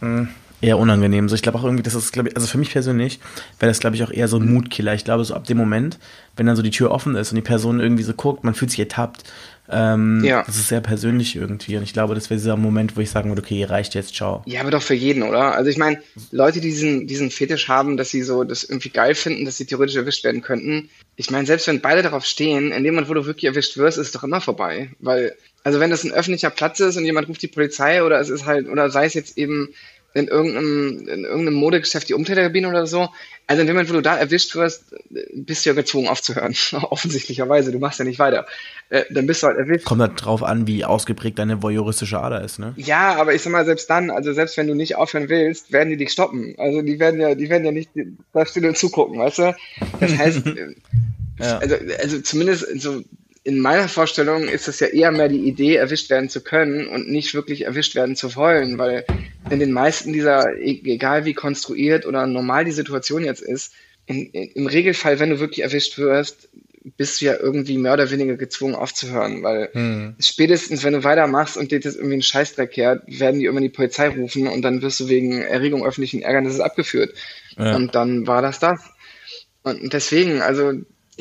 mh, 0.00 0.18
hm, 0.18 0.28
eher 0.62 0.78
unangenehm. 0.78 1.28
So, 1.28 1.34
ich 1.34 1.42
glaube 1.42 1.58
auch 1.58 1.64
irgendwie, 1.64 1.82
das 1.82 1.94
ist, 1.94 2.12
glaube 2.12 2.30
ich, 2.30 2.36
also 2.36 2.46
für 2.46 2.56
mich 2.56 2.70
persönlich 2.70 3.20
wäre 3.58 3.70
das, 3.70 3.80
glaube 3.80 3.96
ich, 3.96 4.02
auch 4.02 4.10
eher 4.10 4.28
so 4.28 4.38
ein 4.38 4.50
Mutkiller. 4.50 4.94
Ich 4.94 5.04
glaube, 5.04 5.24
so 5.24 5.34
ab 5.34 5.44
dem 5.44 5.58
Moment, 5.58 5.98
wenn 6.36 6.46
dann 6.46 6.56
so 6.56 6.62
die 6.62 6.70
Tür 6.70 6.90
offen 6.90 7.16
ist 7.16 7.32
und 7.32 7.36
die 7.36 7.42
Person 7.42 7.80
irgendwie 7.80 8.04
so 8.04 8.14
guckt, 8.14 8.44
man 8.44 8.54
fühlt 8.54 8.70
sich 8.70 8.80
ertappt. 8.80 9.24
Ähm, 9.70 10.22
ja. 10.24 10.42
Das 10.44 10.56
ist 10.56 10.68
sehr 10.68 10.80
persönlich 10.80 11.36
irgendwie. 11.36 11.76
Und 11.76 11.82
ich 11.82 11.92
glaube, 11.92 12.14
das 12.14 12.30
wäre 12.30 12.38
dieser 12.38 12.56
Moment, 12.56 12.96
wo 12.96 13.00
ich 13.00 13.10
sagen 13.10 13.30
würde, 13.30 13.42
okay, 13.42 13.64
reicht 13.64 13.94
jetzt, 13.94 14.14
ciao. 14.14 14.42
Ja, 14.46 14.60
aber 14.60 14.70
doch 14.70 14.82
für 14.82 14.94
jeden, 14.94 15.22
oder? 15.22 15.54
Also 15.54 15.70
ich 15.70 15.78
meine, 15.78 16.00
Leute, 16.30 16.60
die 16.60 16.68
diesen, 16.68 17.06
diesen 17.06 17.30
Fetisch 17.30 17.68
haben, 17.68 17.96
dass 17.96 18.10
sie 18.10 18.22
so 18.22 18.44
das 18.44 18.64
irgendwie 18.64 18.90
geil 18.90 19.14
finden, 19.14 19.44
dass 19.44 19.56
sie 19.56 19.66
theoretisch 19.66 19.96
erwischt 19.96 20.24
werden 20.24 20.42
könnten. 20.42 20.90
Ich 21.22 21.30
meine, 21.30 21.46
selbst 21.46 21.68
wenn 21.68 21.80
beide 21.80 22.02
darauf 22.02 22.24
stehen, 22.24 22.72
in 22.72 22.82
dem 22.82 22.94
Moment, 22.94 23.08
wo 23.08 23.14
du 23.14 23.26
wirklich 23.26 23.44
erwischt 23.44 23.76
wirst, 23.76 23.96
ist 23.96 24.08
es 24.08 24.12
doch 24.12 24.24
immer 24.24 24.40
vorbei. 24.40 24.90
Weil, 24.98 25.36
also 25.62 25.78
wenn 25.78 25.90
das 25.90 26.02
ein 26.02 26.10
öffentlicher 26.10 26.50
Platz 26.50 26.80
ist 26.80 26.96
und 26.96 27.04
jemand 27.04 27.28
ruft 27.28 27.40
die 27.42 27.46
Polizei 27.46 28.02
oder 28.02 28.18
es 28.18 28.28
ist 28.28 28.44
halt, 28.44 28.68
oder 28.68 28.90
sei 28.90 29.04
es 29.04 29.14
jetzt 29.14 29.38
eben 29.38 29.72
in 30.14 30.28
irgendeinem, 30.28 31.08
in 31.08 31.24
irgendeinem 31.24 31.54
Modegeschäft 31.54 32.08
die 32.08 32.14
Umkleiderkabine 32.14 32.68
oder 32.68 32.86
so. 32.86 33.08
Also 33.46 33.62
in 33.62 33.66
dem 33.66 33.74
Moment, 33.74 33.90
wo 33.90 33.94
du 33.94 34.02
da 34.02 34.16
erwischt 34.16 34.54
wirst, 34.54 34.94
bist 35.34 35.64
du 35.64 35.70
ja 35.70 35.74
gezwungen 35.74 36.08
aufzuhören. 36.08 36.54
Offensichtlicherweise, 36.90 37.72
du 37.72 37.78
machst 37.78 37.98
ja 37.98 38.04
nicht 38.04 38.18
weiter. 38.18 38.46
Äh, 38.90 39.04
dann 39.10 39.26
bist 39.26 39.42
du 39.42 39.46
halt 39.46 39.58
erwischt. 39.58 39.84
Kommt 39.84 40.00
halt 40.00 40.22
drauf 40.22 40.42
an, 40.42 40.66
wie 40.66 40.84
ausgeprägt 40.84 41.38
deine 41.38 41.62
voyeuristische 41.62 42.20
Ader 42.20 42.42
ist, 42.42 42.58
ne? 42.58 42.74
Ja, 42.76 43.16
aber 43.16 43.34
ich 43.34 43.42
sag 43.42 43.52
mal, 43.52 43.64
selbst 43.64 43.88
dann, 43.88 44.10
also 44.10 44.32
selbst 44.32 44.56
wenn 44.56 44.66
du 44.66 44.74
nicht 44.74 44.96
aufhören 44.96 45.28
willst, 45.28 45.72
werden 45.72 45.90
die 45.90 45.96
dich 45.96 46.12
stoppen. 46.12 46.54
Also 46.58 46.82
die 46.82 47.00
werden 47.00 47.20
ja, 47.20 47.34
die 47.34 47.48
werden 47.48 47.64
ja 47.64 47.72
nicht 47.72 47.90
da 48.32 48.46
still 48.46 48.66
und 48.66 48.76
zugucken, 48.76 49.18
weißt 49.18 49.38
du? 49.38 49.54
Das 50.00 50.16
heißt, 50.16 50.42
ja. 51.38 51.58
also, 51.58 51.76
also 52.00 52.20
zumindest 52.20 52.80
so 52.80 53.02
in 53.44 53.58
meiner 53.58 53.88
Vorstellung 53.88 54.48
ist 54.48 54.68
es 54.68 54.80
ja 54.80 54.86
eher 54.86 55.10
mehr 55.10 55.28
die 55.28 55.48
Idee, 55.48 55.74
erwischt 55.74 56.10
werden 56.10 56.28
zu 56.28 56.42
können 56.42 56.86
und 56.86 57.08
nicht 57.08 57.34
wirklich 57.34 57.62
erwischt 57.62 57.94
werden 57.94 58.14
zu 58.14 58.36
wollen, 58.36 58.78
weil 58.78 59.04
in 59.50 59.58
den 59.58 59.72
meisten 59.72 60.12
dieser, 60.12 60.56
e-, 60.58 60.80
egal 60.84 61.24
wie 61.24 61.34
konstruiert 61.34 62.06
oder 62.06 62.26
normal 62.26 62.64
die 62.64 62.72
Situation 62.72 63.24
jetzt 63.24 63.42
ist, 63.42 63.72
in, 64.06 64.26
in, 64.26 64.50
im 64.52 64.66
Regelfall, 64.66 65.18
wenn 65.18 65.30
du 65.30 65.40
wirklich 65.40 65.62
erwischt 65.64 65.98
wirst, 65.98 66.48
bist 66.96 67.20
du 67.20 67.26
ja 67.26 67.36
irgendwie 67.38 67.78
mehr 67.78 67.94
oder 67.94 68.10
weniger 68.10 68.36
gezwungen 68.36 68.74
aufzuhören, 68.74 69.42
weil 69.42 69.70
hm. 69.72 70.16
spätestens, 70.18 70.82
wenn 70.82 70.94
du 70.94 71.04
weitermachst 71.04 71.56
und 71.56 71.70
dir 71.70 71.80
das 71.80 71.94
irgendwie 71.94 72.16
ein 72.16 72.22
Scheißdreck 72.22 72.72
kehrt, 72.72 73.02
werden 73.06 73.38
die 73.38 73.46
immer 73.46 73.60
die 73.60 73.68
Polizei 73.68 74.08
rufen 74.08 74.48
und 74.48 74.62
dann 74.62 74.82
wirst 74.82 74.98
du 74.98 75.08
wegen 75.08 75.42
Erregung 75.42 75.84
öffentlichen 75.84 76.22
Ärgernisses 76.22 76.60
abgeführt. 76.60 77.14
Ja. 77.56 77.76
Und 77.76 77.94
dann 77.94 78.26
war 78.26 78.42
das 78.42 78.58
das. 78.58 78.80
Und 79.62 79.92
deswegen, 79.92 80.42
also 80.42 80.72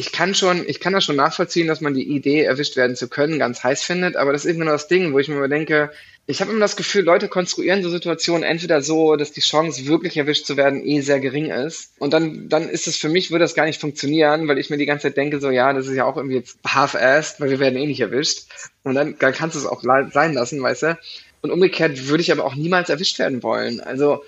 ich 0.02 0.12
kann 0.12 0.34
schon, 0.34 0.68
ich 0.68 0.80
kann 0.80 0.94
das 0.94 1.04
schon 1.04 1.16
nachvollziehen, 1.16 1.68
dass 1.68 1.80
man 1.80 1.94
die 1.94 2.08
Idee, 2.08 2.42
erwischt 2.42 2.76
werden 2.76 2.96
zu 2.96 3.08
können, 3.08 3.38
ganz 3.38 3.64
heiß 3.64 3.84
findet, 3.84 4.16
aber 4.16 4.34
das 4.34 4.46
ist 4.46 4.56
immer 4.56 4.66
nur 4.66 4.74
das 4.74 4.88
Ding, 4.88 5.14
wo 5.14 5.20
ich 5.20 5.28
mir 5.28 5.48
denke, 5.48 5.92
ich 6.26 6.42
habe 6.42 6.50
immer 6.50 6.62
das 6.62 6.76
Gefühl, 6.76 7.04
Leute 7.04 7.28
konstruieren 7.28 7.84
so 7.84 7.90
Situationen 7.92 8.42
entweder 8.42 8.82
so, 8.82 9.16
dass 9.16 9.32
die 9.32 9.42
Chance, 9.42 9.86
wirklich 9.86 10.18
erwischt 10.18 10.48
zu 10.48 10.58
werden, 10.58 10.84
eh 10.84 11.02
sehr 11.02 11.20
gering 11.20 11.52
ist. 11.52 11.92
Und 12.00 12.14
dann, 12.14 12.50
dann 12.50 12.68
ist 12.68 12.88
es 12.88 12.98
für 12.98 13.10
mich, 13.10 13.30
würde 13.30 13.44
das 13.44 13.54
gar 13.54 13.66
nicht 13.66 13.80
funktionieren, 13.80 14.48
weil 14.48 14.58
ich 14.58 14.72
mir 14.72 14.78
die 14.78 14.88
ganze 14.88 15.04
Zeit 15.04 15.18
denke, 15.18 15.40
so, 15.40 15.52
ja, 15.52 15.72
das 15.72 15.86
ist 15.86 15.96
ja 15.96 16.06
auch 16.06 16.18
irgendwie 16.18 16.38
jetzt 16.38 16.58
half-assed, 16.66 17.40
weil 17.40 17.52
wir 17.52 17.60
werden 17.60 17.78
eh 17.78 17.86
nicht 17.86 18.00
erwischt. 18.00 18.48
Und 18.84 18.96
dann, 18.96 19.18
dann 19.20 19.34
kannst 19.34 19.56
du 19.56 19.60
es 19.60 19.68
auch 19.68 19.84
sein 19.84 20.34
lassen, 20.34 20.64
weißt 20.64 20.84
du. 20.84 20.98
Und 21.42 21.52
umgekehrt 21.52 22.08
würde 22.08 22.22
ich 22.22 22.32
aber 22.32 22.46
auch 22.46 22.56
niemals 22.56 22.90
erwischt 22.90 23.20
werden 23.20 23.44
wollen. 23.44 23.80
Also, 23.82 24.24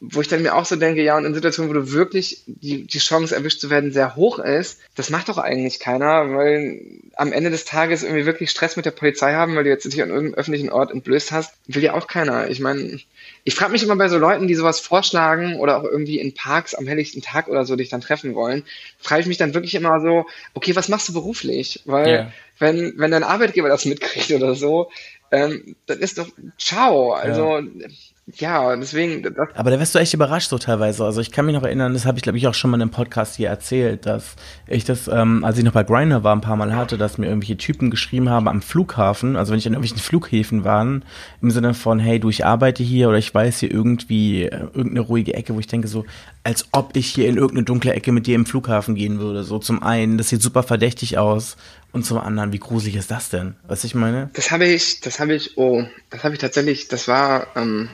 wo 0.00 0.20
ich 0.20 0.28
dann 0.28 0.42
mir 0.42 0.54
auch 0.54 0.64
so 0.64 0.76
denke, 0.76 1.02
ja, 1.02 1.16
und 1.16 1.24
in 1.24 1.34
Situationen, 1.34 1.70
wo 1.70 1.74
du 1.74 1.92
wirklich 1.92 2.42
die, 2.46 2.86
die 2.86 2.98
Chance 2.98 3.34
erwischt 3.34 3.60
zu 3.60 3.68
werden 3.68 3.92
sehr 3.92 4.14
hoch 4.14 4.38
ist, 4.38 4.80
das 4.94 5.10
macht 5.10 5.28
doch 5.28 5.38
eigentlich 5.38 5.80
keiner, 5.80 6.32
weil 6.34 6.80
am 7.16 7.32
Ende 7.32 7.50
des 7.50 7.64
Tages 7.64 8.02
irgendwie 8.02 8.26
wirklich 8.26 8.50
Stress 8.50 8.76
mit 8.76 8.86
der 8.86 8.92
Polizei 8.92 9.34
haben, 9.34 9.56
weil 9.56 9.64
du 9.64 9.70
jetzt 9.70 9.84
dich 9.84 10.02
an 10.02 10.10
irgendeinem 10.10 10.34
öffentlichen 10.34 10.70
Ort 10.70 10.92
entblößt 10.92 11.32
hast, 11.32 11.54
will 11.66 11.82
ja 11.82 11.94
auch 11.94 12.06
keiner. 12.06 12.48
Ich 12.48 12.60
meine, 12.60 13.00
ich 13.44 13.54
frage 13.54 13.72
mich 13.72 13.82
immer 13.82 13.96
bei 13.96 14.08
so 14.08 14.18
Leuten, 14.18 14.46
die 14.46 14.54
sowas 14.54 14.78
vorschlagen 14.78 15.58
oder 15.58 15.78
auch 15.78 15.84
irgendwie 15.84 16.20
in 16.20 16.34
Parks 16.34 16.74
am 16.74 16.86
helllichten 16.86 17.22
Tag 17.22 17.48
oder 17.48 17.64
so 17.64 17.74
dich 17.74 17.88
dann 17.88 18.00
treffen 18.00 18.34
wollen, 18.34 18.64
frage 18.98 19.22
ich 19.22 19.26
mich 19.26 19.38
dann 19.38 19.54
wirklich 19.54 19.74
immer 19.74 20.00
so, 20.00 20.26
okay, 20.54 20.76
was 20.76 20.88
machst 20.88 21.08
du 21.08 21.12
beruflich? 21.12 21.82
Weil 21.86 22.08
yeah. 22.08 22.32
wenn, 22.58 22.94
wenn 22.98 23.10
dein 23.10 23.24
Arbeitgeber 23.24 23.68
das 23.68 23.84
mitkriegt 23.84 24.30
oder 24.30 24.54
so, 24.54 24.90
ähm, 25.32 25.74
das 25.86 25.96
ist 25.96 26.18
doch 26.18 26.28
ciao. 26.58 27.12
Also 27.12 27.58
ja. 27.58 27.88
Ja, 28.26 28.76
deswegen. 28.76 29.26
Aber 29.54 29.70
da 29.72 29.78
wärst 29.80 29.96
du 29.96 29.98
echt 29.98 30.14
überrascht 30.14 30.48
so 30.48 30.56
teilweise. 30.56 31.04
Also 31.04 31.20
ich 31.20 31.32
kann 31.32 31.44
mich 31.44 31.56
noch 31.56 31.64
erinnern, 31.64 31.92
das 31.92 32.06
habe 32.06 32.18
ich 32.18 32.22
glaube 32.22 32.38
ich 32.38 32.46
auch 32.46 32.54
schon 32.54 32.70
mal 32.70 32.76
in 32.76 32.82
einem 32.82 32.90
Podcast 32.92 33.34
hier 33.34 33.48
erzählt, 33.48 34.06
dass 34.06 34.36
ich 34.68 34.84
das, 34.84 35.08
ähm, 35.08 35.44
als 35.44 35.58
ich 35.58 35.64
noch 35.64 35.72
bei 35.72 35.82
Grindr 35.82 36.22
war, 36.22 36.34
ein 36.34 36.40
paar 36.40 36.54
Mal 36.54 36.76
hatte, 36.76 36.98
dass 36.98 37.18
mir 37.18 37.26
irgendwelche 37.26 37.56
Typen 37.56 37.90
geschrieben 37.90 38.30
haben 38.30 38.46
am 38.46 38.62
Flughafen, 38.62 39.34
also 39.34 39.50
wenn 39.50 39.58
ich 39.58 39.66
an 39.66 39.72
irgendwelchen 39.72 39.98
Flughäfen 39.98 40.62
war, 40.62 40.82
im 40.82 41.50
Sinne 41.50 41.74
von, 41.74 41.98
hey, 41.98 42.20
du, 42.20 42.28
ich 42.28 42.46
arbeite 42.46 42.84
hier 42.84 43.08
oder 43.08 43.18
ich 43.18 43.34
weiß 43.34 43.58
hier 43.58 43.72
irgendwie 43.72 44.44
äh, 44.44 44.60
irgendeine 44.72 45.00
ruhige 45.00 45.34
Ecke, 45.34 45.54
wo 45.56 45.58
ich 45.58 45.66
denke 45.66 45.88
so, 45.88 46.04
als 46.44 46.68
ob 46.70 46.96
ich 46.96 47.08
hier 47.08 47.28
in 47.28 47.36
irgendeine 47.36 47.64
dunkle 47.64 47.92
Ecke 47.92 48.12
mit 48.12 48.28
dir 48.28 48.36
im 48.36 48.46
Flughafen 48.46 48.94
gehen 48.94 49.18
würde. 49.18 49.42
So 49.42 49.58
zum 49.58 49.82
einen, 49.82 50.16
das 50.16 50.28
sieht 50.28 50.42
super 50.42 50.62
verdächtig 50.62 51.18
aus 51.18 51.56
und 51.90 52.06
zum 52.06 52.18
anderen, 52.18 52.52
wie 52.52 52.58
gruselig 52.58 52.94
ist 52.94 53.10
das 53.10 53.30
denn? 53.30 53.56
Was 53.66 53.82
ich 53.82 53.96
meine? 53.96 54.30
Das 54.34 54.52
habe 54.52 54.64
ich, 54.66 55.00
das 55.00 55.18
habe 55.18 55.34
ich, 55.34 55.58
oh, 55.58 55.84
das 56.10 56.22
habe 56.22 56.34
ich 56.34 56.40
tatsächlich, 56.40 56.86
das 56.86 57.08
war, 57.08 57.48
ähm, 57.56 57.88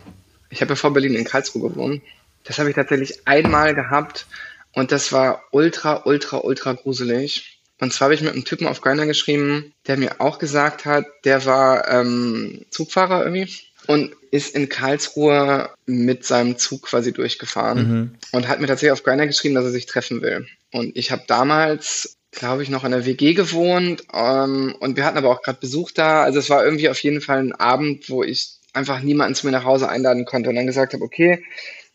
ich 0.51 0.61
habe 0.61 0.71
ja 0.71 0.77
vor 0.77 0.93
Berlin 0.93 1.15
in 1.15 1.25
Karlsruhe 1.25 1.71
gewohnt. 1.71 2.03
Das 2.45 2.59
habe 2.59 2.71
ich 2.71 2.77
tatsächlich 2.77 3.27
einmal 3.27 3.75
gehabt 3.75 4.27
und 4.73 4.93
das 4.93 5.13
war 5.13 5.43
ultra, 5.51 6.03
ultra, 6.05 6.39
ultra 6.39 6.73
gruselig. 6.73 7.61
Und 7.81 7.93
zwar 7.93 8.07
habe 8.07 8.15
ich 8.15 8.23
mit 8.23 8.33
einem 8.33 8.45
Typen 8.45 8.67
auf 8.67 8.81
Grindr 8.81 9.07
geschrieben, 9.07 9.73
der 9.87 9.97
mir 9.97 10.21
auch 10.21 10.39
gesagt 10.39 10.85
hat, 10.85 11.07
der 11.25 11.45
war 11.45 11.89
ähm, 11.89 12.65
Zugfahrer 12.71 13.25
irgendwie 13.25 13.53
und 13.87 14.13
ist 14.31 14.55
in 14.55 14.69
Karlsruhe 14.69 15.71
mit 15.87 16.25
seinem 16.25 16.59
Zug 16.59 16.83
quasi 16.83 17.13
durchgefahren 17.13 17.79
mhm. 17.79 18.15
und 18.33 18.49
hat 18.49 18.61
mir 18.61 18.67
tatsächlich 18.67 18.93
auf 18.93 19.03
Grindr 19.03 19.27
geschrieben, 19.27 19.55
dass 19.55 19.65
er 19.65 19.71
sich 19.71 19.87
treffen 19.87 20.23
will. 20.23 20.47
Und 20.73 20.97
ich 20.97 21.11
habe 21.11 21.23
damals, 21.27 22.19
glaube 22.33 22.63
ich, 22.63 22.69
noch 22.69 22.85
in 22.85 22.91
der 22.91 23.07
WG 23.07 23.35
gewohnt 23.35 24.03
ähm, 24.13 24.75
und 24.81 24.97
wir 24.97 25.05
hatten 25.05 25.17
aber 25.17 25.31
auch 25.31 25.43
gerade 25.43 25.61
Besuch 25.61 25.93
da. 25.93 26.23
Also 26.23 26.41
es 26.41 26.51
war 26.51 26.65
irgendwie 26.65 26.89
auf 26.89 27.03
jeden 27.03 27.21
Fall 27.21 27.39
ein 27.39 27.53
Abend, 27.53 28.11
wo 28.11 28.23
ich 28.23 28.58
einfach 28.79 29.03
niemanden 29.03 29.35
zu 29.35 29.47
mir 29.47 29.53
nach 29.53 29.65
Hause 29.65 29.89
einladen 29.89 30.25
konnte 30.25 30.49
und 30.49 30.57
dann 30.57 30.67
gesagt 30.67 30.95
habe, 30.95 31.05
okay, 31.05 31.43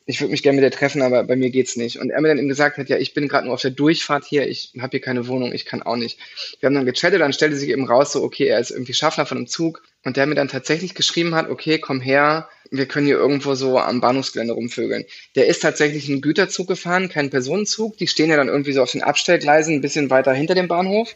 ich 0.05 0.19
würde 0.19 0.31
mich 0.31 0.43
gerne 0.43 0.59
mit 0.59 0.65
dir 0.65 0.75
treffen, 0.75 1.01
aber 1.01 1.23
bei 1.23 1.35
mir 1.35 1.49
geht's 1.49 1.77
nicht. 1.77 1.97
Und 1.97 2.09
er 2.09 2.19
mir 2.19 2.27
dann 2.27 2.37
eben 2.37 2.49
gesagt 2.49 2.77
hat, 2.77 2.89
ja, 2.89 2.97
ich 2.97 3.13
bin 3.13 3.29
gerade 3.29 3.45
nur 3.45 3.53
auf 3.53 3.61
der 3.61 3.71
Durchfahrt 3.71 4.25
hier, 4.25 4.47
ich 4.47 4.73
habe 4.79 4.91
hier 4.91 5.01
keine 5.01 5.27
Wohnung, 5.27 5.53
ich 5.53 5.65
kann 5.65 5.81
auch 5.81 5.95
nicht. 5.95 6.19
Wir 6.59 6.67
haben 6.67 6.75
dann 6.75 6.85
gechattet, 6.85 7.21
dann 7.21 7.31
stellte 7.31 7.55
sich 7.55 7.69
eben 7.69 7.85
raus, 7.85 8.11
so, 8.11 8.21
okay, 8.21 8.47
er 8.47 8.59
ist 8.59 8.71
irgendwie 8.71 8.93
Schaffner 8.93 9.25
von 9.25 9.37
einem 9.37 9.47
Zug 9.47 9.81
und 10.03 10.17
der 10.17 10.25
mir 10.25 10.35
dann 10.35 10.49
tatsächlich 10.49 10.93
geschrieben 10.93 11.35
hat, 11.35 11.49
okay, 11.49 11.79
komm 11.79 12.01
her, 12.01 12.49
wir 12.69 12.85
können 12.85 13.05
hier 13.05 13.17
irgendwo 13.17 13.55
so 13.55 13.79
am 13.79 14.01
Bahnhofsgelände 14.01 14.53
rumvögeln. 14.53 15.05
Der 15.35 15.47
ist 15.47 15.61
tatsächlich 15.61 16.09
einen 16.09 16.21
Güterzug 16.21 16.67
gefahren, 16.67 17.07
kein 17.07 17.29
Personenzug, 17.29 17.97
die 17.97 18.07
stehen 18.07 18.29
ja 18.29 18.35
dann 18.35 18.49
irgendwie 18.49 18.73
so 18.73 18.81
auf 18.81 18.91
den 18.91 19.03
Abstellgleisen 19.03 19.75
ein 19.75 19.81
bisschen 19.81 20.09
weiter 20.09 20.33
hinter 20.33 20.55
dem 20.55 20.67
Bahnhof. 20.67 21.15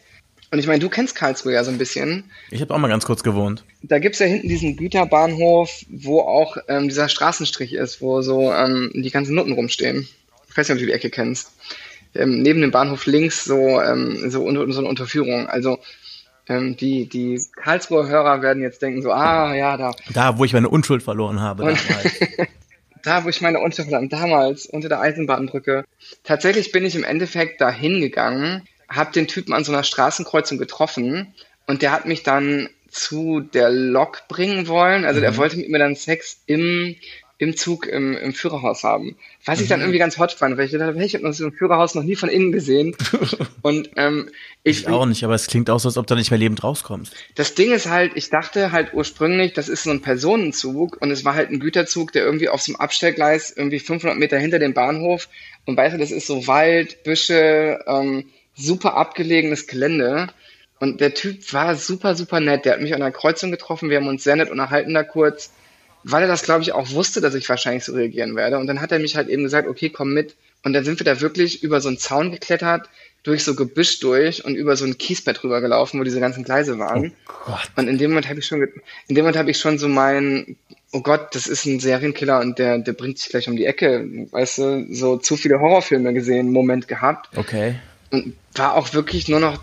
Und 0.49 0.59
ich 0.59 0.67
meine, 0.67 0.79
du 0.79 0.89
kennst 0.89 1.15
Karlsruhe 1.15 1.53
ja 1.53 1.63
so 1.63 1.71
ein 1.71 1.77
bisschen. 1.77 2.23
Ich 2.51 2.61
habe 2.61 2.73
auch 2.73 2.77
mal 2.77 2.87
ganz 2.87 3.05
kurz 3.05 3.21
gewohnt. 3.21 3.65
Da 3.81 3.99
gibt's 3.99 4.19
ja 4.19 4.25
hinten 4.27 4.47
diesen 4.47 4.77
Güterbahnhof, 4.77 5.81
wo 5.89 6.21
auch 6.21 6.57
ähm, 6.69 6.87
dieser 6.87 7.09
Straßenstrich 7.09 7.73
ist, 7.73 8.01
wo 8.01 8.21
so 8.21 8.53
ähm, 8.53 8.91
die 8.93 9.11
ganzen 9.11 9.35
Nutten 9.35 9.51
rumstehen. 9.51 10.07
Ich 10.49 10.57
weiß 10.57 10.69
nicht, 10.69 10.75
ob 10.75 10.79
du 10.79 10.85
die 10.85 10.93
Ecke 10.93 11.09
kennst. 11.09 11.51
Ähm, 12.15 12.41
neben 12.41 12.61
dem 12.61 12.71
Bahnhof 12.71 13.05
links 13.05 13.43
so, 13.43 13.81
ähm, 13.81 14.29
so, 14.29 14.43
unter, 14.43 14.71
so 14.71 14.79
eine 14.79 14.87
Unterführung. 14.87 15.47
Also 15.47 15.79
ähm, 16.47 16.77
die, 16.77 17.09
die 17.09 17.41
Karlsruher 17.57 18.07
Hörer 18.07 18.41
werden 18.41 18.63
jetzt 18.63 18.81
denken 18.81 19.01
so, 19.01 19.11
ah 19.11 19.53
ja, 19.53 19.75
da. 19.75 19.91
Da, 20.13 20.37
wo 20.37 20.45
ich 20.45 20.53
meine 20.53 20.69
Unschuld 20.69 21.03
verloren 21.03 21.41
habe. 21.41 21.63
Und, 21.63 21.77
da, 23.03 23.25
wo 23.25 23.29
ich 23.29 23.41
meine 23.41 23.59
Unschuld 23.59 23.89
verloren 23.89 24.07
damals 24.07 24.65
unter 24.65 24.87
der 24.87 25.01
Eisenbahnbrücke. 25.01 25.83
Tatsächlich 26.23 26.71
bin 26.71 26.85
ich 26.85 26.95
im 26.95 27.03
Endeffekt 27.03 27.59
da 27.59 27.69
hingegangen 27.69 28.61
habe 28.89 29.11
den 29.11 29.27
Typen 29.27 29.53
an 29.53 29.63
so 29.63 29.71
einer 29.71 29.83
Straßenkreuzung 29.83 30.57
getroffen 30.57 31.33
und 31.65 31.81
der 31.81 31.91
hat 31.91 32.05
mich 32.05 32.23
dann 32.23 32.69
zu 32.89 33.41
der 33.41 33.69
Lok 33.69 34.27
bringen 34.27 34.67
wollen. 34.67 35.05
Also 35.05 35.19
mhm. 35.19 35.23
der 35.23 35.37
wollte 35.37 35.57
mit 35.57 35.69
mir 35.69 35.79
dann 35.79 35.95
Sex 35.95 36.41
im, 36.45 36.95
im 37.37 37.55
Zug 37.55 37.85
im, 37.85 38.15
im 38.17 38.33
Führerhaus 38.33 38.83
haben. 38.83 39.17
Was 39.45 39.59
ich 39.59 39.67
dann 39.67 39.79
mhm. 39.79 39.85
irgendwie 39.85 39.99
ganz 39.99 40.17
hot 40.17 40.31
fand, 40.31 40.57
weil 40.57 40.65
ich 40.65 40.71
dachte, 40.71 41.03
ich 41.03 41.13
habe 41.13 41.33
so 41.33 41.45
ein 41.45 41.51
Führerhaus 41.51 41.95
noch 41.95 42.03
nie 42.03 42.15
von 42.15 42.29
innen 42.29 42.51
gesehen. 42.51 42.95
Und 43.61 43.89
ähm, 43.97 44.29
ich, 44.63 44.81
ich 44.81 44.87
auch 44.87 45.05
nicht, 45.05 45.23
aber 45.23 45.35
es 45.35 45.47
klingt 45.47 45.69
auch 45.69 45.79
so, 45.79 45.89
als 45.89 45.97
ob 45.97 46.07
du 46.07 46.15
nicht 46.15 46.31
mehr 46.31 46.39
lebend 46.39 46.63
rauskommst. 46.63 47.13
Das 47.35 47.53
Ding 47.53 47.71
ist 47.71 47.89
halt, 47.89 48.13
ich 48.15 48.29
dachte 48.29 48.71
halt 48.71 48.93
ursprünglich, 48.93 49.53
das 49.53 49.69
ist 49.69 49.83
so 49.83 49.91
ein 49.91 50.01
Personenzug 50.01 50.97
und 51.01 51.11
es 51.11 51.25
war 51.25 51.35
halt 51.35 51.51
ein 51.51 51.59
Güterzug, 51.59 52.11
der 52.13 52.23
irgendwie 52.23 52.49
auf 52.49 52.61
so 52.61 52.71
einem 52.71 52.79
Abstellgleis 52.79 53.51
irgendwie 53.55 53.79
500 53.79 54.17
Meter 54.17 54.37
hinter 54.37 54.59
dem 54.59 54.73
Bahnhof 54.73 55.27
und 55.65 55.77
weißt 55.77 55.95
du, 55.95 55.99
das 55.99 56.11
ist 56.11 56.27
so 56.27 56.47
Wald, 56.47 57.03
Büsche, 57.03 57.79
ähm, 57.87 58.25
super 58.57 58.95
abgelegenes 58.95 59.67
Gelände. 59.67 60.27
Und 60.79 61.01
der 61.01 61.13
Typ 61.13 61.53
war 61.53 61.75
super, 61.75 62.15
super 62.15 62.39
nett. 62.39 62.65
Der 62.65 62.73
hat 62.73 62.81
mich 62.81 62.93
an 62.93 62.99
der 62.99 63.11
Kreuzung 63.11 63.51
getroffen. 63.51 63.89
Wir 63.89 63.97
haben 63.97 64.07
uns 64.07 64.23
sehr 64.23 64.35
nett 64.35 64.51
unterhalten 64.51 64.93
da 64.93 65.03
kurz, 65.03 65.51
weil 66.03 66.23
er 66.23 66.27
das, 66.27 66.43
glaube 66.43 66.61
ich, 66.61 66.71
auch 66.71 66.91
wusste, 66.91 67.21
dass 67.21 67.33
ich 67.33 67.49
wahrscheinlich 67.49 67.83
so 67.83 67.93
reagieren 67.93 68.35
werde. 68.35 68.57
Und 68.57 68.67
dann 68.67 68.81
hat 68.81 68.91
er 68.91 68.99
mich 68.99 69.15
halt 69.15 69.29
eben 69.29 69.43
gesagt, 69.43 69.67
okay, 69.67 69.89
komm 69.89 70.13
mit. 70.13 70.35
Und 70.63 70.73
dann 70.73 70.83
sind 70.83 70.99
wir 70.99 71.05
da 71.05 71.21
wirklich 71.21 71.63
über 71.63 71.81
so 71.81 71.87
einen 71.87 71.97
Zaun 71.97 72.31
geklettert, 72.31 72.89
durch 73.23 73.43
so 73.43 73.55
Gebüsch 73.55 73.99
durch 73.99 74.45
und 74.45 74.55
über 74.55 74.75
so 74.75 74.85
ein 74.85 74.97
Kiesbett 74.97 75.43
rüber 75.43 75.59
gelaufen, 75.61 75.99
wo 75.99 76.03
diese 76.03 76.19
ganzen 76.19 76.43
Gleise 76.43 76.79
waren. 76.79 77.13
Oh 77.47 77.53
und 77.75 77.87
in 77.87 77.97
dem 77.97 78.11
Moment 78.11 78.29
habe 78.29 78.39
ich 78.39 78.45
schon, 78.45 78.61
in 78.61 79.15
dem 79.15 79.23
Moment 79.23 79.37
habe 79.37 79.51
ich 79.51 79.57
schon 79.57 79.77
so 79.77 79.87
mein, 79.87 80.55
oh 80.93 81.01
Gott, 81.01 81.35
das 81.35 81.47
ist 81.47 81.65
ein 81.65 81.79
Serienkiller 81.79 82.39
und 82.39 82.57
der, 82.57 82.77
der 82.77 82.93
bringt 82.93 83.17
sich 83.17 83.29
gleich 83.29 83.49
um 83.49 83.57
die 83.57 83.65
Ecke, 83.65 84.07
weißt 84.31 84.57
du, 84.59 84.87
so 84.91 85.17
zu 85.17 85.35
viele 85.35 85.59
Horrorfilme 85.59 86.13
gesehen, 86.13 86.51
Moment 86.51 86.87
gehabt. 86.87 87.37
Okay. 87.37 87.75
Und 88.09 88.35
war 88.55 88.75
auch 88.75 88.93
wirklich 88.93 89.27
nur 89.27 89.39
noch, 89.39 89.61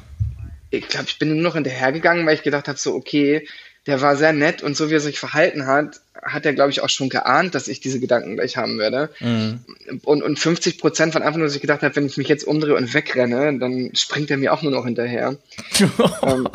ich 0.70 0.88
glaube, 0.88 1.06
ich 1.08 1.18
bin 1.18 1.28
nur 1.34 1.42
noch 1.42 1.54
hinterhergegangen, 1.54 2.26
weil 2.26 2.34
ich 2.34 2.42
gedacht 2.42 2.68
habe, 2.68 2.78
so, 2.78 2.94
okay, 2.94 3.46
der 3.86 4.00
war 4.00 4.16
sehr 4.16 4.32
nett 4.32 4.62
und 4.62 4.76
so 4.76 4.90
wie 4.90 4.94
er 4.94 5.00
sich 5.00 5.18
verhalten 5.18 5.66
hat, 5.66 6.00
hat 6.22 6.46
er, 6.46 6.54
glaube 6.54 6.70
ich, 6.70 6.80
auch 6.80 6.88
schon 6.88 7.10
geahnt, 7.10 7.54
dass 7.54 7.68
ich 7.68 7.80
diese 7.80 8.00
Gedanken 8.00 8.36
gleich 8.36 8.56
haben 8.56 8.78
werde. 8.78 9.10
Mhm. 9.20 9.60
Und, 10.04 10.22
und 10.22 10.38
50 10.38 10.78
Prozent 10.78 11.12
von 11.12 11.22
einfach 11.22 11.36
nur, 11.36 11.46
dass 11.46 11.54
ich 11.54 11.60
gedacht 11.60 11.82
habe, 11.82 11.94
wenn 11.96 12.06
ich 12.06 12.16
mich 12.16 12.28
jetzt 12.28 12.44
umdrehe 12.44 12.76
und 12.76 12.94
wegrenne, 12.94 13.58
dann 13.58 13.90
springt 13.94 14.30
er 14.30 14.38
mir 14.38 14.52
auch 14.52 14.62
nur 14.62 14.72
noch 14.72 14.86
hinterher. 14.86 15.36
ähm, 16.22 16.48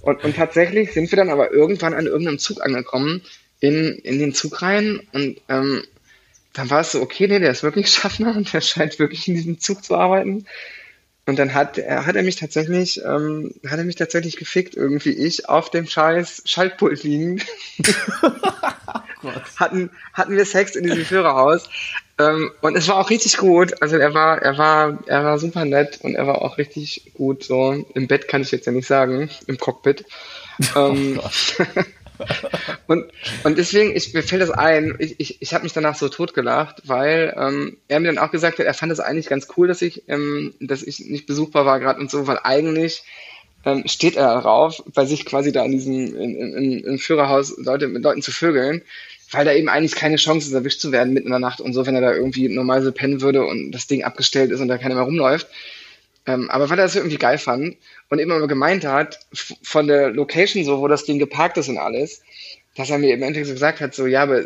und, 0.00 0.24
und 0.24 0.36
tatsächlich 0.36 0.92
sind 0.92 1.10
wir 1.10 1.16
dann 1.16 1.30
aber 1.30 1.52
irgendwann 1.52 1.94
an 1.94 2.06
irgendeinem 2.06 2.38
Zug 2.38 2.62
angekommen, 2.62 3.22
in, 3.60 3.98
in 3.98 4.18
den 4.18 4.34
Zug 4.34 4.62
rein 4.62 5.00
und 5.12 5.40
ähm, 5.48 5.82
dann 6.52 6.70
war 6.70 6.80
es 6.80 6.92
so, 6.92 7.02
okay, 7.02 7.26
nee, 7.26 7.40
der 7.40 7.50
ist 7.50 7.62
wirklich 7.62 7.90
Schaffner 7.90 8.36
und 8.36 8.52
der 8.52 8.60
scheint 8.60 8.98
wirklich 8.98 9.26
in 9.28 9.34
diesem 9.34 9.58
Zug 9.58 9.84
zu 9.84 9.96
arbeiten. 9.96 10.46
Und 11.26 11.38
dann 11.38 11.54
hat 11.54 11.78
er, 11.78 12.04
hat 12.04 12.16
er 12.16 12.22
mich 12.22 12.36
tatsächlich, 12.36 13.02
ähm, 13.02 13.54
hat 13.66 13.78
er 13.78 13.84
mich 13.84 13.96
tatsächlich 13.96 14.36
gefickt, 14.36 14.76
irgendwie 14.76 15.12
ich 15.12 15.48
auf 15.48 15.70
dem 15.70 15.86
scheiß 15.86 16.42
Schaltpult 16.44 17.02
liegend. 17.02 17.46
oh 18.22 19.30
hatten, 19.56 19.90
hatten 20.12 20.36
wir 20.36 20.44
Sex 20.44 20.76
in 20.76 20.84
diesem 20.84 21.04
Führerhaus. 21.04 21.68
Ähm, 22.18 22.52
und 22.60 22.76
es 22.76 22.88
war 22.88 22.96
auch 22.96 23.10
richtig 23.10 23.38
gut. 23.38 23.80
Also 23.82 23.96
er 23.96 24.12
war, 24.12 24.42
er 24.42 24.58
war, 24.58 24.98
er 25.06 25.24
war 25.24 25.38
super 25.38 25.64
nett 25.64 25.98
und 26.02 26.14
er 26.14 26.26
war 26.26 26.42
auch 26.42 26.58
richtig 26.58 27.12
gut. 27.14 27.42
So 27.44 27.86
im 27.94 28.06
Bett 28.06 28.28
kann 28.28 28.42
ich 28.42 28.50
jetzt 28.50 28.66
ja 28.66 28.72
nicht 28.72 28.86
sagen, 28.86 29.30
im 29.46 29.58
Cockpit. 29.58 30.04
Oh 30.76 30.90
ähm, 30.90 31.20
und, 32.86 33.04
und 33.42 33.58
deswegen, 33.58 33.94
ich, 33.96 34.14
mir 34.14 34.22
fällt 34.22 34.42
das 34.42 34.50
ein, 34.50 34.94
ich, 34.98 35.18
ich, 35.18 35.42
ich 35.42 35.54
habe 35.54 35.64
mich 35.64 35.72
danach 35.72 35.96
so 35.96 36.08
totgelacht, 36.08 36.82
weil 36.84 37.34
ähm, 37.36 37.76
er 37.88 38.00
mir 38.00 38.12
dann 38.12 38.18
auch 38.18 38.30
gesagt 38.30 38.58
hat, 38.58 38.66
er 38.66 38.74
fand 38.74 38.92
es 38.92 39.00
eigentlich 39.00 39.28
ganz 39.28 39.48
cool, 39.56 39.68
dass 39.68 39.82
ich, 39.82 40.04
ähm, 40.08 40.54
dass 40.60 40.82
ich 40.82 41.00
nicht 41.00 41.26
besuchbar 41.26 41.66
war 41.66 41.80
gerade 41.80 42.00
und 42.00 42.10
so, 42.10 42.26
weil 42.26 42.38
eigentlich 42.42 43.02
ähm, 43.64 43.84
steht 43.86 44.16
er 44.16 44.26
darauf, 44.26 44.82
bei 44.94 45.04
sich 45.04 45.24
quasi 45.24 45.52
da 45.52 45.64
in 45.64 45.72
diesem 45.72 46.14
in, 46.16 46.36
in, 46.36 46.84
im 46.84 46.98
Führerhaus 46.98 47.54
Leute 47.58 47.88
mit 47.88 48.02
Leuten 48.02 48.22
zu 48.22 48.30
vögeln, 48.30 48.82
weil 49.30 49.44
da 49.44 49.52
eben 49.52 49.68
eigentlich 49.68 49.94
keine 49.94 50.16
Chance 50.16 50.48
ist, 50.48 50.54
erwischt 50.54 50.80
zu 50.80 50.92
werden 50.92 51.12
mitten 51.12 51.26
in 51.26 51.32
der 51.32 51.40
Nacht 51.40 51.60
und 51.60 51.72
so, 51.72 51.86
wenn 51.86 51.94
er 51.94 52.00
da 52.00 52.14
irgendwie 52.14 52.48
normal 52.48 52.82
so 52.82 52.92
pennen 52.92 53.20
würde 53.20 53.44
und 53.44 53.72
das 53.72 53.86
Ding 53.86 54.04
abgestellt 54.04 54.50
ist 54.50 54.60
und 54.60 54.68
da 54.68 54.78
keiner 54.78 54.94
mehr 54.94 55.04
rumläuft. 55.04 55.48
Ähm, 56.26 56.50
aber 56.50 56.70
weil 56.70 56.78
er 56.78 56.84
das 56.84 56.96
irgendwie 56.96 57.18
geil 57.18 57.38
fand 57.38 57.76
und 58.08 58.18
immer 58.18 58.46
gemeint 58.46 58.84
hat, 58.84 59.20
von 59.62 59.86
der 59.86 60.10
Location 60.10 60.64
so, 60.64 60.80
wo 60.80 60.88
das 60.88 61.04
Ding 61.04 61.18
geparkt 61.18 61.58
ist 61.58 61.68
und 61.68 61.78
alles, 61.78 62.22
dass 62.76 62.90
er 62.90 62.98
mir 62.98 63.14
im 63.14 63.22
Endeffekt 63.22 63.46
so 63.46 63.52
gesagt 63.52 63.80
hat, 63.80 63.94
so, 63.94 64.06
ja, 64.06 64.22
aber 64.22 64.42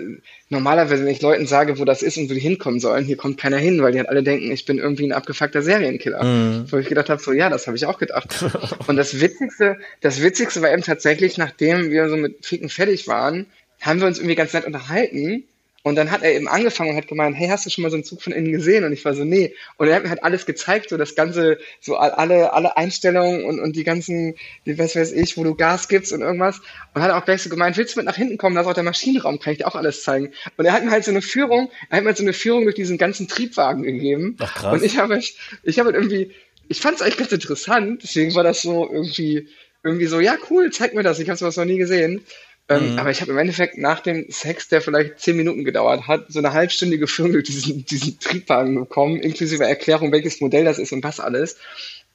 normalerweise, 0.51 1.05
wenn 1.05 1.13
ich 1.13 1.23
Leuten 1.23 1.47
sage, 1.47 1.79
wo 1.79 1.85
das 1.85 2.03
ist 2.03 2.19
und 2.19 2.29
wo 2.29 2.35
die 2.35 2.41
hinkommen 2.41 2.79
sollen, 2.79 3.05
hier 3.05 3.17
kommt 3.17 3.39
keiner 3.39 3.57
hin, 3.57 3.81
weil 3.81 3.93
die 3.93 3.99
halt 3.99 4.09
alle 4.09 4.23
denken, 4.23 4.51
ich 4.53 4.67
bin 4.67 4.79
irgendwie 4.79 5.07
ein 5.07 5.13
abgefuckter 5.13 5.63
Serienkiller. 5.63 6.23
Mhm. 6.23 6.67
Wo 6.71 6.77
ich 6.77 6.89
gedacht 6.89 7.09
habe, 7.09 7.23
so, 7.23 7.33
ja, 7.33 7.49
das 7.49 7.67
habe 7.67 7.77
ich 7.77 7.87
auch 7.87 7.99
gedacht. 7.99 8.45
und 8.87 8.97
das 8.97 9.21
Witzigste, 9.21 9.79
das 10.01 10.23
Witzigste 10.23 10.61
war 10.61 10.73
eben 10.73 10.83
tatsächlich, 10.83 11.39
nachdem 11.39 11.91
wir 11.91 12.09
so 12.09 12.17
mit 12.17 12.45
Ficken 12.45 12.69
fertig 12.69 13.09
waren, 13.09 13.47
haben 13.81 14.01
wir 14.01 14.07
uns 14.07 14.19
irgendwie 14.19 14.35
ganz 14.35 14.53
nett 14.53 14.67
unterhalten 14.67 15.45
und 15.85 15.95
dann 15.95 16.11
hat 16.11 16.23
er 16.23 16.35
eben 16.35 16.49
angefangen 16.49 16.91
und 16.91 16.97
hat 16.97 17.07
gemeint, 17.07 17.37
hey, 17.37 17.49
hast 17.49 17.65
du 17.65 17.71
schon 17.71 17.83
mal 17.83 17.91
so 17.91 17.97
einen 17.97 18.05
Zug 18.05 18.21
von 18.21 18.33
innen 18.33 18.51
gesehen? 18.51 18.85
Und 18.85 18.93
ich 18.93 19.05
war 19.05 19.15
so, 19.15 19.25
nee. 19.25 19.55
Und 19.77 19.89
er 19.89 19.95
hat 19.97 20.03
mir 20.03 20.11
halt 20.11 20.25
alles 20.25 20.45
gezeigt, 20.45 20.91
so 20.91 20.97
das 20.97 21.15
ganze, 21.15 21.59
so 21.81 21.97
alle, 21.97 22.53
alle 22.53 22.77
Einstellungen 22.77 23.45
und, 23.45 23.61
und 23.61 23.77
die 23.77 23.85
ganzen, 23.85 24.35
die, 24.67 24.77
was 24.77 24.97
weiß 24.97 25.13
ich, 25.13 25.37
wo 25.37 25.45
du 25.45 25.55
Gas 25.55 25.89
gibst 25.89 26.13
und 26.13 26.21
irgendwas. 26.21 26.61
Und 26.95 27.03
hat 27.03 27.13
auch 27.13 27.25
gleich 27.25 27.43
so 27.43 27.49
gemeint, 27.49 27.77
willst 27.77 27.95
du 27.95 28.01
mit 28.01 28.07
nach 28.07 28.17
hinten 28.17 28.39
kommen? 28.39 28.57
Da 28.57 28.63
ist 28.63 28.67
auch 28.67 28.75
der 28.75 28.83
Maschinenraum, 28.83 29.39
kann 29.39 29.53
ich 29.53 29.59
dir 29.59 29.69
auch 29.69 29.77
alles 29.77 30.03
zeigen. 30.03 30.33
Und 30.57 30.67
er 30.67 30.73
hat 30.73 30.85
mir 30.85 30.91
halt 30.91 31.05
so 31.05 31.13
eine 31.13 31.23
Führung, 31.23 31.71
er 31.91 31.99
hat 31.99 32.03
mir 32.03 32.09
halt 32.09 32.19
so 32.19 32.25
eine 32.25 32.33
Führung 32.33 32.65
durch 32.65 32.75
diesen 32.75 32.99
ganzen 32.99 33.29
Triebwagen 33.29 33.85
gegeben. 33.85 34.37
Ach, 34.41 34.55
krass. 34.55 34.75
Und 34.75 34.85
ich 34.85 34.99
habe, 34.99 35.19
ich 35.63 35.79
habe 35.79 35.87
halt 35.87 35.97
irgendwie, 35.97 36.33
ich 36.69 36.81
fand 36.81 36.97
es 36.97 37.03
eigentlich 37.03 37.19
ganz 37.19 37.33
interessant, 37.33 38.03
deswegen 38.03 38.35
war 38.35 38.43
das 38.43 38.63
so 38.63 38.91
irgendwie, 38.91 39.49
irgendwie 39.85 40.07
so, 40.07 40.19
ja, 40.19 40.37
cool, 40.51 40.71
zeig 40.71 40.93
mir 40.95 41.05
das, 41.05 41.21
ich 41.21 41.29
habe 41.29 41.39
sowas 41.39 41.57
noch 41.57 41.65
nie 41.65 41.79
gesehen. 41.79 42.25
Ähm, 42.69 42.93
mhm. 42.93 42.99
Aber 42.99 43.11
ich 43.11 43.21
habe 43.21 43.33
im 43.33 43.39
Endeffekt 43.39 43.79
nach 43.79 44.01
dem 44.01 44.27
Sex, 44.29 44.69
der 44.69 44.83
vielleicht 44.83 45.21
zehn 45.21 45.37
Minuten 45.37 45.65
gedauert 45.65 46.07
hat, 46.07 46.27
so 46.29 46.39
eine 46.39 46.53
halbstündige 46.53 47.07
Führung 47.07 47.33
durch 47.33 47.45
diesen, 47.45 47.85
diesen 47.85 48.19
Triebwagen 48.19 48.75
bekommen, 48.75 49.21
inklusive 49.21 49.65
Erklärung, 49.65 50.13
welches 50.13 50.41
Modell 50.41 50.65
das 50.65 50.79
ist 50.79 50.93
und 50.93 51.03
was 51.03 51.21
alles. 51.21 51.57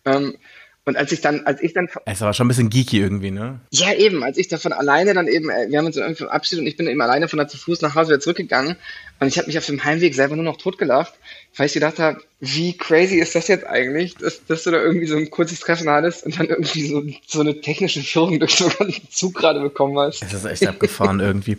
Ähm, 0.05 0.37
und 0.85 0.97
als 0.97 1.13
ich 1.13 1.21
dann, 1.21 1.45
als 1.45 1.61
ich 1.61 1.73
dann. 1.73 1.87
Es 2.05 2.19
war 2.19 2.33
schon 2.33 2.45
ein 2.45 2.49
bisschen 2.49 2.69
geeky 2.69 2.99
irgendwie, 2.99 3.31
ne? 3.31 3.61
Ja, 3.71 3.93
eben. 3.93 4.21
Als 4.21 4.37
ich 4.37 4.49
davon 4.49 4.73
alleine 4.73 5.13
dann 5.13 5.27
eben, 5.27 5.49
äh, 5.49 5.67
wir 5.69 5.77
haben 5.77 5.85
uns 5.85 5.95
irgendwie 5.95 6.23
verabschiedet 6.23 6.61
und 6.61 6.67
ich 6.67 6.75
bin 6.75 6.87
eben 6.87 6.99
alleine 6.99 7.29
von 7.29 7.39
da 7.39 7.47
zu 7.47 7.57
Fuß 7.57 7.81
nach 7.81 7.95
Hause 7.95 8.09
wieder 8.09 8.19
zurückgegangen. 8.19 8.75
Und 9.21 9.27
ich 9.27 9.37
habe 9.37 9.47
mich 9.47 9.57
auf 9.57 9.65
dem 9.65 9.81
Heimweg 9.85 10.13
selber 10.13 10.35
nur 10.35 10.43
noch 10.43 10.57
totgelacht, 10.57 11.13
weil 11.55 11.67
ich 11.67 11.73
gedacht 11.73 11.99
habe, 11.99 12.21
wie 12.41 12.75
crazy 12.75 13.15
ist 13.15 13.33
das 13.33 13.47
jetzt 13.47 13.65
eigentlich, 13.65 14.15
dass, 14.15 14.45
dass 14.45 14.63
du 14.63 14.71
da 14.71 14.81
irgendwie 14.81 15.07
so 15.07 15.15
ein 15.15 15.29
kurzes 15.29 15.61
Treffen 15.61 15.89
hattest 15.89 16.25
und 16.25 16.37
dann 16.37 16.47
irgendwie 16.47 16.87
so, 16.87 17.01
so 17.25 17.39
eine 17.39 17.61
technische 17.61 18.01
Führung 18.01 18.41
durch 18.41 18.55
so 18.55 18.69
einen 18.79 18.93
Zug 19.09 19.35
gerade 19.35 19.61
bekommen 19.61 19.97
hast. 19.97 20.21
Es 20.21 20.33
ist 20.33 20.43
echt 20.43 20.67
abgefahren 20.67 21.21
irgendwie. 21.21 21.57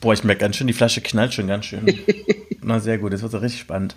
Boah, 0.00 0.12
ich 0.12 0.22
merke 0.22 0.42
ganz 0.42 0.54
schön, 0.54 0.68
die 0.68 0.72
Flasche 0.72 1.00
knallt 1.00 1.34
schon 1.34 1.48
ganz 1.48 1.64
schön. 1.64 1.98
Na, 2.62 2.78
sehr 2.78 2.98
gut, 2.98 3.12
das 3.12 3.22
wird 3.22 3.32
so 3.32 3.38
richtig 3.38 3.60
spannend. 3.60 3.96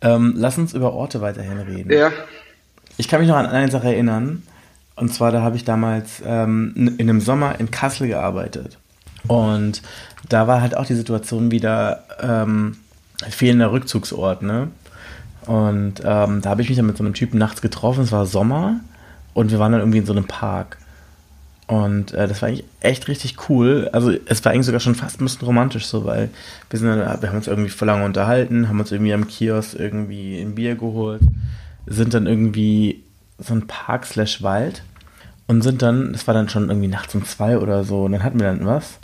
Ähm, 0.00 0.34
lass 0.36 0.58
uns 0.58 0.74
über 0.74 0.92
Orte 0.94 1.20
weiterhin 1.20 1.58
reden. 1.58 1.92
Ja. 1.92 2.12
Ich 2.96 3.08
kann 3.08 3.20
mich 3.20 3.28
noch 3.28 3.36
an 3.36 3.46
eine 3.46 3.70
Sache 3.70 3.88
erinnern. 3.88 4.42
Und 4.96 5.12
zwar, 5.12 5.32
da 5.32 5.42
habe 5.42 5.56
ich 5.56 5.64
damals 5.64 6.22
ähm, 6.24 6.72
in 6.76 7.00
einem 7.00 7.20
Sommer 7.20 7.58
in 7.58 7.70
Kassel 7.70 8.06
gearbeitet. 8.06 8.78
Und 9.26 9.82
da 10.28 10.46
war 10.46 10.60
halt 10.60 10.76
auch 10.76 10.86
die 10.86 10.94
Situation 10.94 11.50
wieder 11.50 12.04
ähm, 12.20 12.76
fehlender 13.28 13.72
Rückzugsort, 13.72 14.42
ne? 14.42 14.68
Und 15.46 16.00
ähm, 16.04 16.40
da 16.40 16.50
habe 16.50 16.62
ich 16.62 16.68
mich 16.68 16.76
dann 16.76 16.86
mit 16.86 16.96
so 16.96 17.04
einem 17.04 17.14
Typen 17.14 17.38
nachts 17.38 17.60
getroffen. 17.60 18.04
Es 18.04 18.12
war 18.12 18.24
Sommer 18.24 18.80
und 19.34 19.50
wir 19.50 19.58
waren 19.58 19.72
dann 19.72 19.80
irgendwie 19.82 19.98
in 19.98 20.06
so 20.06 20.12
einem 20.12 20.26
Park. 20.26 20.78
Und 21.66 22.12
äh, 22.12 22.28
das 22.28 22.40
war 22.40 22.48
eigentlich 22.48 22.64
echt 22.80 23.08
richtig 23.08 23.48
cool. 23.48 23.90
Also 23.92 24.12
es 24.26 24.44
war 24.44 24.52
eigentlich 24.52 24.66
sogar 24.66 24.80
schon 24.80 24.94
fast 24.94 25.20
ein 25.20 25.24
bisschen 25.24 25.46
romantisch 25.46 25.86
so, 25.86 26.04
weil 26.04 26.30
wir, 26.70 26.78
sind 26.78 26.88
dann, 26.88 27.20
wir 27.20 27.28
haben 27.28 27.36
uns 27.36 27.46
irgendwie 27.46 27.70
vor 27.70 27.86
lange 27.86 28.04
unterhalten, 28.04 28.68
haben 28.68 28.80
uns 28.80 28.92
irgendwie 28.92 29.12
am 29.12 29.28
Kiosk 29.28 29.78
irgendwie 29.78 30.40
ein 30.40 30.54
Bier 30.54 30.76
geholt 30.76 31.22
sind 31.86 32.14
dann 32.14 32.26
irgendwie 32.26 33.02
so 33.38 33.54
ein 33.54 33.66
Park 33.66 34.06
slash 34.06 34.42
Wald 34.42 34.82
und 35.46 35.62
sind 35.62 35.82
dann, 35.82 36.14
es 36.14 36.26
war 36.26 36.34
dann 36.34 36.48
schon 36.48 36.68
irgendwie 36.68 36.88
nachts 36.88 37.14
um 37.14 37.24
zwei 37.24 37.58
oder 37.58 37.84
so 37.84 38.04
und 38.04 38.12
dann 38.12 38.22
hatten 38.22 38.40
wir 38.40 38.46
dann 38.46 38.66
was 38.66 38.98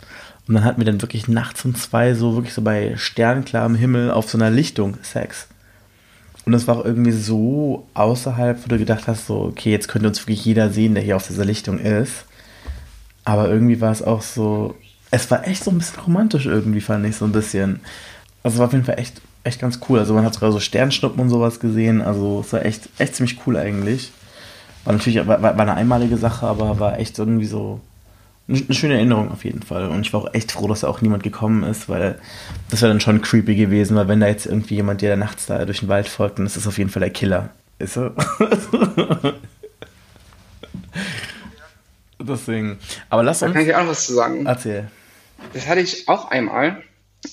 und 0.47 0.55
dann 0.55 0.63
hatten 0.63 0.79
wir 0.79 0.85
dann 0.85 1.01
wirklich 1.01 1.27
nachts 1.27 1.63
um 1.65 1.75
zwei 1.75 2.13
so 2.13 2.35
wirklich 2.35 2.53
so 2.53 2.61
bei 2.61 2.95
sternklarem 2.97 3.75
Himmel 3.75 4.11
auf 4.11 4.29
so 4.29 4.37
einer 4.37 4.49
Lichtung 4.49 4.97
Sex. 5.01 5.47
Und 6.43 6.53
das 6.53 6.67
war 6.67 6.77
auch 6.77 6.85
irgendwie 6.85 7.11
so 7.11 7.87
außerhalb, 7.93 8.63
wo 8.63 8.67
du 8.67 8.79
gedacht 8.79 9.07
hast, 9.07 9.27
so, 9.27 9.43
okay, 9.43 9.71
jetzt 9.71 9.87
könnte 9.87 10.07
uns 10.07 10.19
wirklich 10.21 10.43
jeder 10.43 10.71
sehen, 10.71 10.95
der 10.95 11.03
hier 11.03 11.15
auf 11.15 11.27
dieser 11.27 11.45
Lichtung 11.45 11.77
ist. 11.77 12.25
Aber 13.23 13.47
irgendwie 13.47 13.79
war 13.79 13.91
es 13.91 14.01
auch 14.01 14.23
so, 14.23 14.75
es 15.11 15.29
war 15.29 15.47
echt 15.47 15.63
so 15.63 15.69
ein 15.69 15.77
bisschen 15.77 16.01
romantisch 16.01 16.47
irgendwie, 16.47 16.81
fand 16.81 17.05
ich 17.05 17.15
so 17.15 17.25
ein 17.25 17.31
bisschen. 17.31 17.81
Also 18.41 18.57
war 18.57 18.65
auf 18.65 18.73
jeden 18.73 18.85
Fall 18.85 18.97
echt 18.97 19.21
echt 19.43 19.59
ganz 19.59 19.79
cool. 19.89 19.99
Also 19.99 20.13
man 20.13 20.25
hat 20.25 20.33
sogar 20.33 20.51
so 20.51 20.59
Sternschnuppen 20.59 21.19
und 21.19 21.29
sowas 21.29 21.59
gesehen. 21.59 22.01
Also 22.01 22.41
es 22.45 22.53
war 22.53 22.65
echt, 22.65 22.89
echt 22.97 23.15
ziemlich 23.15 23.39
cool 23.45 23.57
eigentlich. 23.57 24.11
War 24.83 24.93
natürlich 24.93 25.25
war, 25.27 25.41
war 25.41 25.59
eine 25.59 25.75
einmalige 25.75 26.17
Sache, 26.17 26.47
aber 26.47 26.79
war 26.79 26.99
echt 26.99 27.17
irgendwie 27.19 27.45
so 27.45 27.79
eine 28.47 28.73
schöne 28.73 28.95
Erinnerung 28.95 29.31
auf 29.31 29.45
jeden 29.45 29.61
Fall. 29.61 29.87
Und 29.89 30.01
ich 30.01 30.13
war 30.13 30.21
auch 30.21 30.33
echt 30.33 30.51
froh, 30.51 30.67
dass 30.67 30.81
da 30.81 30.87
auch 30.87 31.01
niemand 31.01 31.23
gekommen 31.23 31.63
ist, 31.63 31.87
weil 31.89 32.19
das 32.69 32.81
wäre 32.81 32.91
dann 32.91 32.99
schon 32.99 33.21
creepy 33.21 33.55
gewesen, 33.55 33.95
weil 33.95 34.07
wenn 34.07 34.19
da 34.19 34.27
jetzt 34.27 34.45
irgendwie 34.45 34.75
jemand, 34.75 35.01
der 35.01 35.15
nachts 35.15 35.45
da 35.45 35.63
durch 35.65 35.79
den 35.79 35.89
Wald 35.89 36.07
folgt, 36.07 36.39
dann 36.39 36.45
ist 36.45 36.57
das 36.57 36.67
auf 36.67 36.77
jeden 36.77 36.89
Fall 36.89 37.01
der 37.01 37.11
Killer. 37.11 37.49
Ist 37.79 37.97
er? 37.97 38.13
Deswegen. 42.19 42.77
Aber 43.09 43.23
lass 43.23 43.41
uns. 43.41 43.49
Da 43.49 43.53
kann 43.53 43.61
ich 43.61 43.67
dir 43.69 43.81
auch 43.81 43.87
was 43.87 44.05
zu 44.05 44.13
sagen. 44.13 44.45
Erzähl. 44.45 44.91
Das 45.53 45.67
hatte 45.67 45.81
ich 45.81 46.07
auch 46.07 46.29
einmal. 46.29 46.83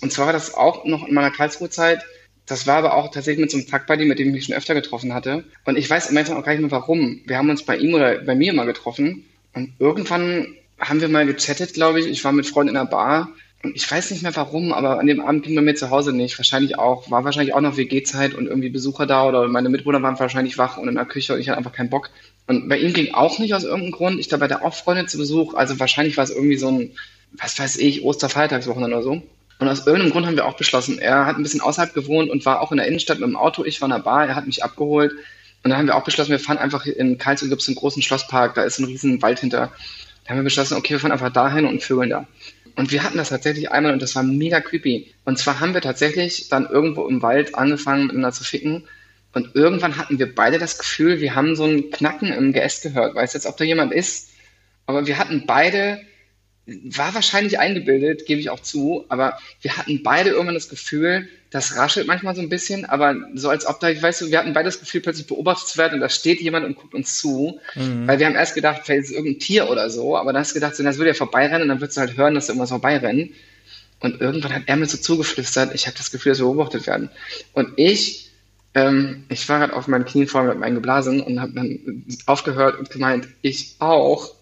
Und 0.00 0.12
zwar 0.12 0.26
war 0.26 0.32
das 0.32 0.54
auch 0.54 0.84
noch 0.84 1.06
in 1.06 1.14
meiner 1.14 1.30
Karlsruhe-Zeit. 1.30 2.04
Das 2.46 2.66
war 2.66 2.76
aber 2.76 2.94
auch 2.94 3.10
tatsächlich 3.10 3.42
mit 3.42 3.50
so 3.50 3.58
einem 3.58 3.66
Tag-Buddy, 3.66 4.06
mit 4.06 4.18
dem 4.18 4.28
ich 4.28 4.34
mich 4.34 4.44
schon 4.46 4.54
öfter 4.54 4.74
getroffen 4.74 5.12
hatte. 5.12 5.44
Und 5.64 5.76
ich 5.76 5.88
weiß 5.88 6.10
im 6.10 6.16
Endeffekt 6.16 6.38
auch 6.38 6.44
gar 6.44 6.52
nicht 6.52 6.62
mehr 6.62 6.70
warum. 6.70 7.20
Wir 7.26 7.36
haben 7.36 7.50
uns 7.50 7.62
bei 7.62 7.76
ihm 7.76 7.94
oder 7.94 8.18
bei 8.20 8.34
mir 8.34 8.52
mal 8.54 8.64
getroffen. 8.64 9.24
Und 9.54 9.74
irgendwann 9.78 10.54
haben 10.78 11.00
wir 11.00 11.08
mal 11.08 11.26
gechattet, 11.26 11.74
glaube 11.74 12.00
ich. 12.00 12.06
Ich 12.06 12.24
war 12.24 12.32
mit 12.32 12.46
Freunden 12.46 12.70
in 12.70 12.76
einer 12.76 12.88
Bar. 12.88 13.28
Und 13.64 13.74
ich 13.74 13.90
weiß 13.90 14.12
nicht 14.12 14.22
mehr 14.22 14.36
warum, 14.36 14.72
aber 14.72 15.00
an 15.00 15.08
dem 15.08 15.20
Abend 15.20 15.44
ging 15.44 15.56
bei 15.56 15.62
mir 15.62 15.74
zu 15.74 15.90
Hause 15.90 16.12
nicht. 16.12 16.38
Wahrscheinlich 16.38 16.78
auch, 16.78 17.10
war 17.10 17.24
wahrscheinlich 17.24 17.54
auch 17.54 17.60
noch 17.60 17.76
WG-Zeit 17.76 18.34
und 18.34 18.46
irgendwie 18.46 18.68
Besucher 18.68 19.04
da 19.04 19.26
oder 19.26 19.48
meine 19.48 19.68
Mitbewohner 19.68 20.00
waren 20.00 20.18
wahrscheinlich 20.18 20.58
wach 20.58 20.78
und 20.78 20.88
in 20.88 20.94
der 20.94 21.06
Küche 21.06 21.34
und 21.34 21.40
ich 21.40 21.48
hatte 21.48 21.58
einfach 21.58 21.72
keinen 21.72 21.90
Bock. 21.90 22.10
Und 22.46 22.68
bei 22.68 22.78
ihm 22.78 22.92
ging 22.92 23.14
auch 23.14 23.40
nicht 23.40 23.54
aus 23.54 23.64
irgendeinem 23.64 23.92
Grund. 23.92 24.20
Ich 24.20 24.28
glaube, 24.28 24.42
bei 24.42 24.48
der 24.48 24.64
auch 24.64 24.74
Freunde 24.74 25.06
zu 25.06 25.18
Besuch. 25.18 25.54
Also 25.54 25.80
wahrscheinlich 25.80 26.16
war 26.16 26.24
es 26.24 26.30
irgendwie 26.30 26.56
so 26.56 26.68
ein, 26.68 26.92
was 27.32 27.58
weiß 27.58 27.78
ich, 27.78 28.04
Osterfeiertagswochenende 28.04 28.96
oder 28.96 29.04
so. 29.04 29.22
Und 29.58 29.68
aus 29.68 29.86
irgendeinem 29.86 30.12
Grund 30.12 30.26
haben 30.26 30.36
wir 30.36 30.46
auch 30.46 30.56
beschlossen, 30.56 30.98
er 30.98 31.26
hat 31.26 31.36
ein 31.36 31.42
bisschen 31.42 31.60
außerhalb 31.60 31.92
gewohnt 31.92 32.30
und 32.30 32.46
war 32.46 32.60
auch 32.60 32.70
in 32.70 32.78
der 32.78 32.86
Innenstadt 32.86 33.18
mit 33.18 33.28
dem 33.28 33.36
Auto. 33.36 33.64
Ich 33.64 33.80
war 33.80 33.86
in 33.86 33.94
der 33.94 34.02
Bar, 34.02 34.26
er 34.26 34.36
hat 34.36 34.46
mich 34.46 34.62
abgeholt. 34.62 35.12
Und 35.64 35.70
dann 35.70 35.78
haben 35.78 35.86
wir 35.86 35.96
auch 35.96 36.04
beschlossen, 36.04 36.30
wir 36.30 36.38
fahren 36.38 36.58
einfach 36.58 36.86
in 36.86 37.18
Karlsruhe 37.18 37.48
gibt 37.48 37.62
es 37.62 37.68
einen 37.68 37.76
großen 37.76 38.02
Schlosspark, 38.02 38.54
da 38.54 38.62
ist 38.62 38.78
ein 38.78 38.84
riesen 38.84 39.20
Wald 39.20 39.40
hinter. 39.40 39.72
Da 40.24 40.30
haben 40.30 40.38
wir 40.38 40.44
beschlossen, 40.44 40.76
okay, 40.76 40.90
wir 40.90 41.00
fahren 41.00 41.10
einfach 41.12 41.32
dahin 41.32 41.64
und 41.64 41.82
vögeln 41.82 42.10
da. 42.10 42.26
Und 42.76 42.92
wir 42.92 43.02
hatten 43.02 43.18
das 43.18 43.30
tatsächlich 43.30 43.72
einmal 43.72 43.92
und 43.92 44.00
das 44.00 44.14
war 44.14 44.22
mega 44.22 44.60
creepy. 44.60 45.12
Und 45.24 45.36
zwar 45.36 45.58
haben 45.58 45.74
wir 45.74 45.80
tatsächlich 45.80 46.48
dann 46.48 46.68
irgendwo 46.68 47.08
im 47.08 47.22
Wald 47.22 47.56
angefangen 47.56 48.04
miteinander 48.04 48.32
zu 48.32 48.44
ficken. 48.44 48.84
Und 49.32 49.56
irgendwann 49.56 49.96
hatten 49.96 50.20
wir 50.20 50.32
beide 50.32 50.58
das 50.58 50.78
Gefühl, 50.78 51.20
wir 51.20 51.34
haben 51.34 51.56
so 51.56 51.64
ein 51.64 51.90
Knacken 51.90 52.32
im 52.32 52.52
Geäst 52.52 52.84
gehört. 52.84 53.16
Weiß 53.16 53.34
jetzt, 53.34 53.46
ob 53.46 53.56
da 53.56 53.64
jemand 53.64 53.92
ist. 53.92 54.30
Aber 54.86 55.08
wir 55.08 55.18
hatten 55.18 55.44
beide 55.44 56.00
war 56.68 57.14
wahrscheinlich 57.14 57.58
eingebildet, 57.58 58.26
gebe 58.26 58.40
ich 58.40 58.50
auch 58.50 58.60
zu, 58.60 59.06
aber 59.08 59.38
wir 59.62 59.76
hatten 59.76 60.02
beide 60.02 60.30
irgendwann 60.30 60.54
das 60.54 60.68
Gefühl, 60.68 61.28
das 61.50 61.76
raschelt 61.76 62.06
manchmal 62.06 62.34
so 62.34 62.42
ein 62.42 62.50
bisschen, 62.50 62.84
aber 62.84 63.16
so 63.34 63.48
als 63.48 63.64
ob 63.64 63.80
da, 63.80 63.88
ich 63.88 64.02
weiß, 64.02 64.30
wir 64.30 64.38
hatten 64.38 64.52
beide 64.52 64.68
das 64.68 64.80
Gefühl, 64.80 65.00
plötzlich 65.00 65.26
beobachtet 65.26 65.68
zu 65.68 65.78
werden 65.78 65.94
und 65.94 66.00
da 66.00 66.10
steht 66.10 66.42
jemand 66.42 66.66
und 66.66 66.76
guckt 66.76 66.94
uns 66.94 67.18
zu, 67.18 67.58
mhm. 67.74 68.06
weil 68.06 68.18
wir 68.18 68.26
haben 68.26 68.34
erst 68.34 68.54
gedacht, 68.54 68.82
vielleicht 68.84 69.04
ist 69.04 69.10
es 69.10 69.16
irgendein 69.16 69.40
Tier 69.40 69.70
oder 69.70 69.88
so, 69.88 70.16
aber 70.16 70.32
dann 70.32 70.40
hast 70.40 70.50
du 70.50 70.54
gedacht, 70.54 70.76
so, 70.76 70.82
das 70.82 70.98
würde 70.98 71.10
ja 71.10 71.14
vorbeirennen 71.14 71.62
und 71.62 71.68
dann 71.68 71.80
würdest 71.80 71.96
du 71.96 72.02
halt 72.02 72.16
hören, 72.18 72.34
dass 72.34 72.46
da 72.46 72.52
irgendwas 72.52 72.70
vorbeirennt. 72.70 73.30
Und 74.00 74.20
irgendwann 74.20 74.54
hat 74.54 74.62
er 74.66 74.76
mir 74.76 74.86
so 74.86 74.98
zugeflüstert, 74.98 75.74
ich 75.74 75.86
habe 75.86 75.96
das 75.96 76.10
Gefühl, 76.10 76.30
dass 76.30 76.38
wir 76.38 76.44
beobachtet 76.44 76.86
werden. 76.86 77.10
Und 77.54 77.70
ich, 77.76 78.30
ähm, 78.74 79.24
ich 79.28 79.48
war 79.48 79.58
gerade 79.58 79.74
auf 79.74 79.88
meinen 79.88 80.04
Knien 80.04 80.28
vor 80.28 80.42
mir 80.42 80.50
mit 80.50 80.58
meinen 80.58 80.76
geblasen 80.76 81.20
und 81.20 81.40
habe 81.40 81.52
dann 81.52 82.04
aufgehört 82.26 82.78
und 82.78 82.90
gemeint, 82.90 83.26
ich 83.42 83.74
auch 83.80 84.34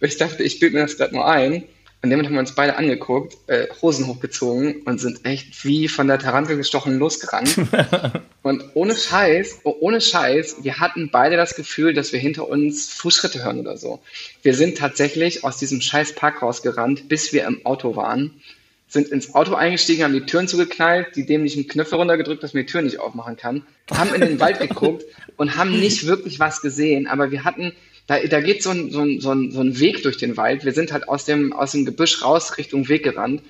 ich 0.00 0.16
dachte, 0.16 0.42
ich 0.42 0.60
bilde 0.60 0.76
mir 0.76 0.82
das 0.82 0.96
gerade 0.96 1.14
nur 1.14 1.26
ein. 1.26 1.64
Und 2.02 2.08
damit 2.08 2.24
haben 2.24 2.32
wir 2.32 2.40
uns 2.40 2.54
beide 2.54 2.76
angeguckt, 2.76 3.36
äh, 3.46 3.66
Hosen 3.82 4.06
hochgezogen 4.06 4.82
und 4.86 4.98
sind 4.98 5.26
echt 5.26 5.64
wie 5.66 5.86
von 5.86 6.08
der 6.08 6.18
Tarantel 6.18 6.56
gestochen 6.56 6.98
losgerannt. 6.98 7.56
und 8.42 8.64
ohne 8.72 8.96
Scheiß, 8.96 9.60
oh, 9.64 9.76
ohne 9.80 10.00
Scheiß, 10.00 10.64
wir 10.64 10.80
hatten 10.80 11.10
beide 11.12 11.36
das 11.36 11.54
Gefühl, 11.54 11.92
dass 11.92 12.14
wir 12.14 12.18
hinter 12.18 12.48
uns 12.48 12.88
Fußschritte 12.88 13.44
hören 13.44 13.60
oder 13.60 13.76
so. 13.76 14.00
Wir 14.42 14.54
sind 14.54 14.78
tatsächlich 14.78 15.44
aus 15.44 15.58
diesem 15.58 15.82
scheiß 15.82 16.14
Park 16.14 16.40
rausgerannt, 16.40 17.10
bis 17.10 17.34
wir 17.34 17.44
im 17.44 17.66
Auto 17.66 17.96
waren, 17.96 18.40
sind 18.90 19.08
ins 19.08 19.34
Auto 19.34 19.54
eingestiegen, 19.54 20.02
haben 20.02 20.14
die 20.14 20.26
Türen 20.26 20.48
zugeknallt, 20.48 21.14
die 21.14 21.26
dämlichen 21.26 21.68
Knöpfe 21.68 21.96
runtergedrückt, 21.96 22.42
dass 22.42 22.54
man 22.54 22.64
die 22.64 22.72
Tür 22.72 22.82
nicht 22.82 22.98
aufmachen 22.98 23.36
kann, 23.36 23.62
haben 23.90 24.14
in 24.14 24.22
den 24.22 24.40
Wald 24.40 24.58
geguckt 24.68 25.04
und 25.36 25.56
haben 25.56 25.78
nicht 25.78 26.06
wirklich 26.06 26.40
was 26.40 26.62
gesehen, 26.62 27.06
aber 27.06 27.30
wir 27.30 27.44
hatten 27.44 27.72
da, 28.10 28.18
da 28.18 28.40
geht 28.40 28.60
so 28.60 28.70
ein, 28.70 28.90
so, 28.90 29.02
ein, 29.02 29.20
so, 29.20 29.30
ein, 29.30 29.52
so 29.52 29.60
ein 29.60 29.78
Weg 29.78 30.02
durch 30.02 30.16
den 30.16 30.36
Wald. 30.36 30.64
Wir 30.64 30.72
sind 30.72 30.90
halt 30.92 31.08
aus 31.08 31.26
dem, 31.26 31.52
aus 31.52 31.70
dem 31.70 31.84
Gebüsch 31.84 32.24
raus 32.24 32.58
Richtung 32.58 32.88
Weg 32.88 33.04
gerannt. 33.04 33.40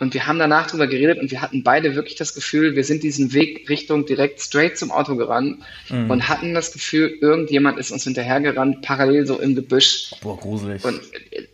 Und 0.00 0.14
wir 0.14 0.26
haben 0.26 0.40
danach 0.40 0.68
drüber 0.68 0.88
geredet 0.88 1.20
und 1.20 1.30
wir 1.30 1.40
hatten 1.40 1.62
beide 1.62 1.94
wirklich 1.94 2.16
das 2.16 2.34
Gefühl, 2.34 2.74
wir 2.74 2.82
sind 2.82 3.04
diesen 3.04 3.32
Weg 3.34 3.68
Richtung 3.68 4.06
direkt 4.06 4.40
straight 4.40 4.76
zum 4.76 4.90
Auto 4.90 5.14
gerannt 5.14 5.60
mhm. 5.90 6.10
und 6.10 6.28
hatten 6.28 6.54
das 6.54 6.72
Gefühl, 6.72 7.18
irgendjemand 7.20 7.78
ist 7.78 7.92
uns 7.92 8.02
hinterhergerannt, 8.02 8.82
parallel 8.82 9.26
so 9.26 9.38
im 9.38 9.54
Gebüsch. 9.54 10.10
Boah, 10.22 10.36
gruselig. 10.36 10.84
Und 10.84 11.00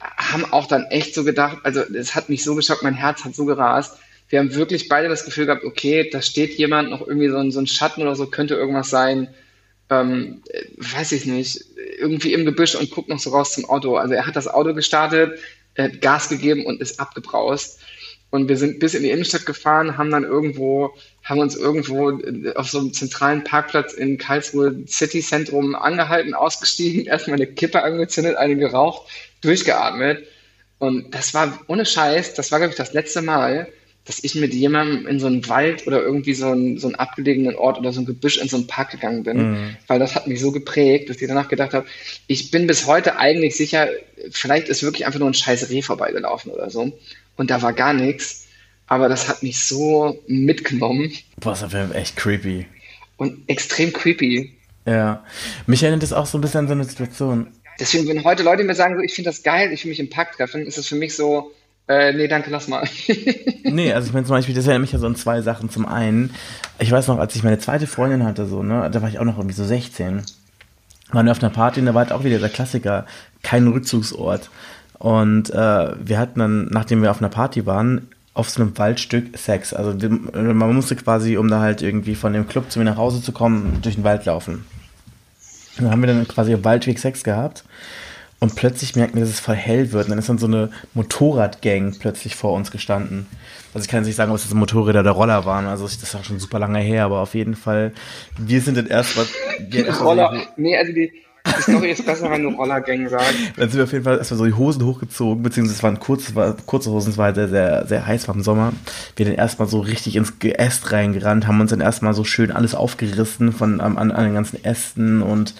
haben 0.00 0.46
auch 0.50 0.66
dann 0.66 0.84
echt 0.84 1.14
so 1.14 1.24
gedacht, 1.24 1.59
also 1.62 1.82
es 1.82 2.14
hat 2.14 2.30
mich 2.30 2.42
so 2.42 2.54
geschockt, 2.54 2.82
mein 2.82 2.94
Herz 2.94 3.22
hat 3.22 3.34
so 3.34 3.44
gerast. 3.44 3.98
Wir 4.30 4.38
haben 4.38 4.54
wirklich 4.54 4.88
beide 4.88 5.11
das 5.11 5.26
Gefühl 5.26 5.44
gehabt, 5.44 5.64
okay, 5.64 6.09
da 6.11 6.22
steht 6.22 6.54
jemand, 6.54 6.88
noch 6.88 7.07
irgendwie 7.07 7.28
so 7.28 7.36
ein, 7.36 7.52
so 7.52 7.61
ein 7.61 7.66
Schatten 7.66 8.00
oder 8.00 8.16
so, 8.16 8.28
könnte 8.28 8.54
irgendwas 8.54 8.88
sein. 8.88 9.28
Ähm, 9.89 10.43
äh, 10.49 10.64
weiß 10.76 11.12
ich 11.12 11.26
nicht, 11.26 11.64
irgendwie 11.99 12.32
im 12.32 12.45
Gebüsch 12.45 12.74
und 12.74 12.91
guckt 12.91 13.09
noch 13.09 13.20
so 13.20 13.30
raus 13.30 13.53
zum 13.53 13.66
Auto. 13.66 13.97
Also 13.97 14.14
er 14.14 14.26
hat 14.26 14.37
das 14.37 14.49
Auto 14.49 14.74
gestartet, 14.74 15.39
er 15.74 15.84
hat 15.84 16.01
Gas 16.01 16.28
gegeben 16.28 16.66
und 16.66 16.80
ist 16.80 16.99
abgebraust. 16.99 17.80
Und 18.30 18.49
wir 18.49 18.57
sind 18.57 18.80
bis 18.80 18.95
in 18.95 19.03
die 19.03 19.11
Innenstadt 19.11 19.47
gefahren, 19.47 19.97
haben 19.97 20.11
dann 20.11 20.24
irgendwo, 20.24 20.95
haben 21.22 21.41
uns 21.41 21.55
irgendwo 21.55 22.20
auf 22.57 22.68
so 22.68 22.80
einem 22.80 22.93
zentralen 22.93 23.45
Parkplatz 23.45 23.93
in 23.93 24.18
Karlsruhe 24.18 24.84
City 24.89 25.20
Zentrum 25.20 25.74
angehalten, 25.74 26.34
ausgestiegen, 26.34 27.07
erstmal 27.07 27.37
eine 27.37 27.47
Kippe 27.47 27.82
angezündet, 27.82 28.37
eine 28.37 28.57
geraucht, 28.57 29.09
durchgeatmet. 29.43 30.26
Und 30.78 31.14
das 31.14 31.32
war 31.32 31.59
ohne 31.68 31.87
Scheiß, 31.87 32.34
das 32.34 32.51
war, 32.51 32.59
glaube 32.59 32.72
ich, 32.72 32.76
das 32.76 32.93
letzte 32.93 33.22
Mal, 33.22 33.68
dass 34.07 34.22
ich 34.22 34.34
mit 34.36 34.54
jemandem 34.54 35.07
in 35.07 35.18
so 35.18 35.26
einen 35.26 35.48
Wald 35.48 35.86
oder 35.86 36.00
irgendwie 36.00 36.34
so 36.34 36.46
einen, 36.46 36.78
so 36.78 36.86
einen 36.86 36.94
abgelegenen 36.94 37.57
Ort 37.57 37.78
oder 37.78 37.92
so 37.92 38.00
ein 38.00 38.07
Gebüsch 38.07 38.38
in 38.38 38.48
so 38.48 38.57
einen 38.57 38.68
Park 38.68 38.92
gegangen 38.92 39.24
bin, 39.24 39.50
mhm. 39.50 39.76
weil 39.88 39.98
das 39.98 40.14
hat 40.14 40.26
mich 40.28 40.40
so 40.40 40.52
geprägt, 40.52 41.11
dass 41.11 41.20
ich 41.20 41.28
danach 41.28 41.48
gedacht 41.48 41.74
habe, 41.74 41.86
ich 42.26 42.50
bin 42.50 42.66
bis 42.66 42.86
heute 42.86 43.18
eigentlich 43.18 43.57
sicher, 43.57 43.88
vielleicht 44.30 44.68
ist 44.68 44.82
wirklich 44.82 45.07
einfach 45.07 45.18
nur 45.18 45.28
ein 45.28 45.34
scheiß 45.34 45.68
Reh 45.70 45.82
vorbeigelaufen 45.82 46.52
oder 46.52 46.70
so 46.70 46.96
und 47.36 47.50
da 47.50 47.61
war 47.62 47.72
gar 47.72 47.92
nichts. 47.92 48.46
Aber 48.88 49.09
das 49.09 49.28
hat 49.28 49.42
mich 49.42 49.59
so 49.59 50.22
mitgenommen. 50.28 51.12
Boah, 51.40 51.50
das 51.50 51.72
war 51.72 51.94
echt 51.94 52.16
creepy. 52.16 52.66
Und 53.16 53.48
extrem 53.48 53.92
creepy. 53.92 54.57
Ja. 54.84 55.24
Mich 55.66 55.82
erinnert 55.82 56.04
das 56.04 56.12
auch 56.12 56.26
so 56.26 56.38
ein 56.38 56.40
bisschen 56.40 56.61
an 56.61 56.68
so 56.68 56.74
eine 56.74 56.84
Situation. 56.84 57.48
Deswegen, 57.80 58.07
wenn 58.09 58.24
heute 58.24 58.42
Leute 58.42 58.62
mir 58.62 58.74
sagen, 58.74 58.96
so, 58.96 59.02
ich 59.02 59.14
finde 59.14 59.30
das 59.30 59.42
geil, 59.42 59.72
ich 59.72 59.84
will 59.84 59.90
mich 59.90 60.00
im 60.00 60.09
Park 60.09 60.36
treffen, 60.36 60.64
ist 60.64 60.78
es 60.78 60.86
für 60.86 60.94
mich 60.94 61.14
so, 61.14 61.52
äh, 61.89 62.12
nee, 62.12 62.26
danke, 62.28 62.51
lass 62.51 62.68
mal. 62.68 62.89
nee, 63.64 63.93
also 63.93 64.09
ich 64.09 64.12
meine 64.12 64.26
zum 64.26 64.34
Beispiel, 64.34 64.55
das 64.55 64.66
erinnert 64.66 64.82
mich 64.82 64.93
ja 64.93 64.99
so 64.99 65.07
an 65.07 65.16
zwei 65.16 65.41
Sachen. 65.43 65.70
Zum 65.70 65.87
einen, 65.87 66.34
ich 66.78 66.91
weiß 66.91 67.07
noch, 67.09 67.18
als 67.18 67.37
ich 67.37 67.43
meine 67.43 67.59
zweite 67.59 67.87
Freundin 67.87 68.24
hatte, 68.24 68.47
so, 68.47 68.62
ne, 68.62 68.91
da 68.91 69.03
war 69.03 69.09
ich 69.09 69.18
auch 69.18 69.24
noch 69.24 69.39
irgendwie 69.39 69.55
so 69.55 69.64
16. 69.64 70.22
Waren 71.12 71.26
wir 71.26 71.32
auf 71.32 71.43
einer 71.43 71.53
Party 71.53 71.80
und 71.80 71.87
da 71.87 71.95
war 71.95 72.03
halt 72.03 72.12
auch 72.12 72.24
wieder 72.24 72.39
der 72.39 72.49
Klassiker, 72.49 73.07
kein 73.43 73.68
Rückzugsort. 73.68 74.51
Und 74.99 75.51
äh, 75.51 75.55
wir 76.05 76.18
hatten 76.18 76.41
dann, 76.41 76.66
nachdem 76.66 77.03
wir 77.03 77.11
auf 77.11 77.20
einer 77.20 77.28
Party 77.28 77.66
waren, 77.66 78.09
auf 78.34 78.51
so 78.51 78.61
einem 78.61 78.76
Waldstück 78.76 79.39
Sex. 79.39 79.72
Also 79.72 79.95
man 79.95 80.74
musste 80.74 80.97
quasi, 80.97 81.37
um 81.37 81.49
da 81.49 81.61
halt 81.61 81.80
irgendwie 81.80 82.14
von 82.14 82.32
dem 82.32 82.49
Club 82.49 82.70
zu 82.70 82.78
mir 82.78 82.84
nach 82.84 82.97
Hause 82.97 83.22
zu 83.22 83.32
kommen, 83.32 83.78
durch 83.82 83.95
den 83.95 84.05
Wald 84.05 84.26
laufen. 84.26 84.64
Und 85.78 85.84
dann 85.84 85.91
haben 85.91 86.03
wir 86.03 86.09
dann 86.09 86.28
quasi 86.28 86.55
auf 86.55 86.64
Waldweg 86.64 86.99
Sex 86.99 87.22
gehabt. 87.22 87.64
Und 88.39 88.55
plötzlich 88.55 88.97
merken 88.97 89.14
wir, 89.14 89.22
dass 89.22 89.30
es 89.30 89.41
voll 89.41 89.55
hell 89.55 89.93
wird. 89.93 90.05
Und 90.05 90.11
dann 90.11 90.18
ist 90.18 90.28
dann 90.28 90.39
so 90.39 90.47
eine 90.47 90.70
Motorradgang 90.95 91.97
plötzlich 91.99 92.37
vor 92.37 92.53
uns 92.53 92.70
gestanden. 92.70 93.26
Also 93.72 93.84
ich 93.84 93.91
kann 93.91 94.01
jetzt 94.01 94.07
nicht 94.07 94.16
sagen, 94.16 94.30
ob 94.30 94.37
es 94.37 94.45
jetzt 94.45 94.55
Motorräder 94.55 95.01
oder 95.01 95.11
Roller 95.11 95.45
waren. 95.47 95.66
Also 95.66 95.84
das 95.84 96.03
ist 96.03 96.14
auch 96.14 96.24
schon 96.24 96.39
super 96.39 96.59
lange 96.59 96.80
her, 96.80 97.05
aber 97.05 97.20
auf 97.20 97.34
jeden 97.34 97.55
Fall, 97.55 97.93
wir 98.39 98.61
sind 98.61 98.76
dann 98.76 98.87
erstmal. 98.87 99.26
Roller, 100.01 100.34
nee, 100.57 100.76
also 100.76 100.93
die, 100.93 101.12
die 101.47 101.62
Story 101.62 101.91
ist 101.91 102.05
besser, 102.05 102.30
wenn 102.30 102.43
du 102.43 102.51
Rollergang 102.51 103.09
sagst. 103.09 103.34
Dann 103.57 103.68
sind 103.68 103.78
wir 103.78 103.84
auf 103.84 103.93
jeden 103.93 104.05
Fall 104.05 104.18
erstmal 104.18 104.39
so 104.39 104.47
die 104.47 104.55
Hosen 104.55 104.84
hochgezogen, 104.84 105.43
beziehungsweise 105.43 105.76
es 105.76 105.82
waren 105.82 106.01
kurze, 106.01 106.34
war, 106.34 106.57
kurze 106.66 106.91
Hosen, 106.91 107.11
es 107.11 107.18
war 107.18 107.26
halt 107.26 107.37
sehr, 107.37 107.49
sehr, 107.49 107.87
sehr 107.87 108.07
heiß 108.07 108.28
war 108.28 108.34
im 108.34 108.43
Sommer. 108.43 108.72
Wir 109.14 109.26
dann 109.26 109.34
erstmal 109.34 109.68
so 109.68 109.80
richtig 109.80 110.16
ins 110.16 110.39
Geäst 110.39 110.93
reingerannt, 110.93 111.47
haben 111.47 111.61
uns 111.61 111.70
dann 111.70 111.80
erstmal 111.80 112.14
so 112.14 112.24
schön 112.24 112.51
alles 112.51 112.74
aufgerissen 112.74 113.53
von 113.53 113.80
an, 113.80 113.97
an 113.97 114.24
den 114.24 114.34
ganzen 114.34 114.62
Ästen 114.64 115.22
und 115.22 115.55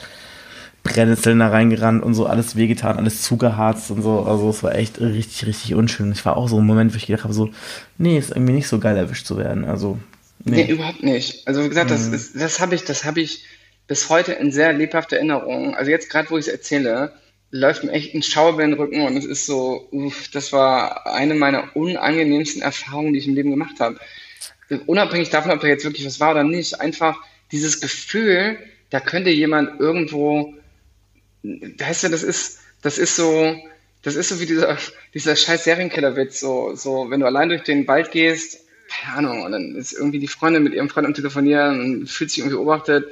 Brennnesseln 0.87 1.39
da 1.39 1.49
reingerannt 1.49 2.03
und 2.03 2.15
so 2.15 2.27
alles 2.27 2.57
wehgetan, 2.57 2.97
alles 2.97 3.23
zugeharzt 3.23 3.91
und 3.91 4.03
so. 4.03 4.21
Also 4.21 4.49
es 4.51 4.63
war 4.63 4.75
echt 4.75 5.01
richtig, 5.01 5.47
richtig 5.47 5.75
unschön. 5.75 6.13
Ich 6.13 6.25
war 6.25 6.37
auch 6.37 6.49
so 6.49 6.59
ein 6.59 6.67
Moment, 6.67 6.93
wo 6.93 6.97
ich 6.97 7.07
gedacht 7.07 7.25
habe, 7.25 7.35
so, 7.35 7.51
nee, 7.99 8.19
ist 8.19 8.31
irgendwie 8.31 8.55
nicht 8.55 8.69
so 8.69 8.79
geil 8.79 8.97
erwischt 8.97 9.27
zu 9.27 9.37
werden. 9.37 9.65
Also. 9.65 9.99
Nee, 10.45 10.65
nee 10.65 10.73
überhaupt 10.73 11.03
nicht. 11.03 11.47
Also 11.47 11.65
wie 11.65 11.69
gesagt, 11.69 11.91
das, 11.91 12.09
mhm. 12.09 12.13
das, 12.13 12.33
das 12.33 12.61
habe 12.61 12.75
ich, 12.75 12.85
das 12.85 13.05
habe 13.05 13.21
ich 13.21 13.45
bis 13.87 14.09
heute 14.09 14.33
in 14.33 14.51
sehr 14.53 14.73
lebhafter 14.73 15.17
Erinnerung. 15.17 15.75
Also 15.75 15.91
jetzt 15.91 16.11
gerade, 16.11 16.31
wo 16.31 16.39
ich 16.39 16.47
es 16.47 16.53
erzähle, 16.53 17.13
läuft 17.51 17.85
mir 17.85 17.93
echt 17.93 18.15
ein 18.15 18.23
Schauer 18.23 18.55
über 18.55 18.63
den 18.63 18.75
Rücken 18.75 19.03
und 19.03 19.17
es 19.17 19.25
ist 19.25 19.47
so, 19.47 19.89
uff, 19.93 20.29
das 20.31 20.53
war 20.53 21.07
eine 21.07 21.35
meiner 21.35 21.75
unangenehmsten 21.77 22.63
Erfahrungen, 22.63 23.13
die 23.13 23.21
ich 23.21 23.29
im 23.29 23.35
Leben 23.35 23.51
gemacht 23.51 23.79
habe. 23.81 23.99
Unabhängig 24.87 25.31
davon, 25.31 25.53
ob 25.53 25.61
da 25.61 25.69
jetzt 25.69 25.85
wirklich 25.85 26.07
was 26.07 26.19
war 26.19 26.33
oder 26.33 26.43
nicht, 26.43 26.81
einfach 26.81 27.17
dieses 27.53 27.81
Gefühl, 27.81 28.59
da 28.91 29.01
könnte 29.01 29.31
jemand 29.31 29.81
irgendwo, 29.81 30.55
weißt 31.79 32.05
du, 32.05 32.09
das 32.09 32.23
ist, 32.23 32.61
das 32.83 32.99
ist 32.99 33.17
so, 33.17 33.57
das 34.03 34.17
ist 34.17 34.29
so 34.29 34.41
wie 34.41 34.47
dieser, 34.47 34.77
dieser 35.15 35.37
scheiß 35.37 35.65
Serienkillerwitz, 35.65 36.41
so, 36.41 36.75
so, 36.75 37.11
wenn 37.11 37.21
du 37.21 37.27
allein 37.27 37.49
durch 37.49 37.63
den 37.63 37.87
Wald 37.89 38.11
gehst, 38.11 38.61
keine 38.89 39.17
Ahnung, 39.17 39.43
und 39.43 39.53
dann 39.53 39.75
ist 39.75 39.93
irgendwie 39.93 40.21
die 40.21 40.29
Freundin 40.29 40.63
mit 40.63 40.75
ihrem 40.75 40.89
Freund 40.89 41.07
am 41.07 41.15
Telefonieren 41.15 41.81
und 41.81 42.11
fühlt 42.11 42.31
sich 42.31 42.39
irgendwie 42.39 42.57
beobachtet 42.57 43.07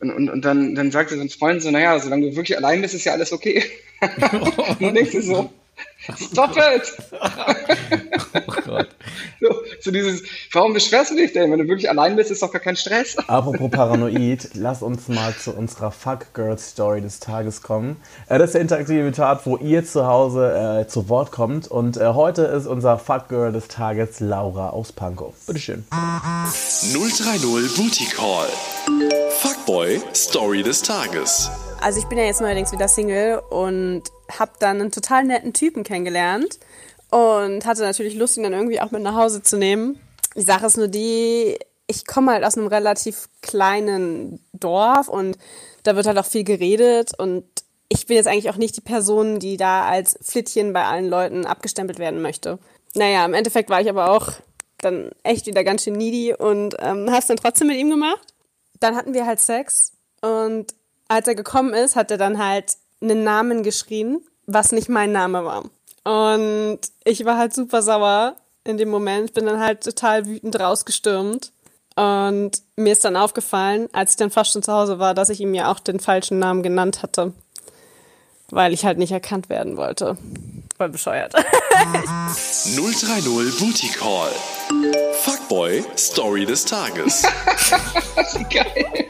und, 0.00 0.10
und, 0.10 0.28
und 0.28 0.44
dann, 0.44 0.74
dann 0.74 0.90
sagte 0.90 1.16
sein 1.16 1.28
Freund 1.28 1.62
so, 1.62 1.70
naja, 1.70 1.98
solange 1.98 2.30
du 2.30 2.36
wirklich 2.36 2.56
allein 2.56 2.82
bist, 2.82 2.94
ist 2.94 3.04
ja 3.04 3.12
alles 3.12 3.32
okay. 3.32 3.64
und 4.00 4.82
dann 4.82 4.94
denkst 4.94 5.12
du 5.12 5.22
so, 5.22 5.52
stop 6.16 6.56
it! 6.56 6.92
oh 7.12 8.52
Gott. 8.64 8.88
So, 9.40 9.48
so 9.80 9.90
dieses, 9.92 10.22
warum 10.52 10.72
beschwerst 10.74 11.12
du 11.12 11.16
dich 11.16 11.32
denn? 11.32 11.52
Wenn 11.52 11.60
du 11.60 11.68
wirklich 11.68 11.88
allein 11.88 12.16
bist, 12.16 12.30
ist 12.30 12.42
doch 12.42 12.50
gar 12.50 12.60
kein 12.60 12.76
Stress. 12.76 13.16
Apropos 13.28 13.70
paranoid, 13.70 14.50
lass 14.54 14.82
uns 14.82 15.06
mal 15.08 15.32
zu 15.34 15.52
unserer 15.52 15.92
Fuck 15.92 16.34
Girl 16.34 16.58
Story 16.58 17.00
des 17.00 17.20
Tages 17.20 17.62
kommen. 17.62 17.96
Äh, 18.28 18.38
das 18.38 18.48
ist 18.48 18.54
der 18.54 18.62
interaktive 18.62 19.12
Tat, 19.12 19.46
wo 19.46 19.56
ihr 19.56 19.84
zu 19.84 20.06
Hause 20.06 20.80
äh, 20.82 20.88
zu 20.88 21.08
Wort 21.08 21.30
kommt. 21.30 21.68
Und 21.68 21.96
äh, 21.98 22.06
heute 22.08 22.42
ist 22.42 22.66
unser 22.66 22.98
Fuck 22.98 23.28
Girl 23.28 23.52
des 23.52 23.68
Tages 23.68 24.18
Laura 24.18 24.70
aus 24.70 24.92
Pankow. 24.92 25.34
Bitteschön. 25.46 25.84
030 25.90 27.76
Booty 27.76 28.06
Call. 28.06 28.48
Fuckboy 29.38 30.00
Story 30.14 30.62
des 30.64 30.82
Tages. 30.82 31.50
Also 31.80 32.00
ich 32.00 32.06
bin 32.06 32.18
ja 32.18 32.24
jetzt 32.24 32.40
neuerdings 32.40 32.72
wieder 32.72 32.88
Single 32.88 33.40
und 33.50 34.02
habe 34.38 34.52
dann 34.58 34.80
einen 34.80 34.92
total 34.92 35.24
netten 35.24 35.52
Typen 35.52 35.84
kennengelernt 35.84 36.58
und 37.10 37.64
hatte 37.64 37.82
natürlich 37.82 38.14
Lust, 38.14 38.36
ihn 38.36 38.42
dann 38.42 38.52
irgendwie 38.52 38.80
auch 38.80 38.90
mit 38.90 39.02
nach 39.02 39.14
Hause 39.14 39.42
zu 39.42 39.56
nehmen. 39.56 40.00
Die 40.36 40.42
Sache 40.42 40.66
ist 40.66 40.76
nur 40.76 40.88
die, 40.88 41.58
ich 41.86 42.06
komme 42.06 42.32
halt 42.32 42.44
aus 42.44 42.56
einem 42.56 42.66
relativ 42.66 43.28
kleinen 43.40 44.44
Dorf 44.52 45.08
und 45.08 45.38
da 45.82 45.96
wird 45.96 46.06
halt 46.06 46.18
auch 46.18 46.26
viel 46.26 46.44
geredet 46.44 47.18
und 47.18 47.44
ich 47.88 48.06
bin 48.06 48.16
jetzt 48.16 48.26
eigentlich 48.26 48.50
auch 48.50 48.56
nicht 48.56 48.76
die 48.76 48.82
Person, 48.82 49.38
die 49.38 49.56
da 49.56 49.86
als 49.86 50.18
Flittchen 50.20 50.74
bei 50.74 50.84
allen 50.84 51.08
Leuten 51.08 51.46
abgestempelt 51.46 51.98
werden 51.98 52.20
möchte. 52.20 52.58
Naja, 52.94 53.24
im 53.24 53.32
Endeffekt 53.32 53.70
war 53.70 53.80
ich 53.80 53.88
aber 53.88 54.10
auch 54.10 54.32
dann 54.78 55.10
echt 55.22 55.46
wieder 55.46 55.64
ganz 55.64 55.84
schön 55.84 55.94
needy 55.94 56.34
und 56.34 56.76
ähm, 56.80 57.08
habe 57.08 57.18
es 57.18 57.26
dann 57.26 57.38
trotzdem 57.38 57.68
mit 57.68 57.78
ihm 57.78 57.90
gemacht. 57.90 58.34
Dann 58.80 58.94
hatten 58.94 59.14
wir 59.14 59.26
halt 59.26 59.40
Sex 59.40 59.92
und 60.20 60.74
als 61.08 61.26
er 61.26 61.34
gekommen 61.34 61.72
ist, 61.72 61.96
hat 61.96 62.10
er 62.10 62.18
dann 62.18 62.38
halt 62.38 62.76
einen 63.00 63.24
Namen 63.24 63.62
geschrien, 63.62 64.20
was 64.46 64.72
nicht 64.72 64.88
mein 64.88 65.12
Name 65.12 65.44
war. 65.44 65.64
Und 66.04 66.80
ich 67.04 67.24
war 67.24 67.36
halt 67.36 67.54
super 67.54 67.82
sauer 67.82 68.36
in 68.64 68.76
dem 68.76 68.88
Moment, 68.88 69.34
bin 69.34 69.46
dann 69.46 69.60
halt 69.60 69.82
total 69.82 70.26
wütend 70.26 70.58
rausgestürmt. 70.58 71.52
Und 71.96 72.62
mir 72.76 72.92
ist 72.92 73.04
dann 73.04 73.16
aufgefallen, 73.16 73.88
als 73.92 74.12
ich 74.12 74.16
dann 74.16 74.30
fast 74.30 74.52
schon 74.52 74.62
zu 74.62 74.72
Hause 74.72 74.98
war, 74.98 75.14
dass 75.14 75.30
ich 75.30 75.40
ihm 75.40 75.54
ja 75.54 75.70
auch 75.70 75.80
den 75.80 76.00
falschen 76.00 76.38
Namen 76.38 76.62
genannt 76.62 77.02
hatte. 77.02 77.32
Weil 78.50 78.72
ich 78.72 78.84
halt 78.84 78.98
nicht 78.98 79.12
erkannt 79.12 79.48
werden 79.48 79.76
wollte. 79.76 80.16
Voll 80.76 80.88
bescheuert. 80.90 81.34
030 81.34 83.58
Booty 83.58 83.88
Call. 83.88 84.30
Fuckboy 85.22 85.84
Story 85.96 86.46
des 86.46 86.64
Tages. 86.64 87.22
Geil. 88.50 89.08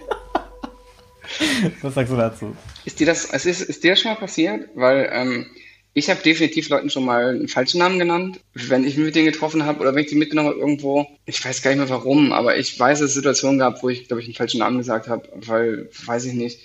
Was 1.83 1.95
sagst 1.95 2.13
du 2.13 2.17
dazu? 2.17 2.57
Ist 2.85 3.01
dir 3.01 3.07
das, 3.07 3.25
ist, 3.27 3.47
ist 3.47 3.85
dir 3.85 3.97
schon 3.97 4.13
mal 4.13 4.19
passiert? 4.19 4.69
Weil 4.75 5.09
ähm, 5.13 5.47
ich 5.95 6.11
habe 6.11 6.23
definitiv 6.23 6.69
Leuten 6.69 6.91
schon 6.91 7.05
mal 7.05 7.31
einen 7.31 7.49
falschen 7.49 7.79
Namen 7.79 7.99
genannt, 7.99 8.41
wenn 8.55 8.85
ich 8.85 8.97
mich 8.97 9.07
mit 9.07 9.15
denen 9.17 9.27
getroffen 9.27 9.65
habe 9.65 9.81
oder 9.81 9.95
wenn 9.95 10.05
ich 10.05 10.11
die 10.11 10.17
mitgenommen 10.17 10.51
habe 10.51 10.61
irgendwo. 10.61 11.07
Ich 11.27 11.45
weiß 11.45 11.63
gar 11.63 11.71
nicht 11.71 11.81
mehr 11.81 11.89
warum, 11.89 12.33
aber 12.33 12.57
ich 12.57 12.79
weiß, 12.79 13.01
dass 13.01 13.11
es 13.11 13.15
Situationen 13.15 13.59
gab, 13.59 13.83
wo 13.83 13.89
ich, 13.89 14.07
glaube 14.07 14.21
ich, 14.21 14.27
einen 14.27 14.35
falschen 14.35 14.61
Namen 14.61 14.79
gesagt 14.79 15.09
habe, 15.09 15.29
weil, 15.35 15.89
weiß 16.07 16.27
ich 16.27 16.35
nicht, 16.35 16.61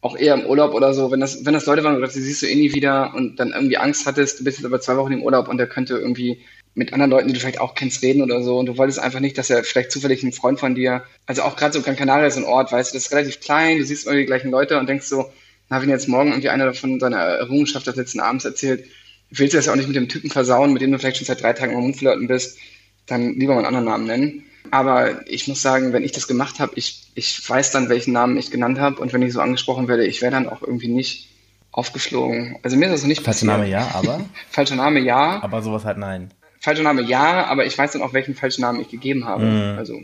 auch 0.00 0.16
eher 0.16 0.34
im 0.34 0.46
Urlaub 0.46 0.74
oder 0.74 0.94
so, 0.94 1.10
wenn 1.10 1.20
das, 1.20 1.44
wenn 1.44 1.54
das 1.54 1.66
Leute 1.66 1.82
waren, 1.82 2.00
die 2.00 2.08
siehst 2.08 2.42
du 2.42 2.46
eh 2.46 2.54
nie 2.54 2.72
wieder 2.72 3.12
und 3.14 3.36
dann 3.36 3.50
irgendwie 3.50 3.78
Angst 3.78 4.06
hattest, 4.06 4.40
du 4.40 4.44
bist 4.44 4.58
jetzt 4.58 4.66
aber 4.66 4.80
zwei 4.80 4.96
Wochen 4.96 5.12
im 5.12 5.22
Urlaub 5.22 5.48
und 5.48 5.58
der 5.58 5.66
könnte 5.66 5.98
irgendwie 5.98 6.40
mit 6.78 6.92
anderen 6.92 7.10
Leuten, 7.10 7.28
die 7.28 7.34
du 7.34 7.40
vielleicht 7.40 7.60
auch 7.60 7.74
kennst, 7.74 8.02
reden 8.02 8.22
oder 8.22 8.42
so 8.42 8.58
und 8.58 8.66
du 8.66 8.78
wolltest 8.78 9.00
einfach 9.00 9.20
nicht, 9.20 9.36
dass 9.36 9.50
er 9.50 9.64
vielleicht 9.64 9.90
zufällig 9.90 10.22
ein 10.22 10.32
Freund 10.32 10.60
von 10.60 10.74
dir, 10.74 11.02
also 11.26 11.42
auch 11.42 11.56
gerade 11.56 11.72
so 11.72 11.82
Gran 11.82 11.96
Canaria 11.96 12.26
ist 12.26 12.36
ein 12.36 12.44
Ort, 12.44 12.70
weißt 12.70 12.92
du, 12.92 12.96
das 12.96 13.06
ist 13.06 13.12
relativ 13.12 13.40
klein, 13.40 13.78
du 13.78 13.84
siehst 13.84 14.06
irgendwie 14.06 14.22
die 14.22 14.26
gleichen 14.26 14.50
Leute 14.50 14.78
und 14.78 14.88
denkst 14.88 15.06
so, 15.06 15.30
na, 15.68 15.82
wenn 15.82 15.88
jetzt 15.88 16.08
morgen 16.08 16.30
irgendwie 16.30 16.48
einer 16.48 16.66
davon 16.66 17.00
seiner 17.00 17.18
Errungenschaft 17.18 17.86
des 17.86 17.96
letzten 17.96 18.20
Abends 18.20 18.44
erzählt, 18.44 18.84
willst 19.30 19.52
du 19.52 19.58
das 19.58 19.66
ja 19.66 19.72
auch 19.72 19.76
nicht 19.76 19.88
mit 19.88 19.96
dem 19.96 20.08
Typen 20.08 20.30
versauen, 20.30 20.72
mit 20.72 20.80
dem 20.80 20.92
du 20.92 20.98
vielleicht 20.98 21.18
schon 21.18 21.26
seit 21.26 21.42
drei 21.42 21.52
Tagen 21.52 21.72
im 21.72 21.80
Mundflirten 21.80 22.28
bist. 22.28 22.58
dann 23.06 23.34
lieber 23.34 23.54
mal 23.54 23.64
einen 23.64 23.74
anderen 23.74 23.86
Namen 23.86 24.06
nennen. 24.06 24.44
Aber 24.70 25.26
ich 25.28 25.48
muss 25.48 25.62
sagen, 25.62 25.92
wenn 25.92 26.04
ich 26.04 26.12
das 26.12 26.28
gemacht 26.28 26.60
habe, 26.60 26.72
ich, 26.76 27.10
ich 27.14 27.48
weiß 27.48 27.70
dann, 27.70 27.88
welchen 27.88 28.12
Namen 28.12 28.36
ich 28.36 28.50
genannt 28.50 28.78
habe. 28.78 29.00
Und 29.00 29.12
wenn 29.12 29.22
ich 29.22 29.32
so 29.32 29.40
angesprochen 29.40 29.88
werde, 29.88 30.06
ich 30.06 30.20
wäre 30.20 30.32
dann 30.32 30.48
auch 30.48 30.62
irgendwie 30.62 30.88
nicht 30.88 31.28
aufgeflogen. 31.72 32.58
Also 32.62 32.76
mir 32.76 32.86
ist 32.86 32.92
das 32.92 33.02
noch 33.02 33.08
nicht 33.08 33.22
Falscher 33.22 33.46
passiert. 33.46 33.52
Name 33.52 33.68
ja, 33.68 33.90
aber. 33.94 34.24
Falscher 34.50 34.76
Name 34.76 35.00
ja. 35.00 35.42
aber 35.42 35.62
sowas 35.62 35.84
halt 35.84 35.98
nein. 35.98 36.30
Falscher 36.60 36.82
Name 36.82 37.02
ja, 37.02 37.46
aber 37.46 37.66
ich 37.66 37.76
weiß 37.76 37.92
dann 37.92 38.02
auch, 38.02 38.12
welchen 38.12 38.34
falschen 38.34 38.62
Namen 38.62 38.80
ich 38.80 38.88
gegeben 38.88 39.24
habe. 39.24 39.44
Mhm. 39.44 39.78
Also 39.78 40.00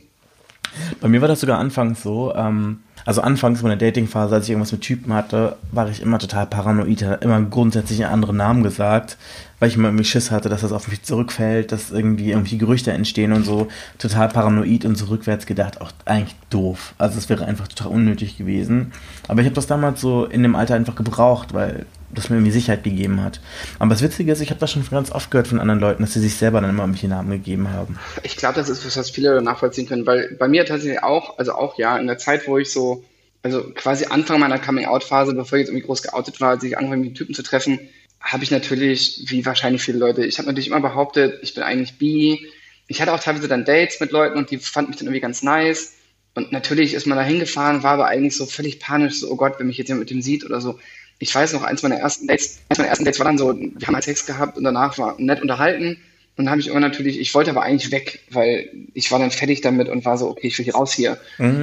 Bei 1.00 1.08
mir 1.08 1.20
war 1.20 1.28
das 1.28 1.40
sogar 1.40 1.58
anfangs 1.58 2.02
so, 2.02 2.34
ähm, 2.34 2.80
also 3.06 3.20
anfangs 3.20 3.62
meiner 3.62 3.76
Datingphase, 3.76 4.34
als 4.34 4.44
ich 4.44 4.50
irgendwas 4.50 4.72
mit 4.72 4.80
Typen 4.80 5.12
hatte, 5.12 5.56
war 5.72 5.88
ich 5.90 6.00
immer 6.00 6.18
total 6.18 6.46
paranoid, 6.46 7.02
immer 7.20 7.40
grundsätzlich 7.42 8.02
einen 8.02 8.14
anderen 8.14 8.38
Namen 8.38 8.62
gesagt, 8.62 9.18
weil 9.58 9.68
ich 9.68 9.76
immer 9.76 9.88
irgendwie 9.88 10.04
Schiss 10.04 10.30
hatte, 10.30 10.48
dass 10.48 10.62
das 10.62 10.72
auf 10.72 10.88
mich 10.88 11.02
zurückfällt, 11.02 11.70
dass 11.70 11.90
irgendwie 11.90 12.30
irgendwie 12.30 12.56
Gerüchte 12.56 12.92
entstehen 12.92 13.32
und 13.32 13.44
so. 13.44 13.68
Total 13.98 14.28
paranoid 14.28 14.86
und 14.86 14.96
so 14.96 15.06
rückwärts 15.06 15.44
gedacht, 15.44 15.82
auch 15.82 15.90
eigentlich 16.06 16.34
doof. 16.48 16.94
Also 16.96 17.18
es 17.18 17.28
wäre 17.28 17.44
einfach 17.44 17.68
total 17.68 17.92
unnötig 17.92 18.38
gewesen. 18.38 18.92
Aber 19.28 19.40
ich 19.40 19.46
habe 19.46 19.54
das 19.54 19.66
damals 19.66 20.00
so 20.00 20.24
in 20.24 20.42
dem 20.42 20.56
Alter 20.56 20.74
einfach 20.74 20.94
gebraucht, 20.94 21.52
weil 21.52 21.84
das 22.14 22.30
mir 22.30 22.36
irgendwie 22.36 22.52
Sicherheit 22.52 22.84
gegeben 22.84 23.22
hat. 23.22 23.40
Aber 23.78 23.90
das 23.90 24.02
Witzige 24.02 24.32
ist, 24.32 24.40
ich 24.40 24.50
habe 24.50 24.60
das 24.60 24.70
schon 24.72 24.88
ganz 24.90 25.10
oft 25.10 25.30
gehört 25.30 25.48
von 25.48 25.60
anderen 25.60 25.80
Leuten, 25.80 26.02
dass 26.02 26.12
sie 26.12 26.20
sich 26.20 26.36
selber 26.36 26.60
dann 26.60 26.70
immer 26.70 26.82
irgendwelche 26.82 27.08
Namen 27.08 27.30
gegeben 27.30 27.70
haben. 27.70 27.98
ich 28.22 28.36
glaube, 28.36 28.56
das 28.56 28.68
ist 28.68 28.84
was, 28.86 28.96
was 28.96 29.10
viele 29.10 29.40
nachvollziehen 29.42 29.86
können, 29.86 30.06
weil 30.06 30.36
bei 30.38 30.48
mir 30.48 30.64
tatsächlich 30.66 31.02
auch, 31.02 31.38
also 31.38 31.52
auch 31.52 31.78
ja, 31.78 31.98
in 31.98 32.06
der 32.06 32.18
Zeit, 32.18 32.46
wo 32.46 32.58
ich 32.58 32.70
so, 32.70 33.04
also 33.42 33.62
quasi 33.74 34.06
Anfang 34.06 34.40
meiner 34.40 34.58
Coming-out-Phase, 34.58 35.34
bevor 35.34 35.58
ich 35.58 35.62
jetzt 35.62 35.68
irgendwie 35.68 35.86
groß 35.86 36.02
geoutet 36.02 36.40
war, 36.40 36.50
als 36.50 36.64
ich 36.64 36.78
angefangen 36.78 37.02
mit 37.02 37.14
Typen 37.14 37.34
zu 37.34 37.42
treffen, 37.42 37.78
habe 38.24 38.42
ich 38.42 38.50
natürlich, 38.50 39.24
wie 39.26 39.44
wahrscheinlich 39.44 39.82
viele 39.82 39.98
Leute, 39.98 40.24
ich 40.24 40.38
habe 40.38 40.48
natürlich 40.48 40.68
immer 40.68 40.80
behauptet, 40.80 41.40
ich 41.42 41.54
bin 41.54 41.62
eigentlich 41.62 41.98
bi. 41.98 42.46
Ich 42.86 43.00
hatte 43.00 43.12
auch 43.12 43.20
teilweise 43.20 43.48
dann 43.48 43.64
Dates 43.64 44.00
mit 44.00 44.12
Leuten 44.12 44.38
und 44.38 44.50
die 44.50 44.58
fanden 44.58 44.90
mich 44.90 44.98
dann 44.98 45.06
irgendwie 45.06 45.20
ganz 45.20 45.42
nice. 45.42 45.92
Und 46.34 46.50
natürlich 46.50 46.94
ist 46.94 47.06
man 47.06 47.16
da 47.16 47.24
hingefahren, 47.24 47.82
war 47.82 47.92
aber 47.92 48.06
eigentlich 48.06 48.36
so 48.36 48.46
völlig 48.46 48.80
panisch, 48.80 49.20
so, 49.20 49.30
oh 49.30 49.36
Gott, 49.36 49.58
wenn 49.58 49.66
mich 49.66 49.78
jetzt 49.78 49.88
jemand 49.88 50.00
mit 50.00 50.10
dem 50.10 50.22
sieht 50.22 50.44
oder 50.44 50.60
so. 50.60 50.78
Ich 51.18 51.34
weiß 51.34 51.52
noch, 51.52 51.62
eins 51.62 51.82
meiner 51.82 51.96
ersten 51.96 52.26
Dates, 52.26 52.58
eins 52.68 52.78
meiner 52.78 52.90
ersten 52.90 53.04
Dates 53.04 53.18
war 53.18 53.26
dann 53.26 53.38
so, 53.38 53.54
wir 53.56 53.86
haben 53.86 53.94
halt 53.94 54.04
Sex 54.04 54.26
gehabt 54.26 54.56
und 54.56 54.64
danach 54.64 54.98
war 54.98 55.14
nett 55.18 55.40
unterhalten. 55.40 55.98
Und 56.36 56.46
dann 56.46 56.50
habe 56.50 56.60
ich 56.60 56.66
immer 56.66 56.80
natürlich, 56.80 57.20
ich 57.20 57.32
wollte 57.34 57.50
aber 57.50 57.62
eigentlich 57.62 57.92
weg, 57.92 58.20
weil 58.30 58.68
ich 58.92 59.12
war 59.12 59.20
dann 59.20 59.30
fertig 59.30 59.60
damit 59.60 59.88
und 59.88 60.04
war 60.04 60.18
so, 60.18 60.30
okay, 60.30 60.48
ich 60.48 60.58
will 60.58 60.64
hier 60.64 60.74
raus 60.74 60.92
hier. 60.92 61.16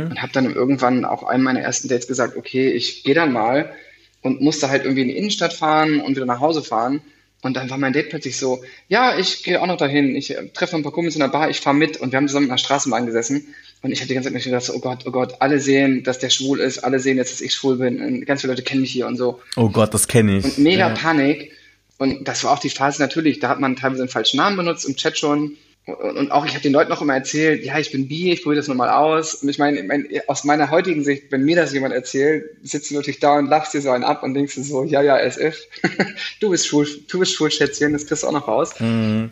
Und 0.09 0.21
habe 0.21 0.31
dann 0.31 0.53
irgendwann 0.53 1.03
auch 1.03 1.23
einem 1.23 1.43
meiner 1.43 1.59
ersten 1.59 1.89
Dates 1.89 2.07
gesagt, 2.07 2.37
okay, 2.37 2.71
ich 2.71 3.03
gehe 3.03 3.13
dann 3.13 3.33
mal 3.33 3.73
und 4.21 4.39
musste 4.39 4.69
halt 4.69 4.83
irgendwie 4.83 5.01
in 5.01 5.09
die 5.09 5.17
Innenstadt 5.17 5.51
fahren 5.53 5.99
und 5.99 6.15
wieder 6.15 6.25
nach 6.25 6.39
Hause 6.39 6.63
fahren. 6.63 7.01
Und 7.41 7.57
dann 7.57 7.69
war 7.69 7.77
mein 7.77 7.91
Date 7.91 8.09
plötzlich 8.09 8.37
so, 8.37 8.63
ja, 8.87 9.17
ich 9.17 9.43
gehe 9.43 9.61
auch 9.61 9.67
noch 9.67 9.77
dahin, 9.77 10.15
ich 10.15 10.37
treffe 10.53 10.75
ein 10.75 10.83
paar 10.83 10.91
Kumpels 10.91 11.15
in 11.15 11.21
der 11.21 11.27
Bar, 11.27 11.49
ich 11.49 11.59
fahre 11.59 11.75
mit 11.75 11.97
und 11.97 12.11
wir 12.11 12.17
haben 12.17 12.27
zusammen 12.27 12.45
in 12.45 12.51
der 12.51 12.57
Straßenbahn 12.57 13.07
gesessen. 13.07 13.53
Und 13.84 13.91
ich 13.91 13.99
habe 13.99 14.07
die 14.07 14.13
ganze 14.13 14.27
Zeit 14.27 14.34
mir 14.34 14.43
gedacht, 14.43 14.69
oh 14.73 14.79
Gott, 14.79 14.99
oh 15.05 15.11
Gott, 15.11 15.34
alle 15.39 15.59
sehen, 15.59 16.03
dass 16.03 16.19
der 16.19 16.29
schwul 16.29 16.59
ist, 16.59 16.79
alle 16.79 16.99
sehen 16.99 17.17
jetzt, 17.17 17.32
dass 17.34 17.41
ich 17.41 17.53
schwul 17.53 17.77
bin. 17.77 17.99
Und 18.01 18.25
ganz 18.25 18.41
viele 18.41 18.53
Leute 18.53 18.63
kennen 18.63 18.82
mich 18.82 18.91
hier 18.91 19.07
und 19.07 19.17
so. 19.17 19.39
Oh 19.55 19.69
Gott, 19.69 19.93
das 19.93 20.07
kenne 20.07 20.38
ich. 20.38 20.45
Und 20.45 20.57
mega 20.59 20.89
Ja. 20.89 20.93
Panik. 20.93 21.51
Und 21.97 22.27
das 22.27 22.43
war 22.43 22.51
auch 22.51 22.59
die 22.59 22.69
Phase 22.69 23.01
natürlich, 23.01 23.39
da 23.39 23.49
hat 23.49 23.59
man 23.59 23.75
teilweise 23.75 24.01
einen 24.01 24.09
falschen 24.09 24.38
Namen 24.38 24.57
benutzt 24.57 24.88
im 24.88 24.95
Chat 24.95 25.17
schon. 25.17 25.57
Und, 25.86 26.32
auch 26.32 26.45
ich 26.45 26.51
habe 26.51 26.61
den 26.61 26.73
Leuten 26.73 26.91
noch 26.91 27.01
immer 27.01 27.15
erzählt, 27.15 27.65
ja, 27.65 27.79
ich 27.79 27.91
bin 27.91 28.07
bi, 28.07 28.32
ich 28.32 28.43
probiere 28.43 28.59
das 28.59 28.67
nochmal 28.67 28.89
aus. 28.89 29.36
Und 29.36 29.49
ich 29.49 29.57
meine, 29.57 29.82
mein, 29.84 30.07
aus 30.27 30.43
meiner 30.43 30.69
heutigen 30.69 31.03
Sicht, 31.03 31.32
wenn 31.32 31.43
mir 31.43 31.55
das 31.55 31.73
jemand 31.73 31.93
erzählt, 31.95 32.45
sitzt 32.61 32.91
du 32.91 32.95
natürlich 32.95 33.19
da 33.19 33.39
und 33.39 33.47
lachst 33.47 33.73
dir 33.73 33.82
so 33.82 33.89
einen 33.89 34.03
ab 34.03 34.21
und 34.21 34.36
denkst 34.36 34.55
dir 34.55 34.63
so, 34.63 34.84
ja, 34.84 35.01
ja, 35.01 35.17
SF, 35.17 35.57
du 36.39 36.51
bist 36.51 36.67
schwul, 36.67 36.88
du 37.09 37.19
bist 37.19 37.34
schwul, 37.34 37.49
Schätzchen, 37.49 37.93
das 37.93 38.05
kriegst 38.05 38.21
du 38.21 38.27
auch 38.27 38.32
noch 38.32 38.47
raus. 38.47 38.73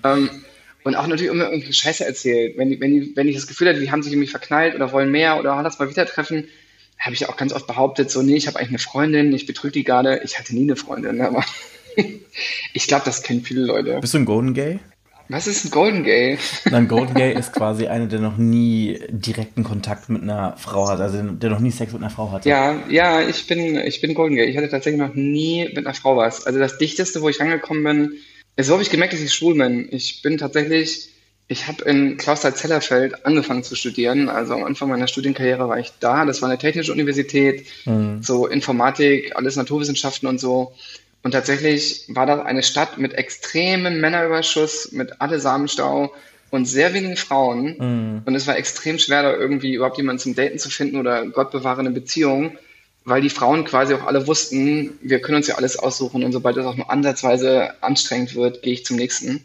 Ähm, 0.04 0.30
und 0.84 0.96
auch 0.96 1.08
natürlich 1.08 1.32
immer 1.32 1.52
irgendwie 1.52 1.74
Scheiße 1.74 2.06
erzählt. 2.06 2.58
Wenn, 2.58 2.80
wenn, 2.80 3.16
wenn 3.16 3.28
ich 3.28 3.36
das 3.36 3.48
Gefühl 3.48 3.70
hatte, 3.70 3.80
die 3.80 3.92
haben 3.92 4.04
sich 4.04 4.14
irgendwie 4.14 4.30
verknallt 4.30 4.76
oder 4.76 4.92
wollen 4.92 5.12
mehr 5.12 5.40
oder 5.40 5.62
lass 5.62 5.80
mal 5.80 5.90
wieder 5.90 6.06
treffen, 6.06 6.48
habe 6.98 7.14
ich 7.14 7.28
auch 7.28 7.38
ganz 7.38 7.54
oft 7.54 7.68
behauptet, 7.68 8.12
so, 8.12 8.22
nee, 8.22 8.36
ich 8.36 8.48
habe 8.48 8.60
eigentlich 8.60 8.70
eine 8.70 8.80
Freundin, 8.80 9.34
ich 9.34 9.46
betrüge 9.46 9.74
die 9.74 9.84
gerade. 9.84 10.22
Ich 10.24 10.38
hatte 10.38 10.54
nie 10.54 10.64
eine 10.64 10.76
Freundin, 10.76 11.22
aber 11.22 11.44
ich 12.74 12.88
glaube, 12.88 13.06
das 13.06 13.24
kennen 13.24 13.42
viele 13.42 13.62
Leute. 13.62 14.00
Bist 14.02 14.14
du 14.14 14.20
ein 14.20 14.26
Golden 14.26 14.54
Gay? 14.54 14.80
Was 15.32 15.46
ist 15.46 15.64
ein 15.64 15.70
Golden 15.70 16.04
Gay? 16.04 16.40
Ein 16.72 16.88
Golden 16.88 17.14
Gay 17.14 17.34
ist 17.38 17.54
quasi 17.54 17.86
einer, 17.86 18.08
der 18.08 18.20
noch 18.20 18.38
nie 18.38 19.00
direkten 19.10 19.64
Kontakt 19.64 20.10
mit 20.10 20.24
einer 20.24 20.58
Frau 20.58 20.88
hat, 20.90 21.00
also 21.00 21.22
der 21.22 21.52
noch 21.52 21.60
nie 21.60 21.70
Sex 21.70 21.94
mit 21.94 22.02
einer 22.02 22.10
Frau 22.10 22.32
hatte. 22.32 22.50
Ja, 22.50 22.76
ja, 22.90 23.22
ich 23.22 23.46
bin, 23.46 23.78
ich 23.78 24.02
bin 24.02 24.16
Golden 24.16 24.36
Gay. 24.36 24.46
Ich 24.46 24.58
hatte 24.58 24.70
tatsächlich 24.70 25.00
noch 25.00 25.14
nie 25.14 25.66
mit 25.66 25.86
einer 25.86 25.94
Frau 25.94 26.18
was. 26.18 26.48
Also 26.48 26.58
das 26.58 26.80
Dichteste, 26.80 27.22
wo 27.22 27.30
ich 27.30 27.40
rangekommen 27.40 27.84
bin, 27.84 28.14
so 28.64 28.74
habe 28.74 28.84
ich 28.84 28.90
gemerkt, 28.90 29.14
dass 29.14 29.22
ich 29.22 29.34
schwul 29.34 29.56
bin. 29.56 29.88
Ich 29.92 30.22
bin 30.22 30.38
tatsächlich, 30.38 31.10
ich 31.48 31.68
habe 31.68 31.84
in 31.86 32.18
Clausthal-Zellerfeld 32.18 33.26
angefangen 33.26 33.64
zu 33.64 33.76
studieren. 33.76 34.30
Also 34.30 34.54
am 34.54 34.64
Anfang 34.64 34.90
meiner 34.90 35.08
Studienkarriere 35.08 35.68
war 35.68 35.80
ich 35.80 35.92
da. 36.00 36.26
Das 36.26 36.42
war 36.42 36.50
eine 36.50 36.58
technische 36.58 36.92
Universität, 36.92 37.66
so 38.22 38.48
Informatik, 38.48 39.36
alles 39.36 39.56
Naturwissenschaften 39.56 40.28
und 40.28 40.40
so. 40.40 40.74
Und 41.22 41.32
tatsächlich 41.32 42.06
war 42.08 42.26
das 42.26 42.46
eine 42.46 42.64
Stadt 42.64 42.98
mit 42.98 43.14
extremem 43.14 44.00
Männerüberschuss, 44.00 44.92
mit 44.94 45.22
alle 45.22 45.40
Samenstau 45.40 46.14
und 46.50 46.66
sehr 46.66 46.94
wenigen 46.94 47.18
Frauen. 47.18 48.22
Und 48.26 48.36
es 48.36 48.48
war 48.48 48.58
extrem 48.58 49.00
schwer, 49.00 49.24
da 49.24 49.34
irgendwie 49.36 49.74
überhaupt 49.74 49.98
jemanden 49.98 50.20
zum 50.20 50.36
Daten 50.36 50.60
zu 50.60 50.70
finden 50.70 50.98
oder 50.98 51.26
Gott 51.28 51.52
bewahre 51.52 51.80
eine 51.80 51.92
Beziehung, 51.92 52.58
weil 53.10 53.22
die 53.22 53.30
Frauen 53.30 53.66
quasi 53.66 53.94
auch 53.94 54.06
alle 54.06 54.28
wussten, 54.28 54.98
wir 55.02 55.22
können 55.22 55.38
uns 55.38 55.48
ja 55.48 55.56
alles 55.56 55.78
aussuchen 55.78 56.24
und 56.24 56.32
sobald 56.32 56.58
das 56.58 56.66
auch 56.66 56.76
nur 56.76 56.90
ansatzweise 56.90 57.82
anstrengend 57.84 58.36
wird, 58.36 58.62
gehe 58.62 58.74
ich 58.74 58.86
zum 58.86 58.96
nächsten. 58.96 59.44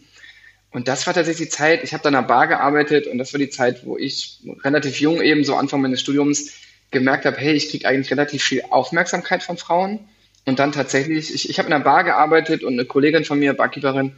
Und 0.71 0.89
das 0.89 1.07
war 1.07 1.15
tatsächlich 1.15 1.49
die 1.49 1.57
Zeit, 1.57 1.85
ich 1.85 1.93
habe 1.93 2.03
da 2.03 2.09
in 2.09 2.17
einer 2.17 2.27
Bar 2.27 2.49
gearbeitet 2.49 3.07
und 3.07 3.19
das 3.19 3.33
war 3.33 3.39
die 3.39 3.49
Zeit, 3.49 3.87
wo 3.87 3.97
ich 3.97 4.41
relativ 4.65 5.01
jung 5.01 5.21
eben, 5.21 5.45
so 5.45 5.55
Anfang 5.55 5.81
meines 5.81 6.01
Studiums, 6.01 6.51
gemerkt 6.91 7.27
habe, 7.27 7.37
hey, 7.37 7.55
ich 7.55 7.71
kriege 7.71 7.87
eigentlich 7.87 8.11
relativ 8.11 8.43
viel 8.43 8.63
Aufmerksamkeit 8.71 9.43
von 9.43 9.57
Frauen. 9.57 10.01
Und 10.47 10.59
dann 10.59 10.73
tatsächlich, 10.73 11.35
ich, 11.35 11.49
ich 11.49 11.59
habe 11.59 11.69
in 11.69 11.75
einer 11.75 11.85
Bar 11.85 12.05
gearbeitet 12.05 12.65
und 12.65 12.75
eine 12.75 12.85
Kollegin 12.85 13.25
von 13.25 13.39
mir, 13.39 13.55
Barkeeperin, 13.55 14.15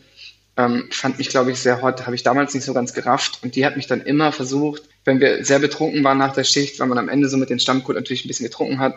ähm, 0.56 0.88
fand 0.90 1.18
mich, 1.18 1.28
glaube 1.28 1.50
ich, 1.50 1.58
sehr 1.58 1.82
hot. 1.82 2.06
Habe 2.06 2.16
ich 2.16 2.22
damals 2.22 2.54
nicht 2.54 2.64
so 2.64 2.72
ganz 2.72 2.94
gerafft. 2.94 3.40
Und 3.42 3.54
die 3.54 3.66
hat 3.66 3.76
mich 3.76 3.86
dann 3.86 4.00
immer 4.00 4.32
versucht, 4.32 4.82
wenn 5.04 5.20
wir 5.20 5.44
sehr 5.44 5.58
betrunken 5.58 6.02
waren 6.04 6.18
nach 6.18 6.32
der 6.32 6.44
Schicht, 6.44 6.80
weil 6.80 6.88
man 6.88 6.98
am 6.98 7.08
Ende 7.08 7.28
so 7.28 7.36
mit 7.36 7.50
den 7.50 7.60
Stammcode 7.60 7.96
natürlich 7.96 8.24
ein 8.24 8.28
bisschen 8.28 8.46
getrunken 8.46 8.78
hat, 8.78 8.94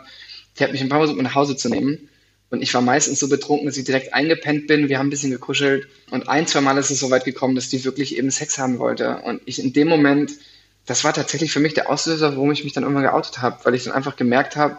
die 0.58 0.64
hat 0.64 0.72
mich 0.72 0.80
ein 0.80 0.88
paar 0.88 0.98
Mal 0.98 1.06
versucht, 1.06 1.22
nach 1.22 1.34
Hause 1.34 1.56
zu 1.56 1.68
nehmen. 1.68 2.08
Und 2.50 2.62
ich 2.62 2.74
war 2.74 2.82
meistens 2.82 3.20
so 3.20 3.28
betrunken, 3.28 3.66
dass 3.66 3.76
ich 3.76 3.84
direkt 3.84 4.12
eingepennt 4.12 4.66
bin. 4.66 4.88
Wir 4.88 4.98
haben 4.98 5.06
ein 5.06 5.10
bisschen 5.10 5.30
gekuschelt. 5.30 5.86
Und 6.10 6.28
ein, 6.28 6.46
zwei 6.46 6.60
Mal 6.60 6.76
ist 6.78 6.90
es 6.90 6.98
so 6.98 7.10
weit 7.10 7.24
gekommen, 7.24 7.54
dass 7.54 7.68
die 7.68 7.84
wirklich 7.84 8.16
eben 8.16 8.30
Sex 8.30 8.58
haben 8.58 8.78
wollte. 8.80 9.18
Und 9.18 9.40
ich 9.44 9.62
in 9.62 9.72
dem 9.72 9.88
Moment, 9.88 10.32
das 10.84 11.04
war 11.04 11.12
tatsächlich 11.12 11.52
für 11.52 11.60
mich 11.60 11.74
der 11.74 11.88
Auslöser, 11.88 12.34
warum 12.34 12.50
ich 12.50 12.64
mich 12.64 12.72
dann 12.72 12.82
irgendwann 12.82 13.04
geoutet 13.04 13.40
habe, 13.40 13.64
weil 13.64 13.76
ich 13.76 13.84
dann 13.84 13.92
einfach 13.92 14.16
gemerkt 14.16 14.56
habe, 14.56 14.78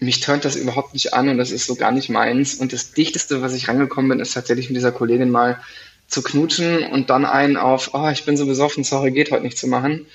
mich 0.00 0.20
turnt 0.20 0.44
das 0.44 0.56
überhaupt 0.56 0.94
nicht 0.94 1.12
an 1.12 1.28
und 1.28 1.38
das 1.38 1.50
ist 1.50 1.66
so 1.66 1.74
gar 1.74 1.90
nicht 1.90 2.08
meins. 2.08 2.54
Und 2.54 2.72
das 2.72 2.92
Dichteste, 2.92 3.42
was 3.42 3.52
ich 3.52 3.68
rangekommen 3.68 4.08
bin, 4.08 4.20
ist 4.20 4.32
tatsächlich 4.32 4.68
mit 4.68 4.76
dieser 4.76 4.92
Kollegin 4.92 5.30
mal 5.30 5.60
zu 6.06 6.22
knutschen 6.22 6.84
und 6.84 7.10
dann 7.10 7.26
einen 7.26 7.56
auf, 7.56 7.90
oh, 7.92 8.08
ich 8.08 8.24
bin 8.24 8.36
so 8.36 8.46
besoffen, 8.46 8.84
sorry, 8.84 9.10
geht 9.10 9.30
heute 9.30 9.42
nicht 9.42 9.58
zu 9.58 9.66
machen. 9.66 10.06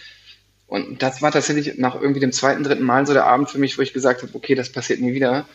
Und 0.74 1.04
das 1.04 1.22
war 1.22 1.32
tatsächlich 1.32 1.78
nach 1.78 1.94
irgendwie 1.94 2.20
dem 2.20 2.32
zweiten, 2.32 2.64
dritten 2.64 2.82
Mal 2.82 3.06
so 3.06 3.14
der 3.14 3.28
Abend 3.28 3.48
für 3.48 3.60
mich, 3.60 3.78
wo 3.78 3.84
ich 3.84 3.94
gesagt 3.94 4.24
habe, 4.24 4.34
okay, 4.34 4.56
das 4.56 4.72
passiert 4.72 5.02
nie 5.02 5.14
wieder. 5.14 5.46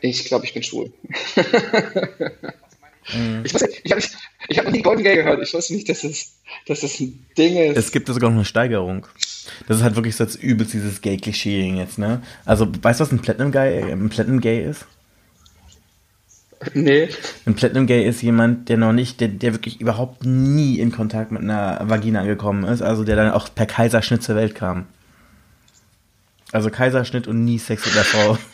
Ich 0.00 0.24
glaube, 0.24 0.46
ich 0.46 0.54
bin 0.54 0.62
schwul. 0.62 0.90
Ich, 3.44 3.52
weiß 3.52 3.62
nicht, 3.62 3.80
ich 3.82 3.92
habe 3.92 4.00
ich 4.48 4.58
hab 4.58 4.64
noch 4.64 4.72
nie 4.72 4.80
Golden 4.80 5.02
Gay 5.02 5.16
gehört. 5.16 5.42
Ich 5.42 5.52
wusste 5.52 5.74
nicht, 5.74 5.90
dass 5.90 6.04
es, 6.04 6.36
dass 6.66 6.80
das 6.80 6.98
ein 7.00 7.26
Ding 7.36 7.56
ist. 7.56 7.76
Es 7.76 7.92
gibt 7.92 8.06
sogar 8.06 8.30
noch 8.30 8.36
eine 8.36 8.46
Steigerung. 8.46 9.06
Das 9.68 9.76
ist 9.76 9.82
halt 9.82 9.96
wirklich 9.96 10.16
so 10.16 10.24
als 10.24 10.36
übelst 10.36 10.72
dieses 10.72 11.02
Gay-Klischee 11.02 11.70
jetzt, 11.76 11.98
ne? 11.98 12.22
Also, 12.46 12.66
weißt 12.66 13.00
du, 13.00 13.04
was 13.04 13.12
ein 13.12 13.18
Platinum 13.18 13.52
Gay, 13.52 13.92
ein 13.92 14.08
Platinum 14.08 14.40
Gay 14.40 14.64
ist? 14.64 14.86
Nee. 16.74 17.08
Ein 17.46 17.54
Platinum 17.54 17.86
Gay 17.86 18.06
ist 18.08 18.22
jemand, 18.22 18.68
der 18.68 18.76
noch 18.76 18.92
nicht, 18.92 19.20
der, 19.20 19.28
der 19.28 19.52
wirklich 19.54 19.80
überhaupt 19.80 20.24
nie 20.24 20.78
in 20.78 20.92
Kontakt 20.92 21.32
mit 21.32 21.42
einer 21.42 21.80
Vagina 21.84 22.24
gekommen 22.24 22.64
ist, 22.64 22.82
also 22.82 23.04
der 23.04 23.16
dann 23.16 23.30
auch 23.32 23.48
per 23.54 23.66
Kaiserschnitt 23.66 24.22
zur 24.22 24.36
Welt 24.36 24.54
kam. 24.54 24.86
Also 26.52 26.70
Kaiserschnitt 26.70 27.26
und 27.26 27.44
nie 27.44 27.58
Sex 27.58 27.86
mit 27.86 27.94
der 27.94 28.04
Frau. 28.04 28.38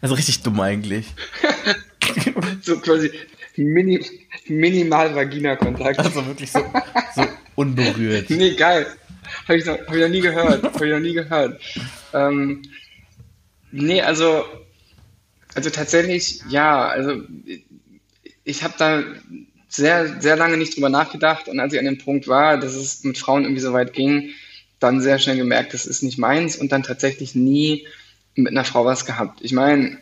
Also 0.00 0.16
richtig 0.16 0.42
dumm 0.42 0.60
eigentlich. 0.60 1.06
So 2.62 2.78
quasi 2.78 3.10
mini, 3.56 4.04
minimal 4.48 5.14
Vagina-Kontakt. 5.14 5.98
Also 5.98 6.26
wirklich 6.26 6.52
so, 6.52 6.60
so 7.14 7.22
unberührt. 7.54 8.28
Nee, 8.28 8.54
geil. 8.54 8.86
Habe 9.48 9.56
ich, 9.58 9.64
noch- 9.64 9.78
hab 9.78 9.94
ich 9.94 10.02
noch 10.02 10.08
nie 10.08 10.20
gehört. 10.20 10.62
Habe 10.62 10.86
ich 10.86 10.92
noch 10.92 11.00
nie 11.00 11.14
gehört. 11.14 11.58
Ähm, 12.12 12.60
nee, 13.72 14.02
also, 14.02 14.44
also 15.54 15.70
tatsächlich, 15.70 16.40
ja, 16.48 16.86
also 16.88 17.22
ich 18.44 18.62
habe 18.62 18.74
da 18.78 19.02
sehr, 19.68 20.20
sehr 20.20 20.36
lange 20.36 20.56
nicht 20.56 20.76
drüber 20.76 20.88
nachgedacht 20.88 21.48
und 21.48 21.60
als 21.60 21.72
ich 21.72 21.78
an 21.78 21.84
dem 21.84 21.98
Punkt 21.98 22.28
war, 22.28 22.58
dass 22.58 22.74
es 22.74 23.04
mit 23.04 23.18
Frauen 23.18 23.44
irgendwie 23.44 23.62
so 23.62 23.72
weit 23.72 23.92
ging, 23.92 24.30
dann 24.80 25.00
sehr 25.00 25.18
schnell 25.18 25.36
gemerkt, 25.36 25.74
das 25.74 25.86
ist 25.86 26.02
nicht 26.02 26.18
meins 26.18 26.56
und 26.56 26.72
dann 26.72 26.82
tatsächlich 26.82 27.34
nie 27.34 27.86
mit 28.34 28.52
einer 28.52 28.64
Frau 28.64 28.84
was 28.84 29.06
gehabt. 29.06 29.40
Ich 29.42 29.52
meine, 29.52 29.98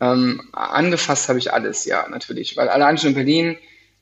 ähm, 0.00 0.42
angefasst 0.52 1.28
habe 1.28 1.38
ich 1.38 1.52
alles, 1.52 1.84
ja, 1.84 2.08
natürlich, 2.08 2.56
weil 2.56 2.68
allein 2.68 2.98
schon 2.98 3.10
in 3.10 3.14
Berlin 3.16 3.56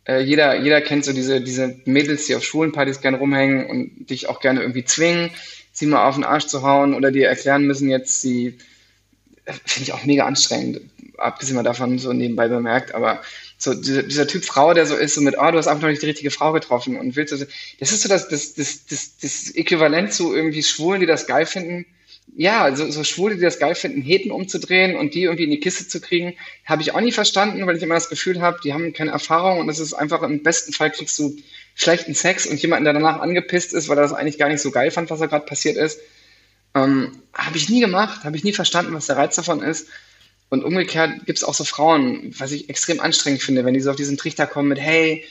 Äh, 0.05 0.23
jeder, 0.23 0.57
jeder 0.59 0.81
kennt 0.81 1.05
so 1.05 1.13
diese, 1.13 1.43
diese 1.43 1.77
Mädels, 1.85 2.27
die 2.27 2.35
auf 2.35 2.43
Schwulenpartys 2.45 3.01
gerne 3.03 3.19
rumhängen 3.19 3.67
und 3.67 4.07
dich 4.09 4.29
auch 4.29 4.41
gerne 4.41 4.61
irgendwie 4.63 4.85
zwingen, 4.85 5.31
sie 5.73 5.87
mal 5.87 6.07
auf 6.09 6.15
den 6.15 6.25
Arsch 6.25 6.47
zu 6.47 6.63
hauen 6.63 6.95
oder 6.95 7.11
dir 7.13 7.29
erklären 7.29 7.67
müssen 7.67 7.91
jetzt, 7.91 8.23
sie 8.23 8.57
finde 9.53 9.89
ich 9.89 9.93
auch 9.93 10.05
mega 10.05 10.27
anstrengend, 10.27 10.81
abgesehen 11.19 11.63
davon 11.63 11.99
so 11.99 12.13
nebenbei 12.13 12.49
bemerkt, 12.49 12.95
aber 12.95 13.23
so 13.59 13.75
dieser, 13.75 14.03
dieser, 14.03 14.27
Typ 14.27 14.45
Frau, 14.45 14.73
der 14.73 14.87
so 14.87 14.97
ist, 14.97 15.15
so 15.15 15.21
mit, 15.21 15.37
oh, 15.39 15.51
du 15.51 15.59
hast 15.59 15.67
einfach 15.67 15.83
noch 15.83 15.91
nicht 15.91 16.03
die 16.03 16.07
richtige 16.07 16.31
Frau 16.31 16.53
getroffen 16.53 16.97
und 16.97 17.17
willst 17.17 17.33
du, 17.33 17.47
das 17.79 17.93
ist 17.93 18.03
so 18.03 18.09
das, 18.09 18.29
das, 18.29 18.55
das, 18.55 18.87
das, 18.87 19.17
das 19.19 19.51
Äquivalent 19.51 20.13
zu 20.13 20.35
irgendwie 20.35 20.63
Schwulen, 20.63 21.01
die 21.01 21.07
das 21.07 21.27
geil 21.27 21.47
finden, 21.47 21.87
ja, 22.37 22.75
so, 22.75 22.91
so 22.91 23.05
Schwule, 23.05 23.37
die 23.37 23.43
das 23.43 23.59
geil 23.59 23.75
finden, 23.75 24.03
Heten 24.03 24.31
umzudrehen 24.31 24.97
und 24.97 25.15
die 25.15 25.25
irgendwie 25.25 25.45
in 25.45 25.51
die 25.51 25.61
Kiste 25.61 25.89
zu 25.89 26.01
kriegen, 26.01 26.35
habe 26.65 26.83
ich 26.83 26.95
auch 26.95 27.01
nie 27.01 27.13
verstanden, 27.13 27.67
weil 27.67 27.77
ich 27.77 27.83
immer 27.83 27.95
das 27.95 28.09
Gefühl 28.09 28.41
habe, 28.41 28.61
die 28.63 28.73
haben 28.73 28.93
keine 28.93 29.11
Erfahrung 29.11 29.59
und 29.59 29.69
es 29.69 29.79
ist 29.79 29.95
einfach 29.95 30.23
im 30.23 30.43
besten 30.43 30.73
Fall 30.73 30.91
kriegst 30.91 31.19
du 31.19 31.37
schlechten 31.75 32.15
Sex 32.15 32.47
und 32.47 32.61
jemanden, 32.63 32.85
der 32.85 32.95
danach 32.95 33.21
angepisst 33.21 33.73
ist, 33.73 33.89
weil 33.89 33.99
er 33.99 34.03
das 34.03 34.13
eigentlich 34.13 34.39
gar 34.39 34.49
nicht 34.49 34.61
so 34.61 34.71
geil 34.71 34.91
fand, 34.91 35.11
was 35.11 35.21
da 35.21 35.27
gerade 35.27 35.47
passiert 35.47 35.77
ist. 35.77 36.01
Ähm, 36.75 37.13
habe 37.35 37.57
ich 37.57 37.69
nie 37.69 37.81
gemacht, 37.81 38.25
habe 38.25 38.37
ich 38.37 38.45
nie 38.45 38.53
verstanden, 38.53 38.95
was 38.95 39.07
der 39.07 39.17
Reiz 39.17 39.37
davon 39.37 39.63
ist. 39.63 39.89
Und 40.49 40.65
umgekehrt 40.65 41.27
gibt 41.27 41.39
es 41.39 41.45
auch 41.45 41.55
so 41.55 41.65
Frauen, 41.65 42.35
was 42.39 42.53
ich 42.53 42.69
extrem 42.69 43.01
anstrengend 43.01 43.43
finde, 43.43 43.65
wenn 43.65 43.75
die 43.75 43.81
so 43.81 43.91
auf 43.91 43.97
diesen 43.97 44.17
Trichter 44.17 44.47
kommen 44.47 44.69
mit, 44.69 44.81
hey, 44.81 45.25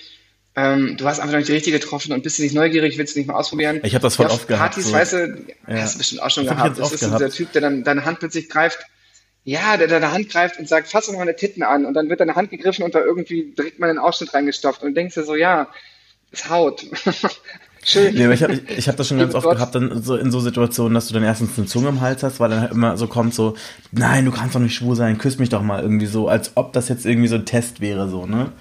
ähm, 0.56 0.98
du 0.98 1.06
hast 1.06 1.20
einfach 1.20 1.34
noch 1.34 1.40
nicht 1.40 1.49
die 1.49 1.53
richtige 1.53 1.80
getroffen 1.80 2.11
und 2.14 2.24
bist 2.24 2.38
du 2.38 2.44
nicht 2.44 2.56
neugierig, 2.56 2.98
willst 2.98 3.16
du 3.16 3.20
nicht 3.20 3.28
mal 3.28 3.36
ausprobieren? 3.36 3.82
Ich 3.84 3.94
habe 3.94 4.02
das 4.02 4.16
voll 4.16 4.28
ja, 4.28 4.34
oft 4.34 4.48
gehabt. 4.48 4.74
Partys, 4.74 4.88
so. 4.88 4.94
weißt 4.94 5.14
du, 5.14 5.45
ja. 5.68 5.76
hast 5.76 5.95
du 5.95 5.98
bestimmt 5.99 6.22
auch 6.22 6.32
schon 6.32 6.45
das 6.45 6.56
gehabt. 6.56 6.80
Das 6.80 6.91
ist 6.91 7.02
so 7.02 7.18
der 7.18 7.30
Typ, 7.30 7.52
der 7.52 7.61
dann 7.61 7.84
deine 7.84 8.06
Hand 8.06 8.20
plötzlich 8.20 8.49
greift. 8.49 8.80
Ja, 9.44 9.78
der 9.78 9.88
deine 9.88 10.11
Hand 10.11 10.30
greift 10.30 10.60
und 10.60 10.68
sagt, 10.68 10.90
fass 10.90 11.06
doch 11.06 11.14
mal 11.14 11.22
eine 11.22 11.36
Titten 11.36 11.64
an. 11.64 11.86
Und 11.86 11.94
dann 11.94 12.10
wird 12.10 12.20
deine 12.20 12.36
Hand 12.36 12.49
gegriffen 12.49 12.84
und 12.84 12.95
da 12.95 12.99
irgendwie 12.99 13.53
direkt 13.57 13.80
mal 13.80 13.90
einen 13.90 13.99
Ausschnitt 13.99 14.34
reingestopft. 14.34 14.82
Und 14.82 14.90
du 14.90 14.94
denkst 14.95 15.16
dir 15.16 15.24
so, 15.24 15.36
ja, 15.36 15.70
ist 16.32 16.49
Haut. 16.49 16.86
Schön. 17.84 18.14
Nee, 18.14 18.32
ich 18.34 18.44
habe 18.44 18.54
ich, 18.54 18.78
ich 18.78 18.88
hab 18.88 18.98
das 18.98 19.08
schon 19.08 19.18
ganz 19.18 19.34
oft 19.34 19.50
gehabt, 19.50 19.74
dann 19.76 20.02
so 20.02 20.16
in 20.16 20.32
so 20.32 20.40
Situationen, 20.40 20.94
dass 20.94 21.08
du 21.08 21.14
dann 21.14 21.24
erstens 21.24 21.58
eine 21.58 21.68
Zunge 21.68 21.90
im 21.90 22.02
Hals 22.02 22.24
hast, 22.24 22.40
weil 22.40 22.50
dann 22.50 22.62
halt 22.62 22.72
immer 22.72 22.98
so 22.98 23.08
kommt 23.08 23.34
so, 23.34 23.56
nein, 23.92 24.26
du 24.26 24.32
kannst 24.32 24.56
doch 24.56 24.60
nicht 24.60 24.76
schwul 24.76 24.96
sein, 24.96 25.18
küss 25.18 25.40
mich 25.40 25.50
doch 25.50 25.62
mal 25.62 25.82
irgendwie 25.82 26.06
so, 26.06 26.28
als 26.28 26.52
ob 26.56 26.74
das 26.74 26.90
jetzt 26.90 27.06
irgendwie 27.06 27.30
so 27.30 27.36
ein 27.36 27.46
Test 27.46 27.82
wäre, 27.82 28.10
so, 28.10 28.26
ne? 28.26 28.52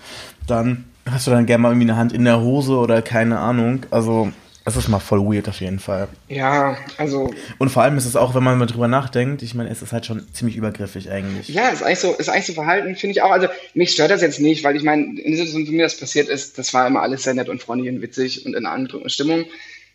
Dann 0.46 0.84
hast 1.10 1.26
du 1.26 1.30
dann 1.30 1.46
gerne 1.46 1.62
mal 1.62 1.70
irgendwie 1.70 1.90
eine 1.90 1.96
Hand 1.96 2.12
in 2.12 2.24
der 2.24 2.40
Hose 2.40 2.76
oder 2.76 3.02
keine 3.02 3.38
Ahnung. 3.38 3.80
Also, 3.90 4.30
das 4.68 4.76
ist 4.76 4.88
mal 4.88 4.98
voll 4.98 5.20
weird 5.20 5.48
auf 5.48 5.62
jeden 5.62 5.78
Fall. 5.78 6.08
Ja, 6.28 6.76
also. 6.98 7.30
Und 7.56 7.70
vor 7.70 7.82
allem 7.82 7.96
ist 7.96 8.04
es 8.04 8.16
auch, 8.16 8.34
wenn 8.34 8.42
man 8.42 8.58
mal 8.58 8.66
drüber 8.66 8.86
nachdenkt, 8.86 9.42
ich 9.42 9.54
meine, 9.54 9.70
es 9.70 9.80
ist 9.80 9.94
halt 9.94 10.04
schon 10.04 10.26
ziemlich 10.34 10.58
übergriffig 10.58 11.10
eigentlich. 11.10 11.48
Ja, 11.48 11.70
ist 11.70 11.82
eigentlich 11.82 12.00
so, 12.00 12.12
ist 12.12 12.28
eigentlich 12.28 12.44
so 12.44 12.52
Verhalten, 12.52 12.94
finde 12.94 13.12
ich 13.12 13.22
auch. 13.22 13.30
Also, 13.30 13.48
mich 13.72 13.92
stört 13.92 14.10
das 14.10 14.20
jetzt 14.20 14.40
nicht, 14.40 14.64
weil 14.64 14.76
ich 14.76 14.82
meine, 14.82 15.04
in 15.04 15.32
der 15.32 15.46
Situation, 15.46 15.66
wie 15.66 15.76
mir 15.76 15.84
das 15.84 15.98
passiert 15.98 16.28
ist, 16.28 16.58
das 16.58 16.74
war 16.74 16.86
immer 16.86 17.00
alles 17.00 17.22
sehr 17.22 17.32
nett 17.32 17.48
und 17.48 17.62
freundlich 17.62 17.90
und 17.90 18.02
witzig 18.02 18.44
und 18.44 18.54
in 18.54 18.66
einer 18.66 18.74
anderen 18.74 19.08
Stimmung. 19.08 19.46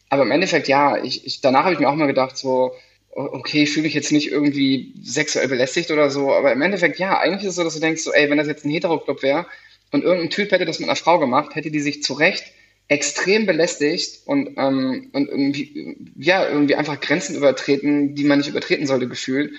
Aber 0.09 0.23
im 0.23 0.31
Endeffekt, 0.31 0.67
ja, 0.67 0.97
ich, 0.97 1.23
ich 1.27 1.41
danach 1.41 1.65
habe 1.65 1.75
ich 1.75 1.79
mir 1.79 1.87
auch 1.87 1.95
mal 1.95 2.07
gedacht, 2.07 2.35
so, 2.35 2.71
okay, 3.11 3.61
ich 3.61 3.73
fühle 3.73 3.83
mich 3.83 3.93
jetzt 3.93 4.11
nicht 4.11 4.31
irgendwie 4.31 4.95
sexuell 5.03 5.49
belästigt 5.49 5.91
oder 5.91 6.09
so, 6.09 6.33
aber 6.33 6.51
im 6.51 6.63
Endeffekt, 6.63 6.97
ja, 6.97 7.19
eigentlich 7.19 7.43
ist 7.43 7.49
es 7.49 7.55
so, 7.57 7.63
dass 7.63 7.75
du 7.75 7.79
denkst, 7.79 8.01
so, 8.01 8.11
ey, 8.11 8.27
wenn 8.27 8.39
das 8.39 8.47
jetzt 8.47 8.65
ein 8.65 8.71
Hetero-Club 8.71 9.21
wäre, 9.21 9.45
und 9.91 10.03
irgendein 10.03 10.31
Typ 10.31 10.51
hätte 10.51 10.65
das 10.65 10.79
mit 10.79 10.89
einer 10.89 10.95
Frau 10.95 11.19
gemacht, 11.19 11.53
hätte 11.53 11.69
die 11.69 11.79
sich 11.79 12.01
zu 12.01 12.13
Recht 12.13 12.45
extrem 12.87 13.45
belästigt 13.45 14.21
und, 14.25 14.57
ähm, 14.57 15.09
und 15.13 15.29
irgendwie, 15.29 15.97
ja, 16.17 16.47
irgendwie 16.47 16.75
einfach 16.75 16.99
Grenzen 16.99 17.35
übertreten, 17.35 18.15
die 18.15 18.23
man 18.23 18.39
nicht 18.39 18.49
übertreten 18.49 18.87
sollte, 18.87 19.07
gefühlt. 19.07 19.53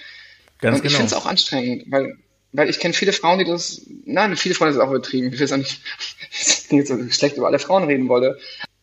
Ganz 0.60 0.78
und 0.78 0.84
ich 0.84 0.92
genau. 0.92 0.98
finde 1.00 1.06
es 1.06 1.20
auch 1.20 1.26
anstrengend, 1.26 1.84
weil, 1.90 2.16
weil 2.52 2.68
ich 2.68 2.78
kenne 2.78 2.94
viele 2.94 3.12
Frauen, 3.12 3.38
die 3.38 3.44
das, 3.44 3.82
nein, 4.04 4.36
viele 4.36 4.54
Frauen 4.54 4.70
ist 4.70 4.78
auch 4.78 4.90
übertrieben, 4.90 5.32
ich 5.32 5.38
will 5.38 5.44
es 5.44 5.52
auch 5.52 5.56
nicht, 5.56 5.80
jetzt 6.70 6.88
so 6.88 7.10
schlecht 7.10 7.36
über 7.36 7.46
alle 7.46 7.58
Frauen 7.58 7.84
reden 7.84 8.08
wollte. 8.08 8.38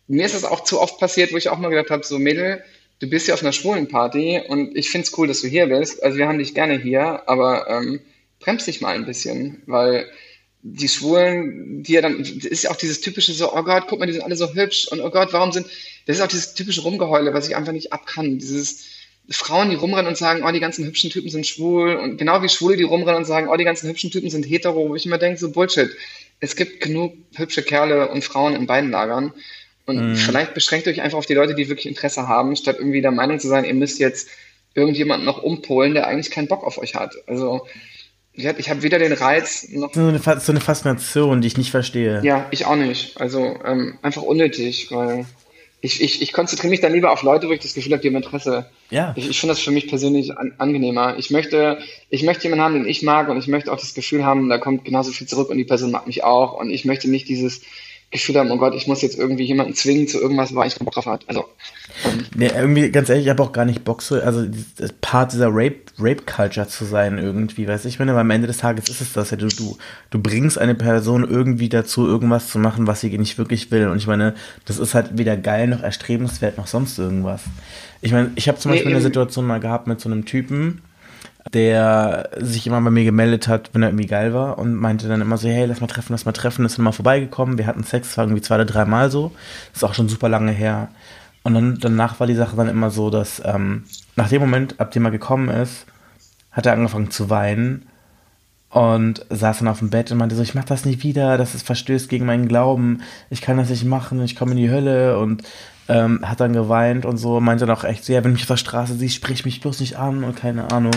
Mir 0.07 0.25
ist 0.25 0.35
das 0.35 0.43
auch 0.43 0.63
zu 0.63 0.81
oft 0.81 0.99
passiert, 0.99 1.31
wo 1.31 1.37
ich 1.37 1.49
auch 1.49 1.57
mal 1.57 1.69
gedacht 1.69 1.89
habe, 1.89 2.03
so 2.03 2.19
Mädel, 2.19 2.63
du 2.99 3.07
bist 3.07 3.27
ja 3.27 3.33
auf 3.33 3.41
einer 3.41 3.53
schwulen 3.53 3.87
Party 3.87 4.41
und 4.47 4.75
ich 4.75 4.89
finde 4.89 5.07
es 5.07 5.17
cool, 5.17 5.27
dass 5.27 5.41
du 5.41 5.47
hier 5.47 5.67
bist. 5.67 6.03
Also 6.03 6.17
wir 6.17 6.27
haben 6.27 6.39
dich 6.39 6.53
gerne 6.53 6.77
hier, 6.77 7.27
aber 7.29 7.69
ähm, 7.69 8.01
bremst 8.39 8.67
dich 8.67 8.81
mal 8.81 8.95
ein 8.95 9.05
bisschen, 9.05 9.63
weil 9.65 10.09
die 10.63 10.87
Schwulen, 10.87 11.83
die 11.83 11.93
ja 11.93 12.01
dann, 12.01 12.19
das 12.19 12.45
ist 12.45 12.63
ja 12.63 12.71
auch 12.71 12.75
dieses 12.75 13.01
typische 13.01 13.33
so, 13.33 13.53
oh 13.53 13.63
Gott, 13.63 13.85
guck 13.87 13.99
mal, 13.99 14.05
die 14.05 14.13
sind 14.13 14.23
alle 14.23 14.35
so 14.35 14.53
hübsch 14.53 14.87
und 14.89 15.01
oh 15.01 15.09
Gott, 15.09 15.33
warum 15.33 15.51
sind, 15.51 15.67
das 16.05 16.17
ist 16.17 16.21
auch 16.21 16.27
dieses 16.27 16.53
typische 16.53 16.81
Rumgeheule, 16.81 17.33
was 17.33 17.47
ich 17.47 17.55
einfach 17.55 17.73
nicht 17.73 17.93
abkann. 17.93 18.37
Dieses 18.37 18.85
Frauen, 19.29 19.69
die 19.69 19.75
rumrennen 19.75 20.07
und 20.07 20.17
sagen, 20.17 20.43
oh, 20.43 20.51
die 20.51 20.59
ganzen 20.59 20.85
hübschen 20.85 21.09
Typen 21.09 21.29
sind 21.29 21.47
schwul 21.47 21.95
und 21.95 22.17
genau 22.17 22.43
wie 22.43 22.49
Schwule, 22.49 22.77
die 22.77 22.83
rumrennen 22.83 23.19
und 23.21 23.25
sagen, 23.25 23.49
oh, 23.49 23.55
die 23.55 23.63
ganzen 23.63 23.89
hübschen 23.89 24.11
Typen 24.11 24.29
sind 24.29 24.45
hetero, 24.45 24.89
wo 24.89 24.95
ich 24.95 25.05
immer 25.05 25.17
denke, 25.17 25.39
so 25.39 25.51
Bullshit. 25.51 25.89
Es 26.39 26.55
gibt 26.55 26.81
genug 26.81 27.13
hübsche 27.35 27.63
Kerle 27.63 28.09
und 28.09 28.23
Frauen 28.23 28.55
in 28.55 28.67
beiden 28.67 28.91
Lagern 28.91 29.33
und 29.85 30.11
mhm. 30.11 30.15
vielleicht 30.15 30.53
beschränkt 30.53 30.87
euch 30.87 31.01
einfach 31.01 31.17
auf 31.17 31.25
die 31.25 31.33
Leute, 31.33 31.55
die 31.55 31.69
wirklich 31.69 31.87
Interesse 31.87 32.27
haben, 32.27 32.55
statt 32.55 32.77
irgendwie 32.79 33.01
der 33.01 33.11
Meinung 33.11 33.39
zu 33.39 33.47
sein, 33.47 33.65
ihr 33.65 33.73
müsst 33.73 33.99
jetzt 33.99 34.29
irgendjemanden 34.73 35.25
noch 35.25 35.43
umpolen, 35.43 35.93
der 35.93 36.07
eigentlich 36.07 36.31
keinen 36.31 36.47
Bock 36.47 36.63
auf 36.63 36.77
euch 36.77 36.95
hat. 36.95 37.15
Also, 37.27 37.67
ich 38.33 38.69
habe 38.69 38.81
weder 38.81 38.97
den 38.97 39.13
Reiz 39.13 39.67
noch. 39.69 39.93
So 39.93 40.01
eine, 40.01 40.19
so 40.19 40.51
eine, 40.51 40.61
Faszination, 40.61 41.41
die 41.41 41.47
ich 41.47 41.57
nicht 41.57 41.71
verstehe. 41.71 42.21
Ja, 42.23 42.47
ich 42.51 42.65
auch 42.65 42.75
nicht. 42.75 43.19
Also 43.19 43.59
ähm, 43.65 43.97
einfach 44.01 44.21
unnötig, 44.21 44.87
weil 44.91 45.25
ich, 45.81 46.01
ich, 46.01 46.21
ich 46.21 46.31
konzentriere 46.31 46.69
mich 46.69 46.79
dann 46.79 46.93
lieber 46.93 47.11
auf 47.11 47.23
Leute, 47.23 47.47
wo 47.47 47.51
ich 47.51 47.59
das 47.59 47.73
Gefühl 47.73 47.91
habe, 47.93 48.01
die 48.01 48.07
haben 48.07 48.15
Interesse. 48.15 48.67
Ja. 48.91 49.13
Ich, 49.17 49.29
ich 49.29 49.39
finde 49.39 49.55
das 49.55 49.63
für 49.63 49.71
mich 49.71 49.87
persönlich 49.87 50.37
an, 50.37 50.53
angenehmer. 50.59 51.17
Ich 51.17 51.31
möchte, 51.31 51.79
ich 52.09 52.23
möchte 52.23 52.43
jemanden 52.43 52.63
haben, 52.63 52.73
den 52.75 52.87
ich 52.87 53.01
mag 53.01 53.29
und 53.29 53.37
ich 53.37 53.47
möchte 53.47 53.71
auch 53.71 53.79
das 53.79 53.95
Gefühl 53.95 54.23
haben, 54.23 54.47
da 54.47 54.59
kommt 54.59 54.85
genauso 54.85 55.11
viel 55.11 55.27
zurück 55.27 55.49
und 55.49 55.57
die 55.57 55.65
Person 55.65 55.91
mag 55.91 56.05
mich 56.05 56.23
auch 56.23 56.53
und 56.53 56.69
ich 56.69 56.85
möchte 56.85 57.09
nicht 57.09 57.27
dieses 57.27 57.61
Gefühl 58.11 58.37
haben, 58.37 58.51
oh 58.51 58.57
Gott, 58.57 58.75
ich 58.75 58.87
muss 58.87 59.01
jetzt 59.01 59.17
irgendwie 59.17 59.45
jemanden 59.45 59.73
zwingen 59.73 60.05
zu 60.05 60.19
irgendwas, 60.19 60.53
wo 60.53 60.61
ich 60.63 60.75
keinen 60.75 60.85
Bock 60.85 60.95
drauf 60.95 61.05
hat. 61.05 61.23
Also. 61.27 61.45
Ähm, 62.05 62.25
nee, 62.35 62.51
irgendwie, 62.53 62.91
ganz 62.91 63.07
ehrlich, 63.07 63.25
ich 63.25 63.29
habe 63.29 63.41
auch 63.41 63.53
gar 63.53 63.63
nicht 63.63 63.85
Bock 63.85 64.01
so, 64.01 64.15
also 64.15 64.45
Part 64.99 65.31
dieser 65.31 65.47
Rape, 65.47 65.77
Rape 65.97 66.23
Culture 66.23 66.67
zu 66.67 66.83
sein 66.83 67.17
irgendwie, 67.17 67.67
weißt 67.67 67.85
du, 67.85 67.89
ich 67.89 67.99
meine, 67.99 68.11
aber 68.11 68.19
am 68.19 68.29
Ende 68.29 68.47
des 68.47 68.57
Tages 68.57 68.89
ist 68.89 68.99
es 68.99 69.13
das 69.13 69.31
ja, 69.31 69.37
du, 69.37 69.47
du, 69.47 69.77
du 70.09 70.19
bringst 70.21 70.57
eine 70.57 70.75
Person 70.75 71.27
irgendwie 71.27 71.69
dazu, 71.69 72.05
irgendwas 72.05 72.49
zu 72.49 72.59
machen, 72.59 72.85
was 72.85 72.99
sie 72.99 73.17
nicht 73.17 73.37
wirklich 73.37 73.71
will. 73.71 73.87
Und 73.87 73.97
ich 73.97 74.07
meine, 74.07 74.35
das 74.65 74.77
ist 74.77 74.93
halt 74.93 75.17
weder 75.17 75.37
geil 75.37 75.67
noch 75.67 75.81
erstrebenswert 75.81 76.57
noch 76.57 76.67
sonst 76.67 76.99
irgendwas. 76.99 77.41
Ich 78.01 78.11
meine, 78.11 78.31
ich 78.35 78.49
habe 78.49 78.57
zum 78.57 78.71
nee, 78.71 78.77
Beispiel 78.77 78.91
eine 78.91 79.01
Situation 79.01 79.47
mal 79.47 79.61
gehabt 79.61 79.87
mit 79.87 80.01
so 80.01 80.09
einem 80.09 80.25
Typen, 80.25 80.81
der 81.53 82.29
sich 82.37 82.67
immer 82.67 82.81
bei 82.81 82.91
mir 82.91 83.03
gemeldet 83.03 83.47
hat, 83.47 83.71
wenn 83.73 83.81
er 83.81 83.89
irgendwie 83.89 84.07
geil 84.07 84.33
war 84.33 84.57
und 84.57 84.75
meinte 84.75 85.07
dann 85.07 85.21
immer 85.21 85.37
so, 85.37 85.49
hey, 85.49 85.65
lass 85.65 85.81
mal 85.81 85.87
treffen, 85.87 86.13
lass 86.13 86.25
mal 86.25 86.31
treffen, 86.31 86.65
ist 86.65 86.77
dann 86.77 86.85
mal 86.85 86.91
vorbeigekommen, 86.91 87.57
wir 87.57 87.67
hatten 87.67 87.83
Sex, 87.83 88.15
war 88.17 88.25
irgendwie 88.25 88.41
zwei 88.41 88.55
oder 88.55 88.65
dreimal 88.65 89.09
so, 89.09 89.31
ist 89.73 89.83
auch 89.83 89.93
schon 89.93 90.09
super 90.09 90.29
lange 90.29 90.51
her. 90.51 90.89
Und 91.43 91.55
dann 91.55 91.79
danach 91.79 92.19
war 92.19 92.27
die 92.27 92.35
Sache 92.35 92.55
dann 92.55 92.69
immer 92.69 92.91
so, 92.91 93.09
dass 93.09 93.41
ähm, 93.43 93.85
nach 94.15 94.29
dem 94.29 94.41
Moment, 94.41 94.79
ab 94.79 94.91
dem 94.91 95.05
er 95.05 95.11
gekommen 95.11 95.49
ist, 95.49 95.85
hat 96.51 96.65
er 96.65 96.73
angefangen 96.73 97.09
zu 97.09 97.29
weinen 97.29 97.87
und 98.69 99.25
saß 99.29 99.59
dann 99.59 99.67
auf 99.67 99.79
dem 99.79 99.89
Bett 99.89 100.11
und 100.11 100.17
meinte 100.17 100.35
so, 100.35 100.43
ich 100.43 100.55
mach 100.55 100.63
das 100.63 100.85
nicht 100.85 101.03
wieder, 101.03 101.37
das 101.37 101.55
ist 101.55 101.65
verstößt 101.65 102.07
gegen 102.07 102.25
meinen 102.25 102.47
Glauben, 102.47 103.01
ich 103.29 103.41
kann 103.41 103.57
das 103.57 103.69
nicht 103.69 103.83
machen, 103.83 104.21
ich 104.23 104.35
komme 104.35 104.51
in 104.51 104.57
die 104.57 104.69
Hölle 104.69 105.17
und 105.17 105.43
ähm, 105.87 106.19
hat 106.23 106.39
dann 106.39 106.53
geweint 106.53 107.05
und 107.05 107.17
so, 107.17 107.39
meinte 107.39 107.65
dann 107.65 107.75
auch 107.75 107.83
echt 107.83 108.05
so, 108.05 108.13
ja, 108.13 108.23
wenn 108.23 108.31
du 108.31 108.33
mich 108.33 108.43
auf 108.43 108.47
der 108.47 108.57
Straße 108.57 108.95
siehst, 108.95 109.15
sprich 109.15 109.45
mich 109.45 109.61
bloß 109.61 109.79
nicht 109.79 109.97
an 109.97 110.23
und 110.23 110.35
keine 110.35 110.71
Ahnung. 110.71 110.93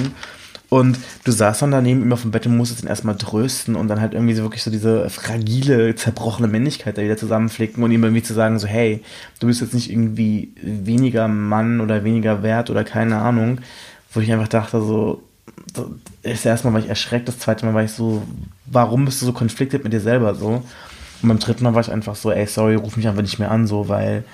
Und 0.71 0.99
du 1.25 1.31
saßt 1.31 1.63
dann 1.63 1.71
daneben 1.71 2.13
auf 2.13 2.23
dem 2.23 2.31
Bett 2.31 2.47
und 2.47 2.57
musstest 2.57 2.83
ihn 2.83 2.89
erstmal 2.89 3.17
trösten 3.17 3.77
und 3.77 3.87
dann 3.89 4.01
halt 4.01 4.15
irgendwie 4.15 4.35
so 4.35 4.43
wirklich 4.43 4.63
so 4.63 4.71
diese 4.71 5.09
fragile, 5.11 5.95
zerbrochene 5.95 6.49
Männlichkeit 6.49 6.99
da 6.99 7.03
wieder 7.03 7.17
zusammenflicken 7.17 7.83
und 7.85 7.93
ihm 7.93 8.03
irgendwie 8.03 8.23
zu 8.23 8.35
sagen, 8.35 8.59
so, 8.59 8.67
hey, 8.67 9.03
du 9.39 9.47
bist 9.47 9.61
jetzt 9.61 9.75
nicht 9.75 9.91
irgendwie 9.91 10.53
weniger 10.61 11.29
Mann 11.29 11.81
oder 11.81 12.03
weniger 12.03 12.43
wert 12.43 12.71
oder 12.71 12.83
keine 12.83 13.19
Ahnung. 13.19 13.61
Wo 14.13 14.21
ich 14.21 14.33
einfach 14.33 14.49
dachte, 14.49 14.81
so, 14.81 15.23
das 16.23 16.45
erste 16.45 16.67
Mal 16.67 16.75
war 16.75 16.81
ich 16.81 16.89
erschreckt, 16.89 17.29
das 17.29 17.39
zweite 17.39 17.67
Mal 17.67 17.75
war 17.75 17.85
ich 17.85 17.93
so, 17.93 18.23
warum 18.67 19.05
bist 19.05 19.21
du 19.23 19.27
so 19.27 19.33
konfliktiert 19.33 19.85
mit 19.85 19.93
dir 19.93 20.01
selber 20.01 20.35
so? 20.35 20.63
Und 21.23 21.29
beim 21.29 21.39
dritten 21.39 21.65
Mal 21.65 21.75
war 21.75 21.83
ich 21.83 21.93
einfach 21.93 22.17
so, 22.17 22.33
ey, 22.33 22.47
sorry, 22.47 22.75
ruf 22.75 22.97
mich 22.97 23.07
einfach 23.07 23.23
nicht 23.23 23.39
mehr 23.39 23.51
an, 23.51 23.67
so, 23.67 23.89
weil 23.89 24.25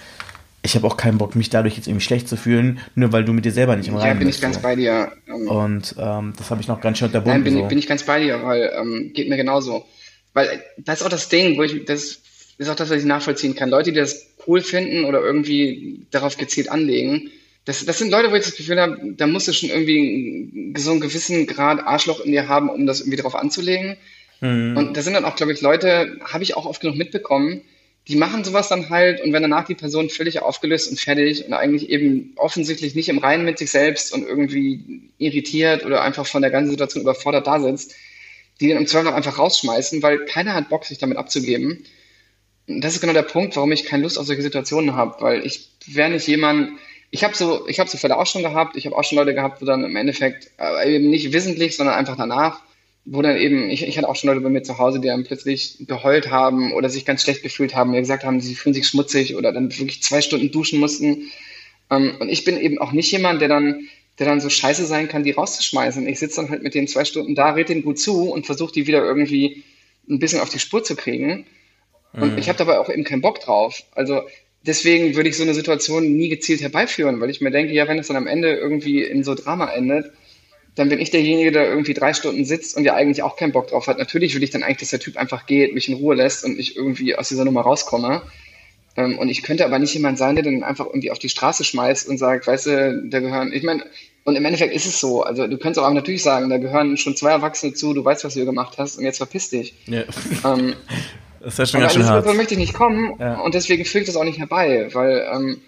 ich 0.62 0.74
habe 0.74 0.86
auch 0.86 0.96
keinen 0.96 1.18
Bock, 1.18 1.36
mich 1.36 1.48
dadurch 1.48 1.76
jetzt 1.76 1.86
irgendwie 1.86 2.04
schlecht 2.04 2.28
zu 2.28 2.36
fühlen, 2.36 2.80
nur 2.94 3.12
weil 3.12 3.24
du 3.24 3.32
mit 3.32 3.44
dir 3.44 3.52
selber 3.52 3.76
nicht 3.76 3.88
im 3.88 3.96
Reinen 3.96 4.18
bist. 4.18 4.20
Ja, 4.20 4.24
bin 4.24 4.28
ich 4.28 4.40
ganz 4.40 4.56
so. 4.56 4.62
bei 4.62 4.76
dir. 4.76 5.12
Ähm, 5.26 5.48
und 5.48 5.94
ähm, 5.98 6.32
das 6.36 6.50
habe 6.50 6.60
ich 6.60 6.68
noch 6.68 6.80
ganz 6.80 6.98
schön 6.98 7.06
unterbunden. 7.06 7.42
Nein, 7.42 7.44
bin, 7.44 7.54
so. 7.54 7.62
ich, 7.62 7.68
bin 7.68 7.78
ich 7.78 7.86
ganz 7.86 8.04
bei 8.04 8.20
dir, 8.20 8.42
weil 8.42 8.70
ähm, 8.78 9.12
geht 9.14 9.28
mir 9.28 9.36
genauso. 9.36 9.86
Weil 10.34 10.62
das 10.78 11.00
ist 11.00 11.06
auch 11.06 11.10
das 11.10 11.28
Ding, 11.28 11.56
wo 11.56 11.62
ich, 11.62 11.84
das 11.86 12.20
ist 12.58 12.68
auch 12.68 12.74
das, 12.74 12.90
was 12.90 12.98
ich 12.98 13.04
nachvollziehen 13.04 13.54
kann. 13.54 13.70
Leute, 13.70 13.90
die 13.90 13.98
das 13.98 14.26
cool 14.46 14.60
finden 14.60 15.04
oder 15.04 15.20
irgendwie 15.20 16.06
darauf 16.10 16.36
gezielt 16.36 16.70
anlegen, 16.70 17.30
das, 17.64 17.84
das 17.84 17.98
sind 17.98 18.10
Leute, 18.10 18.30
wo 18.30 18.34
ich 18.34 18.44
das 18.44 18.56
Gefühl 18.56 18.80
habe, 18.80 18.98
da 19.16 19.26
musst 19.26 19.48
du 19.48 19.52
schon 19.52 19.70
irgendwie 19.70 20.74
so 20.76 20.90
einen 20.90 21.00
gewissen 21.00 21.46
Grad 21.46 21.86
Arschloch 21.86 22.20
in 22.20 22.32
dir 22.32 22.48
haben, 22.48 22.68
um 22.68 22.86
das 22.86 23.00
irgendwie 23.00 23.16
darauf 23.16 23.34
anzulegen. 23.34 23.96
Mhm. 24.40 24.76
Und 24.76 24.96
da 24.96 25.02
sind 25.02 25.14
dann 25.14 25.24
auch, 25.24 25.36
glaube 25.36 25.52
ich, 25.52 25.60
Leute, 25.60 26.18
habe 26.24 26.42
ich 26.42 26.56
auch 26.56 26.66
oft 26.66 26.80
genug 26.80 26.96
mitbekommen, 26.96 27.62
die 28.10 28.16
machen 28.16 28.42
sowas 28.42 28.68
dann 28.68 28.90
halt 28.90 29.20
und 29.20 29.32
wenn 29.32 29.42
danach 29.42 29.66
die 29.66 29.76
Person 29.76 30.10
völlig 30.10 30.42
aufgelöst 30.42 30.90
und 30.90 30.98
fertig 30.98 31.46
und 31.46 31.52
eigentlich 31.52 31.88
eben 31.90 32.32
offensichtlich 32.34 32.96
nicht 32.96 33.08
im 33.08 33.18
Reinen 33.18 33.44
mit 33.44 33.58
sich 33.58 33.70
selbst 33.70 34.12
und 34.12 34.26
irgendwie 34.26 35.10
irritiert 35.18 35.86
oder 35.86 36.02
einfach 36.02 36.26
von 36.26 36.42
der 36.42 36.50
ganzen 36.50 36.72
Situation 36.72 37.04
überfordert 37.04 37.46
da 37.46 37.60
sitzt, 37.60 37.94
die 38.60 38.68
dann 38.68 38.78
im 38.78 38.88
Zweifel 38.88 39.12
einfach 39.12 39.38
rausschmeißen, 39.38 40.02
weil 40.02 40.24
keiner 40.24 40.54
hat 40.54 40.68
Bock, 40.70 40.84
sich 40.86 40.98
damit 40.98 41.18
abzugeben. 41.18 41.84
das 42.66 42.94
ist 42.94 43.00
genau 43.00 43.12
der 43.12 43.22
Punkt, 43.22 43.54
warum 43.54 43.70
ich 43.70 43.84
keine 43.84 44.02
Lust 44.02 44.18
auf 44.18 44.26
solche 44.26 44.42
Situationen 44.42 44.96
habe, 44.96 45.20
weil 45.20 45.46
ich 45.46 45.70
wäre 45.86 46.10
nicht 46.10 46.26
jemand, 46.26 46.70
ich 47.12 47.22
habe 47.22 47.36
so, 47.36 47.68
ich 47.68 47.76
so 47.76 47.96
Fälle 47.96 48.18
auch 48.18 48.26
schon 48.26 48.42
gehabt, 48.42 48.76
ich 48.76 48.86
habe 48.86 48.96
auch 48.96 49.04
schon 49.04 49.18
Leute 49.18 49.34
gehabt, 49.34 49.62
wo 49.62 49.66
dann 49.66 49.84
im 49.84 49.94
Endeffekt, 49.94 50.50
äh, 50.58 50.96
eben 50.96 51.10
nicht 51.10 51.32
wissentlich, 51.32 51.76
sondern 51.76 51.94
einfach 51.94 52.16
danach, 52.16 52.60
wo 53.04 53.22
dann 53.22 53.36
eben, 53.36 53.70
ich, 53.70 53.86
ich 53.86 53.96
hatte 53.96 54.08
auch 54.08 54.16
schon 54.16 54.28
Leute 54.28 54.40
bei 54.40 54.50
mir 54.50 54.62
zu 54.62 54.78
Hause, 54.78 55.00
die 55.00 55.08
dann 55.08 55.24
plötzlich 55.24 55.78
geheult 55.86 56.30
haben 56.30 56.72
oder 56.72 56.88
sich 56.88 57.04
ganz 57.04 57.22
schlecht 57.22 57.42
gefühlt 57.42 57.74
haben, 57.74 57.90
mir 57.90 58.00
gesagt 58.00 58.24
haben, 58.24 58.40
sie 58.40 58.54
fühlen 58.54 58.74
sich 58.74 58.86
schmutzig 58.86 59.36
oder 59.36 59.52
dann 59.52 59.76
wirklich 59.76 60.02
zwei 60.02 60.20
Stunden 60.20 60.50
duschen 60.50 60.78
mussten. 60.78 61.30
Ähm, 61.90 62.16
und 62.20 62.28
ich 62.28 62.44
bin 62.44 62.60
eben 62.60 62.78
auch 62.78 62.92
nicht 62.92 63.10
jemand, 63.10 63.40
der 63.40 63.48
dann, 63.48 63.88
der 64.18 64.26
dann 64.26 64.40
so 64.40 64.50
scheiße 64.50 64.84
sein 64.84 65.08
kann, 65.08 65.24
die 65.24 65.32
rauszuschmeißen. 65.32 66.06
Ich 66.06 66.18
sitze 66.18 66.40
dann 66.40 66.50
halt 66.50 66.62
mit 66.62 66.74
den 66.74 66.88
zwei 66.88 67.04
Stunden 67.04 67.34
da, 67.34 67.50
red 67.50 67.68
denen 67.68 67.82
gut 67.82 67.98
zu 67.98 68.30
und 68.30 68.46
versuche 68.46 68.72
die 68.72 68.86
wieder 68.86 69.02
irgendwie 69.02 69.64
ein 70.08 70.18
bisschen 70.18 70.40
auf 70.40 70.50
die 70.50 70.58
Spur 70.58 70.84
zu 70.84 70.94
kriegen. 70.94 71.46
Und 72.12 72.32
mhm. 72.32 72.38
ich 72.38 72.48
habe 72.48 72.58
dabei 72.58 72.78
auch 72.78 72.90
eben 72.90 73.04
keinen 73.04 73.22
Bock 73.22 73.40
drauf. 73.40 73.82
Also 73.92 74.22
deswegen 74.62 75.14
würde 75.16 75.28
ich 75.28 75.36
so 75.36 75.42
eine 75.42 75.54
Situation 75.54 76.16
nie 76.16 76.28
gezielt 76.28 76.60
herbeiführen, 76.60 77.20
weil 77.20 77.30
ich 77.30 77.40
mir 77.40 77.50
denke, 77.50 77.72
ja, 77.72 77.88
wenn 77.88 77.98
es 77.98 78.08
dann 78.08 78.16
am 78.16 78.26
Ende 78.26 78.52
irgendwie 78.52 79.02
in 79.02 79.24
so 79.24 79.34
Drama 79.34 79.72
endet, 79.72 80.12
dann 80.80 80.88
bin 80.88 80.98
ich 80.98 81.10
derjenige, 81.10 81.52
der 81.52 81.68
irgendwie 81.68 81.92
drei 81.92 82.14
Stunden 82.14 82.46
sitzt 82.46 82.74
und 82.74 82.84
ja 82.84 82.94
eigentlich 82.94 83.22
auch 83.22 83.36
keinen 83.36 83.52
Bock 83.52 83.66
drauf 83.68 83.86
hat. 83.86 83.98
Natürlich 83.98 84.34
will 84.34 84.42
ich 84.42 84.48
dann 84.48 84.62
eigentlich, 84.62 84.78
dass 84.78 84.88
der 84.88 84.98
Typ 84.98 85.18
einfach 85.18 85.44
geht, 85.44 85.74
mich 85.74 85.90
in 85.90 85.96
Ruhe 85.96 86.14
lässt 86.14 86.42
und 86.42 86.58
ich 86.58 86.74
irgendwie 86.74 87.14
aus 87.14 87.28
dieser 87.28 87.44
Nummer 87.44 87.60
rauskomme. 87.60 88.22
Ähm, 88.96 89.18
und 89.18 89.28
ich 89.28 89.42
könnte 89.42 89.66
aber 89.66 89.78
nicht 89.78 89.92
jemand 89.92 90.16
sein, 90.16 90.36
der 90.36 90.44
dann 90.44 90.62
einfach 90.62 90.86
irgendwie 90.86 91.10
auf 91.10 91.18
die 91.18 91.28
Straße 91.28 91.64
schmeißt 91.64 92.08
und 92.08 92.16
sagt, 92.16 92.46
weißt 92.46 92.64
du, 92.64 93.02
da 93.10 93.20
gehören, 93.20 93.52
ich 93.52 93.62
meine, 93.62 93.84
und 94.24 94.36
im 94.36 94.44
Endeffekt 94.46 94.74
ist 94.74 94.86
es 94.86 94.98
so. 94.98 95.22
Also 95.22 95.46
du 95.46 95.58
könntest 95.58 95.84
auch 95.84 95.92
natürlich 95.92 96.22
sagen, 96.22 96.48
da 96.48 96.56
gehören 96.56 96.96
schon 96.96 97.14
zwei 97.14 97.32
Erwachsene 97.32 97.74
zu, 97.74 97.92
du 97.92 98.02
weißt, 98.02 98.24
was 98.24 98.32
du 98.32 98.46
gemacht 98.46 98.78
hast 98.78 98.96
und 98.96 99.04
jetzt 99.04 99.18
verpiss 99.18 99.50
dich. 99.50 99.74
Ja. 99.84 100.04
Ähm, 100.46 100.76
das 101.40 101.52
ist 101.52 101.58
ja 101.58 101.66
schon 101.66 101.80
ganz 101.80 101.92
schön 101.92 102.06
hart. 102.06 102.24
möchte 102.34 102.54
ich 102.54 102.60
nicht 102.60 102.72
kommen 102.72 103.16
ja. 103.20 103.38
und 103.40 103.54
deswegen 103.54 103.82
ich 103.82 103.92
das 104.06 104.16
auch 104.16 104.24
nicht 104.24 104.38
herbei, 104.38 104.88
weil 104.94 105.28
ähm, 105.30 105.60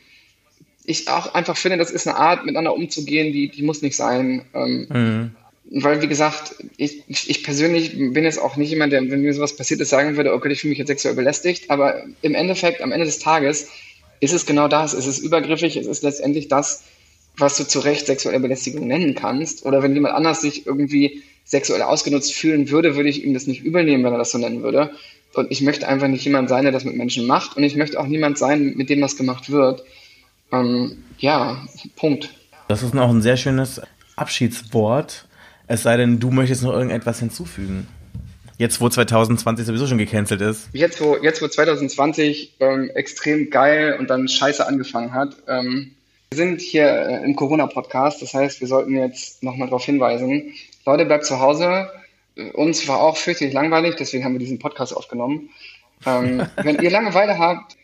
ich 0.84 1.08
auch 1.08 1.34
einfach 1.34 1.56
finde, 1.56 1.78
das 1.78 1.90
ist 1.90 2.06
eine 2.06 2.16
Art, 2.16 2.44
miteinander 2.44 2.74
umzugehen, 2.74 3.32
die, 3.32 3.48
die 3.48 3.62
muss 3.62 3.82
nicht 3.82 3.96
sein. 3.96 4.42
Ähm, 4.54 4.86
mhm. 4.88 5.36
Weil, 5.82 6.02
wie 6.02 6.08
gesagt, 6.08 6.56
ich, 6.76 7.02
ich 7.08 7.44
persönlich 7.44 7.96
bin 7.96 8.24
jetzt 8.24 8.40
auch 8.40 8.56
nicht 8.56 8.70
jemand, 8.70 8.92
der, 8.92 9.00
wenn 9.10 9.22
mir 9.22 9.32
sowas 9.32 9.56
passiert 9.56 9.80
ist, 9.80 9.90
sagen 9.90 10.16
würde, 10.16 10.34
okay, 10.34 10.50
ich 10.50 10.60
fühle 10.60 10.70
mich 10.70 10.78
jetzt 10.78 10.88
sexuell 10.88 11.14
belästigt, 11.14 11.70
aber 11.70 12.04
im 12.20 12.34
Endeffekt, 12.34 12.82
am 12.82 12.92
Ende 12.92 13.06
des 13.06 13.20
Tages, 13.20 13.68
ist 14.20 14.32
es 14.32 14.44
genau 14.44 14.68
das. 14.68 14.92
Es 14.92 15.06
ist 15.06 15.18
übergriffig, 15.18 15.76
es 15.76 15.86
ist 15.86 16.02
letztendlich 16.02 16.48
das, 16.48 16.84
was 17.36 17.56
du 17.56 17.64
zu 17.66 17.80
Recht 17.80 18.06
sexuelle 18.06 18.40
Belästigung 18.40 18.86
nennen 18.86 19.14
kannst. 19.14 19.64
Oder 19.64 19.82
wenn 19.82 19.94
jemand 19.94 20.14
anders 20.14 20.42
sich 20.42 20.66
irgendwie 20.66 21.22
sexuell 21.44 21.82
ausgenutzt 21.82 22.34
fühlen 22.34 22.70
würde, 22.70 22.94
würde 22.94 23.08
ich 23.08 23.24
ihm 23.24 23.34
das 23.34 23.46
nicht 23.46 23.64
übernehmen, 23.64 24.04
wenn 24.04 24.12
er 24.12 24.18
das 24.18 24.30
so 24.30 24.38
nennen 24.38 24.62
würde. 24.62 24.92
Und 25.34 25.50
ich 25.50 25.62
möchte 25.62 25.88
einfach 25.88 26.08
nicht 26.08 26.24
jemand 26.24 26.48
sein, 26.48 26.64
der 26.64 26.72
das 26.72 26.84
mit 26.84 26.96
Menschen 26.96 27.26
macht. 27.26 27.56
Und 27.56 27.64
ich 27.64 27.76
möchte 27.76 27.98
auch 27.98 28.06
niemand 28.06 28.36
sein, 28.36 28.74
mit 28.76 28.90
dem 28.90 29.00
das 29.00 29.16
gemacht 29.16 29.50
wird. 29.50 29.82
Ähm, 30.52 31.04
ja, 31.18 31.62
Punkt. 31.96 32.30
Das 32.68 32.82
ist 32.82 32.94
noch 32.94 33.10
ein 33.10 33.22
sehr 33.22 33.36
schönes 33.36 33.80
Abschiedswort. 34.16 35.26
Es 35.66 35.82
sei 35.82 35.96
denn, 35.96 36.20
du 36.20 36.30
möchtest 36.30 36.62
noch 36.62 36.72
irgendetwas 36.72 37.18
hinzufügen. 37.18 37.86
Jetzt, 38.58 38.80
wo 38.80 38.88
2020 38.88 39.66
sowieso 39.66 39.86
schon 39.86 39.98
gecancelt 39.98 40.40
ist. 40.40 40.68
Jetzt, 40.72 41.00
wo, 41.00 41.16
jetzt, 41.16 41.42
wo 41.42 41.48
2020 41.48 42.56
ähm, 42.60 42.90
extrem 42.94 43.50
geil 43.50 43.96
und 43.98 44.10
dann 44.10 44.28
scheiße 44.28 44.66
angefangen 44.66 45.12
hat. 45.12 45.36
Ähm, 45.48 45.92
wir 46.30 46.36
sind 46.36 46.60
hier 46.60 46.86
äh, 46.86 47.24
im 47.24 47.34
Corona-Podcast, 47.34 48.22
das 48.22 48.34
heißt, 48.34 48.60
wir 48.60 48.68
sollten 48.68 48.96
jetzt 48.96 49.42
nochmal 49.42 49.68
darauf 49.68 49.84
hinweisen. 49.84 50.52
Leute, 50.84 51.06
bleibt 51.06 51.24
zu 51.24 51.40
Hause 51.40 51.90
uns 52.54 52.86
war 52.88 53.00
auch 53.00 53.16
fürchterlich 53.16 53.54
langweilig, 53.54 53.96
deswegen 53.96 54.24
haben 54.24 54.32
wir 54.32 54.38
diesen 54.38 54.58
Podcast 54.58 54.96
aufgenommen. 54.96 55.50
Ähm, 56.06 56.46
wenn 56.56 56.80
ihr 56.80 56.90
Langeweile 56.90 57.38
habt, 57.38 57.76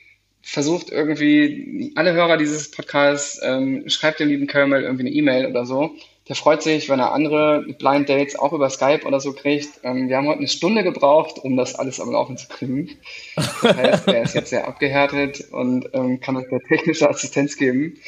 versucht 0.48 0.90
irgendwie, 0.90 1.92
alle 1.94 2.14
Hörer 2.14 2.38
dieses 2.38 2.70
Podcasts, 2.70 3.38
ähm, 3.42 3.84
schreibt 3.86 4.18
dem 4.18 4.28
lieben 4.28 4.46
Caramel 4.46 4.82
irgendwie 4.82 5.06
eine 5.06 5.14
E-Mail 5.14 5.46
oder 5.46 5.66
so. 5.66 5.90
Der 6.26 6.36
freut 6.36 6.62
sich, 6.62 6.88
wenn 6.88 7.00
er 7.00 7.12
andere 7.12 7.66
Blind 7.78 8.08
Dates 8.08 8.38
auch 8.38 8.54
über 8.54 8.70
Skype 8.70 9.06
oder 9.06 9.20
so 9.20 9.34
kriegt. 9.34 9.68
Ähm, 9.82 10.08
wir 10.08 10.16
haben 10.16 10.26
heute 10.26 10.38
eine 10.38 10.48
Stunde 10.48 10.84
gebraucht, 10.84 11.38
um 11.38 11.58
das 11.58 11.74
alles 11.74 12.00
am 12.00 12.12
Laufen 12.12 12.38
zu 12.38 12.48
kriegen. 12.48 12.96
Das 13.36 13.76
heißt, 13.76 14.08
er 14.08 14.22
ist 14.22 14.34
jetzt 14.34 14.48
sehr 14.48 14.66
abgehärtet 14.66 15.48
und 15.50 15.90
ähm, 15.92 16.20
kann 16.20 16.36
uns 16.36 16.48
der 16.48 16.60
technische 16.60 17.08
Assistenz 17.10 17.56
geben 17.56 17.98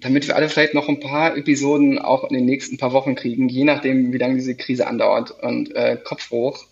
damit 0.00 0.26
wir 0.26 0.34
alle 0.34 0.48
vielleicht 0.48 0.74
noch 0.74 0.88
ein 0.88 0.98
paar 0.98 1.36
Episoden 1.36 2.00
auch 2.00 2.24
in 2.24 2.34
den 2.34 2.44
nächsten 2.44 2.76
paar 2.76 2.92
Wochen 2.92 3.14
kriegen, 3.14 3.48
je 3.48 3.62
nachdem, 3.62 4.12
wie 4.12 4.18
lange 4.18 4.34
diese 4.34 4.56
Krise 4.56 4.88
andauert 4.88 5.30
und 5.42 5.76
äh, 5.76 5.96
Kopf 6.02 6.32
hoch. 6.32 6.64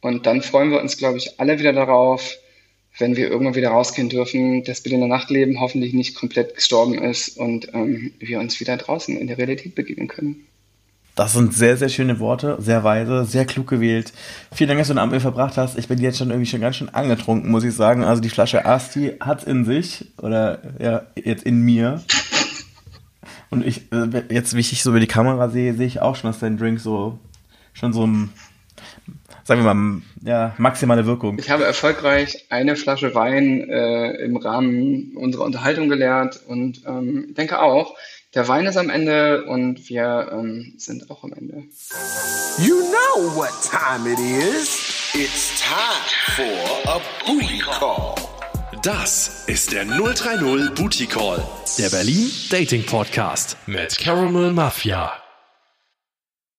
Und 0.00 0.24
dann 0.24 0.40
freuen 0.40 0.70
wir 0.70 0.80
uns, 0.80 0.96
glaube 0.96 1.18
ich, 1.18 1.38
alle 1.38 1.58
wieder 1.58 1.74
darauf, 1.74 2.38
wenn 2.98 3.16
wir 3.16 3.28
irgendwann 3.30 3.54
wieder 3.54 3.70
rausgehen 3.70 4.08
dürfen, 4.08 4.64
dass 4.64 4.82
Berliner 4.82 5.06
Nachtleben 5.06 5.60
hoffentlich 5.60 5.94
nicht 5.94 6.14
komplett 6.14 6.54
gestorben 6.54 6.94
ist 7.02 7.38
und 7.38 7.72
ähm, 7.72 8.12
wir 8.18 8.38
uns 8.38 8.60
wieder 8.60 8.76
draußen 8.76 9.16
in 9.16 9.26
der 9.26 9.38
Realität 9.38 9.74
begegnen 9.74 10.08
können. 10.08 10.46
Das 11.14 11.34
sind 11.34 11.52
sehr, 11.52 11.76
sehr 11.76 11.90
schöne 11.90 12.20
Worte, 12.20 12.56
sehr 12.58 12.84
weise, 12.84 13.26
sehr 13.26 13.44
klug 13.44 13.66
gewählt. 13.66 14.14
Vielen 14.50 14.68
Dank, 14.68 14.80
dass 14.80 14.88
du 14.88 14.94
den 14.94 14.98
Abend 14.98 15.20
verbracht 15.20 15.58
hast. 15.58 15.76
Ich 15.78 15.88
bin 15.88 15.98
jetzt 16.00 16.16
schon 16.16 16.30
irgendwie 16.30 16.48
schon 16.48 16.62
ganz 16.62 16.76
schön 16.76 16.88
angetrunken, 16.88 17.50
muss 17.50 17.64
ich 17.64 17.74
sagen. 17.74 18.02
Also 18.02 18.22
die 18.22 18.30
Flasche 18.30 18.64
Asti 18.64 19.12
hat's 19.20 19.44
in 19.44 19.66
sich 19.66 20.06
oder 20.16 20.62
ja, 20.80 21.02
jetzt 21.14 21.44
in 21.44 21.60
mir. 21.60 22.02
Und 23.50 23.66
ich, 23.66 23.92
äh, 23.92 24.22
jetzt, 24.30 24.56
wie 24.56 24.60
ich 24.60 24.82
so 24.82 24.88
über 24.88 25.00
die 25.00 25.06
Kamera 25.06 25.50
sehe, 25.50 25.74
sehe 25.74 25.86
ich 25.86 26.00
auch 26.00 26.16
schon, 26.16 26.30
dass 26.30 26.38
dein 26.38 26.56
Drink 26.56 26.80
so, 26.80 27.18
schon 27.74 27.92
so 27.92 28.06
ein, 28.06 28.30
sagen 29.44 29.64
wir 29.64 29.74
mal, 29.74 30.02
ja, 30.22 30.54
maximale 30.58 31.06
Wirkung. 31.06 31.38
Ich 31.38 31.50
habe 31.50 31.64
erfolgreich 31.64 32.46
eine 32.50 32.76
Flasche 32.76 33.14
Wein 33.14 33.68
äh, 33.68 34.12
im 34.24 34.36
Rahmen 34.36 35.16
unserer 35.16 35.44
Unterhaltung 35.44 35.88
geleert 35.88 36.40
und 36.46 36.82
ähm, 36.86 37.34
denke 37.36 37.60
auch, 37.60 37.94
der 38.34 38.48
Wein 38.48 38.66
ist 38.66 38.78
am 38.78 38.88
Ende 38.88 39.44
und 39.44 39.88
wir 39.90 40.30
ähm, 40.32 40.74
sind 40.78 41.10
auch 41.10 41.22
am 41.22 41.32
Ende. 41.34 41.64
You 42.58 42.76
know 42.76 43.36
what 43.36 43.52
time 43.62 44.10
it 44.10 44.18
is. 44.18 45.12
It's 45.14 45.60
time 45.60 46.36
for 46.36 46.94
a 46.94 47.00
booty 47.26 47.58
call. 47.58 48.14
Das 48.82 49.44
ist 49.46 49.72
der 49.72 49.84
030 49.84 50.74
Booty 50.74 51.06
Call, 51.06 51.46
der 51.78 51.88
Berlin 51.90 52.28
Dating 52.50 52.84
Podcast 52.84 53.56
mit 53.66 53.96
Caramel 53.96 54.52
Mafia. 54.52 55.21